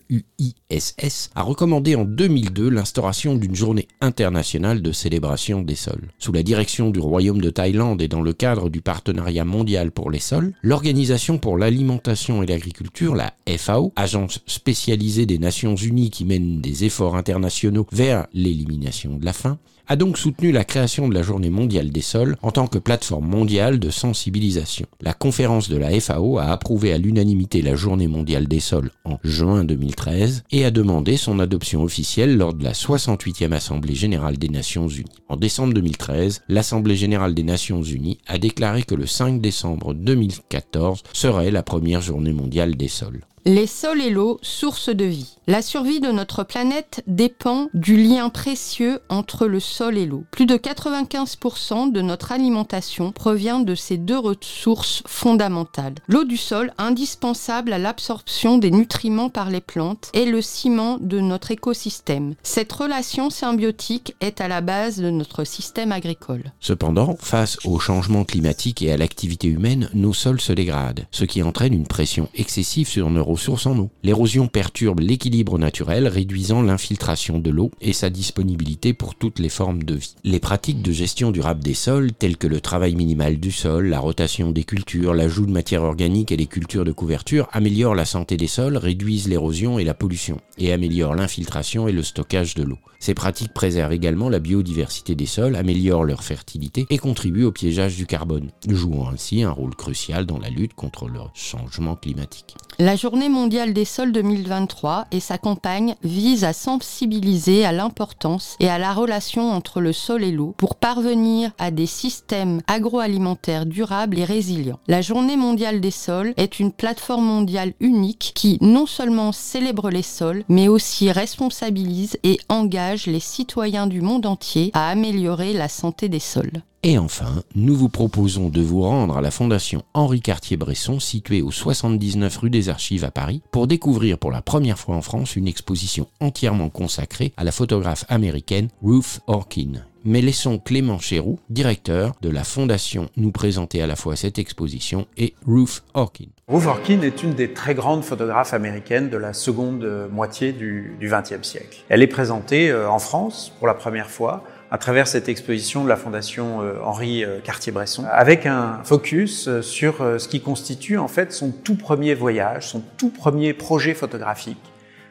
A 1.36 1.44
recommandé 1.44 1.96
en 1.96 2.06
2002 2.06 2.70
l'instauration 2.70 3.36
d'une 3.36 3.56
journée 3.56 3.88
internationale 4.02 4.82
de 4.82 4.92
célébration 4.92 5.62
des 5.62 5.76
sols. 5.76 6.10
Sous 6.18 6.32
la 6.32 6.42
direction 6.42 6.90
du 6.90 7.00
Royaume 7.00 7.42
de 7.42 7.50
Thaïlande 7.50 8.02
et 8.02 8.08
dans 8.08 8.22
le 8.22 8.34
cadre 8.34 8.70
du 8.70 8.82
Partenariat 8.82 9.46
mondial 9.46 9.92
pour 9.92 10.10
les 10.10 10.20
sols, 10.20 10.54
l'Organisation 10.64 11.38
pour 11.38 11.58
l'alimentation 11.58 12.42
et 12.42 12.48
l'agriculture, 12.48 13.16
la 13.16 13.34
FAO, 13.58 13.94
agence 13.96 14.40
spécialisée 14.48 15.26
des 15.26 15.38
Nations 15.38 15.76
Unies 15.76 16.10
qui 16.10 16.26
mène 16.26 16.62
des 16.62 16.86
efforts 16.86 17.16
internationaux 17.16 17.88
vers 17.92 18.28
l'élimination 18.34 19.18
de 19.18 19.26
la 19.26 19.34
faim, 19.34 19.60
a 19.88 19.96
donc 19.96 20.18
soutenu 20.18 20.52
la 20.52 20.64
création 20.64 21.08
de 21.08 21.14
la 21.14 21.22
Journée 21.22 21.50
mondiale 21.50 21.92
des 21.92 22.02
sols 22.02 22.38
en 22.42 22.52
tant 22.52 22.68
que 22.68 22.78
plateforme 22.78 23.28
mondiale 23.28 23.80
de 23.80 23.90
sensibilisation. 23.90 24.86
La 25.02 25.14
conférence 25.14 25.70
de 25.70 25.78
la 25.78 26.00
FAO 26.00 26.38
a 26.38 26.46
approuvé 26.46 26.94
à 26.94 26.98
l'unanimité 26.98 27.62
la 27.62 27.76
Journée 27.76 28.08
mondiale 28.08 28.48
des 28.48 28.60
sols 28.60 28.92
en 29.06 29.18
juin 29.24 29.64
2013 29.64 30.44
et 30.52 30.66
a 30.66 30.72
demandé 30.72 31.18
son 31.18 31.40
adoption 31.40 31.84
officielle 31.84 32.38
lors 32.38 32.54
de 32.54 32.64
la 32.64 32.74
68e 32.74 33.52
Assemblée 33.52 33.96
générale 33.96 34.38
des 34.38 34.50
Nations 34.50 34.88
unies. 34.88 35.06
En 35.28 35.38
décembre 35.38 35.74
2013, 35.74 36.44
l'Assemblée 36.48 36.96
générale 36.96 37.34
des 37.34 37.44
Nations 37.44 37.84
unies 37.84 38.20
a 38.28 38.38
déclaré 38.38 38.84
que 38.84 38.96
le 38.96 39.06
5 39.06 39.42
décembre 39.42 39.94
2014 39.94 41.04
serait 41.14 41.52
la 41.52 41.64
première 41.64 42.02
Journée 42.02 42.34
mondiale 42.34 42.76
des 42.76 42.88
sols. 42.88 43.22
Les 43.46 43.68
sols 43.68 44.00
et 44.00 44.10
l'eau, 44.10 44.40
source 44.42 44.88
de 44.88 45.04
vie. 45.04 45.36
La 45.48 45.62
survie 45.62 46.00
de 46.00 46.10
notre 46.10 46.46
planète 46.46 47.04
dépend 47.08 47.68
du 47.74 48.02
lien 48.02 48.30
précieux 48.30 49.02
entre 49.10 49.48
le 49.48 49.60
sol 49.60 49.98
et 49.98 50.06
l'eau. 50.06 50.24
Plus 50.32 50.46
de 50.46 50.56
95% 50.56 51.92
de 51.92 52.00
notre 52.00 52.32
alimentation 52.32 53.12
provient 53.12 53.60
de 53.60 53.76
ces 53.76 53.98
deux 53.98 54.18
ressources 54.18 55.04
fondamentales. 55.06 55.96
L'eau 56.08 56.24
du 56.24 56.38
sol, 56.38 56.72
indispensable 56.78 57.74
à 57.74 57.80
l'absorption 57.80 58.58
des 58.58 58.72
nutriments 58.72 59.30
par 59.30 59.50
les 59.50 59.60
plantes, 59.60 60.10
est 60.14 60.24
le 60.24 60.42
ciment 60.42 60.98
de 61.02 61.20
notre 61.20 61.52
écosystème. 61.52 62.36
Cette 62.44 62.72
relation 62.72 63.30
symbiotique 63.30 64.16
est 64.22 64.40
à 64.40 64.48
la 64.48 64.62
base 64.62 65.02
de 65.02 65.10
notre 65.10 65.44
système 65.44 65.92
agricole. 65.92 66.54
Cependant, 66.62 67.18
face 67.20 67.58
au 67.66 67.78
changement 67.80 68.24
climatique 68.24 68.82
et 68.82 68.94
à 68.94 68.98
l'activité 68.98 69.50
humaine, 69.50 69.90
nos 69.94 70.14
sols 70.14 70.40
se 70.40 70.54
dégradent, 70.54 71.06
ce 71.12 71.26
qui 71.26 71.44
entraîne 71.44 71.74
une 71.74 71.88
pression 71.88 72.30
excessive 72.36 72.88
sur 72.88 73.10
nos 73.10 73.33
ressources 73.34 73.66
en 73.66 73.78
eau. 73.78 73.90
L'érosion 74.04 74.48
perturbe 74.48 75.00
l'équilibre 75.00 75.58
naturel, 75.58 76.08
réduisant 76.08 76.62
l'infiltration 76.62 77.40
de 77.40 77.50
l'eau 77.50 77.72
et 77.82 77.94
sa 77.94 78.10
disponibilité 78.10 78.94
pour 78.94 79.16
toutes 79.16 79.40
les 79.40 79.50
formes 79.50 79.84
de 79.84 79.96
vie. 79.96 80.16
Les 80.24 80.40
pratiques 80.40 80.82
de 80.82 80.92
gestion 80.92 81.32
durable 81.32 81.64
des 81.64 81.74
sols, 81.74 82.14
telles 82.14 82.38
que 82.38 82.48
le 82.48 82.62
travail 82.62 82.96
minimal 82.96 83.38
du 83.38 83.52
sol, 83.52 83.88
la 83.88 84.00
rotation 84.00 84.52
des 84.52 84.64
cultures, 84.64 85.14
l'ajout 85.14 85.46
de 85.46 85.52
matière 85.52 85.84
organique 85.84 86.32
et 86.32 86.38
les 86.38 86.46
cultures 86.46 86.86
de 86.86 86.92
couverture, 86.92 87.48
améliorent 87.52 87.96
la 87.96 88.06
santé 88.06 88.38
des 88.38 88.48
sols, 88.48 88.78
réduisent 88.78 89.28
l'érosion 89.28 89.80
et 89.80 89.84
la 89.84 89.94
pollution, 89.94 90.40
et 90.58 90.72
améliorent 90.72 91.16
l'infiltration 91.16 91.88
et 91.88 91.92
le 91.92 92.04
stockage 92.04 92.54
de 92.56 92.64
l'eau. 92.64 92.78
Ces 93.04 93.14
pratiques 93.14 93.54
préservent 93.54 93.92
également 93.92 94.30
la 94.30 94.40
biodiversité 94.40 95.14
des 95.14 95.26
sols, 95.26 95.58
améliorent 95.58 96.06
leur 96.06 96.24
fertilité 96.24 96.86
et 96.90 96.98
contribuent 96.98 97.44
au 97.44 97.52
piégeage 97.52 97.98
du 97.98 98.06
carbone, 98.06 98.50
jouant 98.66 99.10
ainsi 99.10 99.44
un 99.44 99.52
rôle 99.52 99.76
crucial 99.76 100.26
dans 100.26 100.40
la 100.40 100.48
lutte 100.48 100.74
contre 100.74 101.10
le 101.10 101.20
changement 101.34 101.98
climatique. 101.98 102.56
La 102.80 102.96
Journée 102.96 103.28
mondiale 103.28 103.74
des 103.74 103.84
sols 103.84 104.14
2023 104.14 105.08
et 105.12 105.20
sa 105.20 105.38
campagne 105.38 105.96
visent 106.02 106.46
à 106.46 106.54
sensibiliser 106.54 107.66
à 107.66 107.74
l'importance 107.74 108.56
et 108.62 108.70
à 108.70 108.78
la 108.78 108.94
relation 108.94 109.52
entre 109.52 109.82
le 109.82 109.92
sol 109.92 110.24
et 110.24 110.32
l'eau 110.32 110.56
pour 110.58 110.76
parvenir 110.76 111.52
à 111.60 111.72
des 111.72 111.88
systèmes 111.88 112.62
agroalimentaires 112.68 113.66
durables 113.66 114.18
et 114.18 114.24
résilients. 114.24 114.80
La 114.88 115.02
Journée 115.02 115.36
mondiale 115.36 115.82
des 115.82 115.92
sols 115.92 116.34
est 116.38 116.58
une 116.58 116.72
plateforme 116.72 117.26
mondiale 117.26 117.74
unique 117.82 118.32
qui 118.34 118.58
non 118.62 118.86
seulement 118.86 119.34
célèbre 119.34 119.90
les 119.90 120.04
sols, 120.04 120.46
mais 120.48 120.70
aussi 120.70 121.12
responsabilise 121.12 122.18
et 122.24 122.40
engage 122.48 122.93
les 123.08 123.20
citoyens 123.20 123.88
du 123.88 124.02
monde 124.02 124.26
entier 124.26 124.72
à 124.74 124.90
améliorer 124.90 125.54
la 125.54 125.68
santé 125.68 126.10
des 126.10 126.20
sols. 126.20 126.64
Et 126.86 126.98
enfin, 126.98 127.44
nous 127.56 127.76
vous 127.76 127.88
proposons 127.88 128.50
de 128.50 128.62
vous 128.62 128.82
rendre 128.82 129.16
à 129.16 129.22
la 129.22 129.32
Fondation 129.32 129.84
Henri 129.94 130.20
Cartier-Bresson, 130.20 131.00
située 131.00 131.42
au 131.42 131.50
79 131.50 132.38
rue 132.38 132.50
des 132.50 132.68
Archives 132.68 133.06
à 133.06 133.12
Paris, 133.12 133.42
pour 133.52 133.68
découvrir 133.68 134.18
pour 134.18 134.32
la 134.32 134.42
première 134.42 134.78
fois 134.78 134.96
en 134.96 135.02
France 135.02 135.38
une 135.38 135.48
exposition 135.48 136.08
entièrement 136.20 136.70
consacrée 136.70 137.32
à 137.38 137.46
la 137.46 137.54
photographe 137.54 138.04
américaine 138.10 138.68
Ruth 138.84 139.22
Orkin. 139.28 139.86
Mais 140.06 140.22
laissons 140.22 140.60
Clément 140.60 141.00
Chéroux, 141.00 141.40
directeur 141.50 142.14
de 142.22 142.30
la 142.30 142.44
Fondation, 142.44 143.10
nous 143.18 143.32
présenter 143.32 143.82
à 143.82 143.88
la 143.88 143.96
fois 143.96 144.16
cette 144.16 144.38
exposition 144.38 145.08
et 145.18 145.34
Ruth 145.48 145.84
Orkin. 145.94 146.26
Ruth 146.48 146.66
Orkin 146.66 147.02
est 147.02 147.24
une 147.24 147.34
des 147.34 147.54
très 147.54 147.74
grandes 147.74 148.04
photographes 148.04 148.54
américaines 148.54 149.10
de 149.10 149.18
la 149.18 149.34
seconde 149.34 150.10
moitié 150.12 150.52
du 150.52 150.98
XXe 151.02 151.48
siècle. 151.48 151.84
Elle 151.90 152.02
est 152.02 152.08
présentée 152.08 152.70
euh, 152.70 152.90
en 152.90 153.00
France 153.00 153.54
pour 153.60 153.68
la 153.68 153.74
première 153.74 154.10
fois 154.10 154.44
à 154.74 154.80
travers 154.80 155.08
cette 155.08 155.30
exposition 155.30 155.84
de 155.84 155.90
la 155.90 155.96
Fondation 155.96 156.64
euh, 156.64 156.80
Henri 156.84 157.24
euh, 157.24 157.40
Cartier-Bresson, 157.44 158.06
avec 158.12 158.48
un 158.48 158.80
focus 158.84 159.48
euh, 159.48 159.62
sur 159.62 159.98
ce 160.18 160.28
qui 160.28 160.42
constitue 160.42 160.98
en 160.98 161.08
fait 161.08 161.32
son 161.32 161.52
tout 161.52 161.76
premier 161.76 162.16
voyage, 162.16 162.70
son 162.70 162.82
tout 162.98 163.12
premier 163.12 163.54
projet 163.54 163.94
photographique. 163.94 164.58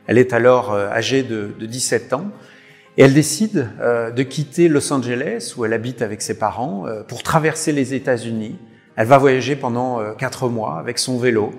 Elle 0.09 0.19
est 0.19 0.33
alors 0.33 0.75
âgée 0.75 1.23
de 1.23 1.55
17 1.61 2.13
ans 2.13 2.27
et 2.99 3.03
elle 3.03 3.15
décide 3.15 3.69
de 3.81 4.23
quitter 4.23 4.69
Los 4.69 4.93
Angeles, 4.93 5.55
où 5.57 5.65
elle 5.65 5.73
habite 5.73 6.03
avec 6.03 6.21
ses 6.21 6.39
parents, 6.39 6.85
pour 7.09 7.23
traverser 7.23 7.73
les 7.73 7.95
États-Unis. 7.95 8.59
Elle 8.97 9.07
va 9.07 9.19
voyager 9.19 9.57
pendant 9.57 10.15
quatre 10.19 10.49
mois 10.49 10.79
avec 10.79 10.99
son 10.99 11.19
vélo, 11.19 11.53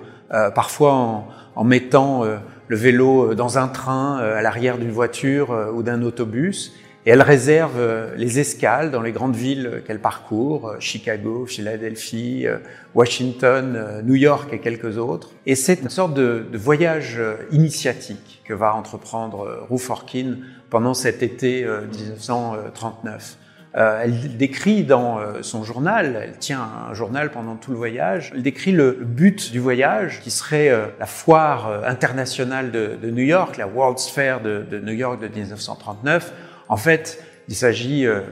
parfois 0.54 1.26
en, 1.56 1.64
mettant 1.64 2.24
le 2.24 2.76
vélo 2.76 3.34
dans 3.34 3.58
un 3.58 3.66
train, 3.66 4.18
à 4.18 4.42
l'arrière 4.42 4.78
d'une 4.78 4.92
voiture 4.92 5.72
ou 5.74 5.82
d'un 5.82 6.02
autobus. 6.02 6.72
Et 7.06 7.10
elle 7.10 7.20
réserve 7.20 7.82
les 8.16 8.38
escales 8.38 8.90
dans 8.90 9.02
les 9.02 9.12
grandes 9.12 9.36
villes 9.36 9.82
qu'elle 9.86 10.00
parcourt, 10.00 10.76
Chicago, 10.78 11.44
Philadelphie, 11.46 12.46
Washington, 12.94 14.00
New 14.04 14.14
York 14.14 14.50
et 14.52 14.58
quelques 14.58 14.96
autres. 14.96 15.32
Et 15.44 15.54
c'est 15.54 15.82
une 15.82 15.90
sorte 15.90 16.14
de, 16.14 16.46
de, 16.50 16.56
voyage 16.56 17.20
initiatique 17.50 18.40
que 18.46 18.54
va 18.54 18.74
entreprendre 18.74 19.66
Ruth 19.68 19.90
Orkin 19.90 20.36
pendant 20.74 20.92
cet 20.92 21.22
été 21.22 21.64
1939. 21.64 23.36
Elle 23.74 24.36
décrit 24.36 24.82
dans 24.82 25.20
son 25.40 25.62
journal, 25.62 26.18
elle 26.20 26.36
tient 26.38 26.68
un 26.90 26.94
journal 26.94 27.30
pendant 27.30 27.54
tout 27.54 27.70
le 27.70 27.76
voyage, 27.76 28.32
elle 28.34 28.42
décrit 28.42 28.72
le 28.72 28.90
but 28.90 29.52
du 29.52 29.60
voyage 29.60 30.20
qui 30.20 30.32
serait 30.32 30.72
la 30.98 31.06
foire 31.06 31.84
internationale 31.86 32.72
de, 32.72 33.08
New 33.08 33.22
York, 33.22 33.56
la 33.56 33.68
World's 33.68 34.08
Fair 34.08 34.40
de, 34.40 34.80
New 34.80 34.94
York 34.94 35.20
de 35.20 35.28
1939, 35.28 36.32
en 36.68 36.76
fait, 36.76 37.22
il 37.46 37.54
s'agit 37.54 38.04
euh, 38.04 38.22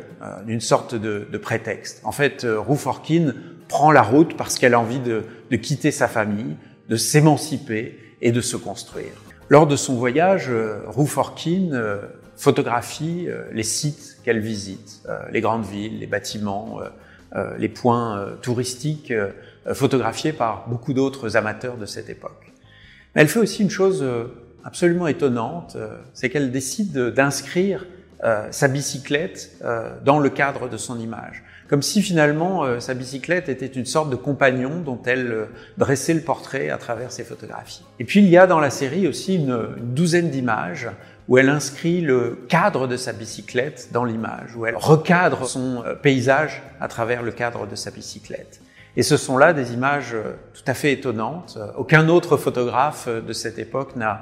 d'une 0.44 0.60
sorte 0.60 0.96
de, 0.96 1.38
prétexte. 1.38 2.00
En 2.02 2.10
fait, 2.10 2.42
euh, 2.42 2.58
Ruth 2.58 2.86
Orkin 2.86 3.34
prend 3.68 3.92
la 3.92 4.02
route 4.02 4.36
parce 4.36 4.58
qu'elle 4.58 4.74
a 4.74 4.80
envie 4.80 4.98
de, 4.98 5.22
de, 5.48 5.56
quitter 5.56 5.92
sa 5.92 6.08
famille, 6.08 6.56
de 6.88 6.96
s'émanciper 6.96 8.00
et 8.20 8.32
de 8.32 8.40
se 8.40 8.56
construire. 8.56 9.12
Lors 9.52 9.66
de 9.66 9.76
son 9.76 9.96
voyage, 9.96 10.46
euh, 10.48 10.80
Ruth 10.86 11.16
Orkin 11.16 11.72
euh, 11.72 12.00
photographie 12.42 13.26
euh, 13.28 13.44
les 13.52 13.62
sites 13.62 14.18
qu'elle 14.24 14.40
visite, 14.40 15.02
euh, 15.08 15.20
les 15.30 15.40
grandes 15.40 15.64
villes, 15.64 16.00
les 16.00 16.06
bâtiments, 16.06 16.80
les 17.58 17.70
points 17.70 18.36
touristiques 18.42 19.10
photographiés 19.72 20.34
par 20.34 20.68
beaucoup 20.68 20.92
d'autres 20.92 21.34
amateurs 21.38 21.78
de 21.78 21.86
cette 21.86 22.10
époque. 22.10 22.52
Mais 23.14 23.22
elle 23.22 23.28
fait 23.28 23.38
aussi 23.38 23.62
une 23.62 23.70
chose 23.70 24.04
absolument 24.64 25.06
étonnante, 25.06 25.78
c'est 26.12 26.28
qu'elle 26.28 26.50
décide 26.52 26.92
d'inscrire 26.92 27.86
euh, 28.24 28.46
sa 28.52 28.68
bicyclette 28.68 29.50
euh, 29.64 29.96
dans 30.04 30.20
le 30.20 30.30
cadre 30.30 30.68
de 30.68 30.76
son 30.76 31.00
image. 31.00 31.42
Comme 31.66 31.82
si 31.82 32.02
finalement 32.02 32.62
euh, 32.62 32.78
sa 32.78 32.94
bicyclette 32.94 33.48
était 33.48 33.66
une 33.66 33.84
sorte 33.84 34.10
de 34.10 34.14
compagnon 34.14 34.80
dont 34.80 35.00
elle 35.04 35.48
dressait 35.76 36.14
le 36.14 36.20
portrait 36.20 36.70
à 36.70 36.76
travers 36.76 37.10
ses 37.10 37.24
photographies. 37.24 37.82
Et 37.98 38.04
puis 38.04 38.20
il 38.20 38.28
y 38.28 38.36
a 38.36 38.46
dans 38.46 38.60
la 38.60 38.70
série 38.70 39.08
aussi 39.08 39.34
une, 39.34 39.50
une 39.76 39.94
douzaine 39.94 40.30
d'images 40.30 40.88
où 41.32 41.38
elle 41.38 41.48
inscrit 41.48 42.02
le 42.02 42.44
cadre 42.50 42.86
de 42.86 42.98
sa 42.98 43.14
bicyclette 43.14 43.88
dans 43.90 44.04
l'image, 44.04 44.54
où 44.54 44.66
elle 44.66 44.76
recadre 44.76 45.46
son 45.46 45.82
paysage 46.02 46.62
à 46.78 46.88
travers 46.88 47.22
le 47.22 47.32
cadre 47.32 47.66
de 47.66 47.74
sa 47.74 47.90
bicyclette. 47.90 48.60
Et 48.98 49.02
ce 49.02 49.16
sont 49.16 49.38
là 49.38 49.54
des 49.54 49.72
images 49.72 50.14
tout 50.52 50.62
à 50.66 50.74
fait 50.74 50.92
étonnantes. 50.92 51.56
Aucun 51.78 52.10
autre 52.10 52.36
photographe 52.36 53.08
de 53.08 53.32
cette 53.32 53.58
époque 53.58 53.96
n'a 53.96 54.20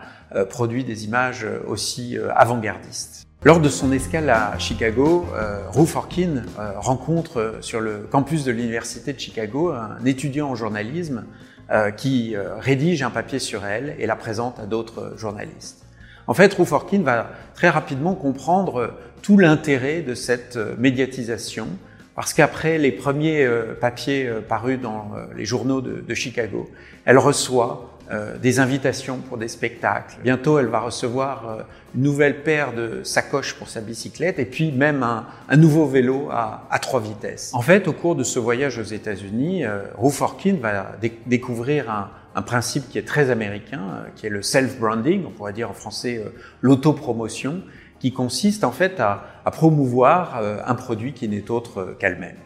produit 0.51 0.85
des 0.85 1.05
images 1.05 1.45
aussi 1.67 2.17
avant-gardistes. 2.37 3.27
Lors 3.43 3.59
de 3.59 3.71
son 3.71 3.91
escale 3.91 4.29
à 4.29 4.59
Chicago, 4.59 5.27
euh, 5.35 5.63
Ruth 5.73 5.97
Orkin 5.97 6.43
euh, 6.59 6.73
rencontre 6.77 7.57
sur 7.63 7.81
le 7.81 8.07
campus 8.11 8.45
de 8.45 8.53
l'université 8.53 9.15
de 9.15 9.19
Chicago 9.19 9.73
un 9.73 10.05
étudiant 10.05 10.51
en 10.51 10.55
journalisme 10.55 11.25
euh, 11.71 11.91
qui 11.91 12.37
rédige 12.37 13.03
un 13.03 13.09
papier 13.09 13.39
sur 13.39 13.65
elle 13.65 13.97
et 13.99 14.07
la 14.07 14.15
présente 14.15 14.61
à 14.61 14.67
d'autres 14.67 15.15
journalistes. 15.17 15.80
En 16.31 16.35
fait, 16.35 16.55
Ruth 16.55 16.71
Orkin 16.71 17.03
va 17.03 17.33
très 17.57 17.69
rapidement 17.69 18.15
comprendre 18.15 18.95
tout 19.21 19.37
l'intérêt 19.37 20.03
de 20.03 20.15
cette 20.15 20.57
médiatisation 20.79 21.67
parce 22.15 22.35
qu'après 22.35 22.79
les 22.79 22.93
premiers 22.93 23.49
papiers 23.81 24.31
parus 24.49 24.81
dans 24.81 25.11
les 25.37 25.45
journaux 25.45 25.81
de, 25.81 26.15
Chicago, 26.15 26.71
elle 27.05 27.19
reçoit 27.19 27.91
euh, 28.13 28.37
des 28.39 28.59
invitations 28.59 29.19
pour 29.19 29.39
des 29.39 29.47
spectacles. 29.47 30.17
Bientôt, 30.25 30.59
elle 30.59 30.67
va 30.67 30.81
recevoir 30.81 31.49
euh, 31.49 31.63
une 31.95 32.03
nouvelle 32.03 32.43
paire 32.43 32.73
de 32.73 33.05
sacoches 33.05 33.55
pour 33.55 33.69
sa 33.69 33.81
bicyclette 33.81 34.41
et 34.41 34.47
puis 34.47 34.73
même 34.73 35.05
un, 35.05 35.57
nouveau 35.57 35.87
vélo 35.87 36.29
à, 36.29 36.79
trois 36.83 37.01
vitesses. 37.01 37.53
En 37.55 37.63
fait, 37.63 37.87
au 37.87 37.93
cours 37.93 38.17
de 38.17 38.25
ce 38.25 38.41
voyage 38.41 38.79
aux 38.79 38.83
États-Unis, 38.83 39.65
euh, 39.65 39.83
Ruth 39.97 40.21
Orkin 40.23 40.57
va 40.61 40.97
dé 41.01 41.17
découvrir 41.27 41.89
un, 41.89 42.11
un, 42.35 42.43
principe 42.43 42.89
qui 42.89 42.99
est 42.99 43.07
très 43.07 43.31
américain, 43.31 43.81
euh, 43.81 44.09
qui 44.15 44.27
est 44.27 44.31
le 44.31 44.43
self-branding, 44.43 45.25
on 45.27 45.31
pourrait 45.31 45.53
dire 45.53 45.71
en 45.71 45.75
français 45.75 46.23
euh, 46.25 46.31
l'autopromotion, 46.61 47.63
qui 47.99 48.13
consiste 48.13 48.65
en 48.65 48.73
fait 48.73 49.01
à, 49.01 49.25
promouvoir 49.53 50.39
euh, 50.39 50.59
un 50.65 50.75
produit 50.75 51.13
qui 51.13 51.29
n'est 51.29 51.51
autre 51.51 51.97
qu'elle-même. 51.99 52.37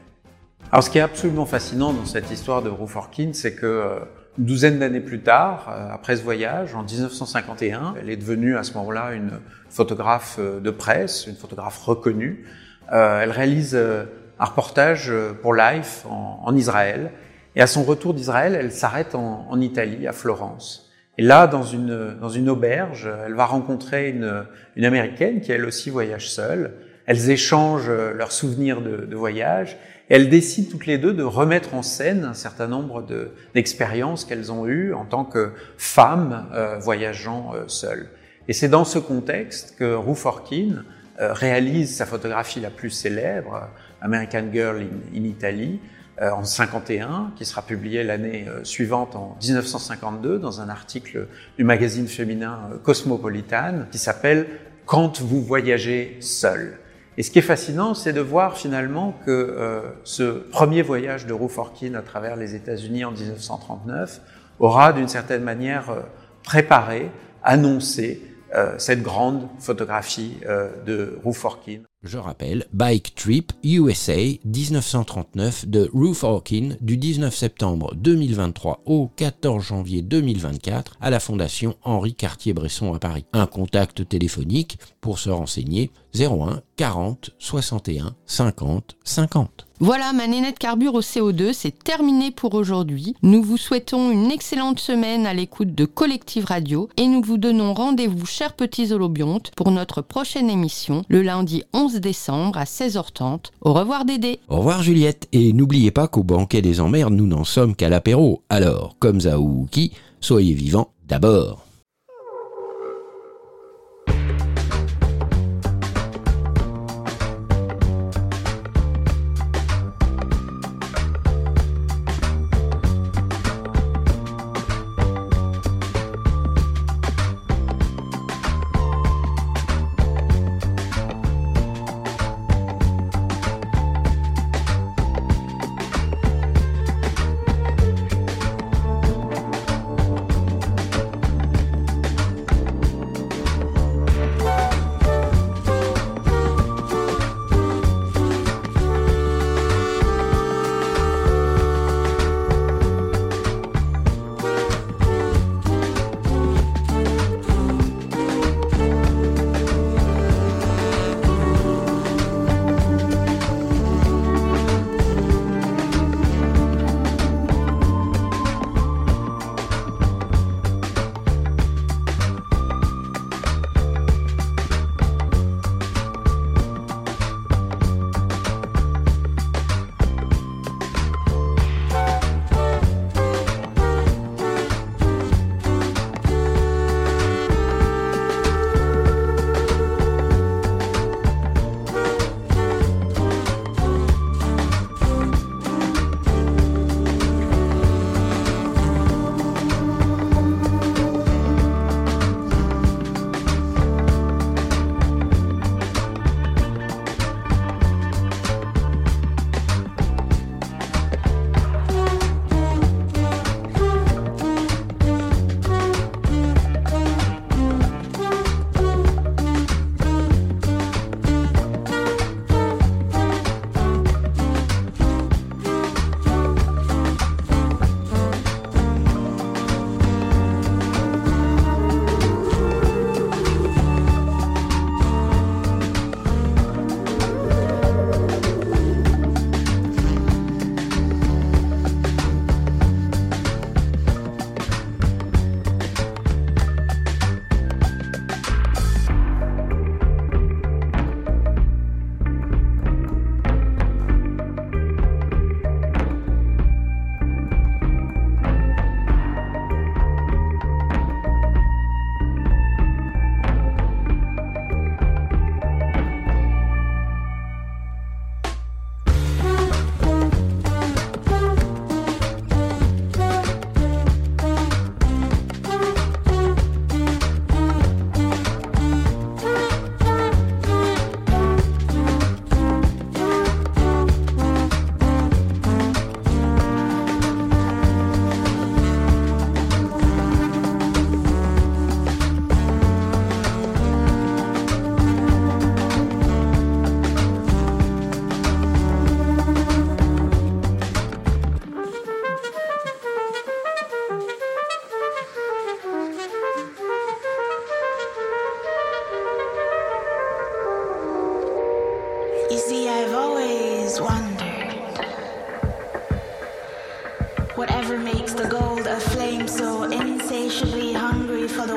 Alors, 0.72 0.82
ce 0.82 0.90
qui 0.90 0.98
est 0.98 1.02
absolument 1.02 1.46
fascinant 1.46 1.92
dans 1.92 2.06
cette 2.06 2.30
histoire 2.30 2.62
de 2.62 2.70
Ruth 2.70 2.96
Orkin, 2.96 3.30
c'est 3.32 3.54
que 3.54 4.00
une 4.38 4.46
douzaine 4.46 4.78
d'années 4.80 5.00
plus 5.00 5.20
tard, 5.20 5.72
après 5.92 6.16
ce 6.16 6.22
voyage, 6.22 6.74
en 6.74 6.82
1951, 6.82 7.94
elle 8.00 8.10
est 8.10 8.16
devenue 8.16 8.56
à 8.56 8.64
ce 8.64 8.72
moment-là 8.74 9.12
une 9.12 9.38
photographe 9.68 10.40
de 10.40 10.70
presse, 10.70 11.26
une 11.28 11.36
photographe 11.36 11.78
reconnue. 11.78 12.46
Elle 12.90 13.30
réalise 13.30 13.76
un 13.76 14.44
reportage 14.44 15.12
pour 15.42 15.54
Life 15.54 16.04
en 16.08 16.56
Israël. 16.56 17.12
Et 17.56 17.60
à 17.60 17.66
son 17.66 17.84
retour 17.84 18.14
d'Israël, 18.14 18.56
elle 18.58 18.72
s'arrête 18.72 19.14
en, 19.14 19.60
Italie, 19.60 20.06
à 20.06 20.12
Florence. 20.12 20.92
Et 21.18 21.22
là, 21.22 21.46
dans 21.46 21.62
une, 21.62 22.16
dans 22.20 22.28
une 22.28 22.48
auberge, 22.48 23.08
elle 23.26 23.34
va 23.34 23.46
rencontrer 23.46 24.10
une, 24.10 24.44
une 24.74 24.84
Américaine 24.84 25.40
qui, 25.40 25.52
elle 25.52 25.64
aussi, 25.64 25.90
voyage 25.90 26.28
seule. 26.28 26.72
Elles 27.06 27.30
échangent 27.30 27.90
leurs 27.90 28.32
souvenirs 28.32 28.80
de, 28.80 29.04
de 29.04 29.16
voyage 29.16 29.76
et 30.10 30.16
elles 30.16 30.28
décident 30.28 30.70
toutes 30.70 30.86
les 30.86 30.98
deux 30.98 31.14
de 31.14 31.22
remettre 31.22 31.74
en 31.74 31.82
scène 31.82 32.24
un 32.24 32.34
certain 32.34 32.66
nombre 32.66 33.06
d'expériences 33.54 34.24
qu'elles 34.24 34.52
ont 34.52 34.66
eues 34.66 34.92
en 34.92 35.04
tant 35.04 35.24
que 35.24 35.52
femmes 35.78 36.46
euh, 36.52 36.78
voyageant 36.78 37.52
euh, 37.54 37.64
seules. 37.68 38.10
Et 38.46 38.52
c'est 38.52 38.68
dans 38.68 38.84
ce 38.84 38.98
contexte 38.98 39.76
que 39.78 39.94
Ruth 39.94 40.26
Orkin 40.26 40.84
euh, 41.20 41.32
réalise 41.32 41.96
sa 41.96 42.04
photographie 42.04 42.60
la 42.60 42.68
plus 42.68 42.90
célèbre, 42.90 43.70
American 44.02 44.44
Girl 44.52 44.82
in, 44.82 45.18
in 45.18 45.24
Italy, 45.24 45.80
en 46.20 46.44
51, 46.44 47.32
qui 47.36 47.44
sera 47.44 47.62
publiée 47.62 48.04
l'année 48.04 48.46
suivante 48.62 49.16
en 49.16 49.36
1952 49.42 50.38
dans 50.38 50.60
un 50.60 50.68
article 50.68 51.26
du 51.58 51.64
magazine 51.64 52.06
féminin 52.06 52.70
Cosmopolitan 52.82 53.86
qui 53.90 53.98
s'appelle 53.98 54.46
Quand 54.86 55.20
vous 55.20 55.42
voyagez 55.42 56.16
seul. 56.20 56.78
Et 57.16 57.22
ce 57.22 57.30
qui 57.30 57.38
est 57.38 57.42
fascinant, 57.42 57.94
c'est 57.94 58.12
de 58.12 58.20
voir 58.20 58.56
finalement 58.56 59.14
que 59.24 59.30
euh, 59.30 59.80
ce 60.02 60.22
premier 60.22 60.82
voyage 60.82 61.26
de 61.26 61.32
Ruth 61.32 61.58
Orkin 61.58 61.94
à 61.94 62.02
travers 62.02 62.34
les 62.34 62.56
États-Unis 62.56 63.04
en 63.04 63.12
1939 63.12 64.20
aura 64.58 64.92
d'une 64.92 65.06
certaine 65.06 65.42
manière 65.42 65.90
euh, 65.90 66.00
préparé, 66.42 67.10
annoncé 67.44 68.20
euh, 68.54 68.74
cette 68.78 69.02
grande 69.02 69.48
photographie 69.60 70.40
de 70.86 71.18
Ruth 71.24 71.44
Orkin. 71.44 71.80
Je 72.04 72.18
rappelle, 72.18 72.66
Bike 72.74 73.14
Trip 73.14 73.52
USA 73.64 74.14
1939 74.44 75.66
de 75.66 75.90
Ruth 75.94 76.22
Hawkin 76.22 76.76
du 76.82 76.98
19 76.98 77.34
septembre 77.34 77.94
2023 77.96 78.82
au 78.84 79.08
14 79.16 79.64
janvier 79.64 80.02
2024 80.02 80.98
à 81.00 81.08
la 81.08 81.18
Fondation 81.18 81.76
Henri 81.82 82.14
Cartier-Bresson 82.14 82.92
à 82.92 82.98
Paris. 82.98 83.24
Un 83.32 83.46
contact 83.46 84.06
téléphonique 84.06 84.78
pour 85.00 85.18
se 85.18 85.30
renseigner 85.30 85.90
01 86.14 86.60
40 86.76 87.30
61 87.38 88.14
50 88.26 88.96
50. 89.02 89.63
Voilà, 89.80 90.12
ma 90.12 90.28
nénette 90.28 90.58
carbure 90.58 90.94
au 90.94 91.00
CO2, 91.00 91.52
c'est 91.52 91.82
terminé 91.82 92.30
pour 92.30 92.54
aujourd'hui. 92.54 93.14
Nous 93.22 93.42
vous 93.42 93.56
souhaitons 93.56 94.12
une 94.12 94.30
excellente 94.30 94.78
semaine 94.78 95.26
à 95.26 95.34
l'écoute 95.34 95.74
de 95.74 95.84
Collective 95.84 96.44
Radio 96.44 96.88
et 96.96 97.08
nous 97.08 97.20
vous 97.20 97.38
donnons 97.38 97.74
rendez-vous, 97.74 98.24
chers 98.24 98.52
petits 98.52 98.92
holobiontes, 98.92 99.50
pour 99.56 99.72
notre 99.72 100.00
prochaine 100.00 100.48
émission, 100.48 101.02
le 101.08 101.22
lundi 101.22 101.64
11 101.72 101.94
décembre 101.94 102.56
à 102.56 102.64
16h30. 102.64 103.46
Au 103.62 103.72
revoir 103.72 104.04
Dédé 104.04 104.38
Au 104.48 104.58
revoir 104.58 104.82
Juliette, 104.82 105.28
et 105.32 105.52
n'oubliez 105.52 105.90
pas 105.90 106.06
qu'au 106.06 106.22
banquet 106.22 106.62
des 106.62 106.80
emmerdes, 106.80 107.14
nous 107.14 107.26
n'en 107.26 107.44
sommes 107.44 107.74
qu'à 107.74 107.88
l'apéro. 107.88 108.42
Alors, 108.48 108.94
comme 109.00 109.22
Zaouki, 109.22 109.90
soyez 110.20 110.54
vivants 110.54 110.92
d'abord. 111.08 111.63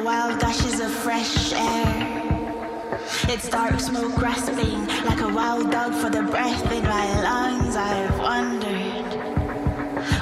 Wild 0.08 0.40
gushes 0.40 0.80
of 0.80 0.90
fresh 0.90 1.52
air. 1.52 1.94
Its 3.28 3.50
dark 3.50 3.78
smoke 3.78 4.16
grasping 4.16 4.88
like 5.04 5.20
a 5.20 5.28
wild 5.28 5.70
dog 5.70 5.94
for 5.96 6.10
the 6.10 6.24
breath 6.24 6.72
in 6.72 6.84
my 6.86 7.08
lungs. 7.24 7.76
I've 7.76 8.18
wondered 8.18 9.10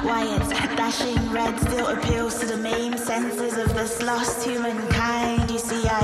why 0.02 0.24
its 0.34 0.48
dashing 0.74 1.30
red 1.30 1.54
still 1.60 1.86
appeals 1.86 2.40
to 2.40 2.46
the 2.46 2.56
main 2.56 2.98
senses 2.98 3.56
of 3.58 3.72
this 3.74 4.02
lost 4.02 4.44
humankind. 4.44 5.48
You 5.52 5.60
see, 5.60 5.86
I 5.86 6.02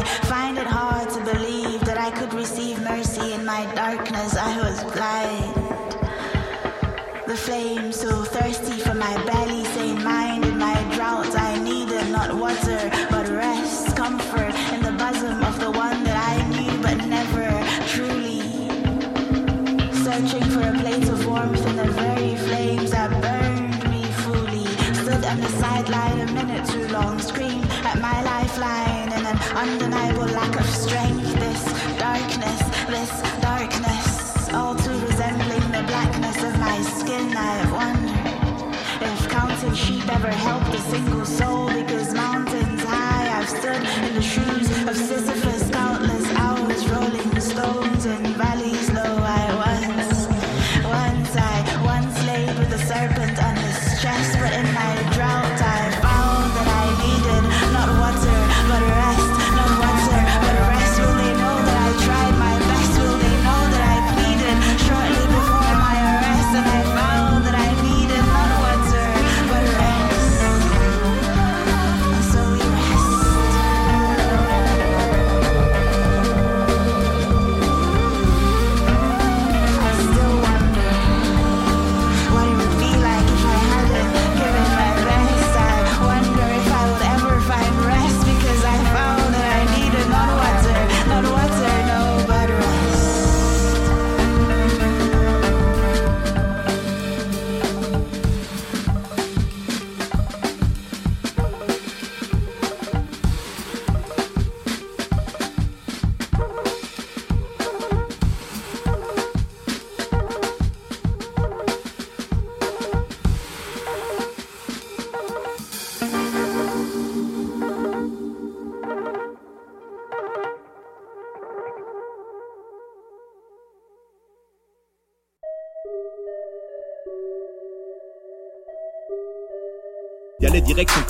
decline 28.62 29.12
and 29.12 29.26
an 29.26 29.38
undeniable 29.56 30.26
lack 30.34 30.60
of 30.60 30.66
strength. 30.66 31.34
This 31.34 31.64
darkness, 31.98 32.60
this 32.86 33.10
darkness, 33.40 34.48
all 34.52 34.76
too 34.76 34.98
resembling 35.00 35.66
the 35.72 35.82
blackness 35.88 36.42
of 36.44 36.56
my 36.60 36.80
skin. 36.82 37.36
I 37.36 37.56
have 37.60 37.72
wondered 37.72 38.76
if 39.00 39.28
counting 39.28 39.74
sheep 39.74 40.08
ever 40.08 40.30
helped 40.30 40.74
a 40.74 40.80
single 40.80 41.24
soul. 41.24 41.81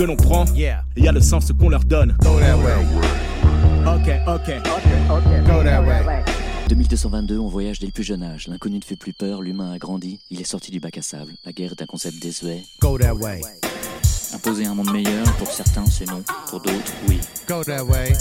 Que 0.03 0.07
l'on 0.09 0.17
prend, 0.17 0.45
et 0.57 1.01
y 1.01 1.09
a 1.09 1.13
le 1.13 1.21
sens 1.21 1.53
qu'on 1.53 1.69
leur 1.69 1.85
donne. 1.85 2.17
Go 2.19 2.41
that 2.41 2.57
way. 2.57 2.73
Ok, 3.87 4.09
ok, 4.27 5.47
Go 5.47 5.63
that 5.63 5.81
way. 5.85 6.25
2222, 6.69 7.39
on 7.39 7.47
voyage 7.47 7.79
dès 7.79 7.87
le 7.87 7.93
plus 7.93 8.03
jeune 8.03 8.25
âge. 8.25 8.49
L'inconnu 8.49 8.79
ne 8.79 8.83
fait 8.83 8.97
plus 8.97 9.13
peur, 9.13 9.43
l'humain 9.43 9.71
a 9.71 9.79
grandi, 9.79 10.19
il 10.31 10.41
est 10.41 10.45
sorti 10.45 10.73
du 10.73 10.81
bac 10.81 10.99
à 10.99 11.03
sable. 11.03 11.33
La 11.45 11.53
guerre 11.53 11.71
est 11.71 11.83
un 11.83 11.87
concept 11.87 12.21
désuet. 12.21 12.65
Go 12.81 12.99
that 12.99 13.15
way. 13.15 13.43
Imposer 14.35 14.67
un 14.67 14.75
monde 14.75 14.93
meilleur, 14.93 15.25
pour 15.37 15.47
certains 15.47 15.87
c'est 15.87 16.07
non, 16.07 16.25
pour 16.49 16.61
d'autres 16.61 16.93
oui. 17.07 17.21
Go 17.47 17.63
that 17.63 17.85
way. 17.85 18.13